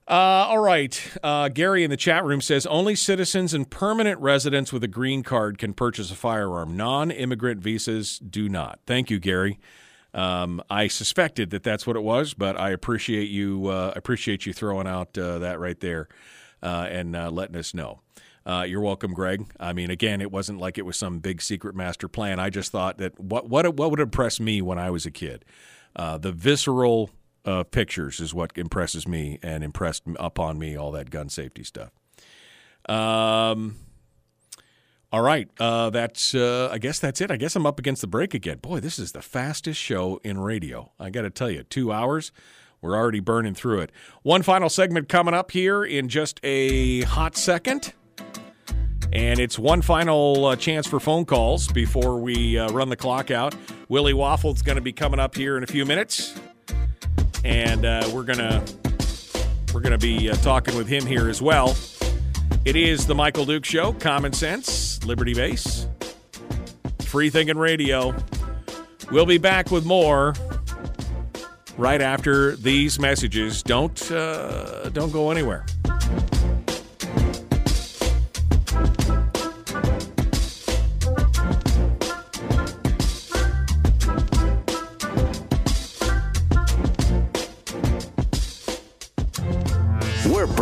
Uh, 0.08 0.44
all 0.48 0.58
right. 0.58 1.00
Uh, 1.22 1.48
Gary 1.48 1.84
in 1.84 1.90
the 1.90 1.96
chat 1.96 2.24
room 2.24 2.40
says 2.40 2.66
only 2.66 2.96
citizens 2.96 3.54
and 3.54 3.70
permanent 3.70 4.20
residents 4.20 4.72
with 4.72 4.82
a 4.82 4.88
green 4.88 5.22
card 5.22 5.58
can 5.58 5.72
purchase 5.72 6.10
a 6.10 6.16
firearm. 6.16 6.76
Non 6.76 7.10
immigrant 7.10 7.60
visas 7.60 8.18
do 8.18 8.48
not. 8.48 8.80
Thank 8.84 9.10
you, 9.10 9.20
Gary. 9.20 9.60
Um, 10.14 10.62
I 10.68 10.89
suspected 10.89 11.51
that 11.51 11.62
that's 11.62 11.86
what 11.86 11.97
it 11.97 12.02
was, 12.02 12.34
but 12.34 12.59
I 12.59 12.70
appreciate 12.70 13.30
you. 13.30 13.68
Uh, 13.68 13.93
appreciate 13.97 14.44
you 14.47 14.52
throwing 14.52 14.86
out 14.86 15.16
uh, 15.16 15.39
that 15.39 15.59
right 15.59 15.78
there 15.80 16.09
uh, 16.62 16.86
and 16.90 17.16
uh, 17.16 17.30
letting 17.30 17.56
us 17.56 17.72
know. 17.72 18.01
Uh, 18.44 18.64
you're 18.66 18.80
welcome, 18.80 19.14
Greg. 19.14 19.47
I 19.59 19.72
mean, 19.72 19.90
again, 19.90 20.20
it 20.20 20.30
wasn't 20.30 20.59
like 20.59 20.76
it 20.76 20.84
was 20.84 20.97
some 20.97 21.20
big 21.20 21.40
secret 21.40 21.74
master 21.74 22.09
plan. 22.09 22.40
I 22.40 22.51
just 22.51 22.72
thought 22.72 22.98
that 22.98 23.18
what 23.18 23.48
what 23.48 23.74
what 23.76 23.90
would 23.90 24.01
impress 24.01 24.40
me 24.40 24.60
when 24.60 24.78
I 24.78 24.90
was 24.90 25.06
a 25.06 25.10
kid, 25.10 25.44
uh, 25.94 26.18
the 26.18 26.32
visceral 26.32 27.10
pictures 27.70 28.20
is 28.20 28.32
what 28.34 28.52
impresses 28.56 29.06
me 29.06 29.39
and 29.43 29.64
impressed 29.64 30.02
upon 30.16 30.59
me 30.59 30.76
all 30.76 30.93
that 30.93 31.10
gun 31.10 31.28
safety 31.28 31.64
stuff. 31.64 31.90
Um. 32.89 33.76
All 35.12 35.20
right, 35.20 35.47
uh, 35.60 35.90
that's. 35.90 36.34
Uh, 36.34 36.70
I 36.72 36.78
guess 36.78 36.98
that's 36.98 37.20
it. 37.20 37.30
I 37.30 37.36
guess 37.36 37.55
I'm 37.55 37.66
up 37.66 37.78
against 37.78 38.01
the 38.01 38.06
break 38.06 38.32
again. 38.32 38.59
Boy, 38.59 38.80
this 38.80 38.98
is 38.98 39.12
the 39.12 39.20
fastest 39.20 39.78
show 39.78 40.18
in 40.24 40.40
radio. 40.40 40.90
I 40.98 41.10
got 41.10 41.22
to 41.22 41.30
tell 41.30 41.51
you, 41.51 41.64
two 41.64 41.93
hours. 41.93 42.32
We're 42.80 42.97
already 42.97 43.20
burning 43.20 43.55
through 43.55 43.80
it. 43.80 43.93
One 44.22 44.43
final 44.43 44.70
segment 44.70 45.10
coming 45.10 45.34
up 45.34 45.51
here 45.51 45.84
in 45.84 46.09
just 46.09 46.40
a 46.43 47.02
hot 47.02 47.36
second. 47.36 47.93
And 49.12 49.39
it's 49.39 49.59
one 49.59 49.82
final 49.82 50.47
uh, 50.47 50.56
chance 50.56 50.86
for 50.86 50.98
phone 50.98 51.26
calls 51.26 51.68
before 51.68 52.18
we 52.18 52.59
uh, 52.59 52.70
run 52.70 52.89
the 52.89 52.97
clock 52.97 53.30
out. 53.30 53.55
Willie 53.90 54.14
Waffle's 54.14 54.62
going 54.62 54.76
to 54.76 54.82
be 54.82 54.93
coming 54.93 55.20
up 55.20 55.36
here 55.36 55.59
in 55.59 55.62
a 55.62 55.66
few 55.66 55.84
minutes, 55.84 56.34
and 57.44 57.84
uh, 57.84 58.09
we're 58.14 58.22
gonna 58.22 58.64
we're 59.74 59.80
gonna 59.80 59.98
be 59.98 60.30
uh, 60.30 60.34
talking 60.36 60.74
with 60.74 60.89
him 60.89 61.05
here 61.05 61.28
as 61.28 61.43
well. 61.43 61.76
It 62.64 62.76
is 62.76 63.09
the 63.09 63.14
Michael 63.14 63.44
Duke 63.44 63.64
Show, 63.64 63.93
common 63.94 64.32
sense, 64.32 65.02
Liberty 65.05 65.34
Base, 65.34 65.89
free 67.01 67.28
thinking 67.28 67.59
radio. 67.59 68.14
We'll 69.10 69.26
be 69.26 69.39
back 69.39 69.72
with 69.72 69.84
more 69.84 70.32
right 71.76 72.01
after 72.01 72.55
these 72.55 73.01
messages. 73.01 73.64
Don't 73.64 74.12
uh, 74.12 74.90
don't 74.90 75.12
go 75.12 75.32
anywhere. 75.32 75.66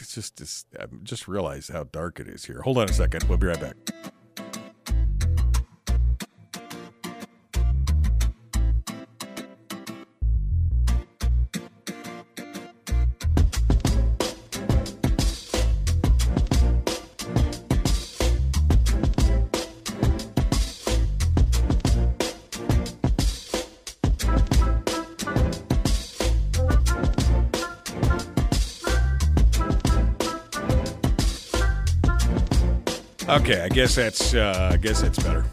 it's, 0.00 0.14
just 0.14 0.40
it's, 0.40 0.66
I 0.78 0.86
just 1.02 1.28
realized 1.28 1.70
how 1.70 1.84
dark 1.84 2.20
it 2.20 2.28
is 2.28 2.44
here. 2.44 2.62
Hold 2.62 2.78
on 2.78 2.88
a 2.88 2.92
second. 2.92 3.24
We'll 3.24 3.38
be 3.38 3.46
right 3.46 3.60
back. 3.60 3.76
Okay, 33.28 33.60
I 33.60 33.68
guess 33.68 33.94
that's 33.94 34.32
uh, 34.32 34.70
I 34.72 34.78
guess 34.78 35.02
that's 35.02 35.18
better. 35.22 35.44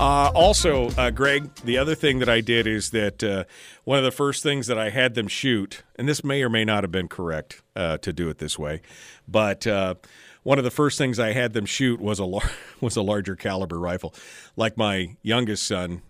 Uh, 0.00 0.32
also, 0.34 0.88
uh, 0.96 1.10
Greg, 1.10 1.54
the 1.56 1.76
other 1.76 1.94
thing 1.94 2.20
that 2.20 2.28
I 2.30 2.40
did 2.40 2.66
is 2.66 2.90
that 2.90 3.22
uh, 3.22 3.44
one 3.84 3.98
of 3.98 4.04
the 4.04 4.10
first 4.10 4.42
things 4.42 4.66
that 4.68 4.78
I 4.78 4.88
had 4.88 5.14
them 5.14 5.28
shoot, 5.28 5.82
and 5.96 6.08
this 6.08 6.24
may 6.24 6.42
or 6.42 6.48
may 6.48 6.64
not 6.64 6.84
have 6.84 6.90
been 6.90 7.06
correct 7.08 7.60
uh, 7.76 7.98
to 7.98 8.14
do 8.14 8.30
it 8.30 8.38
this 8.38 8.58
way, 8.58 8.80
but 9.28 9.66
uh, 9.66 9.96
one 10.42 10.56
of 10.56 10.64
the 10.64 10.70
first 10.70 10.96
things 10.96 11.20
I 11.20 11.32
had 11.32 11.52
them 11.52 11.66
shoot 11.66 12.00
was 12.00 12.18
a 12.18 12.24
lar- 12.24 12.50
was 12.80 12.96
a 12.96 13.02
larger 13.02 13.36
caliber 13.36 13.78
rifle. 13.78 14.14
Like 14.56 14.78
my 14.78 15.16
youngest 15.20 15.64
son, 15.64 16.00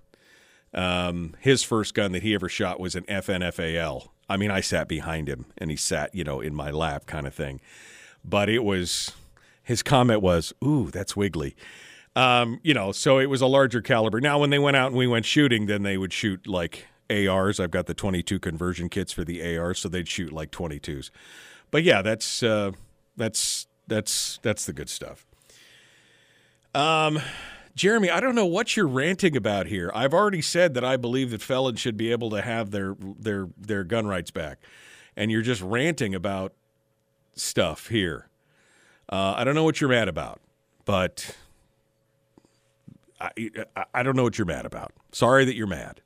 um, 0.73 1.35
his 1.41 1.65
first 1.65 1.95
gun 1.95 2.13
that 2.13 2.23
he 2.23 2.33
ever 2.33 2.49
shot 2.49 2.79
was 2.79 2.95
an 2.95 3.03
FNFAL. 3.05 4.09
I 4.29 4.37
mean, 4.37 4.53
I 4.53 4.61
sat 4.61 4.87
behind 4.87 5.29
him 5.29 5.47
and 5.59 5.69
he 5.69 5.77
sat, 5.77 6.15
you 6.15 6.23
know, 6.23 6.41
in 6.41 6.55
my 6.55 6.71
lap, 6.71 7.07
kind 7.07 7.27
of 7.27 7.35
thing. 7.35 7.61
But 8.25 8.49
it 8.49 8.63
was 8.63 9.13
his 9.63 9.83
comment 9.83 10.23
was, 10.23 10.53
"Ooh, 10.65 10.91
that's 10.91 11.17
wiggly." 11.17 11.55
Um, 12.15 12.61
you 12.63 12.75
know, 12.75 12.93
so 12.93 13.19
it 13.19 13.27
was 13.27 13.41
a 13.41 13.47
larger 13.47 13.81
caliber. 13.81 14.21
Now, 14.21 14.39
when 14.39 14.51
they 14.51 14.59
went 14.59 14.77
out 14.77 14.89
and 14.89 14.97
we 14.97 15.07
went 15.07 15.25
shooting, 15.25 15.67
then 15.67 15.83
they 15.83 15.97
would 15.97 16.13
shoot 16.13 16.47
like 16.47 16.87
ARs. 17.11 17.59
I've 17.59 17.71
got 17.71 17.87
the 17.87 17.95
22 17.95 18.39
conversion 18.39 18.89
kits 18.89 19.13
for 19.13 19.25
the 19.25 19.57
ARs, 19.57 19.79
so 19.79 19.89
they'd 19.89 20.09
shoot 20.09 20.33
like 20.33 20.51
22s. 20.51 21.11
But 21.71 21.85
yeah, 21.85 22.03
that's 22.03 22.43
uh, 22.43 22.73
that's 23.17 23.67
that's 23.87 24.39
that's 24.43 24.67
the 24.67 24.73
good 24.73 24.89
stuff. 24.89 25.27
Um, 26.75 27.21
Jeremy, 27.75 28.11
I 28.11 28.21
don't 28.21 28.35
know 28.35 28.47
what 28.47 28.77
you're 28.77 28.87
ranting 28.87 29.37
about 29.37 29.67
here. 29.67 29.91
I've 29.95 30.13
already 30.13 30.43
said 30.43 30.75
that 30.75 30.85
I 30.85 30.97
believe 30.97 31.31
that 31.31 31.41
felons 31.41 31.81
should 31.81 31.97
be 31.97 32.11
able 32.11 32.31
to 32.31 32.43
have 32.43 32.71
their 32.71 32.95
their 33.01 33.49
their 33.59 33.85
gun 33.85 34.07
rights 34.07 34.31
back, 34.31 34.59
and 35.17 35.31
you're 35.31 35.43
just 35.43 35.63
ranting 35.63 36.15
about 36.15 36.53
stuff 37.35 37.89
here. 37.89 38.29
Uh, 39.13 39.35
I 39.37 39.45
don't 39.45 39.55
know 39.55 39.65
what 39.65 39.79
you're 39.79 39.91
mad 39.91 40.09
about, 40.09 40.41
but 40.87 41.37
I, 43.21 43.31
I 43.93 44.03
don't 44.03 44.17
know 44.17 44.23
what 44.23 44.39
you're 44.39 44.47
mad 44.47 44.65
about. 44.65 44.93
Sorry 45.13 45.45
that 45.45 45.55
you're 45.55 45.67
mad. 45.67 46.01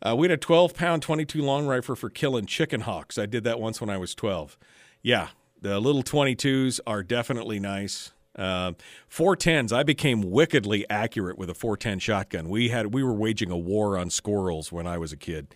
Uh, 0.00 0.14
we 0.16 0.28
had 0.28 0.30
a 0.30 0.36
12 0.36 0.72
pound 0.72 1.02
22 1.02 1.42
long 1.42 1.66
rifle 1.66 1.96
for 1.96 2.10
killing 2.10 2.46
chicken 2.46 2.82
hawks. 2.82 3.18
I 3.18 3.26
did 3.26 3.42
that 3.42 3.58
once 3.58 3.80
when 3.80 3.90
I 3.90 3.96
was 3.96 4.14
12. 4.14 4.56
Yeah, 5.02 5.30
the 5.60 5.80
little 5.80 6.04
22s 6.04 6.78
are 6.86 7.02
definitely 7.02 7.58
nice. 7.58 8.12
Uh, 8.36 8.74
410s. 9.10 9.72
I 9.72 9.82
became 9.82 10.20
wickedly 10.22 10.88
accurate 10.88 11.38
with 11.38 11.50
a 11.50 11.54
410 11.54 11.98
shotgun. 11.98 12.48
We 12.48 12.68
had 12.68 12.94
we 12.94 13.02
were 13.02 13.12
waging 13.12 13.50
a 13.50 13.58
war 13.58 13.98
on 13.98 14.10
squirrels 14.10 14.70
when 14.70 14.86
I 14.86 14.96
was 14.96 15.12
a 15.12 15.16
kid. 15.16 15.52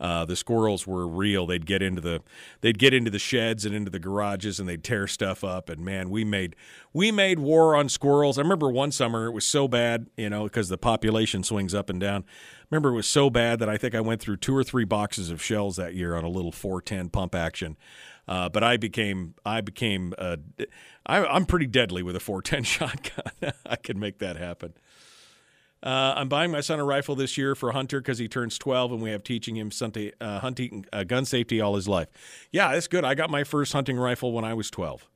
Uh, 0.00 0.24
the 0.24 0.36
squirrels 0.36 0.86
were 0.86 1.06
real. 1.06 1.46
They'd 1.46 1.66
get 1.66 1.82
into 1.82 2.00
the 2.00 2.22
they'd 2.60 2.78
get 2.78 2.92
into 2.92 3.10
the 3.10 3.18
sheds 3.18 3.64
and 3.64 3.74
into 3.74 3.90
the 3.90 3.98
garages 3.98 4.60
and 4.60 4.68
they'd 4.68 4.84
tear 4.84 5.06
stuff 5.06 5.42
up. 5.42 5.68
And 5.68 5.84
man, 5.84 6.10
we 6.10 6.24
made 6.24 6.56
we 6.92 7.10
made 7.10 7.38
war 7.38 7.74
on 7.74 7.88
squirrels. 7.88 8.38
I 8.38 8.42
remember 8.42 8.70
one 8.70 8.92
summer 8.92 9.26
it 9.26 9.32
was 9.32 9.44
so 9.44 9.68
bad, 9.68 10.08
you 10.16 10.30
know, 10.30 10.44
because 10.44 10.68
the 10.68 10.78
population 10.78 11.42
swings 11.42 11.74
up 11.74 11.90
and 11.90 12.00
down. 12.00 12.24
I 12.24 12.66
remember 12.70 12.90
it 12.90 12.96
was 12.96 13.06
so 13.06 13.30
bad 13.30 13.58
that 13.60 13.68
I 13.68 13.76
think 13.76 13.94
I 13.94 14.00
went 14.00 14.20
through 14.20 14.38
two 14.38 14.56
or 14.56 14.64
three 14.64 14.84
boxes 14.84 15.30
of 15.30 15.42
shells 15.42 15.76
that 15.76 15.94
year 15.94 16.16
on 16.16 16.24
a 16.24 16.28
little 16.28 16.52
410 16.52 17.10
pump 17.10 17.34
action. 17.34 17.76
Uh, 18.28 18.48
but 18.48 18.64
I 18.64 18.76
became 18.76 19.34
I 19.44 19.60
became 19.60 20.12
uh, 20.18 20.36
I, 21.06 21.24
I'm 21.24 21.46
pretty 21.46 21.66
deadly 21.66 22.02
with 22.02 22.16
a 22.16 22.20
410 22.20 22.64
shotgun. 22.64 23.52
I 23.64 23.76
can 23.76 23.98
make 23.98 24.18
that 24.18 24.36
happen. 24.36 24.74
Uh, 25.82 26.14
I'm 26.16 26.28
buying 26.28 26.50
my 26.50 26.60
son 26.60 26.80
a 26.80 26.84
rifle 26.84 27.14
this 27.14 27.36
year 27.36 27.54
for 27.54 27.72
Hunter 27.72 28.00
because 28.00 28.18
he 28.18 28.28
turns 28.28 28.58
12, 28.58 28.92
and 28.92 29.02
we 29.02 29.10
have 29.10 29.22
teaching 29.22 29.56
him 29.56 29.70
something, 29.70 30.10
uh, 30.20 30.40
hunting 30.40 30.86
uh, 30.92 31.04
gun 31.04 31.24
safety 31.24 31.60
all 31.60 31.74
his 31.76 31.86
life. 31.86 32.08
Yeah, 32.50 32.72
that's 32.72 32.88
good. 32.88 33.04
I 33.04 33.14
got 33.14 33.30
my 33.30 33.44
first 33.44 33.72
hunting 33.72 33.96
rifle 33.96 34.32
when 34.32 34.44
I 34.44 34.54
was 34.54 34.70
12, 34.70 35.08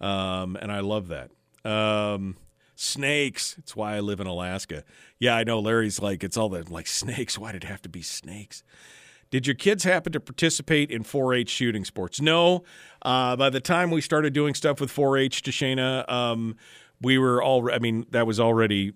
um, 0.00 0.56
and 0.60 0.70
I 0.70 0.80
love 0.80 1.08
that. 1.08 1.30
Um, 1.68 2.36
snakes. 2.76 3.56
It's 3.58 3.74
why 3.74 3.96
I 3.96 4.00
live 4.00 4.20
in 4.20 4.26
Alaska. 4.26 4.84
Yeah, 5.18 5.36
I 5.36 5.44
know. 5.44 5.58
Larry's 5.60 6.00
like, 6.00 6.22
it's 6.22 6.36
all 6.36 6.48
the 6.48 6.70
like 6.70 6.86
snakes. 6.86 7.38
Why 7.38 7.52
did 7.52 7.64
it 7.64 7.68
have 7.68 7.82
to 7.82 7.88
be 7.88 8.02
snakes? 8.02 8.62
Did 9.30 9.46
your 9.46 9.54
kids 9.56 9.82
happen 9.82 10.12
to 10.12 10.20
participate 10.20 10.90
in 10.90 11.02
4-H 11.02 11.48
shooting 11.48 11.84
sports? 11.84 12.20
No. 12.20 12.62
Uh, 13.02 13.34
by 13.34 13.50
the 13.50 13.60
time 13.60 13.90
we 13.90 14.00
started 14.00 14.32
doing 14.32 14.54
stuff 14.54 14.80
with 14.80 14.94
4-H, 14.94 15.42
Deshana, 15.42 16.08
um, 16.10 16.56
we 17.00 17.18
were 17.18 17.42
all. 17.42 17.68
I 17.72 17.78
mean, 17.78 18.06
that 18.10 18.26
was 18.26 18.38
already 18.38 18.92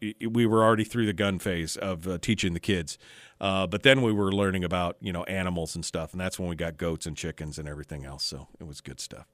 we 0.00 0.46
were 0.46 0.62
already 0.64 0.84
through 0.84 1.06
the 1.06 1.12
gun 1.12 1.38
phase 1.38 1.76
of 1.76 2.06
uh, 2.06 2.18
teaching 2.18 2.54
the 2.54 2.60
kids. 2.60 2.98
Uh, 3.40 3.66
but 3.66 3.82
then 3.82 4.02
we 4.02 4.12
were 4.12 4.32
learning 4.32 4.64
about 4.64 4.96
you 5.00 5.12
know 5.12 5.24
animals 5.24 5.74
and 5.74 5.84
stuff, 5.84 6.12
and 6.12 6.20
that's 6.20 6.38
when 6.38 6.48
we 6.48 6.56
got 6.56 6.76
goats 6.76 7.06
and 7.06 7.16
chickens 7.16 7.58
and 7.58 7.68
everything 7.68 8.04
else. 8.04 8.24
So 8.24 8.48
it 8.58 8.66
was 8.66 8.80
good 8.80 9.00
stuff. 9.00 9.26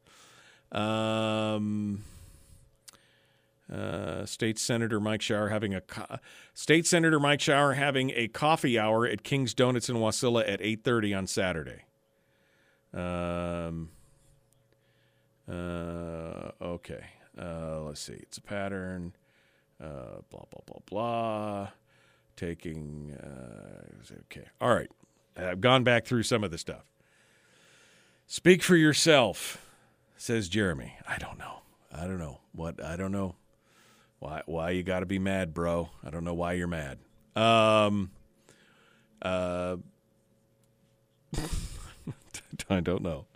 Um, 0.73 2.05
uh, 3.73 4.27
State 4.27 4.59
Senator 4.59 5.01
Mike 5.01 5.23
Shower 5.23 5.49
having 5.49 5.75
a 5.75 5.81
co- 5.81 6.19
State 6.55 6.87
Senator 6.87 7.21
Mike 7.21 7.41
Shower 7.41 7.75
having 7.75 8.11
a 8.11 8.29
coffee 8.29 8.79
hour 8.79 9.07
at 9.07 9.23
King's 9.23 9.55
Donuts 9.55 9.89
in 9.89 9.97
Wasilla 9.97 10.49
at 10.49 10.61
eight 10.61 10.83
thirty 10.85 11.15
on 11.15 11.27
Saturday. 11.27 11.85
Um. 12.93 13.91
Uh, 15.51 16.53
okay. 16.61 17.05
Uh, 17.39 17.81
let's 17.83 18.01
see. 18.01 18.15
It's 18.15 18.39
a 18.39 18.43
pattern. 18.43 19.13
Uh, 19.83 20.21
blah 20.31 20.45
blah 20.51 20.61
blah 20.67 20.81
blah. 20.87 21.69
Taking 22.37 23.17
uh, 23.21 24.15
okay. 24.31 24.47
All 24.61 24.75
right. 24.75 24.91
I've 25.37 25.61
gone 25.61 25.83
back 25.83 26.07
through 26.07 26.23
some 26.23 26.45
of 26.45 26.51
the 26.51 26.59
stuff. 26.59 26.85
Speak 28.27 28.63
for 28.63 28.77
yourself, 28.77 29.67
says 30.17 30.49
Jeremy. 30.49 30.95
I 31.09 31.19
don't 31.19 31.39
know. 31.39 31.63
I 31.93 32.07
don't 32.07 32.19
know 32.19 32.41
what. 32.53 32.83
I 32.83 32.97
don't 32.97 33.13
know 33.13 33.35
why. 34.21 34.43
Why 34.47 34.71
you 34.71 34.83
got 34.83 35.01
to 35.01 35.07
be 35.07 35.19
mad, 35.19 35.53
bro? 35.53 35.91
I 36.05 36.11
don't 36.11 36.25
know 36.25 36.35
why 36.35 36.53
you're 36.53 36.69
mad. 36.69 36.99
Um. 37.35 38.11
Uh. 39.21 39.77
I 42.71 42.81
don't 42.81 43.03
know. 43.03 43.27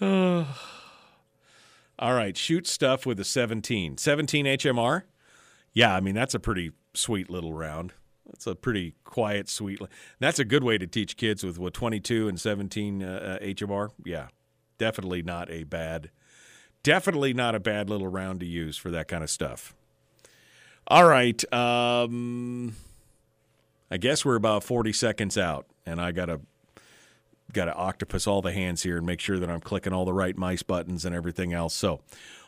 All 2.02 2.14
right, 2.14 2.36
shoot 2.36 2.66
stuff 2.66 3.06
with 3.06 3.20
a 3.20 3.24
17. 3.24 3.96
17 3.96 4.44
HMR? 4.44 5.04
Yeah, 5.72 5.94
I 5.94 6.00
mean, 6.00 6.16
that's 6.16 6.34
a 6.34 6.40
pretty 6.40 6.72
sweet 6.94 7.30
little 7.30 7.54
round. 7.54 7.92
That's 8.26 8.44
a 8.48 8.56
pretty 8.56 8.96
quiet, 9.04 9.48
sweet. 9.48 9.80
That's 10.18 10.40
a 10.40 10.44
good 10.44 10.64
way 10.64 10.78
to 10.78 10.86
teach 10.88 11.16
kids 11.16 11.44
with 11.44 11.60
what 11.60 11.74
22 11.74 12.26
and 12.26 12.40
17 12.40 13.04
uh, 13.04 13.38
HMR. 13.40 13.90
Yeah, 14.04 14.26
definitely 14.78 15.22
not 15.22 15.48
a 15.48 15.62
bad, 15.62 16.10
definitely 16.82 17.34
not 17.34 17.54
a 17.54 17.60
bad 17.60 17.88
little 17.88 18.08
round 18.08 18.40
to 18.40 18.46
use 18.46 18.76
for 18.76 18.90
that 18.90 19.06
kind 19.06 19.22
of 19.22 19.30
stuff. 19.30 19.72
All 20.88 21.06
right, 21.06 21.40
um, 21.54 22.74
I 23.92 23.96
guess 23.98 24.24
we're 24.24 24.34
about 24.34 24.64
40 24.64 24.92
seconds 24.92 25.38
out, 25.38 25.66
and 25.86 26.00
I 26.00 26.10
got 26.10 26.26
to 26.26 26.40
got 27.52 27.66
to 27.66 27.74
octopus 27.74 28.26
all 28.26 28.42
the 28.42 28.52
hands 28.52 28.82
here 28.82 28.96
and 28.96 29.06
make 29.06 29.20
sure 29.20 29.38
that 29.38 29.50
I'm 29.50 29.60
clicking 29.60 29.92
all 29.92 30.04
the 30.04 30.12
right 30.12 30.36
mice 30.36 30.62
buttons 30.62 31.04
and 31.04 31.14
everything 31.14 31.52
else. 31.52 31.74
So 31.74 32.00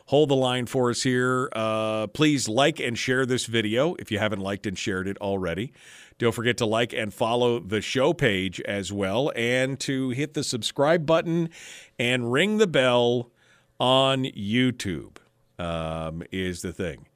hold 0.07 0.29
the 0.29 0.35
line 0.35 0.65
for 0.65 0.89
us 0.89 1.03
here. 1.03 1.49
Uh, 1.53 2.07
please 2.07 2.47
like 2.47 2.79
and 2.79 2.97
share 2.97 3.25
this 3.25 3.45
video 3.45 3.95
if 3.95 4.11
you 4.11 4.19
haven't 4.19 4.41
liked 4.41 4.65
and 4.65 4.77
shared 4.77 5.07
it 5.07 5.17
already. 5.19 5.73
Don't 6.17 6.33
forget 6.33 6.57
to 6.57 6.65
like 6.65 6.93
and 6.93 7.13
follow 7.13 7.59
the 7.59 7.81
show 7.81 8.13
page 8.13 8.61
as 8.61 8.91
well, 8.91 9.33
and 9.35 9.79
to 9.81 10.11
hit 10.11 10.33
the 10.33 10.43
subscribe 10.43 11.05
button 11.05 11.49
and 11.99 12.31
ring 12.31 12.57
the 12.57 12.67
bell 12.67 13.31
on 13.81 14.23
YouTube 14.23 15.17
um, 15.59 16.23
is 16.31 16.61
the 16.61 16.71
thing. 16.71 17.07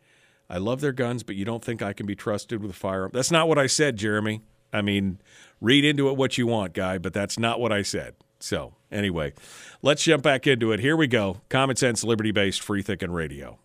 I 0.49 0.57
love 0.57 0.81
their 0.81 0.91
guns, 0.91 1.23
but 1.23 1.35
you 1.35 1.45
don't 1.45 1.63
think 1.63 1.81
I 1.81 1.93
can 1.93 2.05
be 2.07 2.15
trusted 2.15 2.61
with 2.61 2.71
a 2.71 2.73
firearm. 2.73 3.11
That's 3.13 3.31
not 3.31 3.47
what 3.47 3.57
I 3.57 3.67
said, 3.67 3.95
Jeremy. 3.95 4.41
I 4.71 4.81
mean, 4.81 5.19
read 5.61 5.85
into 5.85 6.09
it 6.09 6.17
what 6.17 6.37
you 6.37 6.47
want, 6.47 6.73
guy, 6.73 6.97
but 6.97 7.13
that's 7.13 7.39
not 7.39 7.59
what 7.59 7.71
I 7.71 7.81
said. 7.81 8.15
So, 8.39 8.73
anyway, 8.91 9.33
let's 9.81 10.03
jump 10.03 10.23
back 10.23 10.47
into 10.47 10.71
it. 10.71 10.79
Here 10.79 10.95
we 10.95 11.07
go. 11.07 11.41
Common 11.49 11.75
sense, 11.75 12.03
liberty 12.03 12.31
based, 12.31 12.61
free 12.61 12.81
thinking 12.81 13.11
radio. 13.11 13.59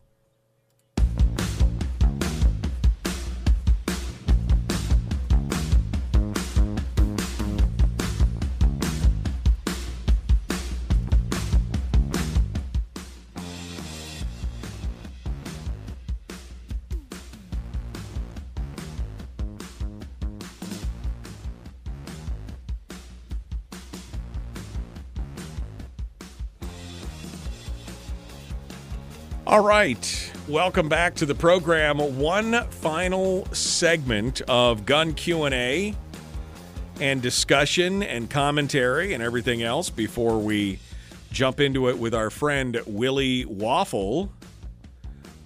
All 29.54 29.62
right. 29.62 30.32
Welcome 30.48 30.88
back 30.88 31.14
to 31.14 31.26
the 31.26 31.34
program. 31.36 31.98
One 32.18 32.68
final 32.70 33.46
segment 33.54 34.40
of 34.48 34.84
gun 34.84 35.14
Q&A 35.14 35.94
and 37.00 37.22
discussion 37.22 38.02
and 38.02 38.28
commentary 38.28 39.14
and 39.14 39.22
everything 39.22 39.62
else 39.62 39.90
before 39.90 40.40
we 40.40 40.80
jump 41.30 41.60
into 41.60 41.88
it 41.88 41.96
with 41.96 42.16
our 42.16 42.30
friend 42.30 42.80
Willie 42.84 43.44
Waffle, 43.44 44.32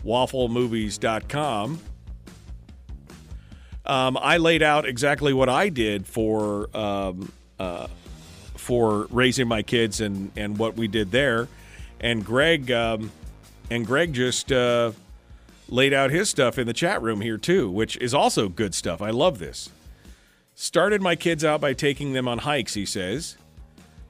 wafflemovies.com. 0.02 1.78
Um, 3.84 4.16
I 4.16 4.38
laid 4.38 4.62
out 4.62 4.88
exactly 4.88 5.34
what 5.34 5.50
I 5.50 5.68
did 5.68 6.06
for 6.06 6.74
um, 6.74 7.30
uh, 7.58 7.88
for 8.54 9.06
raising 9.10 9.48
my 9.48 9.60
kids 9.60 10.00
and, 10.00 10.32
and 10.34 10.56
what 10.56 10.78
we 10.78 10.88
did 10.88 11.10
there, 11.10 11.46
and 12.00 12.24
Greg 12.24 12.70
um, 12.70 13.12
and 13.70 13.86
Greg 13.86 14.12
just 14.12 14.50
uh, 14.50 14.92
laid 15.68 15.92
out 15.92 16.10
his 16.10 16.30
stuff 16.30 16.58
in 16.58 16.66
the 16.66 16.72
chat 16.72 17.02
room 17.02 17.20
here 17.20 17.38
too, 17.38 17.70
which 17.70 17.96
is 17.98 18.14
also 18.14 18.48
good 18.48 18.74
stuff. 18.74 19.02
I 19.02 19.10
love 19.10 19.38
this. 19.38 19.70
Started 20.54 21.00
my 21.02 21.14
kids 21.14 21.44
out 21.44 21.60
by 21.60 21.72
taking 21.72 22.12
them 22.12 22.26
on 22.26 22.38
hikes. 22.38 22.74
He 22.74 22.86
says 22.86 23.36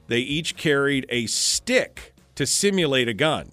they 0.07 0.19
each 0.19 0.55
carried 0.57 1.05
a 1.09 1.27
stick 1.27 2.13
to 2.35 2.45
simulate 2.45 3.07
a 3.07 3.13
gun. 3.13 3.51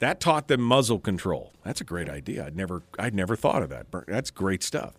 That 0.00 0.20
taught 0.20 0.48
them 0.48 0.60
muzzle 0.60 0.98
control. 0.98 1.52
That's 1.64 1.80
a 1.80 1.84
great 1.84 2.08
idea. 2.08 2.44
I'd 2.46 2.56
never 2.56 2.82
I'd 2.98 3.14
never 3.14 3.36
thought 3.36 3.62
of 3.62 3.70
that. 3.70 3.86
That's 4.08 4.30
great 4.30 4.62
stuff. 4.62 4.94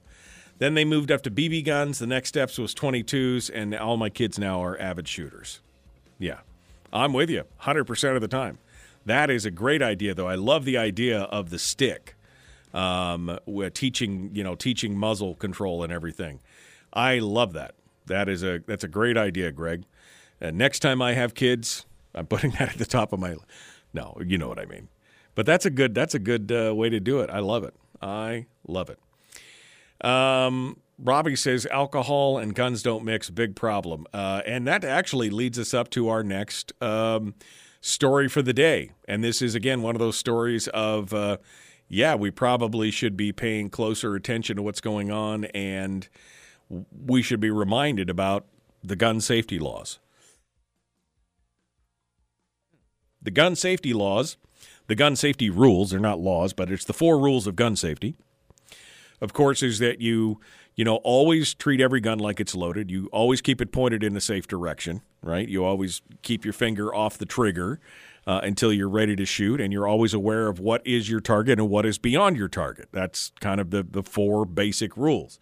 Then 0.60 0.76
they 0.76 0.86
moved 0.86 1.12
up 1.12 1.22
to 1.24 1.32
BB 1.32 1.66
guns. 1.66 2.00
The 2.00 2.08
next 2.08 2.30
steps 2.30 2.58
was 2.58 2.74
22s, 2.74 3.52
and 3.54 3.76
all 3.76 3.98
my 3.98 4.10
kids 4.10 4.40
now 4.40 4.64
are 4.64 4.80
avid 4.80 5.08
shooters. 5.08 5.60
Yeah, 6.20 6.40
I'm 6.94 7.12
with 7.12 7.30
you 7.30 7.44
100% 7.64 8.16
of 8.16 8.22
the 8.22 8.28
time. 8.28 8.60
That 9.06 9.30
is 9.30 9.46
a 9.46 9.52
great 9.52 9.82
idea, 9.82 10.14
though. 10.14 10.28
I 10.28 10.36
love 10.36 10.66
the 10.66 10.78
idea 10.78 11.22
of 11.24 11.50
the 11.50 11.60
stick, 11.60 12.16
um, 12.74 13.40
teaching 13.74 14.32
you 14.34 14.44
know 14.44 14.56
teaching 14.56 14.98
muzzle 14.98 15.36
control 15.36 15.84
and 15.84 15.92
everything. 15.92 16.40
I 16.94 17.20
love 17.20 17.54
that. 17.54 17.76
That 18.06 18.30
is 18.30 18.44
a 18.44 18.60
that's 18.66 18.84
a 18.84 18.88
great 18.88 19.18
idea, 19.18 19.52
Greg. 19.52 19.84
And 20.40 20.58
next 20.58 20.80
time 20.80 21.02
I 21.02 21.14
have 21.14 21.34
kids, 21.34 21.86
I'm 22.14 22.28
putting 22.28 22.52
that 22.60 22.70
at 22.70 22.78
the 22.78 22.86
top 22.86 23.14
of 23.14 23.20
my. 23.20 23.36
No, 23.94 24.18
you 24.26 24.38
know 24.38 24.48
what 24.48 24.60
I 24.60 24.66
mean. 24.66 24.90
But 25.36 25.46
that's 25.46 25.66
a 25.66 25.70
good 25.70 25.94
that's 25.94 26.14
a 26.14 26.20
good 26.20 26.52
uh, 26.52 26.74
way 26.76 26.90
to 26.90 27.00
do 27.00 27.20
it. 27.22 27.30
I 27.30 27.40
love 27.40 27.64
it. 27.64 27.76
I 28.02 28.48
love 28.68 28.90
it. 28.90 29.00
Um, 30.06 30.78
Robbie 31.00 31.36
says 31.36 31.66
alcohol 31.68 32.38
and 32.38 32.54
guns 32.54 32.84
don't 32.84 33.04
mix. 33.04 33.30
Big 33.30 33.56
problem. 33.56 34.06
Uh, 34.14 34.42
and 34.46 34.68
that 34.68 34.84
actually 34.84 35.30
leads 35.30 35.58
us 35.58 35.74
up 35.74 35.90
to 35.92 36.10
our 36.10 36.24
next 36.24 36.72
um, 36.82 37.36
story 37.84 38.30
for 38.30 38.42
the 38.42 38.54
day. 38.54 38.92
And 39.08 39.24
this 39.24 39.42
is, 39.42 39.56
again, 39.56 39.82
one 39.82 39.94
of 39.94 40.00
those 40.00 40.18
stories 40.18 40.70
of, 40.70 41.14
uh, 41.14 41.38
yeah, 41.90 42.16
we 42.16 42.32
probably 42.32 42.90
should 42.90 43.18
be 43.18 43.34
paying 43.34 43.70
closer 43.70 44.16
attention 44.16 44.56
to 44.56 44.64
what's 44.64 44.80
going 44.82 45.12
on 45.12 45.46
and 45.46 46.08
we 47.06 47.22
should 47.22 47.42
be 47.42 47.52
reminded 47.52 48.10
about 48.10 48.46
the 48.82 48.96
gun 48.96 49.20
safety 49.20 49.60
laws. 49.60 50.00
The 53.22 53.32
gun 53.32 53.56
safety 53.56 53.94
laws, 53.94 54.38
the 54.88 54.96
gun 54.96 55.18
safety 55.18 55.50
rules, 55.50 55.92
they're 55.92 56.00
not 56.00 56.20
laws, 56.20 56.54
but 56.54 56.72
it's 56.72 56.86
the 56.86 56.94
four 56.94 57.20
rules 57.20 57.48
of 57.48 57.58
gun 57.58 57.76
safety 57.76 58.16
of 59.24 59.32
course, 59.32 59.64
is 59.64 59.80
that 59.80 60.02
you 60.02 60.42
you 60.76 60.84
know 60.84 60.96
always 60.98 61.54
treat 61.54 61.82
every 61.82 62.00
gun 62.00 62.20
like 62.20 62.40
it's 62.40 62.56
loaded. 62.56 62.90
You 62.90 63.08
always 63.12 63.42
keep 63.42 63.62
it 63.62 63.72
pointed 63.72 64.04
in 64.04 64.16
a 64.16 64.22
safe 64.22 64.48
direction, 64.48 65.02
right? 65.22 65.48
You 65.48 65.64
always 65.64 66.02
keep 66.22 66.44
your 66.44 66.54
finger 66.54 66.94
off 66.94 67.18
the 67.18 67.26
trigger 67.26 67.80
uh, 68.26 68.42
until 68.44 68.72
you're 68.72 68.90
ready 68.90 69.16
to 69.16 69.26
shoot, 69.26 69.60
and 69.60 69.74
you're 69.74 69.88
always 69.88 70.14
aware 70.14 70.48
of 70.48 70.60
what 70.60 70.86
is 70.86 71.10
your 71.10 71.20
target 71.20 71.60
and 71.60 71.70
what 71.70 71.86
is 71.86 71.98
beyond 71.98 72.38
your 72.38 72.48
target. 72.48 72.90
That's 72.92 73.32
kind 73.40 73.60
of 73.60 73.70
the 73.70 73.84
the 73.84 74.04
four 74.04 74.46
basic 74.46 74.98
rules. 74.98 75.40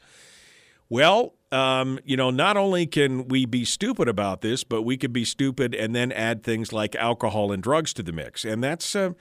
Well, 0.89 1.35
um, 1.51 1.99
you 2.05 2.15
know, 2.15 2.29
not 2.29 2.57
only 2.57 2.85
can 2.85 3.27
we 3.27 3.45
be 3.45 3.65
stupid 3.65 4.07
about 4.07 4.41
this, 4.41 4.63
but 4.63 4.83
we 4.83 4.97
could 4.97 5.11
be 5.11 5.25
stupid 5.25 5.75
and 5.75 5.93
then 5.93 6.11
add 6.11 6.43
things 6.43 6.71
like 6.71 6.95
alcohol 6.95 7.51
and 7.51 7.61
drugs 7.61 7.93
to 7.93 8.03
the 8.03 8.11
mix. 8.11 8.45
And 8.45 8.63
that's, 8.63 8.95
uh, 8.95 9.11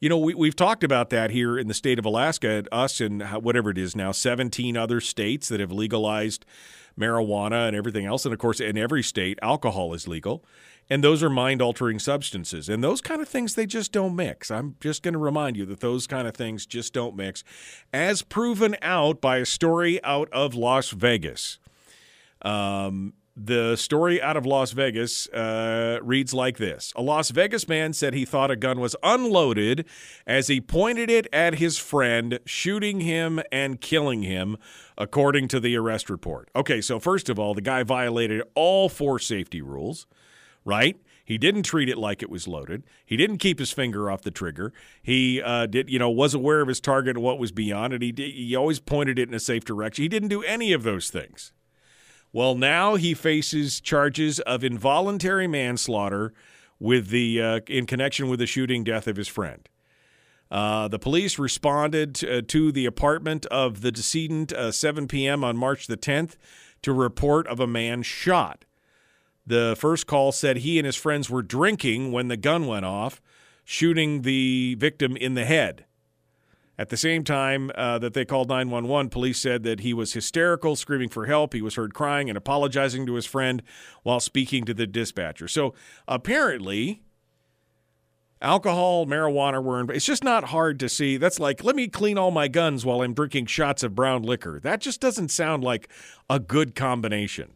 you 0.00 0.08
know, 0.08 0.18
we, 0.18 0.34
we've 0.34 0.56
talked 0.56 0.84
about 0.84 1.10
that 1.10 1.30
here 1.30 1.58
in 1.58 1.66
the 1.66 1.74
state 1.74 1.98
of 1.98 2.04
Alaska, 2.04 2.64
us 2.70 3.00
and 3.00 3.22
whatever 3.22 3.70
it 3.70 3.78
is 3.78 3.96
now, 3.96 4.12
17 4.12 4.76
other 4.76 5.00
states 5.00 5.48
that 5.48 5.60
have 5.60 5.72
legalized 5.72 6.44
marijuana 6.98 7.68
and 7.68 7.76
everything 7.76 8.04
else. 8.04 8.24
And 8.24 8.34
of 8.34 8.38
course, 8.38 8.60
in 8.60 8.76
every 8.76 9.02
state, 9.02 9.38
alcohol 9.40 9.94
is 9.94 10.06
legal 10.06 10.44
and 10.90 11.04
those 11.04 11.22
are 11.22 11.30
mind 11.30 11.60
altering 11.60 11.98
substances. 11.98 12.68
And 12.68 12.82
those 12.82 13.00
kind 13.00 13.20
of 13.20 13.28
things, 13.28 13.54
they 13.54 13.66
just 13.66 13.92
don't 13.92 14.16
mix. 14.16 14.50
I'm 14.50 14.76
just 14.80 15.02
going 15.02 15.12
to 15.12 15.18
remind 15.18 15.56
you 15.56 15.66
that 15.66 15.80
those 15.80 16.06
kind 16.06 16.26
of 16.26 16.34
things 16.34 16.66
just 16.66 16.92
don't 16.92 17.16
mix, 17.16 17.44
as 17.92 18.22
proven 18.22 18.76
out 18.80 19.20
by 19.20 19.38
a 19.38 19.46
story 19.46 20.02
out 20.02 20.28
of 20.32 20.54
Las 20.54 20.90
Vegas. 20.90 21.58
Um, 22.42 23.14
the 23.40 23.76
story 23.76 24.20
out 24.20 24.36
of 24.36 24.44
Las 24.44 24.72
Vegas 24.72 25.28
uh, 25.28 26.00
reads 26.02 26.34
like 26.34 26.56
this 26.56 26.92
A 26.96 27.02
Las 27.02 27.30
Vegas 27.30 27.68
man 27.68 27.92
said 27.92 28.12
he 28.12 28.24
thought 28.24 28.50
a 28.50 28.56
gun 28.56 28.80
was 28.80 28.96
unloaded 29.02 29.86
as 30.26 30.48
he 30.48 30.60
pointed 30.60 31.08
it 31.08 31.28
at 31.32 31.54
his 31.54 31.78
friend, 31.78 32.40
shooting 32.44 33.00
him 33.00 33.40
and 33.52 33.80
killing 33.80 34.24
him, 34.24 34.56
according 34.96 35.46
to 35.48 35.60
the 35.60 35.76
arrest 35.76 36.10
report. 36.10 36.50
Okay, 36.56 36.80
so 36.80 36.98
first 36.98 37.28
of 37.28 37.38
all, 37.38 37.54
the 37.54 37.60
guy 37.60 37.84
violated 37.84 38.42
all 38.54 38.88
four 38.88 39.18
safety 39.18 39.62
rules 39.62 40.06
right? 40.68 41.00
He 41.24 41.38
didn't 41.38 41.62
treat 41.62 41.88
it 41.88 41.96
like 41.98 42.22
it 42.22 42.30
was 42.30 42.46
loaded. 42.46 42.84
He 43.04 43.16
didn't 43.16 43.38
keep 43.38 43.58
his 43.58 43.72
finger 43.72 44.10
off 44.10 44.22
the 44.22 44.30
trigger. 44.30 44.72
He 45.02 45.42
uh, 45.42 45.66
did, 45.66 45.90
you 45.90 45.98
know, 45.98 46.10
was 46.10 46.34
aware 46.34 46.60
of 46.60 46.68
his 46.68 46.80
target 46.80 47.16
and 47.16 47.24
what 47.24 47.38
was 47.38 47.52
beyond 47.52 47.94
it. 47.94 48.02
He 48.02 48.12
did, 48.12 48.32
he 48.32 48.54
always 48.54 48.78
pointed 48.78 49.18
it 49.18 49.28
in 49.28 49.34
a 49.34 49.40
safe 49.40 49.64
direction. 49.64 50.02
He 50.02 50.08
didn't 50.08 50.28
do 50.28 50.42
any 50.42 50.72
of 50.72 50.82
those 50.82 51.10
things. 51.10 51.52
Well, 52.32 52.54
now 52.54 52.96
he 52.96 53.14
faces 53.14 53.80
charges 53.80 54.38
of 54.40 54.62
involuntary 54.62 55.46
manslaughter 55.46 56.34
with 56.78 57.08
the 57.08 57.42
uh, 57.42 57.60
in 57.66 57.86
connection 57.86 58.28
with 58.28 58.38
the 58.38 58.46
shooting 58.46 58.84
death 58.84 59.06
of 59.06 59.16
his 59.16 59.28
friend. 59.28 59.68
Uh, 60.50 60.88
the 60.88 60.98
police 60.98 61.38
responded 61.38 62.14
to, 62.16 62.38
uh, 62.38 62.42
to, 62.48 62.72
the 62.72 62.86
apartment 62.86 63.44
of 63.46 63.82
the 63.82 63.92
decedent 63.92 64.50
uh, 64.52 64.72
7 64.72 65.06
p.m. 65.06 65.44
on 65.44 65.58
March 65.58 65.86
the 65.86 65.96
10th 65.96 66.36
to 66.80 66.92
report 66.92 67.46
of 67.48 67.60
a 67.60 67.66
man 67.66 68.02
shot. 68.02 68.64
The 69.46 69.76
first 69.78 70.06
call 70.06 70.32
said 70.32 70.58
he 70.58 70.78
and 70.78 70.86
his 70.86 70.96
friends 70.96 71.28
were 71.28 71.42
drinking 71.42 72.12
when 72.12 72.28
the 72.28 72.36
gun 72.36 72.66
went 72.66 72.86
off, 72.86 73.20
shooting 73.64 74.22
the 74.22 74.74
victim 74.78 75.16
in 75.16 75.34
the 75.34 75.44
head. 75.44 75.84
At 76.78 76.90
the 76.90 76.96
same 76.96 77.24
time 77.24 77.72
uh, 77.74 77.98
that 77.98 78.14
they 78.14 78.24
called 78.24 78.48
911, 78.48 79.10
police 79.10 79.40
said 79.40 79.64
that 79.64 79.80
he 79.80 79.92
was 79.92 80.12
hysterical, 80.12 80.76
screaming 80.76 81.08
for 81.08 81.26
help. 81.26 81.52
He 81.52 81.60
was 81.60 81.74
heard 81.74 81.92
crying 81.92 82.28
and 82.30 82.38
apologizing 82.38 83.04
to 83.06 83.14
his 83.14 83.26
friend 83.26 83.62
while 84.04 84.20
speaking 84.20 84.64
to 84.64 84.74
the 84.74 84.86
dispatcher. 84.86 85.48
So 85.48 85.74
apparently, 86.06 87.02
alcohol, 88.40 89.06
marijuana 89.06 89.60
were 89.60 89.80
in. 89.80 89.90
It's 89.90 90.06
just 90.06 90.22
not 90.22 90.44
hard 90.44 90.78
to 90.78 90.88
see. 90.88 91.16
That's 91.16 91.40
like, 91.40 91.64
let 91.64 91.74
me 91.74 91.88
clean 91.88 92.16
all 92.16 92.30
my 92.30 92.46
guns 92.46 92.86
while 92.86 93.02
I'm 93.02 93.12
drinking 93.12 93.46
shots 93.46 93.82
of 93.82 93.96
brown 93.96 94.22
liquor. 94.22 94.60
That 94.60 94.80
just 94.80 95.00
doesn't 95.00 95.30
sound 95.30 95.64
like 95.64 95.88
a 96.30 96.38
good 96.38 96.76
combination 96.76 97.54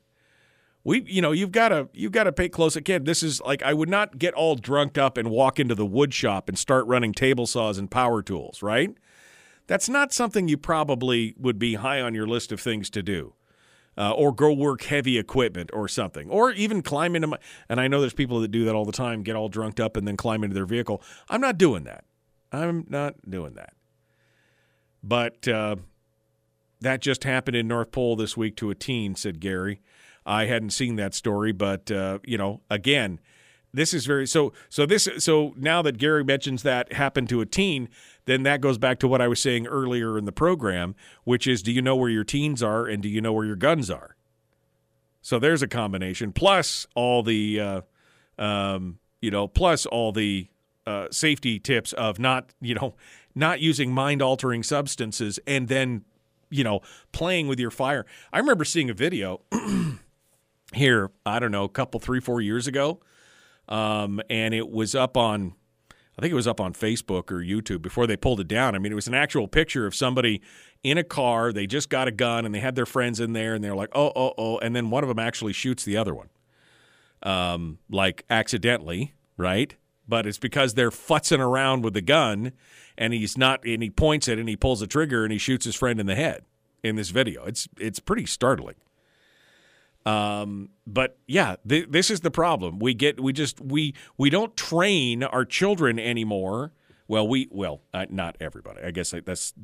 we 0.84 1.02
you 1.06 1.22
know 1.22 1.32
you've 1.32 1.52
got 1.52 1.68
to 1.68 1.88
you've 1.92 2.12
got 2.12 2.24
to 2.24 2.32
pay 2.32 2.48
close 2.48 2.76
again 2.76 3.04
this 3.04 3.22
is 3.22 3.40
like 3.42 3.62
i 3.62 3.72
would 3.72 3.88
not 3.88 4.18
get 4.18 4.34
all 4.34 4.56
drunked 4.56 4.98
up 4.98 5.16
and 5.16 5.30
walk 5.30 5.60
into 5.60 5.74
the 5.74 5.86
wood 5.86 6.12
shop 6.12 6.48
and 6.48 6.58
start 6.58 6.86
running 6.86 7.12
table 7.12 7.46
saws 7.46 7.78
and 7.78 7.90
power 7.90 8.22
tools 8.22 8.62
right 8.62 8.96
that's 9.66 9.88
not 9.88 10.12
something 10.12 10.48
you 10.48 10.56
probably 10.56 11.34
would 11.38 11.58
be 11.58 11.74
high 11.74 12.00
on 12.00 12.14
your 12.14 12.26
list 12.26 12.52
of 12.52 12.60
things 12.60 12.90
to 12.90 13.02
do 13.02 13.34
uh, 13.96 14.12
or 14.12 14.32
go 14.32 14.52
work 14.52 14.82
heavy 14.84 15.18
equipment 15.18 15.70
or 15.72 15.88
something 15.88 16.30
or 16.30 16.50
even 16.52 16.82
climb 16.82 17.14
into 17.14 17.28
my 17.28 17.38
and 17.68 17.80
i 17.80 17.88
know 17.88 18.00
there's 18.00 18.14
people 18.14 18.40
that 18.40 18.50
do 18.50 18.64
that 18.64 18.74
all 18.74 18.84
the 18.84 18.92
time 18.92 19.22
get 19.22 19.36
all 19.36 19.48
drunked 19.48 19.80
up 19.80 19.96
and 19.96 20.06
then 20.06 20.16
climb 20.16 20.42
into 20.42 20.54
their 20.54 20.66
vehicle. 20.66 21.02
I'm 21.28 21.40
not 21.40 21.58
doing 21.58 21.84
that. 21.84 22.04
I'm 22.52 22.86
not 22.88 23.14
doing 23.28 23.54
that. 23.54 23.74
But 25.02 25.48
uh, 25.48 25.76
that 26.80 27.00
just 27.00 27.24
happened 27.24 27.56
in 27.56 27.66
north 27.66 27.90
pole 27.90 28.16
this 28.16 28.36
week 28.36 28.56
to 28.56 28.70
a 28.70 28.74
teen 28.74 29.14
said 29.14 29.40
gary. 29.40 29.80
I 30.24 30.46
hadn't 30.46 30.70
seen 30.70 30.96
that 30.96 31.14
story, 31.14 31.52
but 31.52 31.90
uh, 31.90 32.20
you 32.24 32.38
know, 32.38 32.60
again, 32.70 33.18
this 33.74 33.94
is 33.94 34.06
very 34.06 34.26
so. 34.26 34.52
So 34.68 34.86
this 34.86 35.08
so 35.18 35.54
now 35.56 35.82
that 35.82 35.96
Gary 35.96 36.22
mentions 36.22 36.62
that 36.62 36.92
happened 36.92 37.28
to 37.30 37.40
a 37.40 37.46
teen, 37.46 37.88
then 38.24 38.42
that 38.44 38.60
goes 38.60 38.78
back 38.78 38.98
to 39.00 39.08
what 39.08 39.20
I 39.20 39.28
was 39.28 39.40
saying 39.40 39.66
earlier 39.66 40.16
in 40.18 40.24
the 40.24 40.32
program, 40.32 40.94
which 41.24 41.46
is, 41.46 41.62
do 41.62 41.72
you 41.72 41.82
know 41.82 41.96
where 41.96 42.10
your 42.10 42.24
teens 42.24 42.62
are 42.62 42.86
and 42.86 43.02
do 43.02 43.08
you 43.08 43.20
know 43.20 43.32
where 43.32 43.44
your 43.46 43.56
guns 43.56 43.90
are? 43.90 44.16
So 45.20 45.38
there's 45.38 45.62
a 45.62 45.68
combination. 45.68 46.32
Plus 46.32 46.86
all 46.94 47.22
the, 47.22 47.60
uh, 47.60 47.80
um, 48.38 48.98
you 49.20 49.30
know, 49.30 49.46
plus 49.48 49.86
all 49.86 50.12
the 50.12 50.48
uh, 50.86 51.08
safety 51.10 51.58
tips 51.58 51.92
of 51.92 52.18
not, 52.18 52.54
you 52.60 52.74
know, 52.74 52.94
not 53.34 53.60
using 53.60 53.92
mind 53.92 54.22
altering 54.22 54.62
substances 54.62 55.38
and 55.46 55.68
then, 55.68 56.04
you 56.50 56.64
know, 56.64 56.80
playing 57.12 57.48
with 57.48 57.58
your 57.58 57.70
fire. 57.70 58.04
I 58.32 58.38
remember 58.38 58.64
seeing 58.64 58.90
a 58.90 58.94
video. 58.94 59.40
here, 60.72 61.10
I 61.24 61.38
don't 61.38 61.52
know, 61.52 61.64
a 61.64 61.68
couple, 61.68 62.00
three, 62.00 62.20
four 62.20 62.40
years 62.40 62.66
ago. 62.66 63.00
Um, 63.68 64.20
and 64.28 64.54
it 64.54 64.68
was 64.68 64.94
up 64.94 65.16
on, 65.16 65.54
I 66.18 66.20
think 66.20 66.32
it 66.32 66.36
was 66.36 66.46
up 66.46 66.60
on 66.60 66.74
Facebook 66.74 67.30
or 67.30 67.38
YouTube 67.38 67.80
before 67.80 68.06
they 68.06 68.16
pulled 68.16 68.40
it 68.40 68.48
down. 68.48 68.74
I 68.74 68.78
mean, 68.78 68.92
it 68.92 68.96
was 68.96 69.08
an 69.08 69.14
actual 69.14 69.48
picture 69.48 69.86
of 69.86 69.94
somebody 69.94 70.42
in 70.82 70.98
a 70.98 71.04
car. 71.04 71.52
They 71.52 71.66
just 71.66 71.88
got 71.88 72.06
a 72.06 72.10
gun 72.10 72.44
and 72.44 72.54
they 72.54 72.60
had 72.60 72.74
their 72.74 72.86
friends 72.86 73.18
in 73.18 73.32
there 73.32 73.54
and 73.54 73.64
they're 73.64 73.74
like, 73.74 73.90
oh, 73.94 74.12
oh, 74.14 74.34
oh. 74.36 74.58
And 74.58 74.76
then 74.76 74.90
one 74.90 75.04
of 75.04 75.08
them 75.08 75.18
actually 75.18 75.54
shoots 75.54 75.84
the 75.84 75.96
other 75.96 76.14
one, 76.14 76.28
um, 77.22 77.78
like 77.90 78.24
accidentally, 78.28 79.14
right? 79.38 79.74
But 80.06 80.26
it's 80.26 80.38
because 80.38 80.74
they're 80.74 80.90
futzing 80.90 81.38
around 81.38 81.82
with 81.82 81.94
the 81.94 82.02
gun 82.02 82.52
and 82.98 83.14
he's 83.14 83.38
not 83.38 83.64
and 83.64 83.82
he 83.82 83.88
points 83.88 84.28
it 84.28 84.38
and 84.38 84.48
he 84.48 84.56
pulls 84.56 84.80
the 84.80 84.86
trigger 84.86 85.24
and 85.24 85.32
he 85.32 85.38
shoots 85.38 85.64
his 85.64 85.74
friend 85.74 85.98
in 85.98 86.06
the 86.06 86.14
head 86.14 86.44
in 86.82 86.96
this 86.96 87.08
video. 87.08 87.44
It's 87.44 87.68
it's 87.78 88.00
pretty 88.00 88.26
startling. 88.26 88.76
Um, 90.04 90.70
but 90.86 91.18
yeah, 91.26 91.56
th- 91.68 91.88
this 91.90 92.10
is 92.10 92.20
the 92.20 92.30
problem. 92.30 92.78
We 92.78 92.94
get 92.94 93.20
we 93.20 93.32
just 93.32 93.60
we 93.60 93.94
we 94.18 94.30
don't 94.30 94.56
train 94.56 95.22
our 95.22 95.44
children 95.44 95.98
anymore. 95.98 96.72
Well, 97.06 97.28
we 97.28 97.48
well 97.50 97.82
uh, 97.94 98.06
not 98.10 98.36
everybody. 98.40 98.82
I 98.82 98.90
guess 98.90 99.14
that's 99.24 99.54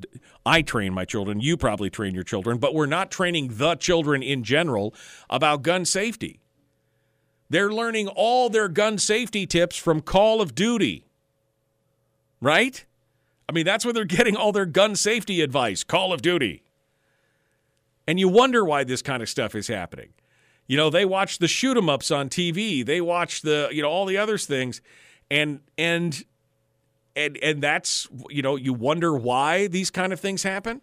I 0.47 0.63
train 0.63 0.93
my 0.93 1.05
children. 1.05 1.41
You 1.41 1.57
probably 1.57 1.91
train 1.91 2.15
your 2.15 2.25
children, 2.25 2.59
but 2.59 2.75
we're 2.75 2.87
not 2.87 3.11
training 3.11 3.53
the 3.55 3.75
children 3.75 4.23
in 4.23 4.45
general 4.45 4.95
about 5.29 5.63
gun 5.63 5.85
safety. 5.85 6.41
They're 7.51 7.73
learning 7.73 8.09
all 8.09 8.51
their 8.51 8.69
gun 8.69 8.99
safety 8.99 9.47
tips 9.47 9.77
from 9.77 10.03
Call 10.03 10.41
of 10.41 10.55
Duty. 10.55 11.07
Right? 12.41 12.85
I 13.49 13.53
mean, 13.53 13.65
that's 13.65 13.85
where 13.85 13.95
they're 13.95 14.05
getting 14.05 14.37
all 14.37 14.53
their 14.53 14.67
gun 14.67 14.95
safety 14.95 15.41
advice, 15.41 15.83
Call 15.83 16.13
of 16.13 16.23
Duty. 16.23 16.63
And 18.07 18.21
you 18.21 18.29
wonder 18.29 18.65
why 18.65 18.85
this 18.85 19.03
kind 19.03 19.23
of 19.23 19.29
stuff 19.29 19.55
is 19.55 19.69
happening. 19.69 20.11
You 20.69 20.77
know, 20.77 20.91
they 20.91 21.05
watch 21.05 21.39
the 21.39 21.49
shoot 21.49 21.77
'em 21.77 21.89
ups 21.89 22.11
on 22.11 22.29
TV. 22.29 22.85
They 22.85 23.01
watch 23.01 23.43
the, 23.43 23.69
you 23.73 23.83
know, 23.83 23.89
all 23.89 24.07
the 24.07 24.19
other 24.19 24.39
things 24.39 24.81
and 25.31 25.61
and 25.77 26.25
and 27.17 27.37
and 27.39 27.63
that's, 27.63 28.09
you 28.31 28.43
know, 28.43 28.57
you 28.57 28.73
wonder 28.73 29.15
why 29.15 29.67
these 29.67 29.91
kind 29.91 30.13
of 30.13 30.21
things 30.21 30.43
happen. 30.43 30.81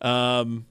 Um 0.00 0.66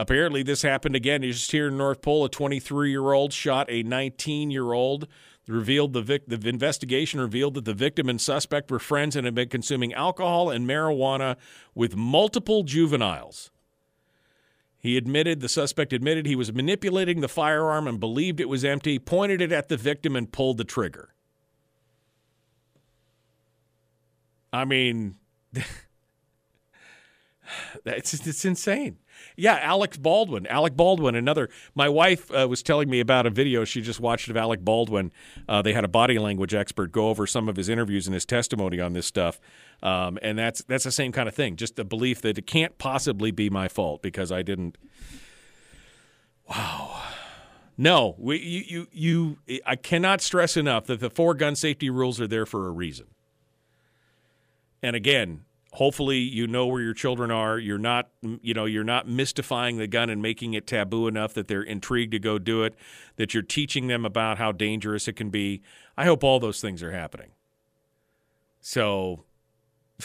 apparently 0.00 0.42
this 0.42 0.62
happened 0.62 0.94
again 0.94 1.22
just 1.22 1.50
here 1.50 1.68
in 1.68 1.76
North 1.76 2.00
Pole 2.02 2.24
a 2.24 2.30
23-year-old 2.30 3.32
shot 3.32 3.66
a 3.68 3.82
19-year-old 3.82 5.08
revealed 5.48 5.92
the 5.92 6.02
vic- 6.02 6.28
the 6.28 6.48
investigation 6.48 7.20
revealed 7.20 7.54
that 7.54 7.64
the 7.64 7.74
victim 7.74 8.08
and 8.08 8.20
suspect 8.20 8.70
were 8.70 8.78
friends 8.78 9.16
and 9.16 9.24
had 9.24 9.34
been 9.34 9.48
consuming 9.48 9.92
alcohol 9.94 10.50
and 10.50 10.68
marijuana 10.68 11.36
with 11.74 11.96
multiple 11.96 12.62
juveniles. 12.62 13.50
He 14.80 14.96
admitted 14.96 15.40
the 15.40 15.48
suspect 15.48 15.92
admitted 15.92 16.26
he 16.26 16.36
was 16.36 16.52
manipulating 16.52 17.20
the 17.20 17.28
firearm 17.28 17.88
and 17.88 17.98
believed 17.98 18.40
it 18.40 18.48
was 18.48 18.64
empty, 18.64 18.98
pointed 18.98 19.40
it 19.40 19.50
at 19.50 19.68
the 19.68 19.76
victim 19.76 20.14
and 20.14 20.30
pulled 20.30 20.56
the 20.56 20.64
trigger. 20.64 21.14
I 24.52 24.64
mean, 24.64 25.16
it's 27.84 28.14
it's 28.14 28.44
insane. 28.44 28.98
Yeah, 29.36 29.58
Alec 29.62 30.00
Baldwin. 30.00 30.46
Alec 30.46 30.76
Baldwin, 30.76 31.14
another. 31.14 31.48
My 31.74 31.88
wife 31.88 32.30
uh, 32.30 32.46
was 32.48 32.62
telling 32.62 32.88
me 32.90 33.00
about 33.00 33.26
a 33.26 33.30
video 33.30 33.64
she 33.64 33.80
just 33.80 34.00
watched 34.00 34.28
of 34.28 34.36
Alec 34.36 34.64
Baldwin. 34.64 35.12
Uh, 35.48 35.62
they 35.62 35.72
had 35.72 35.84
a 35.84 35.88
body 35.88 36.18
language 36.18 36.54
expert 36.54 36.92
go 36.92 37.08
over 37.08 37.26
some 37.26 37.48
of 37.48 37.56
his 37.56 37.68
interviews 37.68 38.06
and 38.06 38.14
his 38.14 38.26
testimony 38.26 38.80
on 38.80 38.92
this 38.92 39.06
stuff, 39.06 39.40
um, 39.82 40.18
and 40.22 40.38
that's 40.38 40.62
that's 40.64 40.84
the 40.84 40.92
same 40.92 41.12
kind 41.12 41.28
of 41.28 41.34
thing. 41.34 41.56
Just 41.56 41.76
the 41.76 41.84
belief 41.84 42.20
that 42.22 42.38
it 42.38 42.46
can't 42.46 42.78
possibly 42.78 43.30
be 43.30 43.50
my 43.50 43.68
fault 43.68 44.02
because 44.02 44.32
I 44.32 44.42
didn't. 44.42 44.76
Wow. 46.48 47.02
No, 47.80 48.16
we, 48.18 48.38
you, 48.38 48.86
you, 48.90 49.38
you. 49.46 49.60
I 49.64 49.76
cannot 49.76 50.20
stress 50.20 50.56
enough 50.56 50.86
that 50.86 50.98
the 50.98 51.10
four 51.10 51.34
gun 51.34 51.54
safety 51.54 51.88
rules 51.90 52.20
are 52.20 52.26
there 52.26 52.44
for 52.44 52.66
a 52.66 52.70
reason. 52.72 53.06
And 54.82 54.96
again, 54.96 55.44
hopefully 55.72 56.18
you 56.18 56.46
know 56.46 56.66
where 56.66 56.80
your 56.80 56.94
children 56.94 57.30
are. 57.30 57.58
You're 57.58 57.78
not 57.78 58.08
you 58.22 58.54
know 58.54 58.64
you're 58.64 58.84
not 58.84 59.08
mystifying 59.08 59.78
the 59.78 59.86
gun 59.86 60.10
and 60.10 60.22
making 60.22 60.54
it 60.54 60.66
taboo 60.66 61.06
enough 61.06 61.34
that 61.34 61.48
they're 61.48 61.62
intrigued 61.62 62.12
to 62.12 62.18
go 62.18 62.38
do 62.38 62.62
it 62.62 62.74
that 63.16 63.34
you're 63.34 63.42
teaching 63.42 63.86
them 63.86 64.04
about 64.04 64.38
how 64.38 64.52
dangerous 64.52 65.08
it 65.08 65.14
can 65.14 65.30
be. 65.30 65.62
I 65.96 66.04
hope 66.04 66.24
all 66.24 66.40
those 66.40 66.60
things 66.60 66.82
are 66.82 66.92
happening. 66.92 67.30
So 68.60 69.24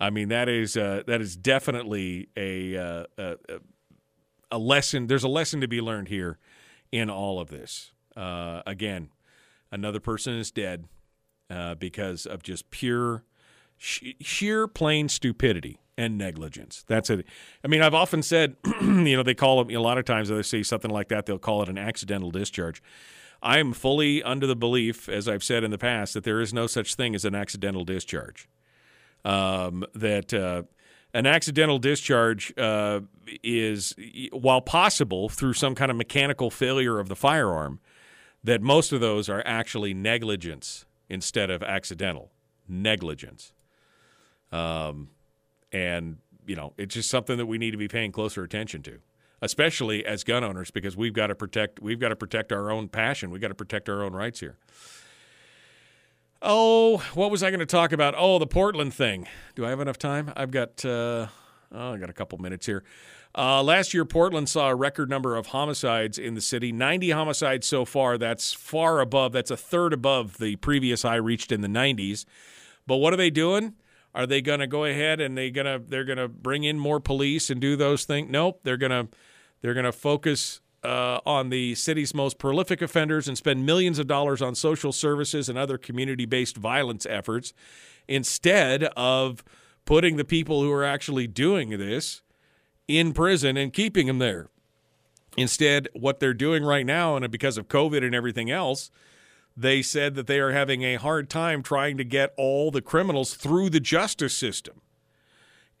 i 0.00 0.10
mean 0.10 0.28
that 0.28 0.48
is 0.48 0.76
uh, 0.76 1.02
that 1.06 1.20
is 1.20 1.36
definitely 1.36 2.28
a, 2.36 2.76
uh, 2.76 3.04
a 3.16 3.36
a 4.50 4.58
lesson. 4.58 5.06
There's 5.06 5.24
a 5.24 5.28
lesson 5.28 5.60
to 5.60 5.68
be 5.68 5.80
learned 5.80 6.08
here 6.08 6.38
in 6.90 7.10
all 7.10 7.38
of 7.40 7.48
this. 7.50 7.92
Uh, 8.16 8.62
again 8.66 9.10
another 9.70 10.00
person 10.00 10.34
is 10.34 10.50
dead 10.50 10.86
uh, 11.50 11.74
because 11.74 12.26
of 12.26 12.42
just 12.42 12.70
pure 12.70 13.24
sheer 13.78 14.66
plain 14.66 15.08
stupidity 15.08 15.80
and 15.96 16.16
negligence. 16.16 16.84
That's 16.86 17.10
it. 17.10 17.26
I 17.64 17.68
mean, 17.68 17.82
I've 17.82 17.94
often 17.94 18.22
said, 18.22 18.56
you 18.80 19.16
know, 19.16 19.22
they 19.22 19.34
call 19.34 19.60
it 19.60 19.74
a 19.74 19.80
lot 19.80 19.98
of 19.98 20.04
times 20.04 20.28
they 20.28 20.42
say 20.42 20.62
something 20.62 20.90
like 20.90 21.08
that, 21.08 21.26
they'll 21.26 21.38
call 21.38 21.62
it 21.62 21.68
an 21.68 21.78
accidental 21.78 22.30
discharge. 22.30 22.82
I 23.42 23.58
am 23.58 23.72
fully 23.72 24.22
under 24.22 24.46
the 24.46 24.56
belief, 24.56 25.08
as 25.08 25.28
I've 25.28 25.44
said 25.44 25.64
in 25.64 25.70
the 25.70 25.78
past, 25.78 26.14
that 26.14 26.24
there 26.24 26.40
is 26.40 26.52
no 26.52 26.66
such 26.66 26.94
thing 26.94 27.14
as 27.14 27.24
an 27.24 27.34
accidental 27.34 27.84
discharge. 27.84 28.48
Um, 29.24 29.84
that 29.94 30.32
uh, 30.32 30.62
an 31.14 31.26
accidental 31.26 31.78
discharge 31.78 32.52
uh, 32.56 33.00
is, 33.42 33.94
while 34.32 34.60
possible 34.60 35.28
through 35.28 35.54
some 35.54 35.74
kind 35.74 35.90
of 35.90 35.96
mechanical 35.96 36.50
failure 36.50 36.98
of 36.98 37.08
the 37.08 37.16
firearm, 37.16 37.80
that 38.42 38.62
most 38.62 38.92
of 38.92 39.00
those 39.00 39.28
are 39.28 39.42
actually 39.44 39.94
negligence 39.94 40.86
instead 41.08 41.50
of 41.50 41.62
accidental 41.62 42.30
negligence. 42.68 43.52
Um, 44.52 45.10
and, 45.72 46.18
you 46.46 46.56
know, 46.56 46.72
it's 46.78 46.94
just 46.94 47.10
something 47.10 47.36
that 47.36 47.46
we 47.46 47.58
need 47.58 47.72
to 47.72 47.76
be 47.76 47.88
paying 47.88 48.12
closer 48.12 48.42
attention 48.42 48.82
to, 48.84 48.98
especially 49.42 50.04
as 50.04 50.24
gun 50.24 50.44
owners, 50.44 50.70
because 50.70 50.96
we've 50.96 51.12
got 51.12 51.28
to 51.28 51.34
protect 51.34 51.80
we've 51.80 52.00
got 52.00 52.08
to 52.08 52.16
protect 52.16 52.52
our 52.52 52.70
own 52.70 52.88
passion. 52.88 53.30
We've 53.30 53.40
got 53.40 53.48
to 53.48 53.54
protect 53.54 53.88
our 53.88 54.02
own 54.02 54.12
rights 54.12 54.40
here. 54.40 54.56
Oh, 56.40 56.98
what 57.14 57.30
was 57.30 57.42
I 57.42 57.50
going 57.50 57.60
to 57.60 57.66
talk 57.66 57.92
about? 57.92 58.14
Oh, 58.16 58.38
the 58.38 58.46
Portland 58.46 58.94
thing. 58.94 59.26
Do 59.56 59.66
I 59.66 59.70
have 59.70 59.80
enough 59.80 59.98
time? 59.98 60.32
I've 60.36 60.52
got 60.52 60.84
uh, 60.84 61.26
oh, 61.72 61.94
I 61.94 61.96
got 61.98 62.10
a 62.10 62.14
couple 62.14 62.38
minutes 62.38 62.66
here. 62.66 62.84
Uh, 63.36 63.62
last 63.62 63.92
year, 63.92 64.04
Portland 64.04 64.48
saw 64.48 64.70
a 64.70 64.74
record 64.74 65.10
number 65.10 65.36
of 65.36 65.48
homicides 65.48 66.18
in 66.18 66.34
the 66.34 66.40
city 66.40 66.72
90 66.72 67.10
homicides 67.10 67.66
so 67.66 67.84
far. 67.84 68.16
That's 68.18 68.52
far 68.52 69.00
above, 69.00 69.32
that's 69.32 69.50
a 69.50 69.56
third 69.56 69.92
above 69.92 70.38
the 70.38 70.56
previous 70.56 71.02
high 71.02 71.16
reached 71.16 71.52
in 71.52 71.60
the 71.60 71.68
90s. 71.68 72.24
But 72.86 72.96
what 72.96 73.12
are 73.12 73.16
they 73.16 73.30
doing? 73.30 73.74
Are 74.18 74.26
they 74.26 74.42
going 74.42 74.58
to 74.58 74.66
go 74.66 74.84
ahead 74.84 75.20
and 75.20 75.38
they 75.38 75.48
going 75.48 75.66
to 75.66 75.78
they're 75.78 76.04
going 76.04 76.18
to 76.18 76.26
bring 76.26 76.64
in 76.64 76.76
more 76.76 76.98
police 76.98 77.50
and 77.50 77.60
do 77.60 77.76
those 77.76 78.04
things? 78.04 78.28
Nope, 78.28 78.60
they're 78.64 78.76
going 78.76 78.90
to 78.90 79.06
they're 79.62 79.74
going 79.74 79.86
to 79.86 79.92
focus 79.92 80.60
uh, 80.82 81.20
on 81.24 81.50
the 81.50 81.76
city's 81.76 82.12
most 82.12 82.36
prolific 82.36 82.82
offenders 82.82 83.28
and 83.28 83.38
spend 83.38 83.64
millions 83.64 84.00
of 84.00 84.08
dollars 84.08 84.42
on 84.42 84.56
social 84.56 84.90
services 84.92 85.48
and 85.48 85.56
other 85.56 85.78
community-based 85.78 86.56
violence 86.56 87.06
efforts 87.08 87.52
instead 88.08 88.84
of 88.96 89.44
putting 89.84 90.16
the 90.16 90.24
people 90.24 90.62
who 90.62 90.72
are 90.72 90.84
actually 90.84 91.28
doing 91.28 91.70
this 91.70 92.22
in 92.88 93.12
prison 93.12 93.56
and 93.56 93.72
keeping 93.72 94.08
them 94.08 94.18
there. 94.18 94.48
Instead, 95.36 95.88
what 95.92 96.18
they're 96.18 96.34
doing 96.34 96.64
right 96.64 96.86
now, 96.86 97.14
and 97.14 97.30
because 97.30 97.56
of 97.56 97.68
COVID 97.68 98.04
and 98.04 98.14
everything 98.16 98.50
else, 98.50 98.90
they 99.60 99.82
said 99.82 100.14
that 100.14 100.28
they 100.28 100.38
are 100.38 100.52
having 100.52 100.82
a 100.82 100.94
hard 100.94 101.28
time 101.28 101.64
trying 101.64 101.96
to 101.96 102.04
get 102.04 102.32
all 102.36 102.70
the 102.70 102.80
criminals 102.80 103.34
through 103.34 103.68
the 103.68 103.80
justice 103.80 104.36
system. 104.36 104.80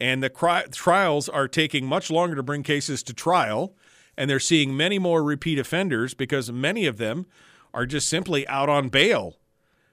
And 0.00 0.20
the 0.20 0.30
cri- 0.30 0.64
trials 0.72 1.28
are 1.28 1.46
taking 1.46 1.86
much 1.86 2.10
longer 2.10 2.34
to 2.34 2.42
bring 2.42 2.64
cases 2.64 3.04
to 3.04 3.14
trial, 3.14 3.76
and 4.16 4.28
they're 4.28 4.40
seeing 4.40 4.76
many 4.76 4.98
more 4.98 5.22
repeat 5.22 5.60
offenders 5.60 6.12
because 6.12 6.50
many 6.50 6.86
of 6.86 6.98
them 6.98 7.26
are 7.72 7.86
just 7.86 8.08
simply 8.08 8.46
out 8.48 8.68
on 8.68 8.88
bail 8.88 9.36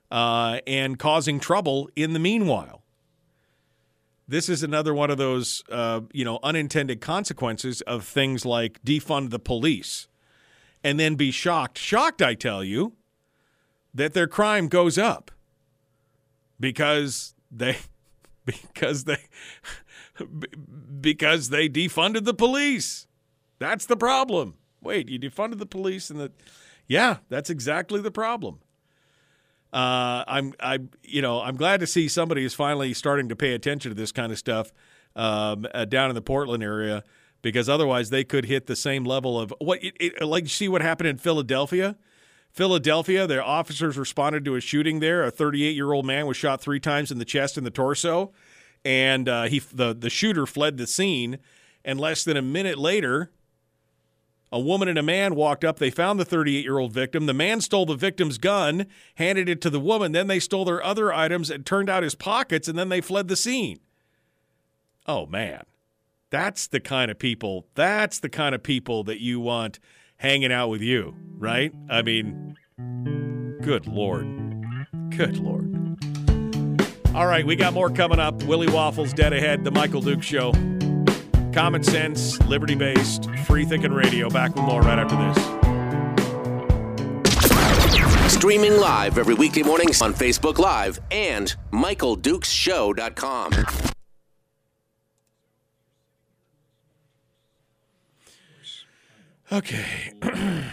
uh, 0.10 0.60
and 0.66 0.98
causing 0.98 1.40
trouble 1.40 1.88
in 1.96 2.14
the 2.14 2.20
meanwhile. 2.20 2.82
This 4.28 4.50
is 4.50 4.64
another 4.64 4.96
one 4.96 5.12
of 5.12 5.20
those, 5.20 5.64
uh, 5.70 6.02
you 6.12 6.26
know, 6.26 6.40
unintended 6.42 7.02
consequences 7.02 7.82
of 7.82 8.04
things 8.04 8.46
like 8.46 8.84
defund 8.84 9.30
the 9.30 9.38
police, 9.38 10.08
and 10.84 11.00
then 11.00 11.14
be 11.14 11.30
shocked. 11.30 11.78
Shocked, 11.78 12.24
I 12.24 12.34
tell 12.34 12.64
you, 12.64 12.94
that 13.96 14.14
their 14.14 14.28
crime 14.28 14.68
goes 14.68 14.98
up 14.98 15.32
because 16.60 17.34
they 17.50 17.78
because 18.46 19.06
they 19.06 19.18
because 21.02 21.50
they 21.50 21.68
defunded 21.68 22.26
the 22.26 22.34
police. 22.34 23.08
That's 23.58 23.86
the 23.86 23.98
problem. 23.98 24.56
Wait, 24.82 25.10
you 25.10 25.20
defunded 25.20 25.58
the 25.58 25.66
police 25.66 26.10
and 26.10 26.20
the 26.20 26.32
yeah, 26.88 27.18
that's 27.30 27.50
exactly 27.50 28.02
the 28.02 28.12
problem. 28.12 28.60
Uh, 29.74 30.24
I'm 30.28 30.54
I 30.60 30.80
you 31.04 31.22
know 31.22 31.42
I'm 31.42 31.56
glad 31.56 31.80
to 31.80 31.88
see 31.88 32.08
somebody 32.08 32.46
is 32.46 32.54
finally 32.54 32.94
starting 32.94 33.30
to 33.30 33.36
pay 33.36 33.54
attention 33.54 33.92
to 33.92 33.96
this 33.96 34.12
kind 34.12 34.32
of 34.32 34.38
stuff 34.38 34.72
um, 35.16 35.66
uh, 35.74 35.86
down 35.86 36.10
in 36.10 36.16
the 36.16 36.22
Portland 36.22 36.64
area 36.64 37.04
because 37.42 37.70
otherwise 37.70 38.10
they 38.10 38.24
could 38.24 38.46
hit 38.46 38.68
the 38.68 38.76
same 38.76 39.04
level 39.04 39.40
of 39.40 39.54
what 39.60 39.84
it, 39.84 39.96
it, 40.00 40.22
like 40.22 40.48
see 40.48 40.68
what 40.68 40.82
happened 40.82 41.08
in 41.08 41.18
Philadelphia 41.18 41.98
Philadelphia, 42.56 43.28
their 43.28 43.44
officers 43.44 43.98
responded 43.98 44.46
to 44.46 44.56
a 44.56 44.62
shooting 44.62 45.02
there. 45.02 45.24
A 45.24 45.30
38 45.30 45.76
year 45.76 45.92
old 45.92 46.06
man 46.06 46.26
was 46.26 46.38
shot 46.38 46.62
three 46.62 46.80
times 46.80 47.12
in 47.12 47.20
the 47.20 47.26
chest 47.26 47.58
and 47.58 47.66
the 47.66 47.72
torso, 47.72 48.32
and 48.86 49.28
uh, 49.28 49.44
he 49.44 49.60
the 49.60 49.94
the 49.94 50.10
shooter 50.10 50.46
fled 50.46 50.78
the 50.78 50.88
scene. 50.88 51.38
And 51.84 52.00
less 52.00 52.24
than 52.24 52.38
a 52.38 52.42
minute 52.42 52.78
later, 52.80 53.32
A 54.52 54.60
woman 54.60 54.88
and 54.88 54.98
a 54.98 55.04
man 55.04 55.36
walked 55.36 55.66
up. 55.66 55.80
They 55.80 55.90
found 55.90 56.18
the 56.18 56.24
38 56.24 56.64
year 56.64 56.78
old 56.78 56.94
victim. 56.94 57.26
The 57.26 57.34
man 57.34 57.60
stole 57.60 57.86
the 57.86 57.96
victim's 57.96 58.38
gun, 58.38 58.86
handed 59.16 59.50
it 59.50 59.60
to 59.62 59.70
the 59.70 59.82
woman. 59.82 60.14
Then 60.14 60.28
they 60.28 60.40
stole 60.40 60.64
their 60.64 60.82
other 60.82 61.12
items 61.12 61.50
and 61.50 61.66
turned 61.66 61.90
out 61.90 62.04
his 62.04 62.16
pockets, 62.16 62.70
and 62.70 62.78
then 62.80 62.88
they 62.88 63.02
fled 63.02 63.28
the 63.28 63.36
scene. 63.36 63.80
Oh, 65.08 65.26
man. 65.26 65.64
That's 66.30 66.68
the 66.68 66.80
kind 66.80 67.12
of 67.12 67.20
people, 67.20 67.68
that's 67.76 68.20
the 68.20 68.30
kind 68.30 68.56
of 68.56 68.64
people 68.64 69.04
that 69.04 69.20
you 69.22 69.40
want 69.40 69.80
hanging 70.18 70.52
out 70.52 70.70
with 70.70 70.82
you, 70.82 71.16
right? 71.38 71.72
I 71.90 72.02
mean, 72.02 72.58
good 73.62 73.88
Lord. 73.88 74.26
Good 75.10 75.38
Lord. 75.38 75.72
All 77.14 77.28
right, 77.28 77.46
we 77.46 77.56
got 77.56 77.74
more 77.74 77.90
coming 77.90 78.20
up. 78.20 78.44
Willie 78.44 78.68
Waffles, 78.68 79.14
dead 79.14 79.32
ahead, 79.32 79.64
The 79.64 79.72
Michael 79.72 80.02
Duke 80.02 80.22
Show. 80.22 80.52
Common 81.54 81.82
sense, 81.82 82.38
liberty 82.42 82.76
based, 82.76 83.30
free 83.46 83.64
thinking 83.64 83.94
radio. 83.94 84.30
Back 84.30 84.54
with 84.56 84.66
more 84.66 84.82
right 84.82 85.00
after 85.00 85.16
this. 85.16 85.38
Streaming 88.34 88.78
live 88.78 89.18
every 89.18 89.34
weekday 89.34 89.64
mornings 89.64 90.02
on 90.02 90.14
Facebook 90.14 90.58
Live 90.58 91.00
and 91.10 91.56
MichaelDukesShow.com. 91.72 93.95
Okay. 99.52 100.14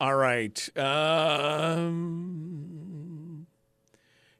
All 0.00 0.14
right. 0.16 0.68
Um, 0.76 2.04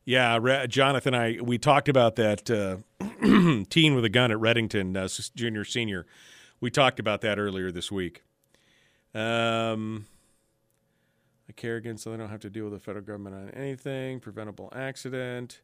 yeah, 0.04 0.66
Jonathan, 0.66 1.14
I 1.14 1.38
we 1.42 1.58
talked 1.58 1.88
about 1.88 2.16
that 2.16 2.50
uh, 2.50 2.78
teen 3.70 3.94
with 3.94 4.04
a 4.04 4.08
gun 4.08 4.30
at 4.30 4.38
Redington, 4.38 4.96
uh, 4.96 5.08
junior, 5.34 5.64
senior. 5.64 6.06
We 6.60 6.70
talked 6.70 7.00
about 7.00 7.20
that 7.22 7.38
earlier 7.38 7.70
this 7.70 7.90
week. 7.92 8.22
Um, 9.14 10.06
I 11.48 11.52
care 11.52 11.76
again 11.76 11.96
so 11.98 12.10
they 12.10 12.16
don't 12.16 12.30
have 12.30 12.40
to 12.40 12.50
deal 12.50 12.64
with 12.64 12.72
the 12.72 12.80
federal 12.80 13.04
government 13.04 13.36
on 13.36 13.50
anything. 13.50 14.20
Preventable 14.20 14.72
accident. 14.74 15.60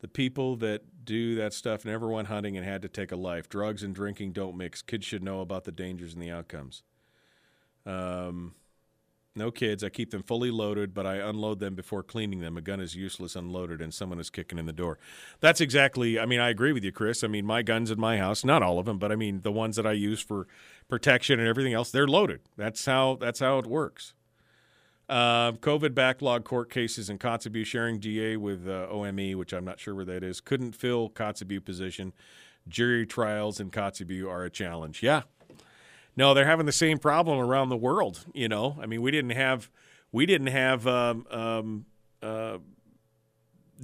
The 0.00 0.08
people 0.08 0.56
that 0.56 1.04
do 1.04 1.34
that 1.36 1.52
stuff 1.52 1.84
never 1.84 2.08
went 2.08 2.28
hunting 2.28 2.56
and 2.56 2.66
had 2.66 2.82
to 2.82 2.88
take 2.88 3.12
a 3.12 3.16
life. 3.16 3.48
Drugs 3.48 3.82
and 3.82 3.94
drinking 3.94 4.32
don't 4.32 4.56
mix. 4.56 4.82
Kids 4.82 5.04
should 5.04 5.22
know 5.22 5.40
about 5.40 5.64
the 5.64 5.72
dangers 5.72 6.14
and 6.14 6.22
the 6.22 6.30
outcomes. 6.30 6.82
Um, 7.84 8.54
no 9.36 9.50
kids. 9.50 9.84
I 9.84 9.90
keep 9.90 10.10
them 10.10 10.22
fully 10.22 10.50
loaded, 10.50 10.92
but 10.92 11.06
I 11.06 11.16
unload 11.16 11.60
them 11.60 11.74
before 11.74 12.02
cleaning 12.02 12.40
them. 12.40 12.56
A 12.56 12.60
gun 12.60 12.80
is 12.80 12.96
useless 12.96 13.36
unloaded, 13.36 13.80
and 13.80 13.94
someone 13.94 14.18
is 14.18 14.28
kicking 14.28 14.58
in 14.58 14.66
the 14.66 14.72
door. 14.72 14.98
That's 15.40 15.60
exactly. 15.60 16.18
I 16.18 16.26
mean, 16.26 16.40
I 16.40 16.48
agree 16.48 16.72
with 16.72 16.82
you, 16.82 16.92
Chris. 16.92 17.22
I 17.22 17.28
mean, 17.28 17.46
my 17.46 17.62
guns 17.62 17.90
in 17.90 18.00
my 18.00 18.18
house, 18.18 18.44
not 18.44 18.62
all 18.62 18.78
of 18.78 18.86
them, 18.86 18.98
but 18.98 19.12
I 19.12 19.16
mean 19.16 19.42
the 19.42 19.52
ones 19.52 19.76
that 19.76 19.86
I 19.86 19.92
use 19.92 20.20
for 20.20 20.48
protection 20.88 21.38
and 21.38 21.48
everything 21.48 21.72
else, 21.72 21.90
they're 21.90 22.08
loaded. 22.08 22.40
That's 22.56 22.84
how. 22.86 23.16
That's 23.20 23.40
how 23.40 23.58
it 23.58 23.66
works. 23.66 24.14
Uh, 25.10 25.50
COVID 25.54 25.92
backlog 25.92 26.44
court 26.44 26.70
cases 26.70 27.10
in 27.10 27.18
Kotzebue 27.18 27.66
sharing 27.66 27.98
DA 27.98 28.36
with 28.36 28.68
uh, 28.68 28.86
OME, 28.88 29.36
which 29.36 29.52
I'm 29.52 29.64
not 29.64 29.80
sure 29.80 29.92
where 29.92 30.04
that 30.04 30.22
is. 30.22 30.40
Couldn't 30.40 30.70
fill 30.70 31.10
Kotzebue 31.10 31.64
position. 31.64 32.12
Jury 32.68 33.06
trials 33.06 33.58
in 33.58 33.72
Kotzebue 33.72 34.30
are 34.30 34.44
a 34.44 34.50
challenge. 34.50 35.02
Yeah. 35.02 35.22
No, 36.16 36.32
they're 36.32 36.46
having 36.46 36.66
the 36.66 36.70
same 36.70 36.98
problem 36.98 37.40
around 37.40 37.70
the 37.70 37.76
world. 37.76 38.24
You 38.32 38.48
know, 38.48 38.78
I 38.80 38.86
mean, 38.86 39.02
we 39.02 39.10
didn't 39.10 39.32
have 39.32 39.68
we 40.12 40.26
didn't 40.26 40.46
have 40.46 40.86
um, 40.86 41.26
um, 41.28 41.86
uh, 42.22 42.58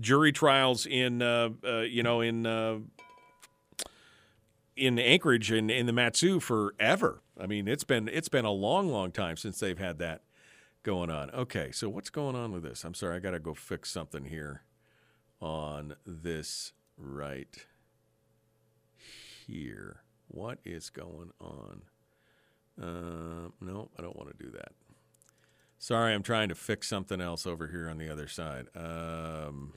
jury 0.00 0.30
trials 0.30 0.86
in 0.86 1.22
uh, 1.22 1.48
uh, 1.64 1.80
you 1.80 2.04
know 2.04 2.20
in 2.20 2.46
in 4.76 4.98
Anchorage 5.00 5.50
and 5.50 5.72
in 5.72 5.86
the 5.86 5.92
Mat-Su 5.92 6.38
forever. 6.38 7.20
I 7.36 7.48
mean, 7.48 7.66
it's 7.66 7.84
been 7.84 8.06
it's 8.06 8.28
been 8.28 8.44
a 8.44 8.52
long, 8.52 8.90
long 8.90 9.10
time 9.10 9.36
since 9.36 9.58
they've 9.58 9.78
had 9.78 9.98
that 9.98 10.20
going 10.86 11.10
on. 11.10 11.30
Okay, 11.32 11.72
so 11.72 11.88
what's 11.88 12.10
going 12.10 12.36
on 12.36 12.52
with 12.52 12.62
this? 12.62 12.84
I'm 12.84 12.94
sorry, 12.94 13.16
I 13.16 13.18
got 13.18 13.32
to 13.32 13.40
go 13.40 13.54
fix 13.54 13.90
something 13.90 14.24
here 14.24 14.62
on 15.40 15.96
this 16.06 16.74
right 16.96 17.66
here. 19.48 20.02
What 20.28 20.60
is 20.64 20.88
going 20.90 21.32
on? 21.40 21.82
Uh, 22.80 23.50
no, 23.60 23.90
I 23.98 24.02
don't 24.02 24.14
want 24.14 24.30
to 24.30 24.44
do 24.44 24.52
that. 24.52 24.70
Sorry, 25.80 26.14
I'm 26.14 26.22
trying 26.22 26.50
to 26.50 26.54
fix 26.54 26.86
something 26.86 27.20
else 27.20 27.48
over 27.48 27.66
here 27.66 27.88
on 27.88 27.98
the 27.98 28.08
other 28.08 28.28
side. 28.28 28.68
Um, 28.76 29.72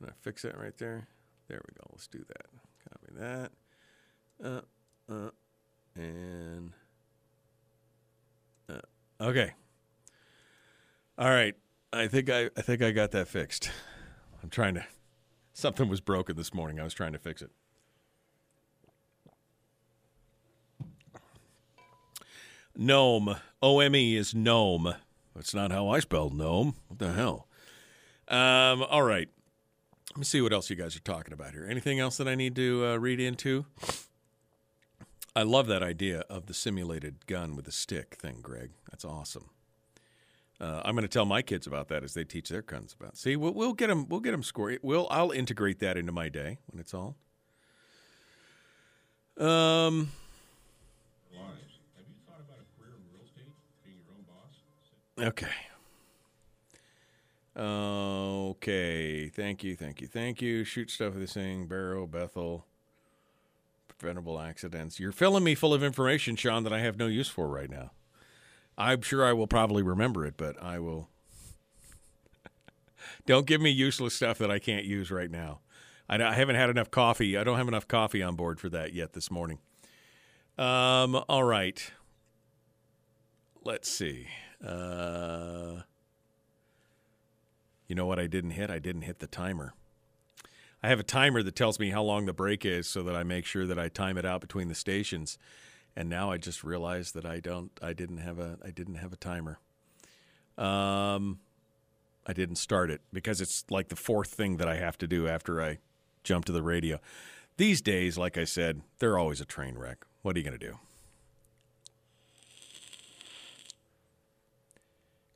can 0.00 0.08
I 0.08 0.12
fix 0.20 0.42
that 0.42 0.58
right 0.58 0.76
there? 0.78 1.06
There 1.46 1.60
we 1.64 1.74
go. 1.78 1.86
Let's 1.92 2.08
do 2.08 2.24
that. 2.26 2.46
Copy 2.90 3.12
that. 3.20 3.52
Uh, 4.44 5.12
uh, 5.12 5.30
and 5.94 6.72
Okay. 9.20 9.52
All 11.16 11.30
right. 11.30 11.54
I 11.92 12.08
think 12.08 12.28
I, 12.28 12.50
I 12.56 12.62
think 12.62 12.82
I 12.82 12.90
got 12.90 13.12
that 13.12 13.28
fixed. 13.28 13.70
I'm 14.42 14.50
trying 14.50 14.74
to 14.74 14.84
something 15.52 15.88
was 15.88 16.00
broken 16.00 16.36
this 16.36 16.52
morning. 16.52 16.80
I 16.80 16.84
was 16.84 16.94
trying 16.94 17.12
to 17.12 17.18
fix 17.18 17.40
it. 17.40 17.50
Gnome. 22.76 23.36
O 23.62 23.78
M 23.78 23.94
E 23.94 24.16
is 24.16 24.34
gnome. 24.34 24.94
That's 25.34 25.54
not 25.54 25.70
how 25.70 25.88
I 25.88 26.00
spelled 26.00 26.36
gnome. 26.36 26.74
What 26.88 26.98
the 26.98 27.12
hell? 27.12 27.46
Um, 28.26 28.82
all 28.82 29.02
right. 29.02 29.28
Let 30.10 30.18
me 30.18 30.24
see 30.24 30.40
what 30.40 30.52
else 30.52 30.70
you 30.70 30.76
guys 30.76 30.96
are 30.96 31.00
talking 31.00 31.32
about 31.32 31.52
here. 31.52 31.66
Anything 31.68 32.00
else 32.00 32.16
that 32.16 32.28
I 32.28 32.34
need 32.34 32.54
to 32.56 32.86
uh, 32.86 32.96
read 32.96 33.20
into? 33.20 33.66
I 35.36 35.42
love 35.42 35.66
that 35.66 35.82
idea 35.82 36.20
of 36.30 36.46
the 36.46 36.54
simulated 36.54 37.26
gun 37.26 37.56
with 37.56 37.66
a 37.66 37.72
stick 37.72 38.14
thing, 38.14 38.38
Greg. 38.40 38.70
That's 38.90 39.04
awesome. 39.04 39.50
Uh, 40.60 40.80
I'm 40.84 40.94
going 40.94 41.02
to 41.02 41.08
tell 41.08 41.24
my 41.24 41.42
kids 41.42 41.66
about 41.66 41.88
that 41.88 42.04
as 42.04 42.14
they 42.14 42.22
teach 42.22 42.48
their 42.48 42.62
guns 42.62 42.94
about. 42.98 43.16
See, 43.16 43.34
we'll, 43.34 43.52
we'll 43.52 43.72
get 43.72 43.88
them. 43.88 44.06
We'll 44.08 44.20
get 44.20 44.30
them 44.30 44.44
score. 44.44 44.78
We'll. 44.82 45.08
I'll 45.10 45.32
integrate 45.32 45.80
that 45.80 45.96
into 45.96 46.12
my 46.12 46.28
day 46.28 46.58
when 46.66 46.80
it's 46.80 46.94
all. 46.94 47.16
Um. 49.36 50.12
Okay. 55.18 55.46
Okay. 57.56 59.28
Thank 59.28 59.64
you. 59.64 59.76
Thank 59.76 60.00
you. 60.00 60.06
Thank 60.06 60.42
you. 60.42 60.64
Shoot 60.64 60.90
stuff 60.90 61.14
with 61.14 61.22
this 61.22 61.34
thing. 61.34 61.66
Barrow, 61.66 62.06
Bethel 62.06 62.66
preventable 64.04 64.38
accidents. 64.38 65.00
You're 65.00 65.12
filling 65.12 65.44
me 65.44 65.54
full 65.54 65.72
of 65.72 65.82
information, 65.82 66.36
Sean, 66.36 66.62
that 66.64 66.74
I 66.74 66.80
have 66.80 66.98
no 66.98 67.06
use 67.06 67.30
for 67.30 67.48
right 67.48 67.70
now. 67.70 67.92
I'm 68.76 69.00
sure 69.00 69.24
I 69.24 69.32
will 69.32 69.46
probably 69.46 69.82
remember 69.82 70.26
it, 70.26 70.34
but 70.36 70.62
I 70.62 70.78
will. 70.78 71.08
don't 73.26 73.46
give 73.46 73.62
me 73.62 73.70
useless 73.70 74.12
stuff 74.12 74.36
that 74.38 74.50
I 74.50 74.58
can't 74.58 74.84
use 74.84 75.10
right 75.10 75.30
now. 75.30 75.60
I, 76.06 76.22
I, 76.22 76.34
haven't 76.34 76.56
had 76.56 76.68
enough 76.68 76.90
coffee. 76.90 77.38
I 77.38 77.44
don't 77.44 77.56
have 77.56 77.66
enough 77.66 77.88
coffee 77.88 78.22
on 78.22 78.36
board 78.36 78.60
for 78.60 78.68
that 78.68 78.92
yet 78.92 79.14
this 79.14 79.30
morning. 79.30 79.58
Um, 80.58 81.24
all 81.26 81.44
right. 81.44 81.82
Let's 83.64 83.88
see. 83.88 84.26
Uh, 84.62 85.80
you 87.88 87.94
know 87.94 88.04
what 88.04 88.18
I 88.18 88.26
didn't 88.26 88.50
hit? 88.50 88.68
I 88.68 88.80
didn't 88.80 89.02
hit 89.02 89.20
the 89.20 89.26
timer. 89.26 89.72
I 90.84 90.88
have 90.88 91.00
a 91.00 91.02
timer 91.02 91.42
that 91.42 91.56
tells 91.56 91.78
me 91.78 91.88
how 91.88 92.02
long 92.02 92.26
the 92.26 92.34
break 92.34 92.66
is 92.66 92.86
so 92.86 93.02
that 93.04 93.16
I 93.16 93.22
make 93.22 93.46
sure 93.46 93.64
that 93.64 93.78
I 93.78 93.88
time 93.88 94.18
it 94.18 94.26
out 94.26 94.42
between 94.42 94.68
the 94.68 94.74
stations. 94.74 95.38
And 95.96 96.10
now 96.10 96.30
I 96.30 96.36
just 96.36 96.62
realized 96.62 97.14
that 97.14 97.24
I 97.24 97.40
don't 97.40 97.70
I 97.80 97.94
didn't 97.94 98.18
have 98.18 98.38
a 98.38 98.58
I 98.62 98.70
didn't 98.70 98.96
have 98.96 99.10
a 99.10 99.16
timer. 99.16 99.58
Um 100.58 101.38
I 102.26 102.34
didn't 102.34 102.56
start 102.56 102.90
it 102.90 103.00
because 103.14 103.40
it's 103.40 103.64
like 103.70 103.88
the 103.88 103.96
fourth 103.96 104.28
thing 104.28 104.58
that 104.58 104.68
I 104.68 104.76
have 104.76 104.98
to 104.98 105.06
do 105.06 105.26
after 105.26 105.62
I 105.62 105.78
jump 106.22 106.44
to 106.44 106.52
the 106.52 106.62
radio. 106.62 107.00
These 107.56 107.80
days, 107.80 108.18
like 108.18 108.36
I 108.36 108.44
said, 108.44 108.82
they're 108.98 109.16
always 109.16 109.40
a 109.40 109.46
train 109.46 109.78
wreck. 109.78 110.04
What 110.20 110.36
are 110.36 110.38
you 110.38 110.44
going 110.44 110.58
to 110.58 110.66
do? 110.66 110.78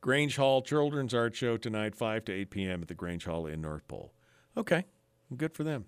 Grange 0.03 0.37
Hall 0.37 0.61
Children's 0.61 1.15
Art 1.15 1.35
Show 1.35 1.57
tonight, 1.57 1.95
5 1.95 2.27
to 2.27 2.33
8 2.33 2.51
p.m. 2.51 2.83
at 2.83 2.89
the 2.89 2.95
Grange 2.95 3.25
Hall 3.25 3.47
in 3.47 3.63
North 3.63 3.89
Pole. 3.89 4.13
Okay. 4.55 4.85
Good 5.37 5.55
for 5.55 5.65
them. 5.65 5.87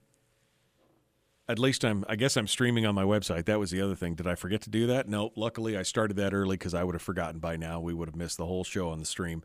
At 1.48 1.58
least 1.58 1.84
I'm. 1.84 2.04
I 2.08 2.14
guess 2.14 2.36
I'm 2.36 2.46
streaming 2.46 2.86
on 2.86 2.94
my 2.94 3.02
website. 3.02 3.46
That 3.46 3.58
was 3.58 3.70
the 3.72 3.80
other 3.80 3.96
thing. 3.96 4.14
Did 4.14 4.26
I 4.26 4.36
forget 4.36 4.60
to 4.62 4.70
do 4.70 4.86
that? 4.86 5.08
No. 5.08 5.30
Luckily, 5.34 5.76
I 5.76 5.82
started 5.82 6.16
that 6.18 6.32
early 6.32 6.56
because 6.56 6.74
I 6.74 6.84
would 6.84 6.94
have 6.94 7.02
forgotten 7.02 7.40
by 7.40 7.56
now. 7.56 7.80
We 7.80 7.92
would 7.92 8.06
have 8.06 8.14
missed 8.14 8.36
the 8.36 8.46
whole 8.46 8.62
show 8.62 8.88
on 8.90 9.00
the 9.00 9.04
stream. 9.04 9.42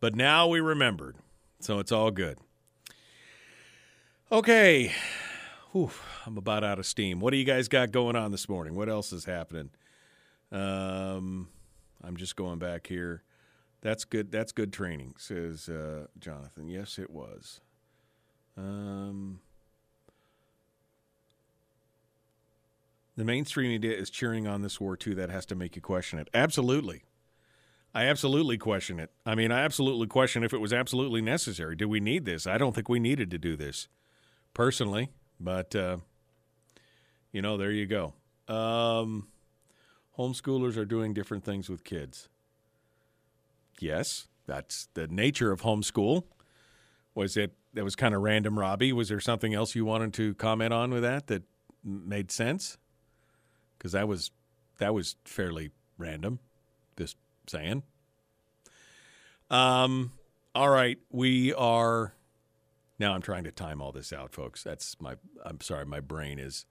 But 0.00 0.16
now 0.16 0.48
we 0.48 0.60
remembered, 0.60 1.16
so 1.60 1.78
it's 1.78 1.92
all 1.92 2.10
good. 2.10 2.38
Okay. 4.32 4.92
Whew, 5.70 5.90
I'm 6.26 6.36
about 6.36 6.64
out 6.64 6.78
of 6.78 6.86
steam. 6.86 7.20
What 7.20 7.30
do 7.30 7.36
you 7.36 7.44
guys 7.44 7.68
got 7.68 7.92
going 7.92 8.16
on 8.16 8.32
this 8.32 8.48
morning? 8.48 8.74
What 8.74 8.88
else 8.88 9.12
is 9.12 9.24
happening? 9.24 9.70
Um, 10.50 11.48
I'm 12.02 12.16
just 12.16 12.34
going 12.34 12.58
back 12.58 12.86
here. 12.86 13.22
That's 13.82 14.04
good. 14.04 14.32
That's 14.32 14.52
good 14.52 14.72
training, 14.72 15.14
says 15.18 15.68
uh, 15.68 16.06
Jonathan. 16.18 16.68
Yes, 16.68 16.98
it 16.98 17.10
was. 17.10 17.60
Um, 18.56 19.40
The 23.16 23.24
mainstream 23.24 23.70
media 23.70 23.96
is 23.96 24.10
cheering 24.10 24.46
on 24.46 24.60
this 24.60 24.78
war 24.78 24.96
too. 24.96 25.14
That 25.14 25.30
has 25.30 25.46
to 25.46 25.54
make 25.54 25.74
you 25.74 25.82
question 25.82 26.18
it. 26.18 26.28
Absolutely. 26.34 27.04
I 27.94 28.04
absolutely 28.04 28.58
question 28.58 29.00
it. 29.00 29.10
I 29.24 29.34
mean, 29.34 29.50
I 29.50 29.60
absolutely 29.60 30.06
question 30.06 30.44
if 30.44 30.52
it 30.52 30.60
was 30.60 30.72
absolutely 30.72 31.22
necessary. 31.22 31.76
Do 31.76 31.88
we 31.88 31.98
need 31.98 32.26
this? 32.26 32.46
I 32.46 32.58
don't 32.58 32.74
think 32.74 32.90
we 32.90 33.00
needed 33.00 33.30
to 33.30 33.38
do 33.38 33.56
this, 33.56 33.88
personally. 34.52 35.08
But 35.40 35.74
uh, 35.74 35.98
you 37.32 37.40
know, 37.40 37.56
there 37.56 37.70
you 37.70 37.86
go. 37.86 38.12
Um, 38.48 39.28
homeschoolers 40.18 40.76
are 40.76 40.84
doing 40.84 41.14
different 41.14 41.42
things 41.42 41.70
with 41.70 41.84
kids. 41.84 42.28
Yes, 43.80 44.28
that's 44.46 44.88
the 44.92 45.06
nature 45.06 45.52
of 45.52 45.62
homeschool. 45.62 46.24
Was 47.14 47.38
it 47.38 47.54
that 47.76 47.84
was 47.84 47.94
kind 47.94 48.14
of 48.14 48.22
random, 48.22 48.58
Robbie? 48.58 48.92
Was 48.92 49.08
there 49.10 49.20
something 49.20 49.54
else 49.54 49.74
you 49.74 49.84
wanted 49.84 50.12
to 50.14 50.34
comment 50.34 50.72
on 50.72 50.90
with 50.90 51.02
that 51.02 51.28
that 51.28 51.44
made 51.84 52.32
sense? 52.32 52.78
Because 53.78 53.92
that 53.92 54.08
was 54.08 54.30
that 54.78 54.94
was 54.94 55.16
fairly 55.24 55.70
random. 55.96 56.40
Just 56.98 57.16
saying. 57.46 57.82
Um. 59.50 60.12
All 60.54 60.70
right, 60.70 60.98
we 61.10 61.52
are. 61.52 62.14
Now 62.98 63.12
I'm 63.12 63.20
trying 63.20 63.44
to 63.44 63.52
time 63.52 63.82
all 63.82 63.92
this 63.92 64.12
out, 64.12 64.32
folks. 64.32 64.64
That's 64.64 64.96
my. 65.00 65.16
I'm 65.44 65.60
sorry, 65.60 65.84
my 65.84 66.00
brain 66.00 66.38
is 66.38 66.64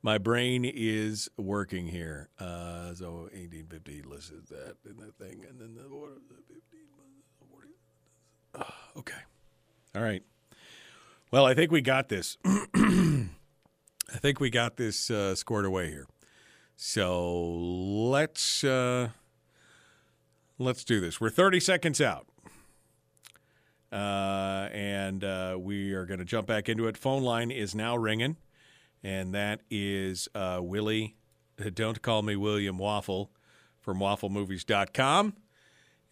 my 0.00 0.16
brain 0.16 0.64
is 0.64 1.28
working 1.36 1.88
here. 1.88 2.28
Uh, 2.38 2.94
so 2.94 3.28
1850 3.32 4.02
lists 4.02 4.30
that 4.48 4.76
in 4.88 4.96
the 4.96 5.12
thing, 5.12 5.44
and 5.48 5.60
then 5.60 5.74
the 5.74 5.82
what 5.94 6.14
the 6.28 6.36
15. 6.54 6.60
Uh, 8.52 8.64
okay, 8.96 9.20
all 9.94 10.02
right. 10.02 10.22
Well, 11.30 11.46
I 11.46 11.54
think 11.54 11.70
we 11.70 11.80
got 11.80 12.08
this. 12.08 12.36
I 12.44 13.28
think 14.16 14.40
we 14.40 14.50
got 14.50 14.76
this 14.76 15.10
uh, 15.10 15.34
scored 15.34 15.64
away 15.64 15.90
here. 15.90 16.06
So 16.76 17.38
let's 17.44 18.64
uh, 18.64 19.10
let's 20.58 20.84
do 20.84 21.00
this. 21.00 21.20
We're 21.20 21.30
30 21.30 21.60
seconds 21.60 22.00
out. 22.00 22.26
Uh, 23.92 24.68
and 24.72 25.24
uh, 25.24 25.56
we 25.58 25.92
are 25.92 26.06
going 26.06 26.20
to 26.20 26.24
jump 26.24 26.46
back 26.46 26.68
into 26.68 26.86
it. 26.86 26.96
Phone 26.96 27.22
line 27.22 27.50
is 27.50 27.74
now 27.74 27.96
ringing 27.96 28.36
and 29.02 29.34
that 29.34 29.60
is 29.70 30.28
uh, 30.34 30.60
Willie. 30.62 31.16
Don't 31.74 32.00
call 32.00 32.22
me 32.22 32.36
William 32.36 32.78
Waffle 32.78 33.30
from 33.80 33.98
wafflemovies.com. 33.98 35.34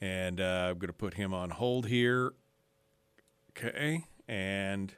And 0.01 0.41
uh, 0.41 0.69
I'm 0.71 0.79
going 0.79 0.89
to 0.89 0.93
put 0.93 1.15
him 1.15 1.35
on 1.35 1.51
hold 1.51 1.87
here. 1.87 2.33
Okay. 3.59 4.05
And 4.29 4.95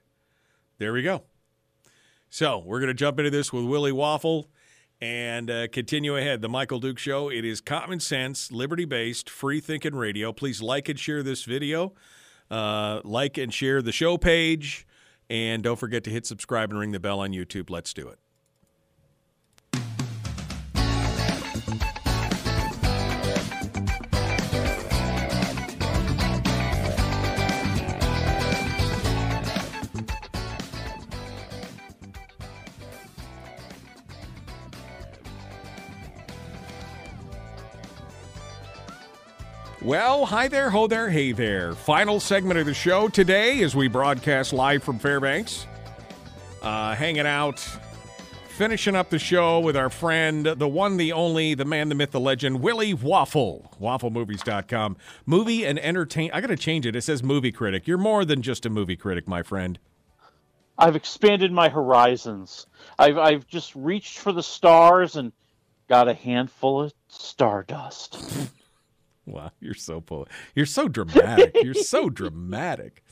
there 0.79 0.93
we 0.93 1.03
go. 1.03 1.23
So 2.29 2.59
we're 2.59 2.79
going 2.79 2.89
to 2.89 2.95
jump 2.95 3.19
into 3.19 3.31
this 3.31 3.53
with 3.53 3.65
Willie 3.65 3.93
Waffle 3.93 4.51
and 5.01 5.51
uh, 5.51 5.69
continue 5.69 6.17
ahead. 6.17 6.43
The 6.43 6.49
Michael 6.49 6.79
Duke 6.79 6.99
Show. 6.99 7.31
It 7.31 7.45
is 7.45 7.61
common 7.61 8.01
sense, 8.01 8.53
liberty 8.53 8.85
based, 8.85 9.31
free 9.31 9.61
thinking 9.61 9.95
radio. 9.95 10.33
Please 10.33 10.61
like 10.61 10.89
and 10.89 10.99
share 10.99 11.23
this 11.23 11.45
video. 11.45 11.95
Uh, 12.51 13.01
like 13.05 13.39
and 13.39 13.55
share 13.55 13.81
the 13.81 13.93
show 13.93 14.19
page. 14.19 14.87
And 15.31 15.63
don't 15.63 15.79
forget 15.79 16.05
to 16.05 16.11
hit 16.11 16.27
subscribe 16.27 16.71
and 16.71 16.79
ring 16.79 16.93
the 16.93 17.01
bell 17.01 17.21
on 17.21 17.31
YouTube. 17.31 17.71
Let's 17.71 17.95
do 17.95 18.09
it. 18.09 18.19
Well, 39.83 40.27
hi 40.27 40.47
there, 40.47 40.69
ho 40.69 40.87
there, 40.87 41.09
hey 41.09 41.33
there. 41.33 41.73
Final 41.73 42.21
segment 42.21 42.61
of 42.61 42.67
the 42.67 42.75
show 42.75 43.09
today 43.09 43.63
as 43.63 43.75
we 43.75 43.89
broadcast 43.89 44.53
live 44.53 44.83
from 44.83 44.99
Fairbanks. 44.99 45.67
Uh, 46.61 46.95
hanging 46.95 47.27
out, 47.27 47.59
finishing 48.49 48.95
up 48.95 49.09
the 49.09 49.19
show 49.19 49.59
with 49.61 49.79
our 49.79 49.89
friend, 49.89 50.45
the 50.45 50.69
one, 50.69 50.99
the 50.99 51.13
only, 51.13 51.55
the 51.55 51.65
man, 51.65 51.89
the 51.89 51.95
myth, 51.95 52.11
the 52.11 52.21
legend, 52.21 52.61
Willie 52.61 52.93
Waffle. 52.93 53.75
WaffleMovies.com. 53.81 54.99
Movie 55.25 55.65
and 55.65 55.79
entertain. 55.79 56.31
I 56.35 56.43
got 56.43 56.49
to 56.49 56.57
change 56.57 56.85
it. 56.85 56.95
It 56.95 57.01
says 57.01 57.23
movie 57.23 57.51
critic. 57.51 57.87
You're 57.87 57.97
more 57.97 58.27
than 58.27 58.43
just 58.43 58.67
a 58.67 58.71
movie 58.71 58.97
critic, 58.97 59.27
my 59.27 59.43
friend. 59.43 59.79
I've 60.77 60.95
expanded 60.95 61.53
my 61.53 61.71
horizons. 61.71 62.67
I've 62.99 63.17
I've 63.17 63.47
just 63.47 63.75
reached 63.75 64.19
for 64.19 64.33
the 64.33 64.43
stars 64.43 65.17
and 65.17 65.33
got 65.89 66.07
a 66.09 66.15
handful 66.15 66.83
of 66.83 66.93
stardust. 67.09 68.51
Wow, 69.27 69.51
you're 69.61 69.75
so 69.75 70.01
po- 70.01 70.27
you're 70.55 70.67
so 70.67 70.89
dramatic. 70.89 71.57
you're 71.63 71.75
so 71.75 72.09
dramatic. 72.11 73.03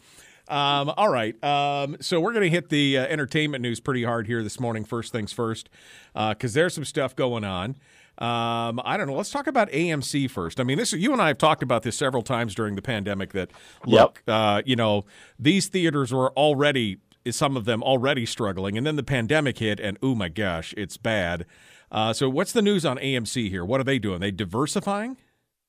Um, 0.49 0.91
all 0.97 1.11
right, 1.11 1.43
um, 1.45 1.99
so 2.01 2.21
we're 2.21 2.33
going 2.33 2.45
to 2.45 2.51
hit 2.51 2.71
the 2.71 2.97
uh, 2.97 3.07
entertainment 3.07 3.61
news 3.61 3.81
pretty 3.81 4.05
hard 4.05 4.27
here 4.27 4.43
this 4.43 4.59
morning. 4.59 4.85
First 4.85 5.13
things 5.13 5.31
first, 5.31 5.69
because 6.15 6.57
uh, 6.57 6.61
there's 6.61 6.75
some 6.75 6.87
stuff 6.87 7.15
going 7.15 7.45
on. 7.45 7.77
Um, 8.17 8.81
I 8.85 8.97
don't 8.97 9.07
know. 9.07 9.15
Let's 9.15 9.31
talk 9.31 9.47
about 9.47 9.71
AMC 9.71 10.31
first. 10.31 10.59
I 10.59 10.65
mean, 10.65 10.79
this 10.79 10.93
you 10.93 11.13
and 11.13 11.23
I 11.23 11.29
have 11.29 11.39
talked 11.39 11.63
about 11.63 11.83
this 11.83 11.97
several 11.97 12.23
times 12.23 12.55
during 12.55 12.75
the 12.75 12.83
pandemic. 12.83 13.33
That 13.33 13.51
look, 13.87 14.23
yep. 14.27 14.35
uh, 14.35 14.63
you 14.65 14.75
know, 14.75 15.05
these 15.39 15.69
theaters 15.69 16.13
were 16.13 16.33
already 16.33 16.99
some 17.31 17.57
of 17.57 17.65
them 17.65 17.83
already 17.83 18.27
struggling, 18.27 18.77
and 18.77 18.87
then 18.87 18.97
the 18.97 19.03
pandemic 19.03 19.59
hit, 19.59 19.79
and 19.79 19.99
oh 20.03 20.15
my 20.15 20.29
gosh, 20.29 20.75
it's 20.77 20.97
bad. 20.97 21.47
Uh, 21.93 22.13
so, 22.13 22.29
what's 22.29 22.53
the 22.53 22.63
news 22.63 22.85
on 22.85 22.99
AMC 22.99 23.51
here? 23.51 23.65
What 23.65 23.81
are 23.81 23.85
they 23.85 23.99
doing? 23.99 24.17
Are 24.17 24.19
They 24.19 24.31
diversifying? 24.31 25.17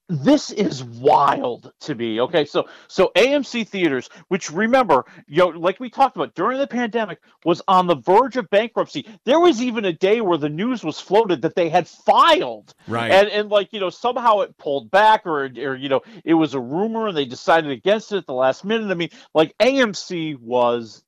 This 0.09 0.49
is 0.51 0.83
wild 0.83 1.71
to 1.81 1.93
me 1.93 2.19
okay? 2.19 2.43
So 2.43 2.67
so 2.87 3.11
amc 3.15 3.67
theaters 3.67 4.09
which 4.27 4.51
remember 4.51 5.05
you 5.27 5.37
know 5.37 5.47
like 5.49 5.79
we 5.79 5.89
talked 5.89 6.15
about 6.15 6.33
during 6.33 6.57
the 6.57 6.67
pandemic 6.67 7.19
was 7.45 7.61
on 7.67 7.85
the 7.87 7.95
verge 7.95 8.35
of 8.35 8.49
bankruptcy. 8.49 9.07
There 9.25 9.39
was 9.39 9.61
even 9.61 9.85
a 9.85 9.93
day 9.93 10.21
where 10.21 10.37
the 10.37 10.49
news 10.49 10.83
was 10.83 10.99
floated 10.99 11.43
that 11.43 11.55
they 11.55 11.69
had 11.69 11.87
filed. 11.87 12.73
Right. 12.87 13.11
And 13.11 13.29
and 13.29 13.49
like 13.49 13.71
you 13.71 13.79
know 13.79 13.91
somehow 13.91 14.39
it 14.39 14.57
pulled 14.57 14.89
back 14.89 15.27
or 15.27 15.43
or 15.45 15.75
you 15.75 15.89
know 15.89 16.01
it 16.25 16.33
was 16.33 16.55
a 16.55 16.59
rumor 16.59 17.07
and 17.07 17.17
they 17.17 17.25
decided 17.25 17.69
against 17.69 18.11
it 18.11 18.17
at 18.17 18.25
the 18.25 18.33
last 18.33 18.65
minute. 18.65 18.89
I 18.89 18.95
mean 18.95 19.11
like 19.35 19.55
amc 19.59 20.39
was 20.39 21.03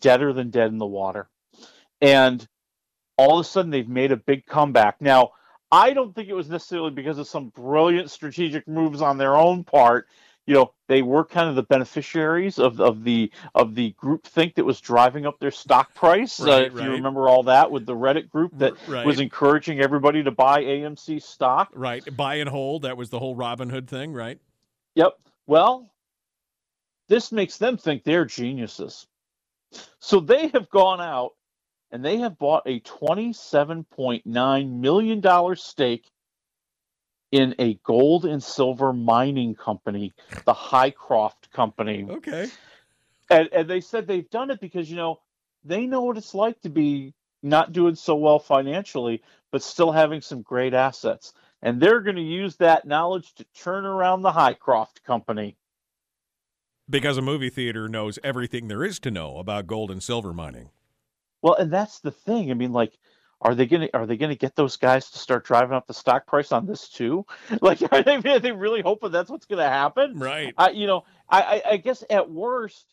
deader 0.00 0.32
than 0.34 0.50
dead 0.50 0.68
in 0.68 0.78
the 0.78 0.86
water. 0.86 1.28
And 2.02 2.46
all 3.16 3.38
of 3.38 3.46
a 3.46 3.48
sudden 3.48 3.70
they've 3.70 3.88
made 3.88 4.12
a 4.12 4.16
big 4.16 4.44
comeback. 4.44 5.00
Now 5.00 5.30
I 5.72 5.92
don't 5.92 6.14
think 6.14 6.28
it 6.28 6.34
was 6.34 6.48
necessarily 6.48 6.90
because 6.90 7.18
of 7.18 7.26
some 7.26 7.48
brilliant 7.48 8.10
strategic 8.10 8.66
moves 8.68 9.02
on 9.02 9.18
their 9.18 9.36
own 9.36 9.64
part. 9.64 10.08
You 10.46 10.54
know, 10.54 10.72
they 10.86 11.02
were 11.02 11.24
kind 11.24 11.48
of 11.48 11.56
the 11.56 11.64
beneficiaries 11.64 12.60
of, 12.60 12.80
of 12.80 13.02
the 13.02 13.32
of 13.56 13.74
the 13.74 13.90
group 13.92 14.24
think 14.24 14.54
that 14.54 14.64
was 14.64 14.80
driving 14.80 15.26
up 15.26 15.40
their 15.40 15.50
stock 15.50 15.92
price. 15.94 16.38
Right, 16.38 16.52
uh, 16.52 16.66
if 16.66 16.74
right. 16.74 16.84
you 16.84 16.90
remember 16.92 17.28
all 17.28 17.42
that 17.44 17.72
with 17.72 17.84
the 17.84 17.96
Reddit 17.96 18.30
group 18.30 18.52
that 18.58 18.74
right. 18.86 19.04
was 19.04 19.18
encouraging 19.18 19.80
everybody 19.80 20.22
to 20.22 20.30
buy 20.30 20.62
AMC 20.62 21.20
stock. 21.20 21.70
Right, 21.74 22.04
buy 22.16 22.36
and 22.36 22.48
hold. 22.48 22.82
That 22.82 22.96
was 22.96 23.10
the 23.10 23.18
whole 23.18 23.34
Robin 23.34 23.68
Hood 23.68 23.88
thing, 23.88 24.12
right? 24.12 24.38
Yep. 24.94 25.18
Well, 25.48 25.90
this 27.08 27.32
makes 27.32 27.58
them 27.58 27.76
think 27.76 28.04
they're 28.04 28.24
geniuses. 28.24 29.08
So 29.98 30.20
they 30.20 30.48
have 30.48 30.70
gone 30.70 31.00
out 31.00 31.32
and 31.90 32.04
they 32.04 32.18
have 32.18 32.38
bought 32.38 32.62
a 32.66 32.80
$27.9 32.80 34.70
million 34.70 35.56
stake 35.56 36.10
in 37.32 37.54
a 37.58 37.74
gold 37.84 38.24
and 38.24 38.42
silver 38.42 38.92
mining 38.92 39.54
company, 39.54 40.12
the 40.44 40.54
Hycroft 40.54 41.50
Company. 41.52 42.06
Okay. 42.08 42.48
And, 43.30 43.48
and 43.52 43.68
they 43.68 43.80
said 43.80 44.06
they've 44.06 44.30
done 44.30 44.50
it 44.50 44.60
because, 44.60 44.88
you 44.88 44.96
know, 44.96 45.20
they 45.64 45.86
know 45.86 46.02
what 46.02 46.16
it's 46.16 46.34
like 46.34 46.60
to 46.62 46.68
be 46.68 47.14
not 47.42 47.72
doing 47.72 47.94
so 47.94 48.14
well 48.14 48.38
financially, 48.38 49.22
but 49.50 49.62
still 49.62 49.92
having 49.92 50.20
some 50.20 50.42
great 50.42 50.74
assets. 50.74 51.32
And 51.62 51.80
they're 51.80 52.00
going 52.00 52.16
to 52.16 52.22
use 52.22 52.56
that 52.56 52.86
knowledge 52.86 53.34
to 53.34 53.44
turn 53.58 53.84
around 53.84 54.22
the 54.22 54.32
Hycroft 54.32 55.02
Company. 55.02 55.56
Because 56.88 57.18
a 57.18 57.22
movie 57.22 57.50
theater 57.50 57.88
knows 57.88 58.18
everything 58.22 58.68
there 58.68 58.84
is 58.84 59.00
to 59.00 59.10
know 59.10 59.38
about 59.38 59.66
gold 59.66 59.90
and 59.90 60.00
silver 60.02 60.32
mining. 60.32 60.70
Well, 61.46 61.54
and 61.54 61.72
that's 61.72 62.00
the 62.00 62.10
thing. 62.10 62.50
I 62.50 62.54
mean, 62.54 62.72
like, 62.72 62.98
are 63.40 63.54
they 63.54 63.66
gonna 63.66 63.88
are 63.94 64.04
they 64.04 64.16
gonna 64.16 64.34
get 64.34 64.56
those 64.56 64.76
guys 64.76 65.12
to 65.12 65.18
start 65.20 65.44
driving 65.44 65.76
up 65.76 65.86
the 65.86 65.94
stock 65.94 66.26
price 66.26 66.50
on 66.50 66.66
this 66.66 66.88
too? 66.88 67.24
Like, 67.62 67.80
are 67.92 68.02
they 68.02 68.16
are 68.16 68.40
they 68.40 68.50
really 68.50 68.82
hoping 68.82 69.12
that's 69.12 69.30
what's 69.30 69.46
gonna 69.46 69.68
happen? 69.68 70.18
Right. 70.18 70.52
I, 70.58 70.70
you 70.70 70.88
know, 70.88 71.04
I, 71.30 71.62
I 71.64 71.76
guess 71.76 72.02
at 72.10 72.28
worst, 72.28 72.84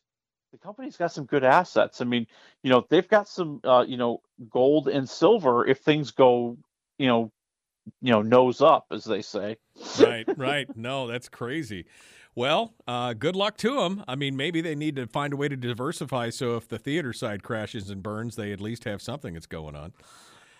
the 0.51 0.59
company's 0.59 0.97
got 0.97 1.11
some 1.11 1.25
good 1.25 1.43
assets. 1.43 1.99
I 1.99 2.03
mean, 2.05 2.27
you 2.61 2.69
know, 2.69 2.85
they've 2.91 3.07
got 3.07 3.27
some, 3.27 3.59
uh, 3.63 3.85
you 3.87 3.97
know, 3.97 4.21
gold 4.51 4.87
and 4.87 5.09
silver 5.09 5.65
if 5.65 5.79
things 5.79 6.11
go, 6.11 6.55
you 6.99 7.07
know, 7.07 7.31
you 8.03 8.11
know, 8.11 8.21
nose 8.21 8.61
up, 8.61 8.85
as 8.91 9.03
they 9.03 9.23
say. 9.23 9.57
right, 9.99 10.27
right. 10.37 10.77
No, 10.77 11.07
that's 11.07 11.27
crazy. 11.27 11.85
Well, 12.35 12.73
uh, 12.87 13.13
good 13.13 13.35
luck 13.35 13.57
to 13.57 13.75
them. 13.75 14.03
I 14.07 14.15
mean, 14.15 14.35
maybe 14.35 14.61
they 14.61 14.75
need 14.75 14.95
to 14.95 15.05
find 15.05 15.33
a 15.33 15.37
way 15.37 15.47
to 15.49 15.55
diversify 15.55 16.31
so 16.31 16.57
if 16.57 16.67
the 16.67 16.79
theater 16.79 17.13
side 17.13 17.43
crashes 17.43 17.89
and 17.89 18.01
burns, 18.01 18.35
they 18.35 18.51
at 18.51 18.59
least 18.59 18.85
have 18.85 19.01
something 19.01 19.33
that's 19.33 19.45
going 19.45 19.75
on. 19.75 19.93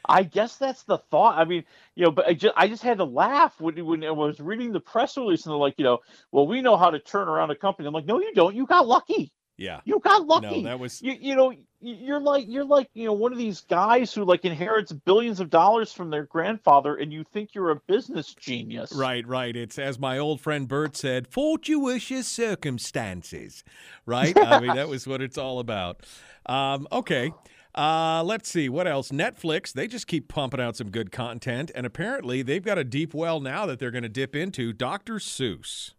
I 0.06 0.24
guess 0.24 0.58
that's 0.58 0.84
the 0.84 0.98
thought. 0.98 1.38
I 1.38 1.46
mean, 1.46 1.64
you 1.96 2.04
know, 2.04 2.12
but 2.12 2.28
I 2.28 2.34
just 2.34 2.54
I 2.58 2.68
just 2.68 2.84
had 2.84 2.98
to 2.98 3.06
laugh 3.06 3.60
when 3.60 3.84
when 3.86 4.04
I 4.04 4.12
was 4.12 4.40
reading 4.40 4.74
the 4.74 4.80
press 4.80 5.16
release 5.18 5.46
and 5.46 5.52
they're 5.52 5.58
like, 5.58 5.76
you 5.78 5.86
know, 5.86 6.00
well, 6.32 6.46
we 6.46 6.62
know 6.62 6.76
how 6.76 6.90
to 6.90 7.00
turn 7.00 7.30
around 7.30 7.52
a 7.52 7.56
company. 7.56 7.88
I'm 7.88 7.94
like, 7.94 8.06
no, 8.06 8.20
you 8.20 8.34
don't. 8.34 8.54
You 8.54 8.66
got 8.66 8.86
lucky. 8.86 9.32
Yeah. 9.58 9.82
You 9.86 10.00
got 10.00 10.26
lucky. 10.26 10.62
No, 10.62 10.70
that 10.70 10.80
was 10.80 11.02
you, 11.02 11.16
you 11.20 11.36
know 11.36 11.54
you're 11.80 12.20
like 12.20 12.46
you're 12.48 12.66
like 12.66 12.90
you 12.94 13.06
know 13.06 13.14
one 13.14 13.32
of 13.32 13.38
these 13.38 13.62
guys 13.62 14.14
who 14.14 14.24
like 14.24 14.46
inherits 14.46 14.92
billions 14.92 15.40
of 15.40 15.50
dollars 15.50 15.94
from 15.94 16.10
their 16.10 16.24
grandfather 16.24 16.96
and 16.96 17.14
you 17.14 17.24
think 17.34 17.54
you're 17.54 17.70
a 17.70 17.76
business 17.76 18.34
genius. 18.34 18.92
Right, 18.94 19.26
right. 19.28 19.56
It's 19.56 19.78
as 19.78 20.00
my 20.00 20.18
old 20.18 20.42
friend 20.42 20.68
Bert 20.68 20.98
said, 20.98 21.28
fortuitous 21.28 22.28
circumstances. 22.28 23.64
Right? 24.06 24.38
I 24.38 24.60
mean, 24.60 24.76
that 24.76 24.90
was 24.90 25.06
what 25.06 25.22
it's 25.22 25.38
all 25.38 25.60
about. 25.60 26.06
Um, 26.46 26.88
okay. 26.92 27.32
Uh, 27.76 28.24
let's 28.24 28.50
see 28.50 28.70
what 28.70 28.88
else. 28.88 29.10
Netflix, 29.10 29.74
they 29.74 29.88
just 29.88 30.06
keep 30.06 30.28
pumping 30.28 30.62
out 30.62 30.76
some 30.76 30.92
good 30.92 31.12
content, 31.12 31.72
and 31.74 31.88
apparently 31.88 32.44
they've 32.44 32.64
got 32.64 32.78
a 32.78 32.84
deep 32.84 33.16
well 33.16 33.40
now 33.40 33.66
that 33.66 33.80
they're 33.80 33.90
going 33.90 34.04
to 34.04 34.10
dip 34.10 34.36
into. 34.36 34.74
Dr. 34.74 35.16
Seuss. 35.16 35.94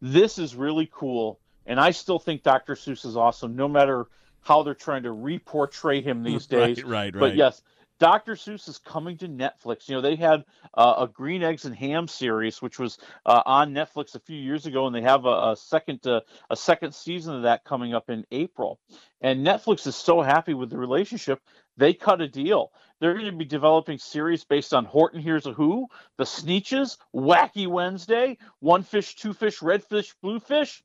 This 0.00 0.38
is 0.38 0.56
really 0.56 0.90
cool 0.92 1.38
and 1.68 1.78
I 1.78 1.92
still 1.92 2.18
think 2.18 2.42
Dr. 2.42 2.74
Seuss 2.74 3.04
is 3.04 3.16
awesome 3.16 3.54
no 3.54 3.68
matter 3.68 4.08
how 4.40 4.62
they're 4.62 4.74
trying 4.74 5.04
to 5.04 5.10
reportray 5.10 6.02
him 6.02 6.22
these 6.24 6.46
days. 6.48 6.82
Right, 6.82 7.14
right, 7.14 7.20
But 7.20 7.36
yes, 7.36 7.62
Dr. 7.98 8.34
Seuss 8.34 8.68
is 8.68 8.78
coming 8.78 9.18
to 9.18 9.28
Netflix. 9.28 9.88
You 9.88 9.96
know, 9.96 10.00
they 10.00 10.14
had 10.16 10.44
uh, 10.74 10.94
a 10.98 11.08
Green 11.08 11.42
Eggs 11.42 11.64
and 11.64 11.74
Ham 11.74 12.06
series, 12.06 12.62
which 12.62 12.78
was 12.78 12.98
uh, 13.26 13.42
on 13.44 13.74
Netflix 13.74 14.14
a 14.14 14.20
few 14.20 14.38
years 14.38 14.66
ago, 14.66 14.86
and 14.86 14.94
they 14.94 15.02
have 15.02 15.24
a, 15.24 15.50
a 15.50 15.56
second 15.56 16.06
uh, 16.06 16.20
a 16.48 16.56
second 16.56 16.94
season 16.94 17.34
of 17.34 17.42
that 17.42 17.64
coming 17.64 17.94
up 17.94 18.08
in 18.08 18.24
April. 18.30 18.78
And 19.20 19.44
Netflix 19.44 19.86
is 19.86 19.96
so 19.96 20.22
happy 20.22 20.54
with 20.54 20.70
the 20.70 20.78
relationship, 20.78 21.40
they 21.76 21.92
cut 21.92 22.20
a 22.20 22.28
deal. 22.28 22.72
They're 23.00 23.14
going 23.14 23.26
to 23.26 23.32
be 23.32 23.44
developing 23.44 23.98
series 23.98 24.44
based 24.44 24.72
on 24.72 24.84
Horton 24.84 25.20
Hears 25.20 25.46
a 25.46 25.52
Who, 25.52 25.86
The 26.16 26.24
Sneetches, 26.24 26.98
Wacky 27.14 27.66
Wednesday, 27.66 28.38
One 28.60 28.82
Fish, 28.82 29.16
Two 29.16 29.32
Fish, 29.32 29.60
Red 29.60 29.84
Fish, 29.84 30.14
Blue 30.22 30.40
Fish, 30.40 30.82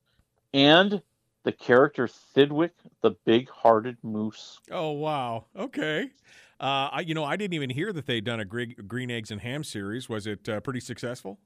and 0.53 1.01
the 1.43 1.51
character 1.51 2.07
Thidwick, 2.35 2.71
the 3.01 3.11
big-hearted 3.25 3.97
moose. 4.03 4.59
Oh 4.71 4.91
wow. 4.91 5.45
Okay. 5.55 6.11
Uh, 6.59 6.89
I, 6.91 6.99
you 7.01 7.13
know, 7.13 7.25
I 7.25 7.35
didn't 7.35 7.55
even 7.55 7.69
hear 7.69 7.91
that 7.91 8.05
they'd 8.05 8.23
done 8.23 8.39
a 8.39 8.45
Gre- 8.45 8.81
Green 8.87 9.11
Eggs 9.11 9.31
and 9.31 9.41
Ham 9.41 9.63
series. 9.63 10.07
Was 10.07 10.27
it 10.27 10.47
uh, 10.47 10.61
pretty 10.61 10.79
successful? 10.79 11.39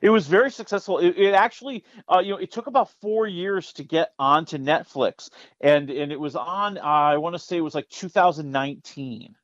It 0.00 0.10
was 0.10 0.26
very 0.26 0.50
successful. 0.50 0.98
It, 0.98 1.16
it 1.16 1.34
actually, 1.34 1.84
uh, 2.08 2.20
you 2.20 2.30
know, 2.30 2.38
it 2.38 2.50
took 2.50 2.66
about 2.66 2.90
four 3.00 3.26
years 3.26 3.72
to 3.74 3.84
get 3.84 4.12
onto 4.18 4.58
Netflix, 4.58 5.30
and 5.60 5.90
and 5.90 6.10
it 6.10 6.18
was 6.18 6.36
on. 6.36 6.78
Uh, 6.78 6.82
I 6.82 7.16
want 7.18 7.34
to 7.34 7.38
say 7.38 7.56
it 7.56 7.60
was 7.60 7.74
like 7.74 7.88
2019. 7.90 9.34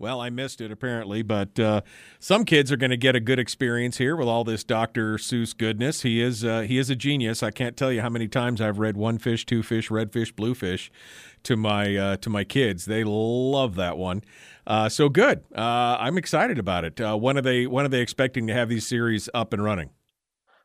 Well, 0.00 0.22
I 0.22 0.30
missed 0.30 0.62
it 0.62 0.72
apparently, 0.72 1.20
but 1.20 1.60
uh, 1.60 1.82
some 2.18 2.46
kids 2.46 2.72
are 2.72 2.78
going 2.78 2.90
to 2.90 2.96
get 2.96 3.14
a 3.14 3.20
good 3.20 3.38
experience 3.38 3.98
here 3.98 4.16
with 4.16 4.28
all 4.28 4.44
this 4.44 4.64
Dr. 4.64 5.18
Seuss 5.18 5.54
goodness. 5.54 6.00
He 6.00 6.22
is 6.22 6.42
uh, 6.42 6.62
he 6.62 6.78
is 6.78 6.88
a 6.88 6.96
genius. 6.96 7.42
I 7.42 7.50
can't 7.50 7.76
tell 7.76 7.92
you 7.92 8.00
how 8.00 8.08
many 8.08 8.26
times 8.26 8.62
I've 8.62 8.78
read 8.78 8.96
One 8.96 9.18
Fish, 9.18 9.44
Two 9.44 9.62
Fish, 9.62 9.90
Red 9.90 10.10
Fish, 10.10 10.32
Blue 10.32 10.54
Fish 10.54 10.90
to 11.42 11.54
my 11.54 11.94
uh, 11.94 12.16
to 12.16 12.30
my 12.30 12.44
kids. 12.44 12.86
They 12.86 13.04
love 13.04 13.74
that 13.74 13.98
one. 13.98 14.22
Uh, 14.66 14.88
so 14.88 15.10
good. 15.10 15.44
Uh, 15.54 15.98
I'm 16.00 16.16
excited 16.16 16.58
about 16.58 16.86
it. 16.86 16.98
Uh, 16.98 17.18
when 17.18 17.36
are 17.36 17.42
they 17.42 17.66
when 17.66 17.84
are 17.84 17.90
they 17.90 18.00
expecting 18.00 18.46
to 18.46 18.54
have 18.54 18.70
these 18.70 18.86
series 18.86 19.28
up 19.34 19.52
and 19.52 19.62
running? 19.62 19.90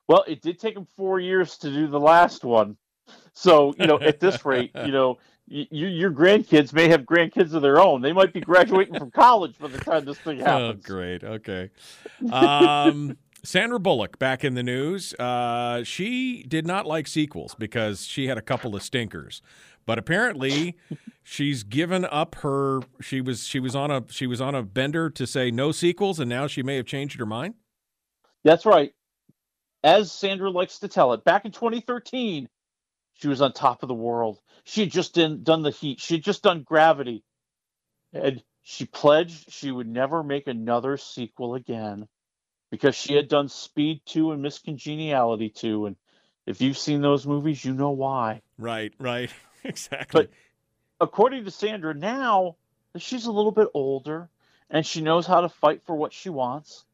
Well, 0.08 0.24
it 0.28 0.42
did 0.42 0.60
take 0.60 0.76
them 0.76 0.88
four 0.96 1.20
years 1.20 1.58
to 1.58 1.70
do 1.70 1.88
the 1.88 2.00
last 2.00 2.46
one, 2.46 2.78
so 3.34 3.74
you 3.78 3.86
know, 3.86 4.00
at 4.00 4.22
this 4.22 4.46
rate, 4.46 4.72
you 4.86 4.92
know. 4.94 5.18
You, 5.48 5.88
your 5.88 6.12
grandkids 6.12 6.74
may 6.74 6.88
have 6.90 7.02
grandkids 7.02 7.54
of 7.54 7.62
their 7.62 7.80
own. 7.80 8.02
They 8.02 8.14
might 8.14 8.34
be 8.34 8.42
graduating 8.42 8.98
from 8.98 9.12
college 9.12 9.58
by 9.60 9.68
the 9.68 9.78
time 9.78 10.04
this 10.04 10.18
thing 10.18 10.40
happens. 10.40 10.62
Oh, 10.62 10.66
happens. 10.68 10.86
great. 10.86 11.24
Okay. 11.24 11.70
Um, 12.32 13.18
Sandra 13.44 13.80
Bullock 13.80 14.18
back 14.18 14.44
in 14.44 14.56
the 14.56 14.64
news. 14.64 15.14
Uh, 15.14 15.84
she 15.84 16.44
did 16.44 16.66
not 16.66 16.86
like 16.88 17.08
sequels 17.08 17.56
because 17.56 18.06
she 18.06 18.28
had 18.28 18.38
a 18.40 18.42
couple 18.42 18.76
of 18.76 18.82
stinkers, 18.82 19.44
but 19.86 20.00
apparently 20.00 20.78
she's 21.24 21.64
given 21.64 22.06
up 22.06 22.36
her. 22.36 22.82
She 23.02 23.22
was 23.22 23.46
she 23.46 23.60
was 23.60 23.76
on 23.76 23.92
a 23.92 24.04
she 24.10 24.26
was 24.26 24.42
on 24.42 24.56
a 24.56 24.64
bender 24.64 25.12
to 25.12 25.28
say 25.28 25.52
no 25.52 25.72
sequels, 25.72 26.20
and 26.20 26.28
now 26.28 26.48
she 26.48 26.64
may 26.64 26.76
have 26.76 26.88
changed 26.88 27.20
her 27.20 27.26
mind. 27.26 27.54
That's 28.44 28.66
right. 28.66 28.94
As 29.84 30.12
Sandra 30.12 30.50
likes 30.50 30.80
to 30.80 30.88
tell 30.88 31.14
it, 31.14 31.24
back 31.24 31.46
in 31.46 31.52
2013, 31.52 32.50
she 33.14 33.28
was 33.28 33.42
on 33.42 33.54
top 33.54 33.84
of 33.84 33.88
the 33.88 33.94
world. 33.94 34.40
She 34.66 34.82
had 34.82 34.92
just 34.92 35.14
done, 35.14 35.44
done 35.44 35.62
the 35.62 35.72
heat. 35.72 36.00
She 36.00 36.16
had 36.16 36.24
just 36.24 36.44
done 36.44 36.64
gravity. 36.64 37.24
And 38.14 38.44
she 38.64 38.86
pledged 38.86 39.52
she 39.52 39.72
would 39.72 39.88
never 39.88 40.24
make 40.24 40.48
another 40.48 40.98
sequel 40.98 41.56
again 41.56 42.08
because 42.72 42.96
she 42.96 43.14
had 43.14 43.28
done 43.28 43.48
Speed 43.48 44.02
2 44.06 44.32
and 44.32 44.42
Miss 44.42 44.60
Congeniality 44.60 45.50
2. 45.50 45.86
And 45.86 45.96
if 46.46 46.62
you've 46.62 46.78
seen 46.78 47.02
those 47.02 47.28
movies, 47.28 47.64
you 47.64 47.74
know 47.74 47.92
why. 47.92 48.42
Right. 48.58 48.94
Right. 49.00 49.32
exactly. 49.64 50.24
But 50.24 50.30
according 51.00 51.46
to 51.46 51.52
Sandra, 51.52 51.94
now 51.94 52.56
that 52.94 53.02
she's 53.02 53.26
a 53.26 53.32
little 53.32 53.52
bit 53.52 53.68
older 53.74 54.30
and 54.70 54.86
she 54.86 55.02
knows 55.02 55.28
how 55.28 55.42
to 55.42 55.50
fight 55.50 55.84
for 55.86 55.96
what 55.96 56.12
she 56.12 56.30
wants, 56.30 56.86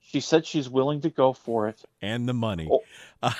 she 0.00 0.20
said 0.20 0.44
she's 0.44 0.68
willing 0.68 1.02
to 1.02 1.10
go 1.10 1.32
for 1.32 1.68
it. 1.68 1.80
and 2.02 2.28
the 2.28 2.34
money. 2.34 2.68
Oh. 2.70 2.82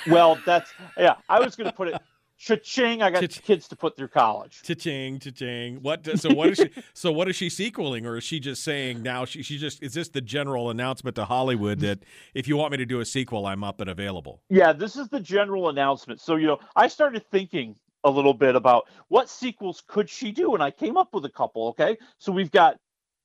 Well, 0.06 0.38
that's 0.46 0.70
yeah. 0.96 1.16
I 1.28 1.40
was 1.40 1.56
going 1.56 1.68
to 1.68 1.76
put 1.76 1.88
it. 1.88 2.00
Cha-ching! 2.40 3.02
I 3.02 3.10
got 3.10 3.28
kids 3.42 3.68
to 3.68 3.76
put 3.76 3.96
through 3.98 4.08
college. 4.08 4.62
Cha-ching, 4.62 5.18
cha-ching. 5.18 5.82
What? 5.82 6.02
does- 6.02 6.22
So 6.22 6.32
what 6.32 6.48
is 6.48 6.56
she? 6.56 6.70
so 6.94 7.12
what 7.12 7.28
is 7.28 7.36
she 7.36 7.50
sequeling, 7.50 8.06
or 8.06 8.16
is 8.16 8.24
she 8.24 8.40
just 8.40 8.64
saying 8.64 9.02
now? 9.02 9.26
She 9.26 9.42
she 9.42 9.58
just 9.58 9.82
is 9.82 9.92
this 9.92 10.08
the 10.08 10.22
general 10.22 10.70
announcement 10.70 11.16
to 11.16 11.26
Hollywood 11.26 11.80
that 11.80 11.98
if 12.32 12.48
you 12.48 12.56
want 12.56 12.72
me 12.72 12.78
to 12.78 12.86
do 12.86 13.00
a 13.00 13.04
sequel, 13.04 13.44
I'm 13.44 13.62
up 13.62 13.82
and 13.82 13.90
available. 13.90 14.40
Yeah, 14.48 14.72
this 14.72 14.96
is 14.96 15.08
the 15.10 15.20
general 15.20 15.68
announcement. 15.68 16.18
So 16.22 16.36
you 16.36 16.46
know, 16.46 16.60
I 16.74 16.88
started 16.88 17.26
thinking 17.30 17.76
a 18.04 18.10
little 18.10 18.32
bit 18.32 18.56
about 18.56 18.88
what 19.08 19.28
sequels 19.28 19.82
could 19.86 20.08
she 20.08 20.32
do, 20.32 20.54
and 20.54 20.62
I 20.62 20.70
came 20.70 20.96
up 20.96 21.12
with 21.12 21.26
a 21.26 21.30
couple. 21.30 21.68
Okay, 21.68 21.98
so 22.16 22.32
we've 22.32 22.50
got 22.50 22.78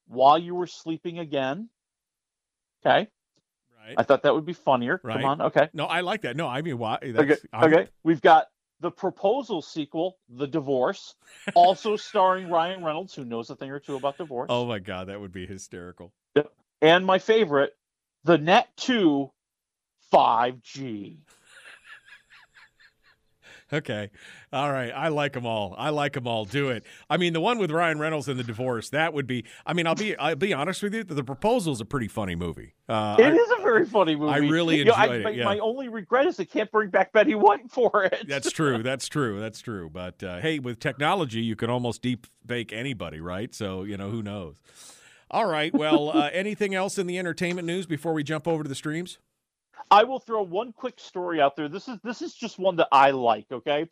While 0.07 0.37
You 0.37 0.55
Were 0.55 0.67
Sleeping 0.67 1.19
Again. 1.19 1.69
Okay. 2.85 3.07
Right. 3.79 3.95
I 3.97 4.03
thought 4.03 4.23
that 4.23 4.33
would 4.35 4.45
be 4.45 4.51
funnier. 4.53 4.99
Right. 5.03 5.15
Come 5.21 5.25
on. 5.25 5.41
Okay. 5.41 5.69
No, 5.73 5.85
I 5.85 6.01
like 6.01 6.21
that. 6.23 6.35
No, 6.35 6.47
I 6.47 6.61
mean, 6.61 6.77
why? 6.77 6.97
Okay. 7.01 7.37
I'm- 7.53 7.73
Okay. 7.73 7.87
We've 8.03 8.21
got 8.21 8.47
the 8.79 8.91
proposal 8.91 9.61
sequel, 9.61 10.17
The 10.29 10.47
Divorce, 10.47 11.15
also 11.53 11.95
starring 11.95 12.49
Ryan 12.49 12.83
Reynolds, 12.83 13.15
who 13.15 13.25
knows 13.25 13.49
a 13.49 13.55
thing 13.55 13.71
or 13.71 13.79
two 13.79 13.95
about 13.95 14.17
divorce. 14.17 14.47
Oh 14.49 14.65
my 14.65 14.79
god, 14.79 15.07
that 15.07 15.19
would 15.19 15.31
be 15.31 15.45
hysterical. 15.45 16.13
And 16.81 17.05
my 17.05 17.19
favorite, 17.19 17.75
The 18.23 18.37
Net 18.37 18.69
2 18.77 19.31
5G. 20.13 21.17
Okay, 23.73 24.11
all 24.53 24.71
right. 24.71 24.91
I 24.91 25.07
like 25.07 25.33
them 25.33 25.45
all. 25.47 25.73
I 25.77 25.89
like 25.89 26.13
them 26.13 26.27
all. 26.27 26.45
Do 26.45 26.69
it. 26.69 26.83
I 27.09 27.17
mean, 27.17 27.33
the 27.33 27.41
one 27.41 27.57
with 27.57 27.71
Ryan 27.71 27.97
Reynolds 27.97 28.27
and 28.27 28.39
the 28.39 28.43
divorce. 28.43 28.89
That 28.91 29.11
would 29.13 29.25
be. 29.25 29.43
I 29.65 29.73
mean, 29.73 29.87
I'll 29.87 29.95
be. 29.95 30.15
I'll 30.17 30.35
be 30.35 30.53
honest 30.53 30.83
with 30.83 30.93
you. 30.93 31.03
The 31.03 31.23
proposal 31.23 31.73
is 31.73 31.81
a 31.81 31.85
pretty 31.85 32.07
funny 32.07 32.35
movie. 32.35 32.75
Uh, 32.87 33.15
It 33.19 33.25
I- 33.25 33.31
is 33.35 33.51
a 33.57 33.61
very 33.63 33.85
funny 33.87 34.15
movie. 34.15 34.31
I 34.33 34.37
really 34.37 34.77
You 34.77 34.85
know, 34.85 34.93
I- 34.93 35.03
enjoyed 35.05 35.19
it, 35.19 35.23
my, 35.23 35.29
yeah. 35.31 35.45
my 35.45 35.57
only 35.59 35.89
regret 35.89 36.27
is 36.27 36.37
they 36.37 36.45
can't 36.45 36.69
bring 36.71 36.91
back 36.91 37.11
Betty 37.11 37.33
White 37.33 37.71
for 37.71 38.03
it. 38.03 38.27
That's 38.27 38.51
true. 38.51 38.83
That's 38.83 39.07
true. 39.07 39.39
That's 39.39 39.59
true. 39.61 39.89
But 39.89 40.21
uh, 40.21 40.39
hey, 40.41 40.59
with 40.59 40.79
technology, 40.79 41.41
you 41.41 41.55
can 41.55 41.71
almost 41.71 42.03
deep 42.03 42.27
fake 42.47 42.71
anybody, 42.71 43.19
right? 43.19 43.53
So 43.55 43.81
you 43.83 43.97
know 43.97 44.11
who 44.11 44.21
knows. 44.21 44.57
All 45.31 45.47
right. 45.47 45.73
Well, 45.73 46.09
uh, 46.15 46.29
anything 46.33 46.75
else 46.75 46.99
in 46.99 47.07
the 47.07 47.17
entertainment 47.17 47.65
news 47.65 47.87
before 47.87 48.13
we 48.13 48.23
jump 48.23 48.47
over 48.47 48.61
to 48.61 48.69
the 48.69 48.75
streams? 48.75 49.17
I 49.91 50.03
will 50.03 50.19
throw 50.19 50.43
one 50.43 50.73
quick 50.73 50.99
story 50.99 51.41
out 51.41 51.55
there. 51.55 51.69
This 51.69 51.87
is 51.87 51.97
this 52.03 52.21
is 52.21 52.33
just 52.33 52.59
one 52.59 52.75
that 52.77 52.87
I 52.91 53.11
like, 53.11 53.45
okay? 53.51 53.87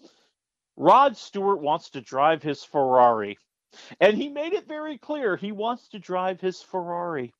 Rod 0.75 1.15
Stewart 1.15 1.61
wants 1.61 1.91
to 1.91 2.01
drive 2.01 2.41
his 2.41 2.63
Ferrari. 2.63 3.37
And 3.99 4.17
he 4.17 4.29
made 4.29 4.53
it 4.53 4.67
very 4.67 4.97
clear 4.97 5.35
he 5.35 5.51
wants 5.51 5.87
to 5.89 5.99
drive 5.99 6.39
his 6.39 6.61
Ferrari. 6.61 7.33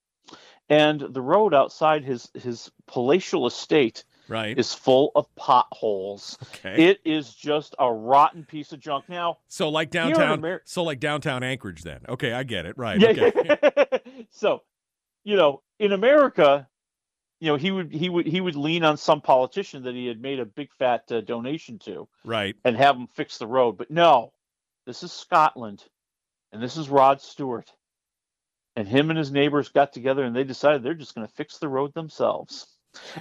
And 0.70 1.00
the 1.00 1.22
road 1.22 1.54
outside 1.54 2.04
his 2.04 2.30
his 2.34 2.72
palatial 2.88 3.48
estate 3.48 4.04
right. 4.28 4.58
is 4.58 4.74
full 4.74 5.12
of 5.16 5.34
potholes. 5.36 6.38
Okay. 6.56 6.86
It 6.90 7.02
is 7.06 7.34
just 7.34 7.76
a 7.80 7.92
rotten 7.92 8.46
piece 8.46 8.72
of 8.72 8.80
junk. 8.80 9.10
Now, 9.10 9.40
So 9.48 9.70
like 9.70 9.90
downtown. 9.90 10.60
So 10.66 10.84
like 10.84 11.00
downtown 11.00 11.44
Anchorage. 11.44 11.84
Then. 11.84 12.02
Okay, 12.08 12.34
I 12.34 12.44
get 12.44 12.66
it. 12.66 12.78
Right. 12.78 13.00
Yeah. 13.00 13.10
Okay. 13.10 14.00
so, 14.32 14.64
you 15.24 15.36
know, 15.36 15.62
in 15.80 15.92
America, 15.92 16.68
you 17.44 17.50
know, 17.50 17.58
he 17.58 17.72
would 17.72 17.92
he 17.92 18.08
would 18.08 18.26
he 18.26 18.40
would 18.40 18.56
lean 18.56 18.86
on 18.86 18.96
some 18.96 19.20
politician 19.20 19.84
that 19.84 19.96
he 19.96 20.08
had 20.08 20.22
made 20.22 20.40
a 20.40 20.46
big 20.46 20.72
fat 20.80 21.12
uh, 21.12 21.20
donation 21.20 21.78
to 21.80 22.08
right. 22.24 22.56
and 22.64 22.78
have 22.78 22.96
him 22.96 23.08
fix 23.08 23.38
the 23.38 23.46
road. 23.46 23.78
But 23.78 23.92
no, 23.92 24.32
this 24.86 25.04
is 25.04 25.12
Scotland, 25.12 25.84
and 26.54 26.64
this 26.64 26.78
is 26.78 26.88
Rod 26.88 27.20
Stewart, 27.20 27.70
and 28.78 28.88
him 28.88 29.10
and 29.10 29.20
his 29.20 29.30
neighbors 29.30 29.68
got 29.68 29.92
together 29.92 30.24
and 30.24 30.34
they 30.34 30.46
decided 30.46 30.84
they're 30.84 30.94
just 30.94 31.16
going 31.16 31.28
to 31.28 31.34
fix 31.34 31.58
the 31.58 31.68
road 31.68 31.94
themselves. 31.94 32.66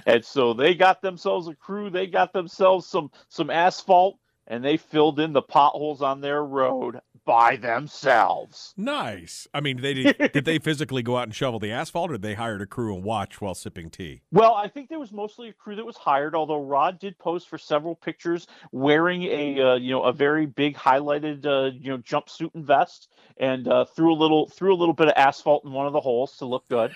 And 0.05 0.23
so 0.23 0.53
they 0.53 0.73
got 0.73 1.01
themselves 1.01 1.49
a 1.49 1.55
crew. 1.55 1.89
They 1.89 2.07
got 2.07 2.31
themselves 2.31 2.87
some 2.87 3.11
some 3.27 3.49
asphalt, 3.49 4.19
and 4.47 4.63
they 4.63 4.77
filled 4.77 5.19
in 5.19 5.33
the 5.33 5.41
potholes 5.41 6.01
on 6.01 6.21
their 6.21 6.43
road. 6.43 6.99
by 7.25 7.55
themselves. 7.55 8.73
Nice. 8.75 9.47
I 9.53 9.61
mean, 9.61 9.81
they 9.81 9.93
did, 9.93 10.17
did 10.33 10.45
they 10.45 10.59
physically 10.59 11.01
go 11.01 11.17
out 11.17 11.23
and 11.23 11.33
shovel 11.33 11.59
the 11.59 11.71
asphalt, 11.71 12.09
or 12.09 12.15
did 12.15 12.21
they 12.21 12.33
hired 12.33 12.61
a 12.61 12.65
crew 12.65 12.93
and 12.93 13.03
watch 13.03 13.39
while 13.39 13.55
sipping 13.55 13.89
tea? 13.89 14.21
Well, 14.31 14.53
I 14.55 14.67
think 14.67 14.89
there 14.89 14.99
was 14.99 15.11
mostly 15.11 15.49
a 15.49 15.53
crew 15.53 15.75
that 15.75 15.85
was 15.85 15.95
hired. 15.95 16.35
Although 16.35 16.63
Rod 16.63 16.99
did 16.99 17.17
pose 17.17 17.45
for 17.45 17.57
several 17.57 17.95
pictures 17.95 18.47
wearing 18.71 19.23
a 19.23 19.61
uh, 19.61 19.75
you 19.75 19.91
know 19.91 20.03
a 20.03 20.11
very 20.11 20.45
big 20.45 20.75
highlighted 20.75 21.45
uh, 21.45 21.71
you 21.79 21.91
know 21.91 21.97
jumpsuit 21.99 22.53
and 22.55 22.65
vest, 22.65 23.09
and 23.37 23.67
uh, 23.67 23.85
threw 23.85 24.13
a 24.13 24.17
little 24.17 24.49
threw 24.49 24.73
a 24.73 24.75
little 24.75 24.93
bit 24.93 25.07
of 25.07 25.13
asphalt 25.15 25.63
in 25.65 25.71
one 25.71 25.87
of 25.87 25.93
the 25.93 26.01
holes 26.01 26.37
to 26.37 26.45
look 26.45 26.67
good 26.67 26.91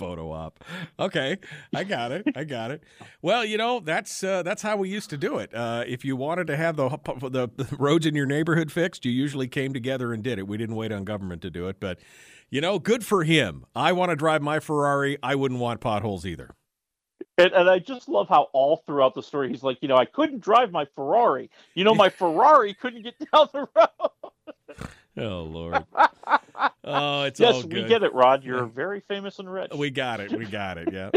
photo 0.00 0.32
op. 0.32 0.64
Okay, 0.98 1.36
I 1.74 1.84
got 1.84 2.10
it. 2.10 2.26
I 2.34 2.44
got 2.44 2.70
it. 2.70 2.82
Well, 3.20 3.44
you 3.44 3.58
know 3.58 3.80
that's 3.80 4.24
uh, 4.24 4.42
that's 4.42 4.62
how 4.62 4.78
we 4.78 4.88
used 4.88 5.10
to 5.10 5.18
do 5.18 5.36
it. 5.36 5.54
Uh, 5.54 5.84
if 5.86 6.06
you 6.06 6.16
wanted 6.16 6.46
to 6.46 6.56
have 6.56 6.76
the, 6.76 6.88
the, 6.88 7.50
the 7.54 7.76
roads 7.78 8.06
in 8.06 8.14
your 8.14 8.24
neighborhood 8.24 8.72
fixed, 8.72 9.04
you 9.04 9.12
usually 9.12 9.46
came 9.46 9.74
together 9.74 10.14
and 10.14 10.22
did 10.22 10.38
it. 10.38 10.48
We 10.48 10.56
didn't 10.56 10.76
wait 10.76 10.90
on 10.90 11.04
government 11.04 11.42
to 11.42 11.50
do 11.50 11.68
it, 11.68 11.78
but 11.78 11.98
you 12.48 12.62
know, 12.62 12.78
good 12.78 13.04
for 13.04 13.24
him. 13.24 13.66
I 13.76 13.92
want 13.92 14.08
to 14.10 14.16
drive 14.16 14.40
my 14.40 14.58
Ferrari. 14.58 15.18
I 15.22 15.34
wouldn't 15.34 15.60
want 15.60 15.80
potholes 15.80 16.24
either. 16.24 16.54
And, 17.36 17.52
and, 17.52 17.70
I 17.70 17.78
just 17.78 18.08
love 18.08 18.28
how 18.28 18.48
all 18.52 18.78
throughout 18.86 19.14
the 19.14 19.22
story 19.22 19.50
he's 19.50 19.62
like, 19.62 19.78
you 19.82 19.88
know, 19.88 19.96
I 19.96 20.06
couldn't 20.06 20.40
drive 20.40 20.72
my 20.72 20.86
Ferrari. 20.94 21.50
You 21.74 21.84
know, 21.84 21.94
my 21.94 22.08
Ferrari 22.20 22.74
couldn't 22.74 23.02
get 23.02 23.14
down 23.32 23.48
the 23.52 23.68
road. 23.76 24.88
Oh 25.18 25.42
Lord. 25.42 25.84
Oh, 26.82 27.24
it's 27.24 27.38
yes, 27.38 27.56
all 27.56 27.62
good. 27.62 27.72
we 27.72 27.84
get 27.84 28.02
it, 28.02 28.14
Rod. 28.14 28.42
You're 28.42 28.64
very 28.66 29.00
famous 29.00 29.38
and 29.38 29.52
rich. 29.52 29.70
We 29.76 29.90
got 29.90 30.20
it. 30.20 30.32
We 30.32 30.46
got 30.46 30.78
it. 30.78 30.92
Yeah. 30.92 31.10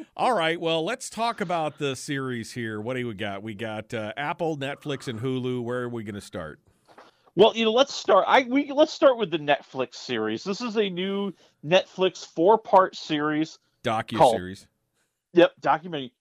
all 0.16 0.36
right. 0.36 0.60
Well, 0.60 0.84
let's 0.84 1.08
talk 1.08 1.40
about 1.40 1.78
the 1.78 1.96
series 1.96 2.52
here. 2.52 2.80
What 2.80 2.96
do 2.96 3.06
we 3.06 3.14
got? 3.14 3.42
We 3.42 3.54
got 3.54 3.94
uh, 3.94 4.12
Apple, 4.16 4.58
Netflix, 4.58 5.08
and 5.08 5.20
Hulu. 5.20 5.62
Where 5.62 5.82
are 5.82 5.88
we 5.88 6.04
going 6.04 6.16
to 6.16 6.20
start? 6.20 6.60
Well, 7.34 7.54
you 7.54 7.64
know, 7.64 7.72
let's 7.72 7.94
start. 7.94 8.24
I 8.28 8.46
we 8.48 8.72
let's 8.72 8.92
start 8.92 9.18
with 9.18 9.30
the 9.30 9.38
Netflix 9.38 9.94
series. 9.94 10.44
This 10.44 10.60
is 10.60 10.76
a 10.76 10.88
new 10.88 11.32
Netflix 11.64 12.26
four-part 12.26 12.96
series. 12.96 13.58
Docu 13.84 14.30
series. 14.32 14.66
Yep, 15.32 15.52
documentary 15.60 16.12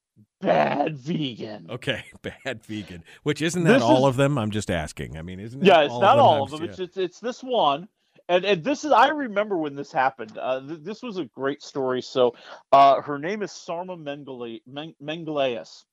bad 0.42 0.98
vegan. 0.98 1.68
Okay, 1.70 2.06
bad 2.22 2.64
vegan. 2.66 3.04
Which 3.24 3.42
isn't 3.42 3.64
that 3.64 3.74
this 3.74 3.84
all 3.84 4.08
is, 4.08 4.10
of 4.10 4.16
them? 4.16 4.38
I'm 4.38 4.52
just 4.52 4.70
asking. 4.70 5.18
I 5.18 5.22
mean, 5.22 5.40
isn't 5.40 5.62
it? 5.62 5.66
yeah, 5.66 5.82
it's 5.82 5.98
not 5.98 6.20
all 6.20 6.44
of 6.44 6.52
them. 6.52 6.64
It's, 6.64 6.80
it's, 6.80 6.98
it's 6.98 7.20
this 7.20 7.42
one, 7.42 7.88
and 8.30 8.46
and 8.46 8.64
this 8.64 8.84
is 8.84 8.92
I 8.92 9.10
remember 9.10 9.58
when 9.58 9.76
this 9.76 9.92
happened. 9.92 10.38
Uh, 10.38 10.62
th- 10.62 10.80
this 10.82 11.02
was 11.02 11.18
a 11.18 11.26
great 11.26 11.62
story. 11.62 12.02
So, 12.02 12.36
uh, 12.72 13.02
her 13.02 13.20
name 13.20 13.42
is 13.42 13.52
Sarma 13.52 13.98
Mengele, 13.98 14.62
Men- 14.66 14.96
Melngailis, 15.02 15.84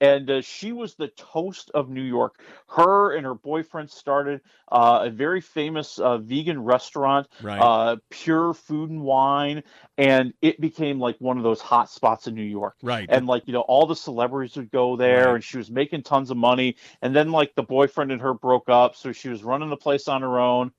and 0.00 0.28
uh, 0.30 0.40
she 0.40 0.72
was 0.72 0.94
the 0.94 1.08
toast 1.08 1.70
of 1.74 1.88
New 1.88 2.02
York. 2.02 2.40
Her 2.68 3.14
and 3.14 3.24
her 3.24 3.34
boyfriend 3.34 3.88
started 3.88 4.40
uh, 4.70 5.02
a 5.04 5.10
very 5.10 5.40
famous 5.40 5.98
uh, 5.98 6.18
vegan 6.18 6.62
restaurant, 6.64 7.28
right. 7.40 7.60
Uh, 7.60 7.96
Pure 8.10 8.54
Food 8.54 8.90
and 8.90 9.02
Wine, 9.02 9.62
and 9.98 10.34
it 10.42 10.60
became 10.60 10.98
like 10.98 11.16
one 11.20 11.36
of 11.36 11.44
those 11.44 11.60
hot 11.60 11.88
spots 11.88 12.26
in 12.26 12.34
New 12.34 12.42
York. 12.42 12.74
Right. 12.82 13.06
And 13.08 13.26
like 13.26 13.44
you 13.46 13.52
know, 13.52 13.60
all 13.60 13.86
the 13.86 13.96
celebrities 13.96 14.56
would 14.56 14.70
go 14.70 14.96
there, 14.96 15.26
right. 15.26 15.34
and 15.36 15.44
she 15.44 15.58
was 15.58 15.70
making 15.70 16.02
tons 16.02 16.30
of 16.30 16.36
money. 16.36 16.76
And 17.00 17.14
then 17.14 17.30
like 17.30 17.54
the 17.54 17.62
boyfriend 17.62 18.10
and 18.10 18.20
her 18.22 18.34
broke 18.34 18.68
up, 18.68 18.96
so 18.96 19.12
she 19.12 19.28
was 19.28 19.44
running 19.44 19.70
the 19.70 19.76
place 19.76 20.08
on 20.08 20.22
her 20.22 20.40
own, 20.40 20.72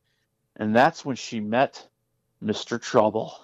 and 0.58 0.76
that's 0.76 1.04
when 1.04 1.16
she 1.16 1.40
met 1.40 1.88
Mr. 2.44 2.82
Trouble. 2.82 3.36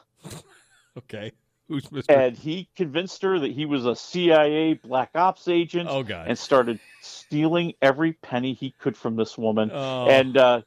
okay. 0.97 1.31
Who's 1.67 1.85
Mr. 1.85 2.05
And 2.09 2.35
he 2.35 2.67
convinced 2.75 3.21
her 3.21 3.39
that 3.39 3.51
he 3.51 3.65
was 3.65 3.85
a 3.85 3.95
CIA 3.95 4.73
black 4.73 5.11
ops 5.13 5.47
agent. 5.47 5.87
Oh 5.91 6.01
God! 6.01 6.27
And 6.27 6.37
started 6.37 6.79
stealing 7.01 7.75
every 7.79 8.13
penny 8.13 8.53
he 8.53 8.71
could 8.71 8.97
from 8.97 9.15
this 9.15 9.37
woman. 9.37 9.69
Oh. 9.71 10.07
And 10.07 10.35
uh, 10.35 10.61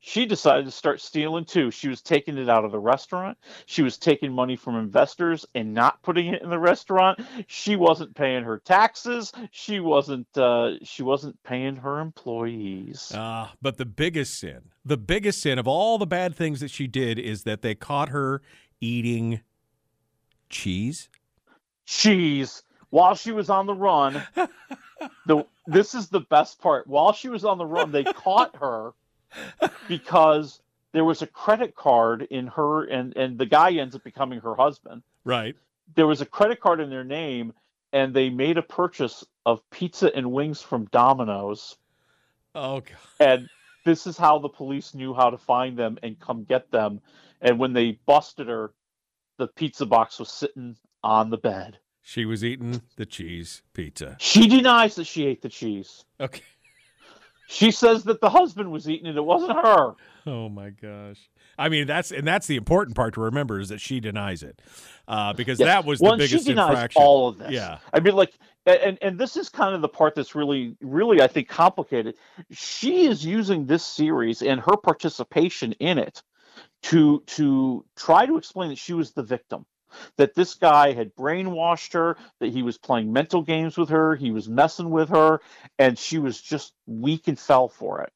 she 0.00 0.26
decided 0.26 0.64
to 0.64 0.70
start 0.70 1.00
stealing 1.00 1.44
too. 1.44 1.70
She 1.70 1.88
was 1.88 2.00
taking 2.00 2.38
it 2.38 2.48
out 2.48 2.64
of 2.64 2.70
the 2.70 2.78
restaurant. 2.78 3.36
She 3.66 3.82
was 3.82 3.98
taking 3.98 4.32
money 4.32 4.54
from 4.54 4.76
investors 4.76 5.44
and 5.54 5.74
not 5.74 6.02
putting 6.02 6.28
it 6.28 6.42
in 6.42 6.50
the 6.50 6.58
restaurant. 6.58 7.20
She 7.48 7.74
wasn't 7.74 8.14
paying 8.14 8.44
her 8.44 8.58
taxes. 8.58 9.32
She 9.50 9.80
wasn't. 9.80 10.26
Uh, 10.36 10.74
she 10.84 11.02
wasn't 11.02 11.42
paying 11.42 11.76
her 11.76 11.98
employees. 11.98 13.12
Ah, 13.14 13.50
uh, 13.50 13.54
but 13.60 13.76
the 13.76 13.86
biggest 13.86 14.38
sin, 14.38 14.70
the 14.84 14.96
biggest 14.96 15.42
sin 15.42 15.58
of 15.58 15.66
all 15.66 15.98
the 15.98 16.06
bad 16.06 16.34
things 16.34 16.60
that 16.60 16.70
she 16.70 16.86
did, 16.86 17.18
is 17.18 17.42
that 17.42 17.62
they 17.62 17.74
caught 17.74 18.10
her 18.10 18.40
eating 18.80 19.40
cheese? 20.48 21.08
Cheese. 21.86 22.62
While 22.90 23.16
she 23.16 23.32
was 23.32 23.50
on 23.50 23.66
the 23.66 23.74
run, 23.74 24.22
the 25.26 25.44
this 25.66 25.94
is 25.94 26.08
the 26.08 26.20
best 26.20 26.60
part. 26.60 26.86
While 26.86 27.12
she 27.12 27.28
was 27.28 27.44
on 27.44 27.58
the 27.58 27.66
run, 27.66 27.90
they 27.90 28.04
caught 28.04 28.56
her 28.56 28.92
because 29.88 30.60
there 30.92 31.04
was 31.04 31.22
a 31.22 31.26
credit 31.26 31.74
card 31.74 32.22
in 32.22 32.46
her 32.48 32.84
and 32.84 33.16
and 33.16 33.38
the 33.38 33.46
guy 33.46 33.72
ends 33.72 33.94
up 33.94 34.04
becoming 34.04 34.40
her 34.40 34.54
husband. 34.54 35.02
Right. 35.24 35.54
There 35.94 36.06
was 36.06 36.20
a 36.20 36.26
credit 36.26 36.60
card 36.60 36.80
in 36.80 36.90
their 36.90 37.04
name 37.04 37.52
and 37.92 38.14
they 38.14 38.30
made 38.30 38.58
a 38.58 38.62
purchase 38.62 39.24
of 39.46 39.68
pizza 39.70 40.14
and 40.14 40.32
wings 40.32 40.60
from 40.60 40.86
Domino's. 40.86 41.76
Oh 42.54 42.80
god. 42.80 42.96
And 43.20 43.48
this 43.84 44.06
is 44.06 44.16
how 44.16 44.38
the 44.38 44.48
police 44.48 44.94
knew 44.94 45.14
how 45.14 45.30
to 45.30 45.38
find 45.38 45.78
them 45.78 45.98
and 46.02 46.18
come 46.18 46.44
get 46.44 46.70
them. 46.70 47.00
And 47.40 47.58
when 47.58 47.72
they 47.72 47.98
busted 48.06 48.48
her, 48.48 48.72
the 49.38 49.46
pizza 49.46 49.86
box 49.86 50.18
was 50.18 50.30
sitting 50.30 50.76
on 51.02 51.30
the 51.30 51.38
bed. 51.38 51.78
She 52.02 52.24
was 52.24 52.42
eating 52.42 52.82
the 52.96 53.06
cheese 53.06 53.62
pizza. 53.74 54.16
She 54.18 54.48
denies 54.48 54.94
that 54.96 55.04
she 55.04 55.26
ate 55.26 55.42
the 55.42 55.48
cheese. 55.48 56.04
Okay. 56.18 56.42
She 57.50 57.70
says 57.70 58.04
that 58.04 58.20
the 58.20 58.28
husband 58.28 58.70
was 58.70 58.90
eating 58.90 59.06
it. 59.06 59.16
It 59.16 59.24
wasn't 59.24 59.52
her. 59.52 59.94
Oh 60.26 60.50
my 60.50 60.68
gosh. 60.68 61.30
I 61.58 61.70
mean, 61.70 61.86
that's 61.86 62.12
and 62.12 62.26
that's 62.26 62.46
the 62.46 62.56
important 62.56 62.94
part 62.94 63.14
to 63.14 63.22
remember 63.22 63.58
is 63.58 63.70
that 63.70 63.80
she 63.80 64.00
denies 64.00 64.42
it, 64.42 64.60
uh, 65.08 65.32
because 65.32 65.58
yes. 65.58 65.66
that 65.66 65.86
was 65.86 65.98
well, 65.98 66.12
the 66.12 66.18
biggest 66.18 66.44
she 66.44 66.50
denies 66.50 66.72
infraction. 66.72 67.02
All 67.02 67.28
of 67.28 67.38
this. 67.38 67.50
Yeah. 67.50 67.78
I 67.90 68.00
mean, 68.00 68.14
like, 68.14 68.34
and 68.66 68.98
and 69.00 69.18
this 69.18 69.38
is 69.38 69.48
kind 69.48 69.74
of 69.74 69.80
the 69.80 69.88
part 69.88 70.14
that's 70.14 70.34
really, 70.34 70.76
really, 70.82 71.22
I 71.22 71.26
think, 71.26 71.48
complicated. 71.48 72.16
She 72.52 73.06
is 73.06 73.24
using 73.24 73.64
this 73.64 73.82
series 73.82 74.42
and 74.42 74.60
her 74.60 74.76
participation 74.76 75.72
in 75.80 75.96
it 75.96 76.22
to 76.82 77.22
to 77.28 77.82
try 77.96 78.26
to 78.26 78.36
explain 78.36 78.68
that 78.68 78.78
she 78.78 78.92
was 78.92 79.12
the 79.12 79.22
victim 79.22 79.64
that 80.16 80.34
this 80.34 80.54
guy 80.54 80.92
had 80.92 81.14
brainwashed 81.14 81.92
her 81.92 82.16
that 82.40 82.52
he 82.52 82.62
was 82.62 82.78
playing 82.78 83.12
mental 83.12 83.42
games 83.42 83.76
with 83.76 83.88
her 83.88 84.14
he 84.14 84.30
was 84.30 84.48
messing 84.48 84.90
with 84.90 85.08
her 85.08 85.40
and 85.78 85.98
she 85.98 86.18
was 86.18 86.40
just 86.40 86.74
weak 86.86 87.28
and 87.28 87.38
fell 87.38 87.68
for 87.68 88.02
it 88.02 88.12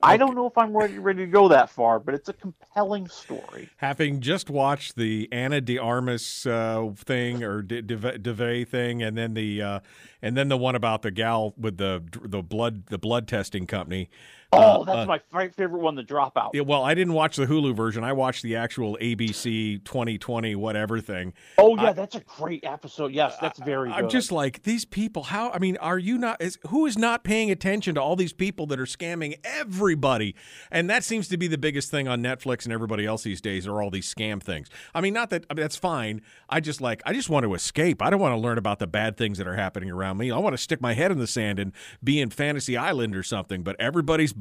I 0.00 0.16
don't 0.16 0.36
know 0.36 0.46
if 0.46 0.56
I'm 0.56 0.76
ready 0.76 0.98
ready 0.98 1.24
to 1.24 1.30
go 1.30 1.48
that 1.48 1.70
far, 1.70 1.98
but 1.98 2.14
it's 2.14 2.28
a 2.28 2.32
compelling 2.32 3.08
story. 3.08 3.68
Having 3.78 4.20
just 4.20 4.48
watched 4.48 4.94
the 4.94 5.28
Ana 5.32 5.60
de 5.60 5.76
Armas 5.76 6.46
uh, 6.46 6.90
thing 6.96 7.42
or 7.42 7.62
De, 7.62 7.82
De, 7.82 8.64
thing, 8.64 9.02
and 9.02 9.18
then 9.18 9.34
the 9.34 9.60
uh, 9.60 9.80
and 10.22 10.36
then 10.36 10.48
the 10.48 10.56
one 10.56 10.76
about 10.76 11.02
the 11.02 11.10
gal 11.10 11.52
with 11.58 11.78
the 11.78 12.04
the 12.22 12.42
blood 12.42 12.86
the 12.86 12.98
blood 12.98 13.26
testing 13.26 13.66
company, 13.66 14.08
Oh, 14.50 14.80
uh, 14.80 14.84
that's 14.84 14.98
uh, 15.00 15.18
my 15.34 15.48
favorite 15.50 15.80
one, 15.80 15.94
The 15.94 16.02
Dropout. 16.02 16.50
Yeah, 16.54 16.62
well, 16.62 16.82
I 16.82 16.94
didn't 16.94 17.12
watch 17.12 17.36
the 17.36 17.44
Hulu 17.44 17.76
version. 17.76 18.02
I 18.02 18.14
watched 18.14 18.42
the 18.42 18.56
actual 18.56 18.96
ABC 18.98 19.84
2020 19.84 20.54
whatever 20.54 21.00
thing. 21.00 21.34
Oh 21.58 21.76
yeah, 21.76 21.90
I, 21.90 21.92
that's 21.92 22.14
a 22.14 22.20
great 22.20 22.64
episode. 22.64 23.12
Yes, 23.12 23.36
that's 23.42 23.58
very. 23.58 23.90
I'm 23.90 24.08
just 24.08 24.32
like 24.32 24.62
these 24.62 24.86
people. 24.86 25.24
How? 25.24 25.50
I 25.50 25.58
mean, 25.58 25.76
are 25.78 25.98
you 25.98 26.16
not? 26.16 26.40
Is 26.40 26.58
who 26.68 26.86
is 26.86 26.96
not 26.96 27.24
paying 27.24 27.50
attention 27.50 27.94
to 27.96 28.02
all 28.02 28.16
these 28.16 28.32
people 28.32 28.66
that 28.68 28.80
are 28.80 28.86
scamming 28.86 29.34
everybody? 29.44 30.34
And 30.70 30.88
that 30.88 31.04
seems 31.04 31.28
to 31.28 31.36
be 31.36 31.46
the 31.46 31.58
biggest 31.58 31.90
thing 31.90 32.08
on 32.08 32.22
Netflix 32.22 32.64
and 32.64 32.72
everybody 32.72 33.04
else 33.04 33.24
these 33.24 33.42
days 33.42 33.66
are 33.66 33.82
all 33.82 33.90
these 33.90 34.12
scam 34.12 34.42
things. 34.42 34.70
I 34.94 35.02
mean, 35.02 35.12
not 35.12 35.28
that 35.28 35.44
I 35.50 35.54
mean, 35.54 35.62
that's 35.62 35.76
fine. 35.76 36.22
I 36.48 36.60
just 36.60 36.80
like 36.80 37.02
I 37.04 37.12
just 37.12 37.28
want 37.28 37.44
to 37.44 37.52
escape. 37.52 38.00
I 38.00 38.08
don't 38.08 38.20
want 38.20 38.32
to 38.32 38.40
learn 38.40 38.56
about 38.56 38.78
the 38.78 38.86
bad 38.86 39.18
things 39.18 39.36
that 39.36 39.46
are 39.46 39.56
happening 39.56 39.90
around 39.90 40.16
me. 40.16 40.30
I 40.30 40.38
want 40.38 40.54
to 40.54 40.58
stick 40.58 40.80
my 40.80 40.94
head 40.94 41.12
in 41.12 41.18
the 41.18 41.26
sand 41.26 41.58
and 41.58 41.72
be 42.02 42.18
in 42.18 42.30
Fantasy 42.30 42.78
Island 42.78 43.14
or 43.14 43.22
something. 43.22 43.62
But 43.62 43.76
everybody's 43.78 44.32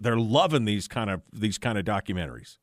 they're 0.00 0.16
loving 0.18 0.64
these 0.64 0.88
kind 0.88 1.10
of 1.10 1.22
these 1.32 1.58
kind 1.58 1.78
of 1.78 1.84
documentaries. 1.84 2.58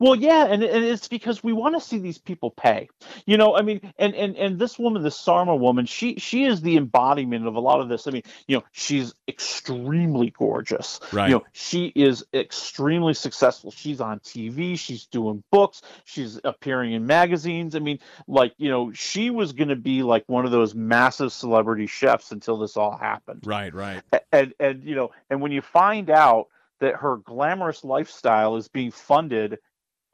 Well, 0.00 0.16
yeah, 0.16 0.46
and, 0.46 0.62
and 0.62 0.84
it's 0.84 1.06
because 1.06 1.42
we 1.44 1.52
want 1.52 1.76
to 1.76 1.80
see 1.80 1.98
these 1.98 2.18
people 2.18 2.50
pay. 2.50 2.88
You 3.26 3.36
know, 3.36 3.56
I 3.56 3.62
mean, 3.62 3.92
and 3.96 4.14
and 4.14 4.36
and 4.36 4.58
this 4.58 4.76
woman, 4.76 5.02
this 5.02 5.18
Sarma 5.18 5.54
woman, 5.54 5.86
she 5.86 6.16
she 6.16 6.44
is 6.44 6.60
the 6.60 6.76
embodiment 6.76 7.46
of 7.46 7.54
a 7.54 7.60
lot 7.60 7.80
of 7.80 7.88
this. 7.88 8.08
I 8.08 8.10
mean, 8.10 8.22
you 8.48 8.56
know, 8.56 8.64
she's 8.72 9.14
extremely 9.28 10.30
gorgeous. 10.30 10.98
Right. 11.12 11.28
You 11.28 11.36
know, 11.36 11.44
she 11.52 11.86
is 11.94 12.24
extremely 12.34 13.14
successful. 13.14 13.70
She's 13.70 14.00
on 14.00 14.18
TV. 14.18 14.76
She's 14.76 15.06
doing 15.06 15.44
books. 15.52 15.80
She's 16.04 16.40
appearing 16.42 16.92
in 16.92 17.06
magazines. 17.06 17.76
I 17.76 17.78
mean, 17.78 18.00
like 18.26 18.52
you 18.56 18.70
know, 18.70 18.92
she 18.92 19.30
was 19.30 19.52
going 19.52 19.68
to 19.68 19.76
be 19.76 20.02
like 20.02 20.24
one 20.26 20.44
of 20.44 20.50
those 20.50 20.74
massive 20.74 21.32
celebrity 21.32 21.86
chefs 21.86 22.32
until 22.32 22.58
this 22.58 22.76
all 22.76 22.96
happened. 22.96 23.42
Right. 23.46 23.72
Right. 23.72 24.02
And 24.32 24.54
and 24.58 24.82
you 24.82 24.96
know, 24.96 25.12
and 25.30 25.40
when 25.40 25.52
you 25.52 25.62
find 25.62 26.10
out 26.10 26.48
that 26.80 26.96
her 26.96 27.16
glamorous 27.18 27.84
lifestyle 27.84 28.56
is 28.56 28.66
being 28.66 28.90
funded 28.90 29.58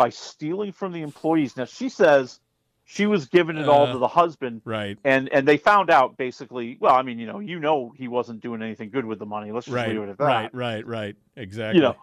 by 0.01 0.09
stealing 0.09 0.73
from 0.73 0.93
the 0.93 1.03
employees. 1.03 1.59
Now 1.59 1.67
she 1.67 1.91
says 1.91 2.41
she 2.87 3.05
was 3.05 3.27
giving 3.27 3.59
it 3.59 3.69
all 3.69 3.85
Uh, 3.85 3.93
to 3.93 3.99
the 3.99 4.09
husband, 4.09 4.63
right? 4.65 4.99
And 5.05 5.29
and 5.29 5.47
they 5.47 5.59
found 5.59 5.91
out 5.91 6.17
basically. 6.17 6.79
Well, 6.81 6.95
I 6.95 7.03
mean, 7.03 7.19
you 7.19 7.27
know, 7.27 7.39
you 7.39 7.61
know, 7.61 7.93
he 7.95 8.09
wasn't 8.09 8.41
doing 8.41 8.63
anything 8.63 8.89
good 8.89 9.05
with 9.05 9.19
the 9.19 9.27
money. 9.27 9.53
Let's 9.53 9.67
just 9.67 9.75
Right, 9.75 9.89
leave 9.91 10.01
it 10.01 10.09
at 10.09 10.17
that. 10.17 10.25
right, 10.25 10.55
right, 10.55 10.87
right. 10.87 11.17
Exactly. 11.37 11.77
You 11.77 11.83
know, 11.83 11.97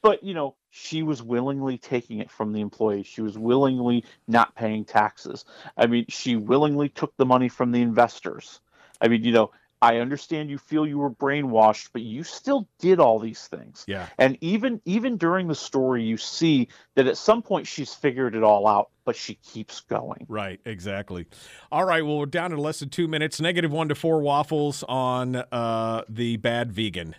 but 0.00 0.24
you 0.24 0.32
know, 0.32 0.56
she 0.70 1.02
was 1.02 1.22
willingly 1.22 1.76
taking 1.76 2.18
it 2.20 2.30
from 2.30 2.54
the 2.54 2.62
employees. 2.62 3.06
She 3.06 3.20
was 3.20 3.36
willingly 3.36 4.06
not 4.26 4.54
paying 4.54 4.86
taxes. 4.86 5.44
I 5.76 5.86
mean, 5.86 6.06
she 6.08 6.36
willingly 6.36 6.88
took 6.88 7.14
the 7.18 7.26
money 7.26 7.50
from 7.50 7.72
the 7.72 7.82
investors. 7.82 8.60
I 9.02 9.08
mean, 9.08 9.22
you 9.22 9.32
know, 9.32 9.50
I 9.84 9.98
understand 9.98 10.48
you 10.48 10.56
feel 10.56 10.86
you 10.86 10.96
were 10.96 11.10
brainwashed, 11.10 11.90
but 11.92 12.00
you 12.00 12.24
still 12.24 12.66
did 12.78 12.98
all 13.00 13.18
these 13.18 13.46
things. 13.48 13.84
Yeah. 13.86 14.06
And 14.16 14.38
even 14.40 14.80
even 14.86 15.18
during 15.18 15.46
the 15.46 15.54
story, 15.54 16.02
you 16.02 16.16
see 16.16 16.68
that 16.94 17.06
at 17.06 17.18
some 17.18 17.42
point 17.42 17.66
she's 17.66 17.92
figured 17.92 18.34
it 18.34 18.42
all 18.42 18.66
out, 18.66 18.88
but 19.04 19.14
she 19.14 19.34
keeps 19.34 19.82
going. 19.82 20.24
Right, 20.26 20.58
exactly. 20.64 21.26
All 21.70 21.84
right, 21.84 22.04
well, 22.04 22.16
we're 22.16 22.24
down 22.24 22.50
to 22.52 22.56
less 22.56 22.78
than 22.78 22.88
two 22.88 23.06
minutes. 23.06 23.42
Negative 23.42 23.70
one 23.70 23.90
to 23.90 23.94
four 23.94 24.22
waffles 24.22 24.84
on 24.88 25.36
uh, 25.36 26.04
the 26.08 26.38
bad 26.38 26.72
vegan. 26.72 27.14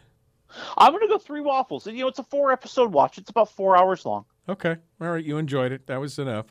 I'm 0.76 0.92
gonna 0.92 1.08
go 1.08 1.20
three 1.20 1.42
waffles, 1.42 1.86
and 1.86 1.96
you 1.96 2.04
know 2.04 2.08
it's 2.08 2.20
a 2.20 2.24
four 2.24 2.52
episode 2.52 2.92
watch. 2.94 3.20
It's 3.20 3.30
about 3.30 3.52
four 3.52 3.78
hours 3.78 4.06
long. 4.06 4.26
Okay, 4.50 4.78
all 5.00 5.12
right, 5.12 5.24
you 5.24 5.38
enjoyed 5.38 5.72
it. 5.72 5.86
That 5.86 6.00
was 6.00 6.18
enough. 6.18 6.48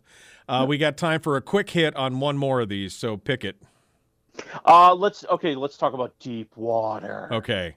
Uh, 0.48 0.64
we 0.68 0.78
got 0.78 0.96
time 0.96 1.20
for 1.20 1.36
a 1.36 1.40
quick 1.40 1.70
hit 1.70 1.96
on 1.96 2.20
one 2.20 2.36
more 2.36 2.60
of 2.60 2.68
these, 2.68 2.94
so 2.94 3.16
pick 3.16 3.44
it. 3.44 3.60
Uh, 4.64 4.94
let's 4.94 5.24
okay. 5.30 5.54
Let's 5.54 5.76
talk 5.76 5.92
about 5.92 6.18
Deep 6.18 6.56
Water. 6.56 7.28
Okay. 7.32 7.76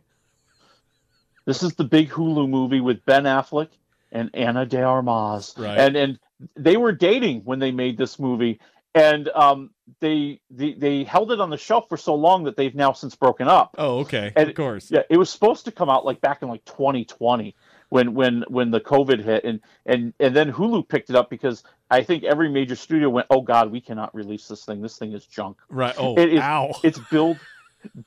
This 1.45 1.63
is 1.63 1.75
the 1.75 1.83
big 1.83 2.09
Hulu 2.09 2.49
movie 2.49 2.81
with 2.81 3.05
Ben 3.05 3.23
Affleck 3.23 3.69
and 4.11 4.29
Ana 4.33 4.65
De 4.65 4.81
Armas. 4.81 5.53
Right. 5.57 5.77
And 5.77 5.95
and 5.95 6.19
they 6.55 6.77
were 6.77 6.91
dating 6.91 7.41
when 7.45 7.59
they 7.59 7.71
made 7.71 7.97
this 7.97 8.19
movie, 8.19 8.59
and 8.93 9.29
um, 9.29 9.71
they, 9.99 10.39
they 10.49 10.73
they 10.73 11.03
held 11.03 11.31
it 11.31 11.39
on 11.39 11.49
the 11.49 11.57
shelf 11.57 11.87
for 11.89 11.97
so 11.97 12.15
long 12.15 12.43
that 12.43 12.55
they've 12.55 12.75
now 12.75 12.93
since 12.93 13.15
broken 13.15 13.47
up. 13.47 13.75
Oh, 13.77 13.99
okay. 13.99 14.33
And 14.35 14.49
of 14.49 14.55
course. 14.55 14.91
Yeah, 14.91 15.03
it 15.09 15.17
was 15.17 15.29
supposed 15.29 15.65
to 15.65 15.71
come 15.71 15.89
out 15.89 16.05
like 16.05 16.21
back 16.21 16.41
in 16.41 16.49
like 16.49 16.65
2020 16.65 17.55
when 17.89 18.13
when 18.13 18.43
when 18.47 18.71
the 18.71 18.79
COVID 18.81 19.23
hit, 19.23 19.43
and 19.43 19.59
and 19.85 20.13
and 20.19 20.35
then 20.35 20.51
Hulu 20.51 20.87
picked 20.87 21.09
it 21.09 21.15
up 21.15 21.29
because 21.29 21.63
I 21.89 22.03
think 22.03 22.23
every 22.23 22.49
major 22.49 22.75
studio 22.75 23.09
went, 23.09 23.27
oh 23.29 23.41
God, 23.41 23.71
we 23.71 23.81
cannot 23.81 24.13
release 24.13 24.47
this 24.47 24.65
thing. 24.65 24.81
This 24.81 24.97
thing 24.97 25.13
is 25.13 25.25
junk. 25.25 25.57
Right. 25.69 25.95
Oh, 25.97 26.15
It 26.17 26.33
is, 26.33 26.39
ow. 26.41 26.73
It's 26.83 26.99
billed 27.11 27.39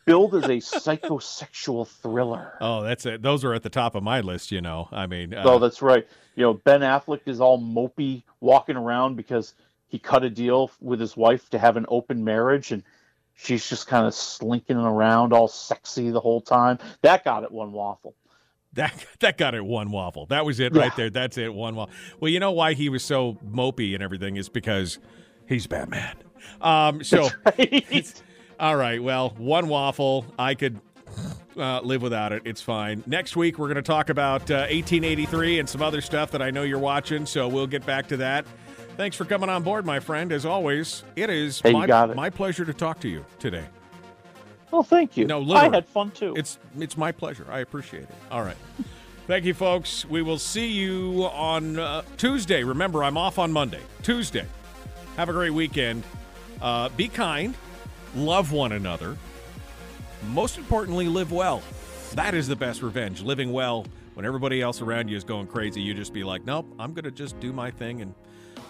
billed 0.05 0.35
as 0.35 0.45
a 0.45 0.59
psychosexual 0.59 1.87
thriller. 1.89 2.59
Oh, 2.61 2.83
that's 2.83 3.07
it. 3.07 3.23
Those 3.23 3.45
are 3.45 3.55
at 3.55 3.63
the 3.63 3.71
top 3.71 3.95
of 3.95 4.03
my 4.03 4.21
list. 4.21 4.53
You 4.53 4.61
know, 4.61 4.89
I 4.93 5.07
mean, 5.07 5.35
uh, 5.35 5.43
Oh, 5.45 5.59
that's 5.59 5.83
right. 5.83 6.07
You 6.37 6.43
know, 6.45 6.55
Ben 6.55 6.81
Affleck 6.81 7.21
is 7.27 7.41
all 7.41 7.61
mopey 7.61 8.23
walking 8.41 8.77
around 8.77 9.17
because 9.17 9.55
he 9.89 9.99
cut 9.99 10.23
a 10.25 10.31
deal 10.31 10.71
with 10.81 11.01
his 11.01 11.17
wife 11.17 11.51
to 11.51 11.59
have 11.59 11.77
an 11.77 11.87
open 11.89 12.25
marriage 12.25 12.71
and 12.73 12.83
she's 13.35 13.69
just 13.69 13.87
kind 13.87 14.07
of 14.07 14.15
slinking 14.15 14.77
around 14.77 15.33
all 15.33 15.49
sexy 15.49 16.11
the 16.11 16.21
whole 16.21 16.41
time. 16.41 16.79
That 17.03 17.25
got 17.25 17.43
it 17.43 17.51
one 17.51 17.73
waffle. 17.73 18.15
That 18.75 19.05
that 19.21 19.39
got 19.39 19.55
it 19.55 19.65
one 19.65 19.91
waffle. 19.91 20.27
That 20.27 20.45
was 20.45 20.61
it 20.61 20.75
Yeah. 20.75 20.83
right 20.83 20.97
there. 20.97 21.11
That's 21.11 21.39
it 21.39 21.53
one 21.53 21.75
waffle. 21.75 21.95
Well, 22.21 22.31
you 22.31 22.41
know 22.41 22.53
why 22.53 22.75
he 22.75 22.89
was 22.89 23.05
so 23.05 23.35
mopey 23.47 23.95
and 23.95 24.03
everything 24.03 24.37
is 24.37 24.49
because 24.49 24.99
he's 25.47 25.67
Batman. 25.67 26.17
Um, 26.61 27.03
so 27.05 27.29
all 28.61 28.77
right. 28.77 29.03
Well, 29.03 29.31
one 29.39 29.69
waffle. 29.69 30.27
I 30.39 30.55
could 30.55 30.81
uh, 31.57 31.81
live 31.81 32.03
without 32.03 32.33
it. 32.33 32.43
It's 32.45 32.63
fine. 32.63 33.03
Next 33.07 33.37
week 33.37 33.59
we're 33.59 33.67
going 33.69 33.75
to 33.77 33.83
talk 33.83 34.09
about 34.11 34.51
uh, 34.51 34.67
1883 34.71 35.59
and 35.59 35.69
some 35.69 35.83
other 35.83 36.01
stuff 36.01 36.31
that 36.31 36.41
I 36.43 36.51
know 36.51 36.63
you're 36.63 36.79
watching. 36.79 37.27
So 37.27 37.49
we'll 37.49 37.67
get 37.67 37.85
back 37.85 38.07
to 38.09 38.17
that. 38.19 38.47
Thanks 38.97 39.17
for 39.17 39.25
coming 39.25 39.49
on 39.49 39.63
board, 39.63 39.85
my 39.87 39.99
friend. 39.99 40.31
As 40.31 40.45
always, 40.47 41.03
it 41.17 41.31
is 41.31 41.61
Hey, 41.61 41.73
my, 41.73 41.85
it. 41.87 42.15
my 42.17 42.29
pleasure 42.31 42.65
to 42.65 42.73
talk 42.75 43.01
to 43.01 43.09
you 43.09 43.25
today. 43.39 43.65
Well, 44.71 44.83
thank 44.83 45.17
you. 45.17 45.27
No, 45.27 45.43
I 45.53 45.69
had 45.69 45.87
fun 45.87 46.11
too. 46.13 46.35
It's 46.37 46.59
it's 46.79 46.97
my 46.97 47.13
pleasure. 47.13 47.47
I 47.51 47.61
appreciate 47.61 48.05
it. 48.05 48.15
All 48.31 48.43
right. 48.43 48.57
Thank 49.27 49.45
you, 49.45 49.55
folks. 49.55 50.05
We 50.07 50.23
will 50.23 50.41
see 50.41 50.67
you 50.67 51.25
on 51.33 51.79
uh, 51.79 52.03
Tuesday. 52.17 52.65
Remember, 52.65 53.05
I'm 53.05 53.17
off 53.17 53.39
on 53.39 53.53
Monday. 53.53 53.79
Tuesday. 54.03 54.45
Have 55.17 55.29
a 55.29 55.33
great 55.33 55.53
weekend. 55.53 56.03
Uh, 56.61 56.89
be 56.89 57.07
kind. 57.07 57.55
Love 58.17 58.51
one 58.51 58.73
another. 58.73 59.17
Most 60.31 60.59
importantly, 60.59 61.07
live 61.07 61.31
well. 61.31 61.63
That 62.15 62.35
is 62.35 62.49
the 62.49 62.57
best 62.57 62.83
revenge. 62.83 63.23
Living 63.23 63.53
well 63.53 63.87
when 64.15 64.27
everybody 64.27 64.61
else 64.61 64.83
around 64.83 65.09
you 65.09 65.17
is 65.17 65.23
going 65.23 65.47
crazy. 65.47 65.81
You 65.81 65.95
just 65.95 66.13
be 66.13 66.25
like, 66.25 66.45
nope, 66.45 66.67
I'm 66.79 66.93
going 66.93 67.05
to 67.05 67.13
just 67.13 67.39
do 67.39 67.53
my 67.53 67.71
thing 67.71 68.03
and 68.03 68.15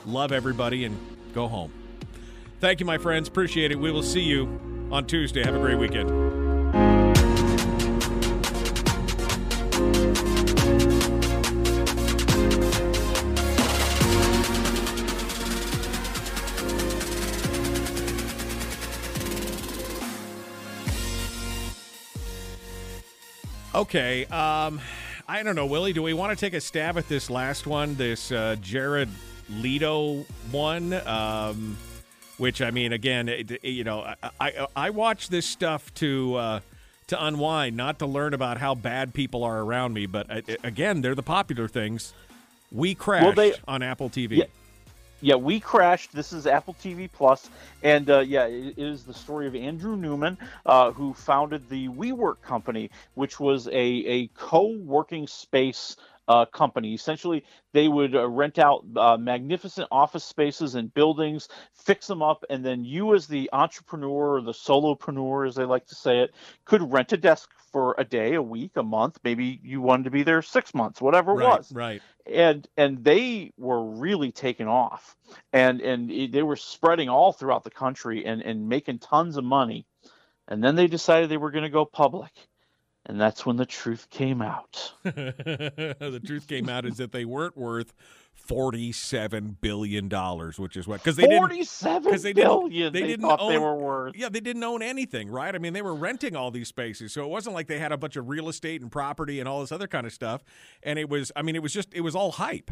love 0.04 0.30
everybody 0.30 0.84
and 0.84 0.98
go 1.32 1.48
home. 1.48 1.72
Thank 2.60 2.80
you, 2.80 2.86
my 2.86 2.98
friends. 2.98 3.28
Appreciate 3.28 3.72
it. 3.72 3.76
We 3.78 3.90
will 3.90 4.02
see 4.02 4.20
you 4.20 4.79
on 4.90 5.06
Tuesday. 5.06 5.42
Have 5.42 5.54
a 5.54 5.58
great 5.58 5.78
weekend. 5.78 6.10
Okay. 23.72 24.26
Um, 24.26 24.80
I 25.26 25.42
don't 25.42 25.56
know, 25.56 25.66
Willie. 25.66 25.92
Do 25.92 26.02
we 26.02 26.12
want 26.12 26.36
to 26.36 26.44
take 26.44 26.54
a 26.54 26.60
stab 26.60 26.98
at 26.98 27.08
this 27.08 27.30
last 27.30 27.66
one, 27.66 27.94
this 27.94 28.30
uh, 28.30 28.56
Jared 28.60 29.08
Leto 29.48 30.26
one? 30.50 30.92
Um, 30.92 31.76
which 32.40 32.62
I 32.62 32.70
mean, 32.70 32.92
again, 32.92 33.28
it, 33.28 33.50
it- 33.50 33.64
you 33.64 33.84
know, 33.84 34.00
I 34.22 34.30
I, 34.40 34.66
I 34.74 34.90
watch 34.90 35.28
this 35.28 35.46
stuff 35.46 35.92
to 35.96 36.34
uh, 36.36 36.60
to 37.08 37.24
unwind, 37.24 37.76
not 37.76 37.98
to 38.00 38.06
learn 38.06 38.34
about 38.34 38.58
how 38.58 38.74
bad 38.74 39.12
people 39.14 39.44
are 39.44 39.60
around 39.60 39.92
me. 39.94 40.06
But 40.06 40.30
uh, 40.30 40.40
again, 40.64 41.02
they're 41.02 41.14
the 41.14 41.22
popular 41.22 41.68
things. 41.68 42.12
We 42.72 42.94
crashed 42.94 43.36
they- 43.36 43.54
on 43.68 43.82
Apple 43.82 44.08
TV. 44.10 44.38
Yeah. 44.38 44.44
Yeah, 45.22 45.34
we 45.34 45.60
crashed. 45.60 46.14
This 46.14 46.32
is 46.32 46.46
Apple 46.46 46.74
TV 46.82 47.06
Plus, 47.12 47.50
and 47.82 48.08
uh, 48.08 48.20
yeah, 48.20 48.46
it 48.46 48.78
is 48.78 49.04
the 49.04 49.12
story 49.12 49.46
of 49.46 49.54
Andrew 49.54 49.94
Neumann, 49.94 50.38
uh, 50.64 50.92
who 50.92 51.12
founded 51.12 51.68
the 51.68 51.88
WeWork 51.88 52.40
company, 52.40 52.90
which 53.16 53.38
was 53.38 53.66
a 53.68 53.72
a 54.16 54.28
co-working 54.28 55.26
space 55.26 55.96
uh, 56.30 56.44
company. 56.44 56.94
Essentially, 56.94 57.44
they 57.72 57.88
would 57.88 58.14
uh, 58.14 58.28
rent 58.28 58.60
out 58.60 58.84
uh, 58.96 59.16
magnificent 59.16 59.88
office 59.90 60.22
spaces 60.22 60.76
and 60.76 60.94
buildings, 60.94 61.48
fix 61.74 62.06
them 62.06 62.22
up, 62.22 62.44
and 62.48 62.64
then 62.64 62.84
you, 62.84 63.16
as 63.16 63.26
the 63.26 63.50
entrepreneur 63.52 64.36
or 64.36 64.40
the 64.40 64.52
solopreneur, 64.52 65.48
as 65.48 65.56
they 65.56 65.64
like 65.64 65.86
to 65.86 65.96
say 65.96 66.20
it, 66.20 66.32
could 66.64 66.92
rent 66.92 67.12
a 67.12 67.16
desk 67.16 67.50
for 67.72 67.96
a 67.98 68.04
day, 68.04 68.34
a 68.34 68.42
week, 68.42 68.70
a 68.76 68.82
month. 68.82 69.18
Maybe 69.24 69.58
you 69.64 69.80
wanted 69.80 70.04
to 70.04 70.10
be 70.10 70.22
there 70.22 70.40
six 70.40 70.72
months, 70.72 71.00
whatever 71.00 71.32
it 71.32 71.44
right, 71.44 71.58
was 71.58 71.72
right. 71.72 72.00
and 72.26 72.64
and 72.76 73.02
they 73.02 73.50
were 73.58 73.84
really 73.84 74.30
taking 74.30 74.68
off 74.68 75.16
and 75.52 75.80
and 75.80 76.32
they 76.32 76.42
were 76.44 76.56
spreading 76.56 77.08
all 77.08 77.32
throughout 77.32 77.64
the 77.64 77.70
country 77.70 78.24
and 78.24 78.40
and 78.42 78.68
making 78.68 79.00
tons 79.00 79.36
of 79.36 79.44
money 79.44 79.84
and 80.48 80.62
then 80.62 80.74
they 80.74 80.88
decided 80.88 81.28
they 81.28 81.36
were 81.36 81.52
going 81.52 81.64
to 81.64 81.70
go 81.70 81.84
public 81.84 82.32
and 83.06 83.20
that's 83.20 83.46
when 83.46 83.56
the 83.56 83.66
truth 83.66 84.08
came 84.10 84.42
out 84.42 84.92
the 85.04 86.22
truth 86.24 86.46
came 86.46 86.68
out 86.68 86.86
is 86.86 86.98
that 86.98 87.12
they 87.12 87.24
weren't 87.24 87.56
worth 87.56 87.92
forty-seven 88.34 89.56
billion 89.60 90.08
dollars, 90.08 90.58
which 90.58 90.76
is 90.76 90.86
what 90.88 91.02
because 91.02 91.16
they 91.16 91.26
Forty-seven 91.26 92.22
didn't 92.22 92.22
they 92.22 92.32
didn't 92.32 92.64
billion 92.70 92.92
they, 92.92 93.02
they 93.02 93.06
didn't 93.06 93.36
own, 93.38 93.48
they 93.48 93.58
were 93.58 93.76
worth. 93.76 94.16
Yeah, 94.16 94.28
they 94.30 94.40
didn't 94.40 94.64
own 94.64 94.82
anything, 94.82 95.30
right? 95.30 95.54
I 95.54 95.58
mean, 95.58 95.72
they 95.74 95.82
were 95.82 95.94
renting 95.94 96.36
all 96.36 96.50
these 96.50 96.68
spaces, 96.68 97.12
so 97.12 97.24
it 97.24 97.28
wasn't 97.28 97.54
like 97.54 97.68
they 97.68 97.78
had 97.78 97.92
a 97.92 97.98
bunch 97.98 98.16
of 98.16 98.28
real 98.28 98.48
estate 98.48 98.82
and 98.82 98.90
property 98.92 99.40
and 99.40 99.48
all 99.48 99.60
this 99.60 99.72
other 99.72 99.88
kind 99.88 100.06
of 100.06 100.12
stuff. 100.12 100.42
And 100.82 100.98
it 100.98 101.08
was, 101.08 101.32
I 101.36 101.42
mean, 101.42 101.56
it 101.56 101.62
was 101.62 101.72
just 101.72 101.94
it 101.94 102.02
was 102.02 102.14
all 102.16 102.32
hype. 102.32 102.70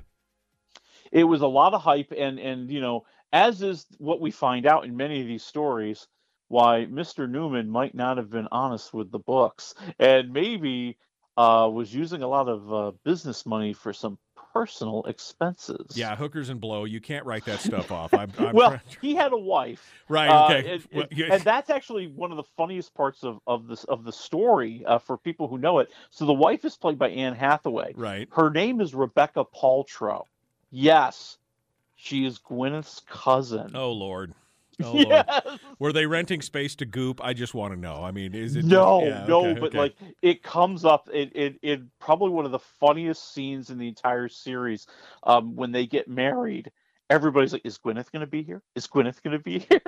it 1.13 1.25
was 1.25 1.41
a 1.43 1.47
lot 1.47 1.75
of 1.75 1.83
hype 1.83 2.13
and 2.17 2.39
and 2.39 2.71
you 2.71 2.81
know 2.81 3.05
as 3.33 3.63
is 3.63 3.87
what 3.99 4.21
we 4.21 4.31
find 4.31 4.67
out 4.67 4.85
in 4.85 4.97
many 4.97 5.21
of 5.21 5.27
these 5.27 5.45
stories 5.45 6.07
why 6.49 6.87
mr 6.91 7.29
Neumann 7.29 7.69
might 7.71 7.95
not 7.95 8.17
have 8.17 8.31
been 8.31 8.49
honest 8.51 8.93
with 8.93 9.11
the 9.11 9.19
books 9.19 9.75
and 9.99 10.33
maybe 10.33 10.97
uh, 11.37 11.69
was 11.73 11.95
using 11.95 12.23
a 12.23 12.29
lot 12.29 12.49
of 12.49 12.73
uh, 12.75 12.91
business 13.05 13.47
money 13.47 13.73
for 13.73 13.93
some 13.93 14.19
personal 14.53 15.05
expenses 15.05 15.97
Yeah, 15.97 16.17
hookers 16.17 16.49
and 16.49 16.61
blow. 16.61 16.85
You 16.85 17.01
can't 17.01 17.25
write 17.25 17.45
that 17.45 17.61
stuff 17.61 17.93
off. 17.93 18.13
I'm, 18.13 18.33
I'm 18.39 18.55
well, 18.55 18.81
he 19.01 19.15
had 19.15 19.33
a 19.33 19.39
wife, 19.39 19.93
Right, 20.09 20.29
uh, 20.29 20.47
okay. 20.47 20.73
and, 20.73 20.85
Well, 20.93 21.07
yeah. 21.13 21.35
and 21.35 21.43
that's 21.43 21.71
actually 21.71 22.09
one 22.09 22.33
of 22.33 22.39
the 22.39 22.45
funniest 22.57 22.93
parts 22.95 23.23
of 23.23 23.39
of 23.47 23.69
this 23.69 23.85
of 23.85 24.05
the 24.05 24.13
story 24.13 24.83
uh, 24.85 24.99
for 24.99 25.17
people 25.17 25.47
who 25.47 25.59
know 25.59 25.79
it. 25.79 25.91
So 26.11 26.25
the 26.25 26.33
wife 26.33 26.65
is 26.65 26.77
played 26.77 26.99
by 26.99 27.11
Anne 27.11 27.35
Hathaway. 27.35 27.93
Right. 27.95 28.29
Her 28.33 28.51
name 28.51 28.81
is 28.81 28.95
Rebekah 28.95 29.45
Paltrow. 29.55 30.25
Yes, 30.71 31.39
she 31.95 32.25
is 32.25 32.39
Gwyneth's 32.39 33.03
cousin. 33.09 33.73
Oh 33.75 33.93
Lord. 33.93 34.35
Oh, 34.85 34.95
Yes. 34.95 35.27
Lord. 35.45 35.61
Were 35.81 35.93
they 35.93 36.07
renting 36.07 36.41
space 36.41 36.75
to 36.77 36.87
Goop? 36.87 37.21
I 37.23 37.33
just 37.33 37.53
want 37.55 37.75
to 37.75 37.81
know. 37.81 38.03
I 38.05 38.13
mean, 38.13 38.35
is 38.35 38.55
it 38.55 38.61
just- 38.61 38.71
No, 38.71 39.03
yeah, 39.05 39.27
no, 39.27 39.47
okay, 39.47 39.61
but 39.61 39.69
okay. 39.71 39.79
like 39.79 39.97
it 40.23 40.43
comes 40.43 40.85
up 40.85 41.09
in, 41.09 41.31
in, 41.31 41.59
in 41.63 41.91
probably 41.99 42.31
one 42.31 42.45
of 42.45 42.53
the 42.53 42.59
funniest 42.59 43.35
scenes 43.35 43.71
in 43.71 43.79
the 43.79 43.89
entire 43.89 44.29
series 44.29 44.87
um, 45.25 45.57
when 45.57 45.73
they 45.73 45.87
get 45.87 46.09
married 46.09 46.71
everybody's 47.11 47.55
like, 47.55 47.63
"Is 47.65 47.79
Gwyneth 47.79 48.13
going 48.13 48.21
to 48.21 48.27
be 48.27 48.43
here? 48.43 48.61
Is 48.75 48.87
Gwyneth 48.87 49.23
going 49.23 49.37
to 49.37 49.43
be 49.43 49.59
here?" 49.71 49.81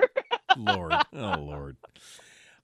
Lord, 0.57 0.91
oh 1.13 1.35
Lord. 1.39 1.77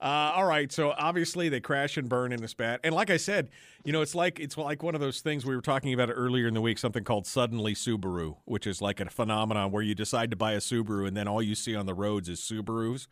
Uh, 0.00 0.32
all 0.36 0.44
right, 0.44 0.70
so 0.70 0.94
obviously 0.96 1.48
they 1.48 1.58
crash 1.58 1.96
and 1.96 2.08
burn 2.08 2.32
in 2.32 2.42
a 2.44 2.48
spat, 2.48 2.78
and 2.84 2.94
like 2.94 3.10
I 3.10 3.16
said, 3.16 3.48
you 3.84 3.92
know, 3.92 4.00
it's 4.00 4.14
like 4.14 4.38
it's 4.38 4.56
like 4.56 4.82
one 4.82 4.94
of 4.94 5.00
those 5.00 5.20
things 5.20 5.44
we 5.44 5.56
were 5.56 5.62
talking 5.62 5.92
about 5.92 6.08
earlier 6.12 6.46
in 6.46 6.54
the 6.54 6.60
week, 6.60 6.78
something 6.78 7.02
called 7.02 7.26
suddenly 7.26 7.74
Subaru, 7.74 8.36
which 8.44 8.64
is 8.66 8.80
like 8.80 9.00
a 9.00 9.10
phenomenon 9.10 9.72
where 9.72 9.82
you 9.82 9.96
decide 9.96 10.30
to 10.30 10.36
buy 10.36 10.52
a 10.52 10.58
Subaru 10.58 11.08
and 11.08 11.16
then 11.16 11.26
all 11.26 11.42
you 11.42 11.56
see 11.56 11.74
on 11.74 11.86
the 11.86 11.94
roads 11.94 12.28
is 12.28 12.38
Subarus. 12.40 13.08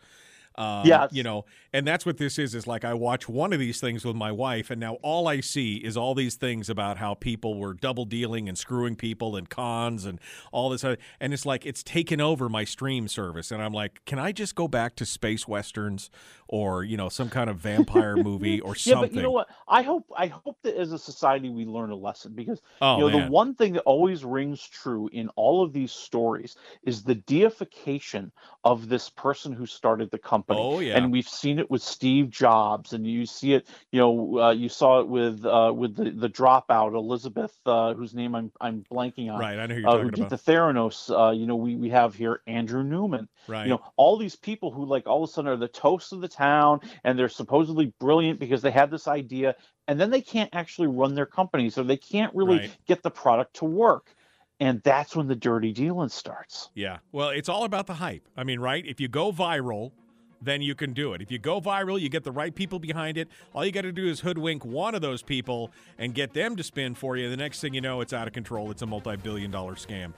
Um, 0.58 0.86
Yes. 0.86 1.10
You 1.12 1.22
know, 1.22 1.44
and 1.72 1.86
that's 1.86 2.06
what 2.06 2.16
this 2.18 2.38
is. 2.38 2.54
Is 2.54 2.66
like 2.66 2.84
I 2.84 2.94
watch 2.94 3.28
one 3.28 3.52
of 3.52 3.58
these 3.58 3.80
things 3.80 4.04
with 4.04 4.16
my 4.16 4.32
wife, 4.32 4.70
and 4.70 4.80
now 4.80 4.94
all 5.02 5.28
I 5.28 5.40
see 5.40 5.76
is 5.76 5.96
all 5.96 6.14
these 6.14 6.36
things 6.36 6.70
about 6.70 6.98
how 6.98 7.14
people 7.14 7.58
were 7.58 7.74
double 7.74 8.04
dealing 8.04 8.48
and 8.48 8.56
screwing 8.56 8.96
people 8.96 9.36
and 9.36 9.48
cons 9.48 10.04
and 10.04 10.20
all 10.52 10.70
this. 10.70 10.84
Other, 10.84 10.98
and 11.20 11.32
it's 11.34 11.44
like 11.46 11.66
it's 11.66 11.82
taken 11.82 12.20
over 12.20 12.48
my 12.48 12.64
stream 12.64 13.08
service, 13.08 13.50
and 13.50 13.62
I'm 13.62 13.72
like, 13.72 14.04
can 14.06 14.18
I 14.18 14.32
just 14.32 14.54
go 14.54 14.68
back 14.68 14.96
to 14.96 15.06
space 15.06 15.46
westerns 15.48 16.10
or 16.48 16.84
you 16.84 16.96
know 16.96 17.08
some 17.08 17.28
kind 17.28 17.50
of 17.50 17.58
vampire 17.58 18.16
movie 18.22 18.60
or 18.60 18.74
yeah, 18.84 18.94
something? 18.94 19.00
but 19.00 19.14
you 19.14 19.22
know 19.22 19.30
what? 19.32 19.48
I 19.68 19.82
hope 19.82 20.06
I 20.16 20.26
hope 20.28 20.58
that 20.62 20.76
as 20.76 20.92
a 20.92 20.98
society 20.98 21.48
we 21.50 21.64
learn 21.64 21.90
a 21.90 21.96
lesson 21.96 22.34
because 22.34 22.60
Oh, 22.80 22.96
you 22.96 23.04
know 23.04 23.10
man. 23.10 23.12
the 23.12 23.18
one 23.18 23.54
thing 23.54 23.72
that 23.74 23.82
always 23.82 24.24
rings 24.24 24.62
true 24.62 25.08
in 25.12 25.28
all 25.36 25.62
of 25.62 25.72
these 25.72 25.92
stories 25.92 26.56
is 26.82 27.02
the 27.02 27.14
deification 27.16 28.32
of 28.64 28.88
this 28.88 29.10
person 29.10 29.52
who 29.52 29.66
started 29.66 30.10
the 30.10 30.18
company. 30.18 30.45
Oh, 30.48 30.78
yeah. 30.80 30.96
and 30.96 31.10
we've 31.10 31.28
seen 31.28 31.58
it 31.58 31.70
with 31.70 31.82
Steve 31.82 32.30
Jobs, 32.30 32.92
and 32.92 33.06
you 33.06 33.26
see 33.26 33.54
it. 33.54 33.66
You 33.90 34.00
know, 34.00 34.38
uh, 34.38 34.50
you 34.52 34.68
saw 34.68 35.00
it 35.00 35.08
with 35.08 35.44
uh, 35.44 35.72
with 35.74 35.96
the 35.96 36.10
the 36.10 36.28
dropout 36.28 36.94
Elizabeth, 36.94 37.56
uh, 37.66 37.94
whose 37.94 38.14
name 38.14 38.34
I'm 38.34 38.52
I'm 38.60 38.84
blanking 38.90 39.32
on. 39.32 39.40
Right, 39.40 39.58
I 39.58 39.66
know 39.66 39.74
who 39.74 39.80
you're 39.80 39.88
uh, 39.88 39.92
talking 39.92 40.04
who 40.04 40.10
did 40.12 40.26
about. 40.26 40.44
the 40.44 40.52
Theranos. 40.52 41.10
Uh, 41.28 41.32
you 41.32 41.46
know, 41.46 41.56
we 41.56 41.74
we 41.76 41.90
have 41.90 42.14
here 42.14 42.42
Andrew 42.46 42.82
Neumann. 42.84 43.28
Right. 43.48 43.64
You 43.64 43.70
know, 43.70 43.82
all 43.96 44.16
these 44.16 44.36
people 44.36 44.70
who 44.70 44.84
like 44.84 45.06
all 45.06 45.24
of 45.24 45.30
a 45.30 45.32
sudden 45.32 45.50
are 45.50 45.56
the 45.56 45.68
toast 45.68 46.12
of 46.12 46.20
the 46.20 46.28
town 46.28 46.80
and 47.04 47.18
they're 47.18 47.28
supposedly 47.28 47.92
brilliant 47.98 48.38
because 48.38 48.62
they 48.62 48.70
had 48.70 48.90
this 48.90 49.08
idea 49.08 49.56
and 49.88 50.00
then 50.00 50.10
they 50.10 50.20
can't 50.20 50.50
actually 50.52 50.88
run 50.88 51.14
their 51.14 51.26
company 51.26 51.70
so 51.70 51.82
they 51.82 51.96
can't 51.96 52.34
really 52.34 52.58
Right. 52.58 52.76
get 52.86 53.02
the 53.02 53.10
product 53.10 53.54
to 53.56 53.64
work 53.64 54.14
and 54.58 54.82
that's 54.82 55.14
when 55.14 55.28
the 55.28 55.36
dirty 55.36 55.72
dealing 55.72 56.08
starts 56.08 56.70
Yeah. 56.74 56.98
Well, 57.12 57.28
it's 57.28 57.48
all 57.48 57.64
about 57.64 57.86
the 57.86 57.94
hype. 57.94 58.26
I 58.36 58.42
mean, 58.44 58.58
right? 58.58 58.84
If 58.86 59.00
you 59.00 59.06
go 59.08 59.30
viral, 59.30 59.92
then 60.40 60.62
you 60.62 60.74
can 60.74 60.92
do 60.92 61.12
it. 61.12 61.22
If 61.22 61.30
you 61.30 61.38
go 61.38 61.60
viral, 61.60 62.00
you 62.00 62.08
get 62.08 62.24
the 62.24 62.32
right 62.32 62.54
people 62.54 62.78
behind 62.78 63.18
it. 63.18 63.28
All 63.54 63.64
you 63.64 63.72
got 63.72 63.82
to 63.82 63.92
do 63.92 64.06
is 64.06 64.20
hoodwink 64.20 64.64
one 64.64 64.94
of 64.94 65.00
those 65.00 65.22
people 65.22 65.70
and 65.98 66.14
get 66.14 66.32
them 66.32 66.56
to 66.56 66.62
spin 66.62 66.94
for 66.94 67.16
you. 67.16 67.30
The 67.30 67.36
next 67.36 67.60
thing 67.60 67.74
you 67.74 67.80
know, 67.80 68.00
it's 68.00 68.12
out 68.12 68.26
of 68.26 68.32
control. 68.32 68.70
It's 68.70 68.82
a 68.82 68.86
multi-billion 68.86 69.50
dollar 69.50 69.74
scam. 69.74 70.12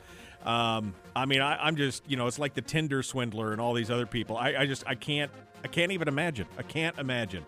Um, 0.45 0.95
I 1.15 1.27
mean, 1.27 1.41
I, 1.41 1.57
I'm 1.57 1.77
just, 1.77 2.03
you 2.09 2.17
know, 2.17 2.27
it's 2.27 2.39
like 2.39 2.55
the 2.55 2.63
Tinder 2.63 3.03
swindler 3.03 3.53
and 3.53 3.61
all 3.61 3.75
these 3.75 3.91
other 3.91 4.07
people. 4.07 4.37
I, 4.37 4.55
I 4.57 4.67
just, 4.67 4.85
I 4.87 4.95
can't, 4.95 5.31
I 5.65 5.69
can't 5.69 5.93
even 5.93 6.09
imagine. 6.09 6.47
I 6.57 6.63
can't 6.63 6.99
imagine. 6.99 7.45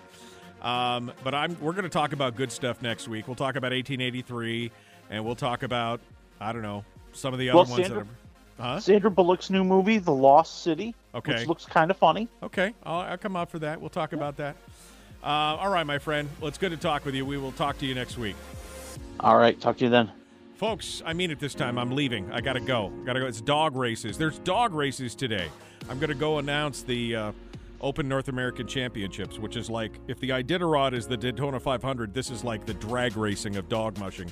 Um, 0.60 1.12
but 1.24 1.34
I'm, 1.34 1.56
we're 1.60 1.72
going 1.72 1.84
to 1.84 1.88
talk 1.88 2.12
about 2.12 2.36
good 2.36 2.52
stuff 2.52 2.82
next 2.82 3.08
week. 3.08 3.26
We'll 3.26 3.36
talk 3.36 3.56
about 3.56 3.72
1883, 3.72 4.70
and 5.08 5.24
we'll 5.24 5.36
talk 5.36 5.62
about, 5.62 6.00
I 6.40 6.52
don't 6.52 6.62
know, 6.62 6.84
some 7.12 7.32
of 7.32 7.40
the 7.40 7.50
other 7.50 7.58
well 7.58 7.66
ones 7.66 7.86
Sandra, 7.86 8.04
that 8.04 8.10
are. 8.10 8.29
Huh? 8.60 8.78
Sandra 8.80 9.10
Bullock's 9.10 9.48
new 9.50 9.64
movie 9.64 9.98
The 9.98 10.12
Lost 10.12 10.62
City 10.62 10.94
Okay. 11.14 11.32
which 11.32 11.46
looks 11.48 11.64
kind 11.64 11.90
of 11.90 11.96
funny 11.96 12.28
Okay, 12.42 12.74
I'll, 12.84 13.00
I'll 13.00 13.18
come 13.18 13.34
out 13.36 13.50
for 13.50 13.58
that. 13.60 13.80
We'll 13.80 13.90
talk 13.90 14.12
about 14.12 14.36
that. 14.36 14.56
Uh, 15.22 15.26
all 15.26 15.70
right, 15.70 15.84
my 15.86 15.98
friend. 15.98 16.28
Well, 16.40 16.48
it's 16.48 16.58
good 16.58 16.70
to 16.70 16.76
talk 16.76 17.04
with 17.04 17.14
you. 17.14 17.26
We 17.26 17.36
will 17.38 17.52
talk 17.52 17.78
to 17.78 17.86
you 17.86 17.94
next 17.94 18.16
week. 18.18 18.36
all 19.20 19.36
right 19.36 19.58
talk 19.60 19.76
to 19.78 19.84
you 19.84 19.90
then 19.90 20.10
Folks, 20.56 21.02
I 21.06 21.14
mean 21.14 21.30
it 21.30 21.40
this 21.40 21.54
time. 21.54 21.78
I'm 21.78 21.90
leaving. 21.92 22.30
I 22.32 22.42
got 22.42 22.52
to 22.52 22.60
go. 22.60 22.90
Got 23.06 23.14
to 23.14 23.20
go. 23.20 23.26
It's 23.26 23.40
dog 23.40 23.76
races. 23.76 24.18
There's 24.18 24.38
dog 24.40 24.74
races 24.74 25.14
today. 25.14 25.48
I'm 25.88 25.98
going 25.98 26.10
to 26.10 26.14
go 26.14 26.36
announce 26.36 26.82
the 26.82 27.16
uh, 27.16 27.32
Open 27.80 28.08
North 28.08 28.28
American 28.28 28.66
Championships, 28.66 29.38
which 29.38 29.56
is 29.56 29.70
like 29.70 29.98
if 30.08 30.20
the 30.20 30.30
Iditarod 30.30 30.92
is 30.92 31.06
the 31.06 31.16
Daytona 31.16 31.58
500, 31.58 32.12
this 32.12 32.30
is 32.30 32.44
like 32.44 32.66
the 32.66 32.74
drag 32.74 33.16
racing 33.16 33.56
of 33.56 33.68
dog 33.68 33.98
mushing. 33.98 34.30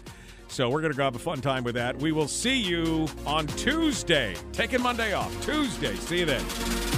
So 0.49 0.71
we're 0.71 0.81
going 0.81 0.95
to 0.95 1.03
have 1.03 1.15
a 1.15 1.19
fun 1.19 1.41
time 1.41 1.65
with 1.65 1.75
that. 1.75 1.97
We 1.99 2.13
will 2.13 2.29
see 2.29 2.57
you 2.57 3.07
on 3.27 3.47
Tuesday. 3.49 4.35
Taking 4.53 4.83
Monday 4.83 5.13
off. 5.13 5.33
Tuesday. 5.45 5.95
See 5.97 6.21
you 6.21 6.27
then. 6.27 6.98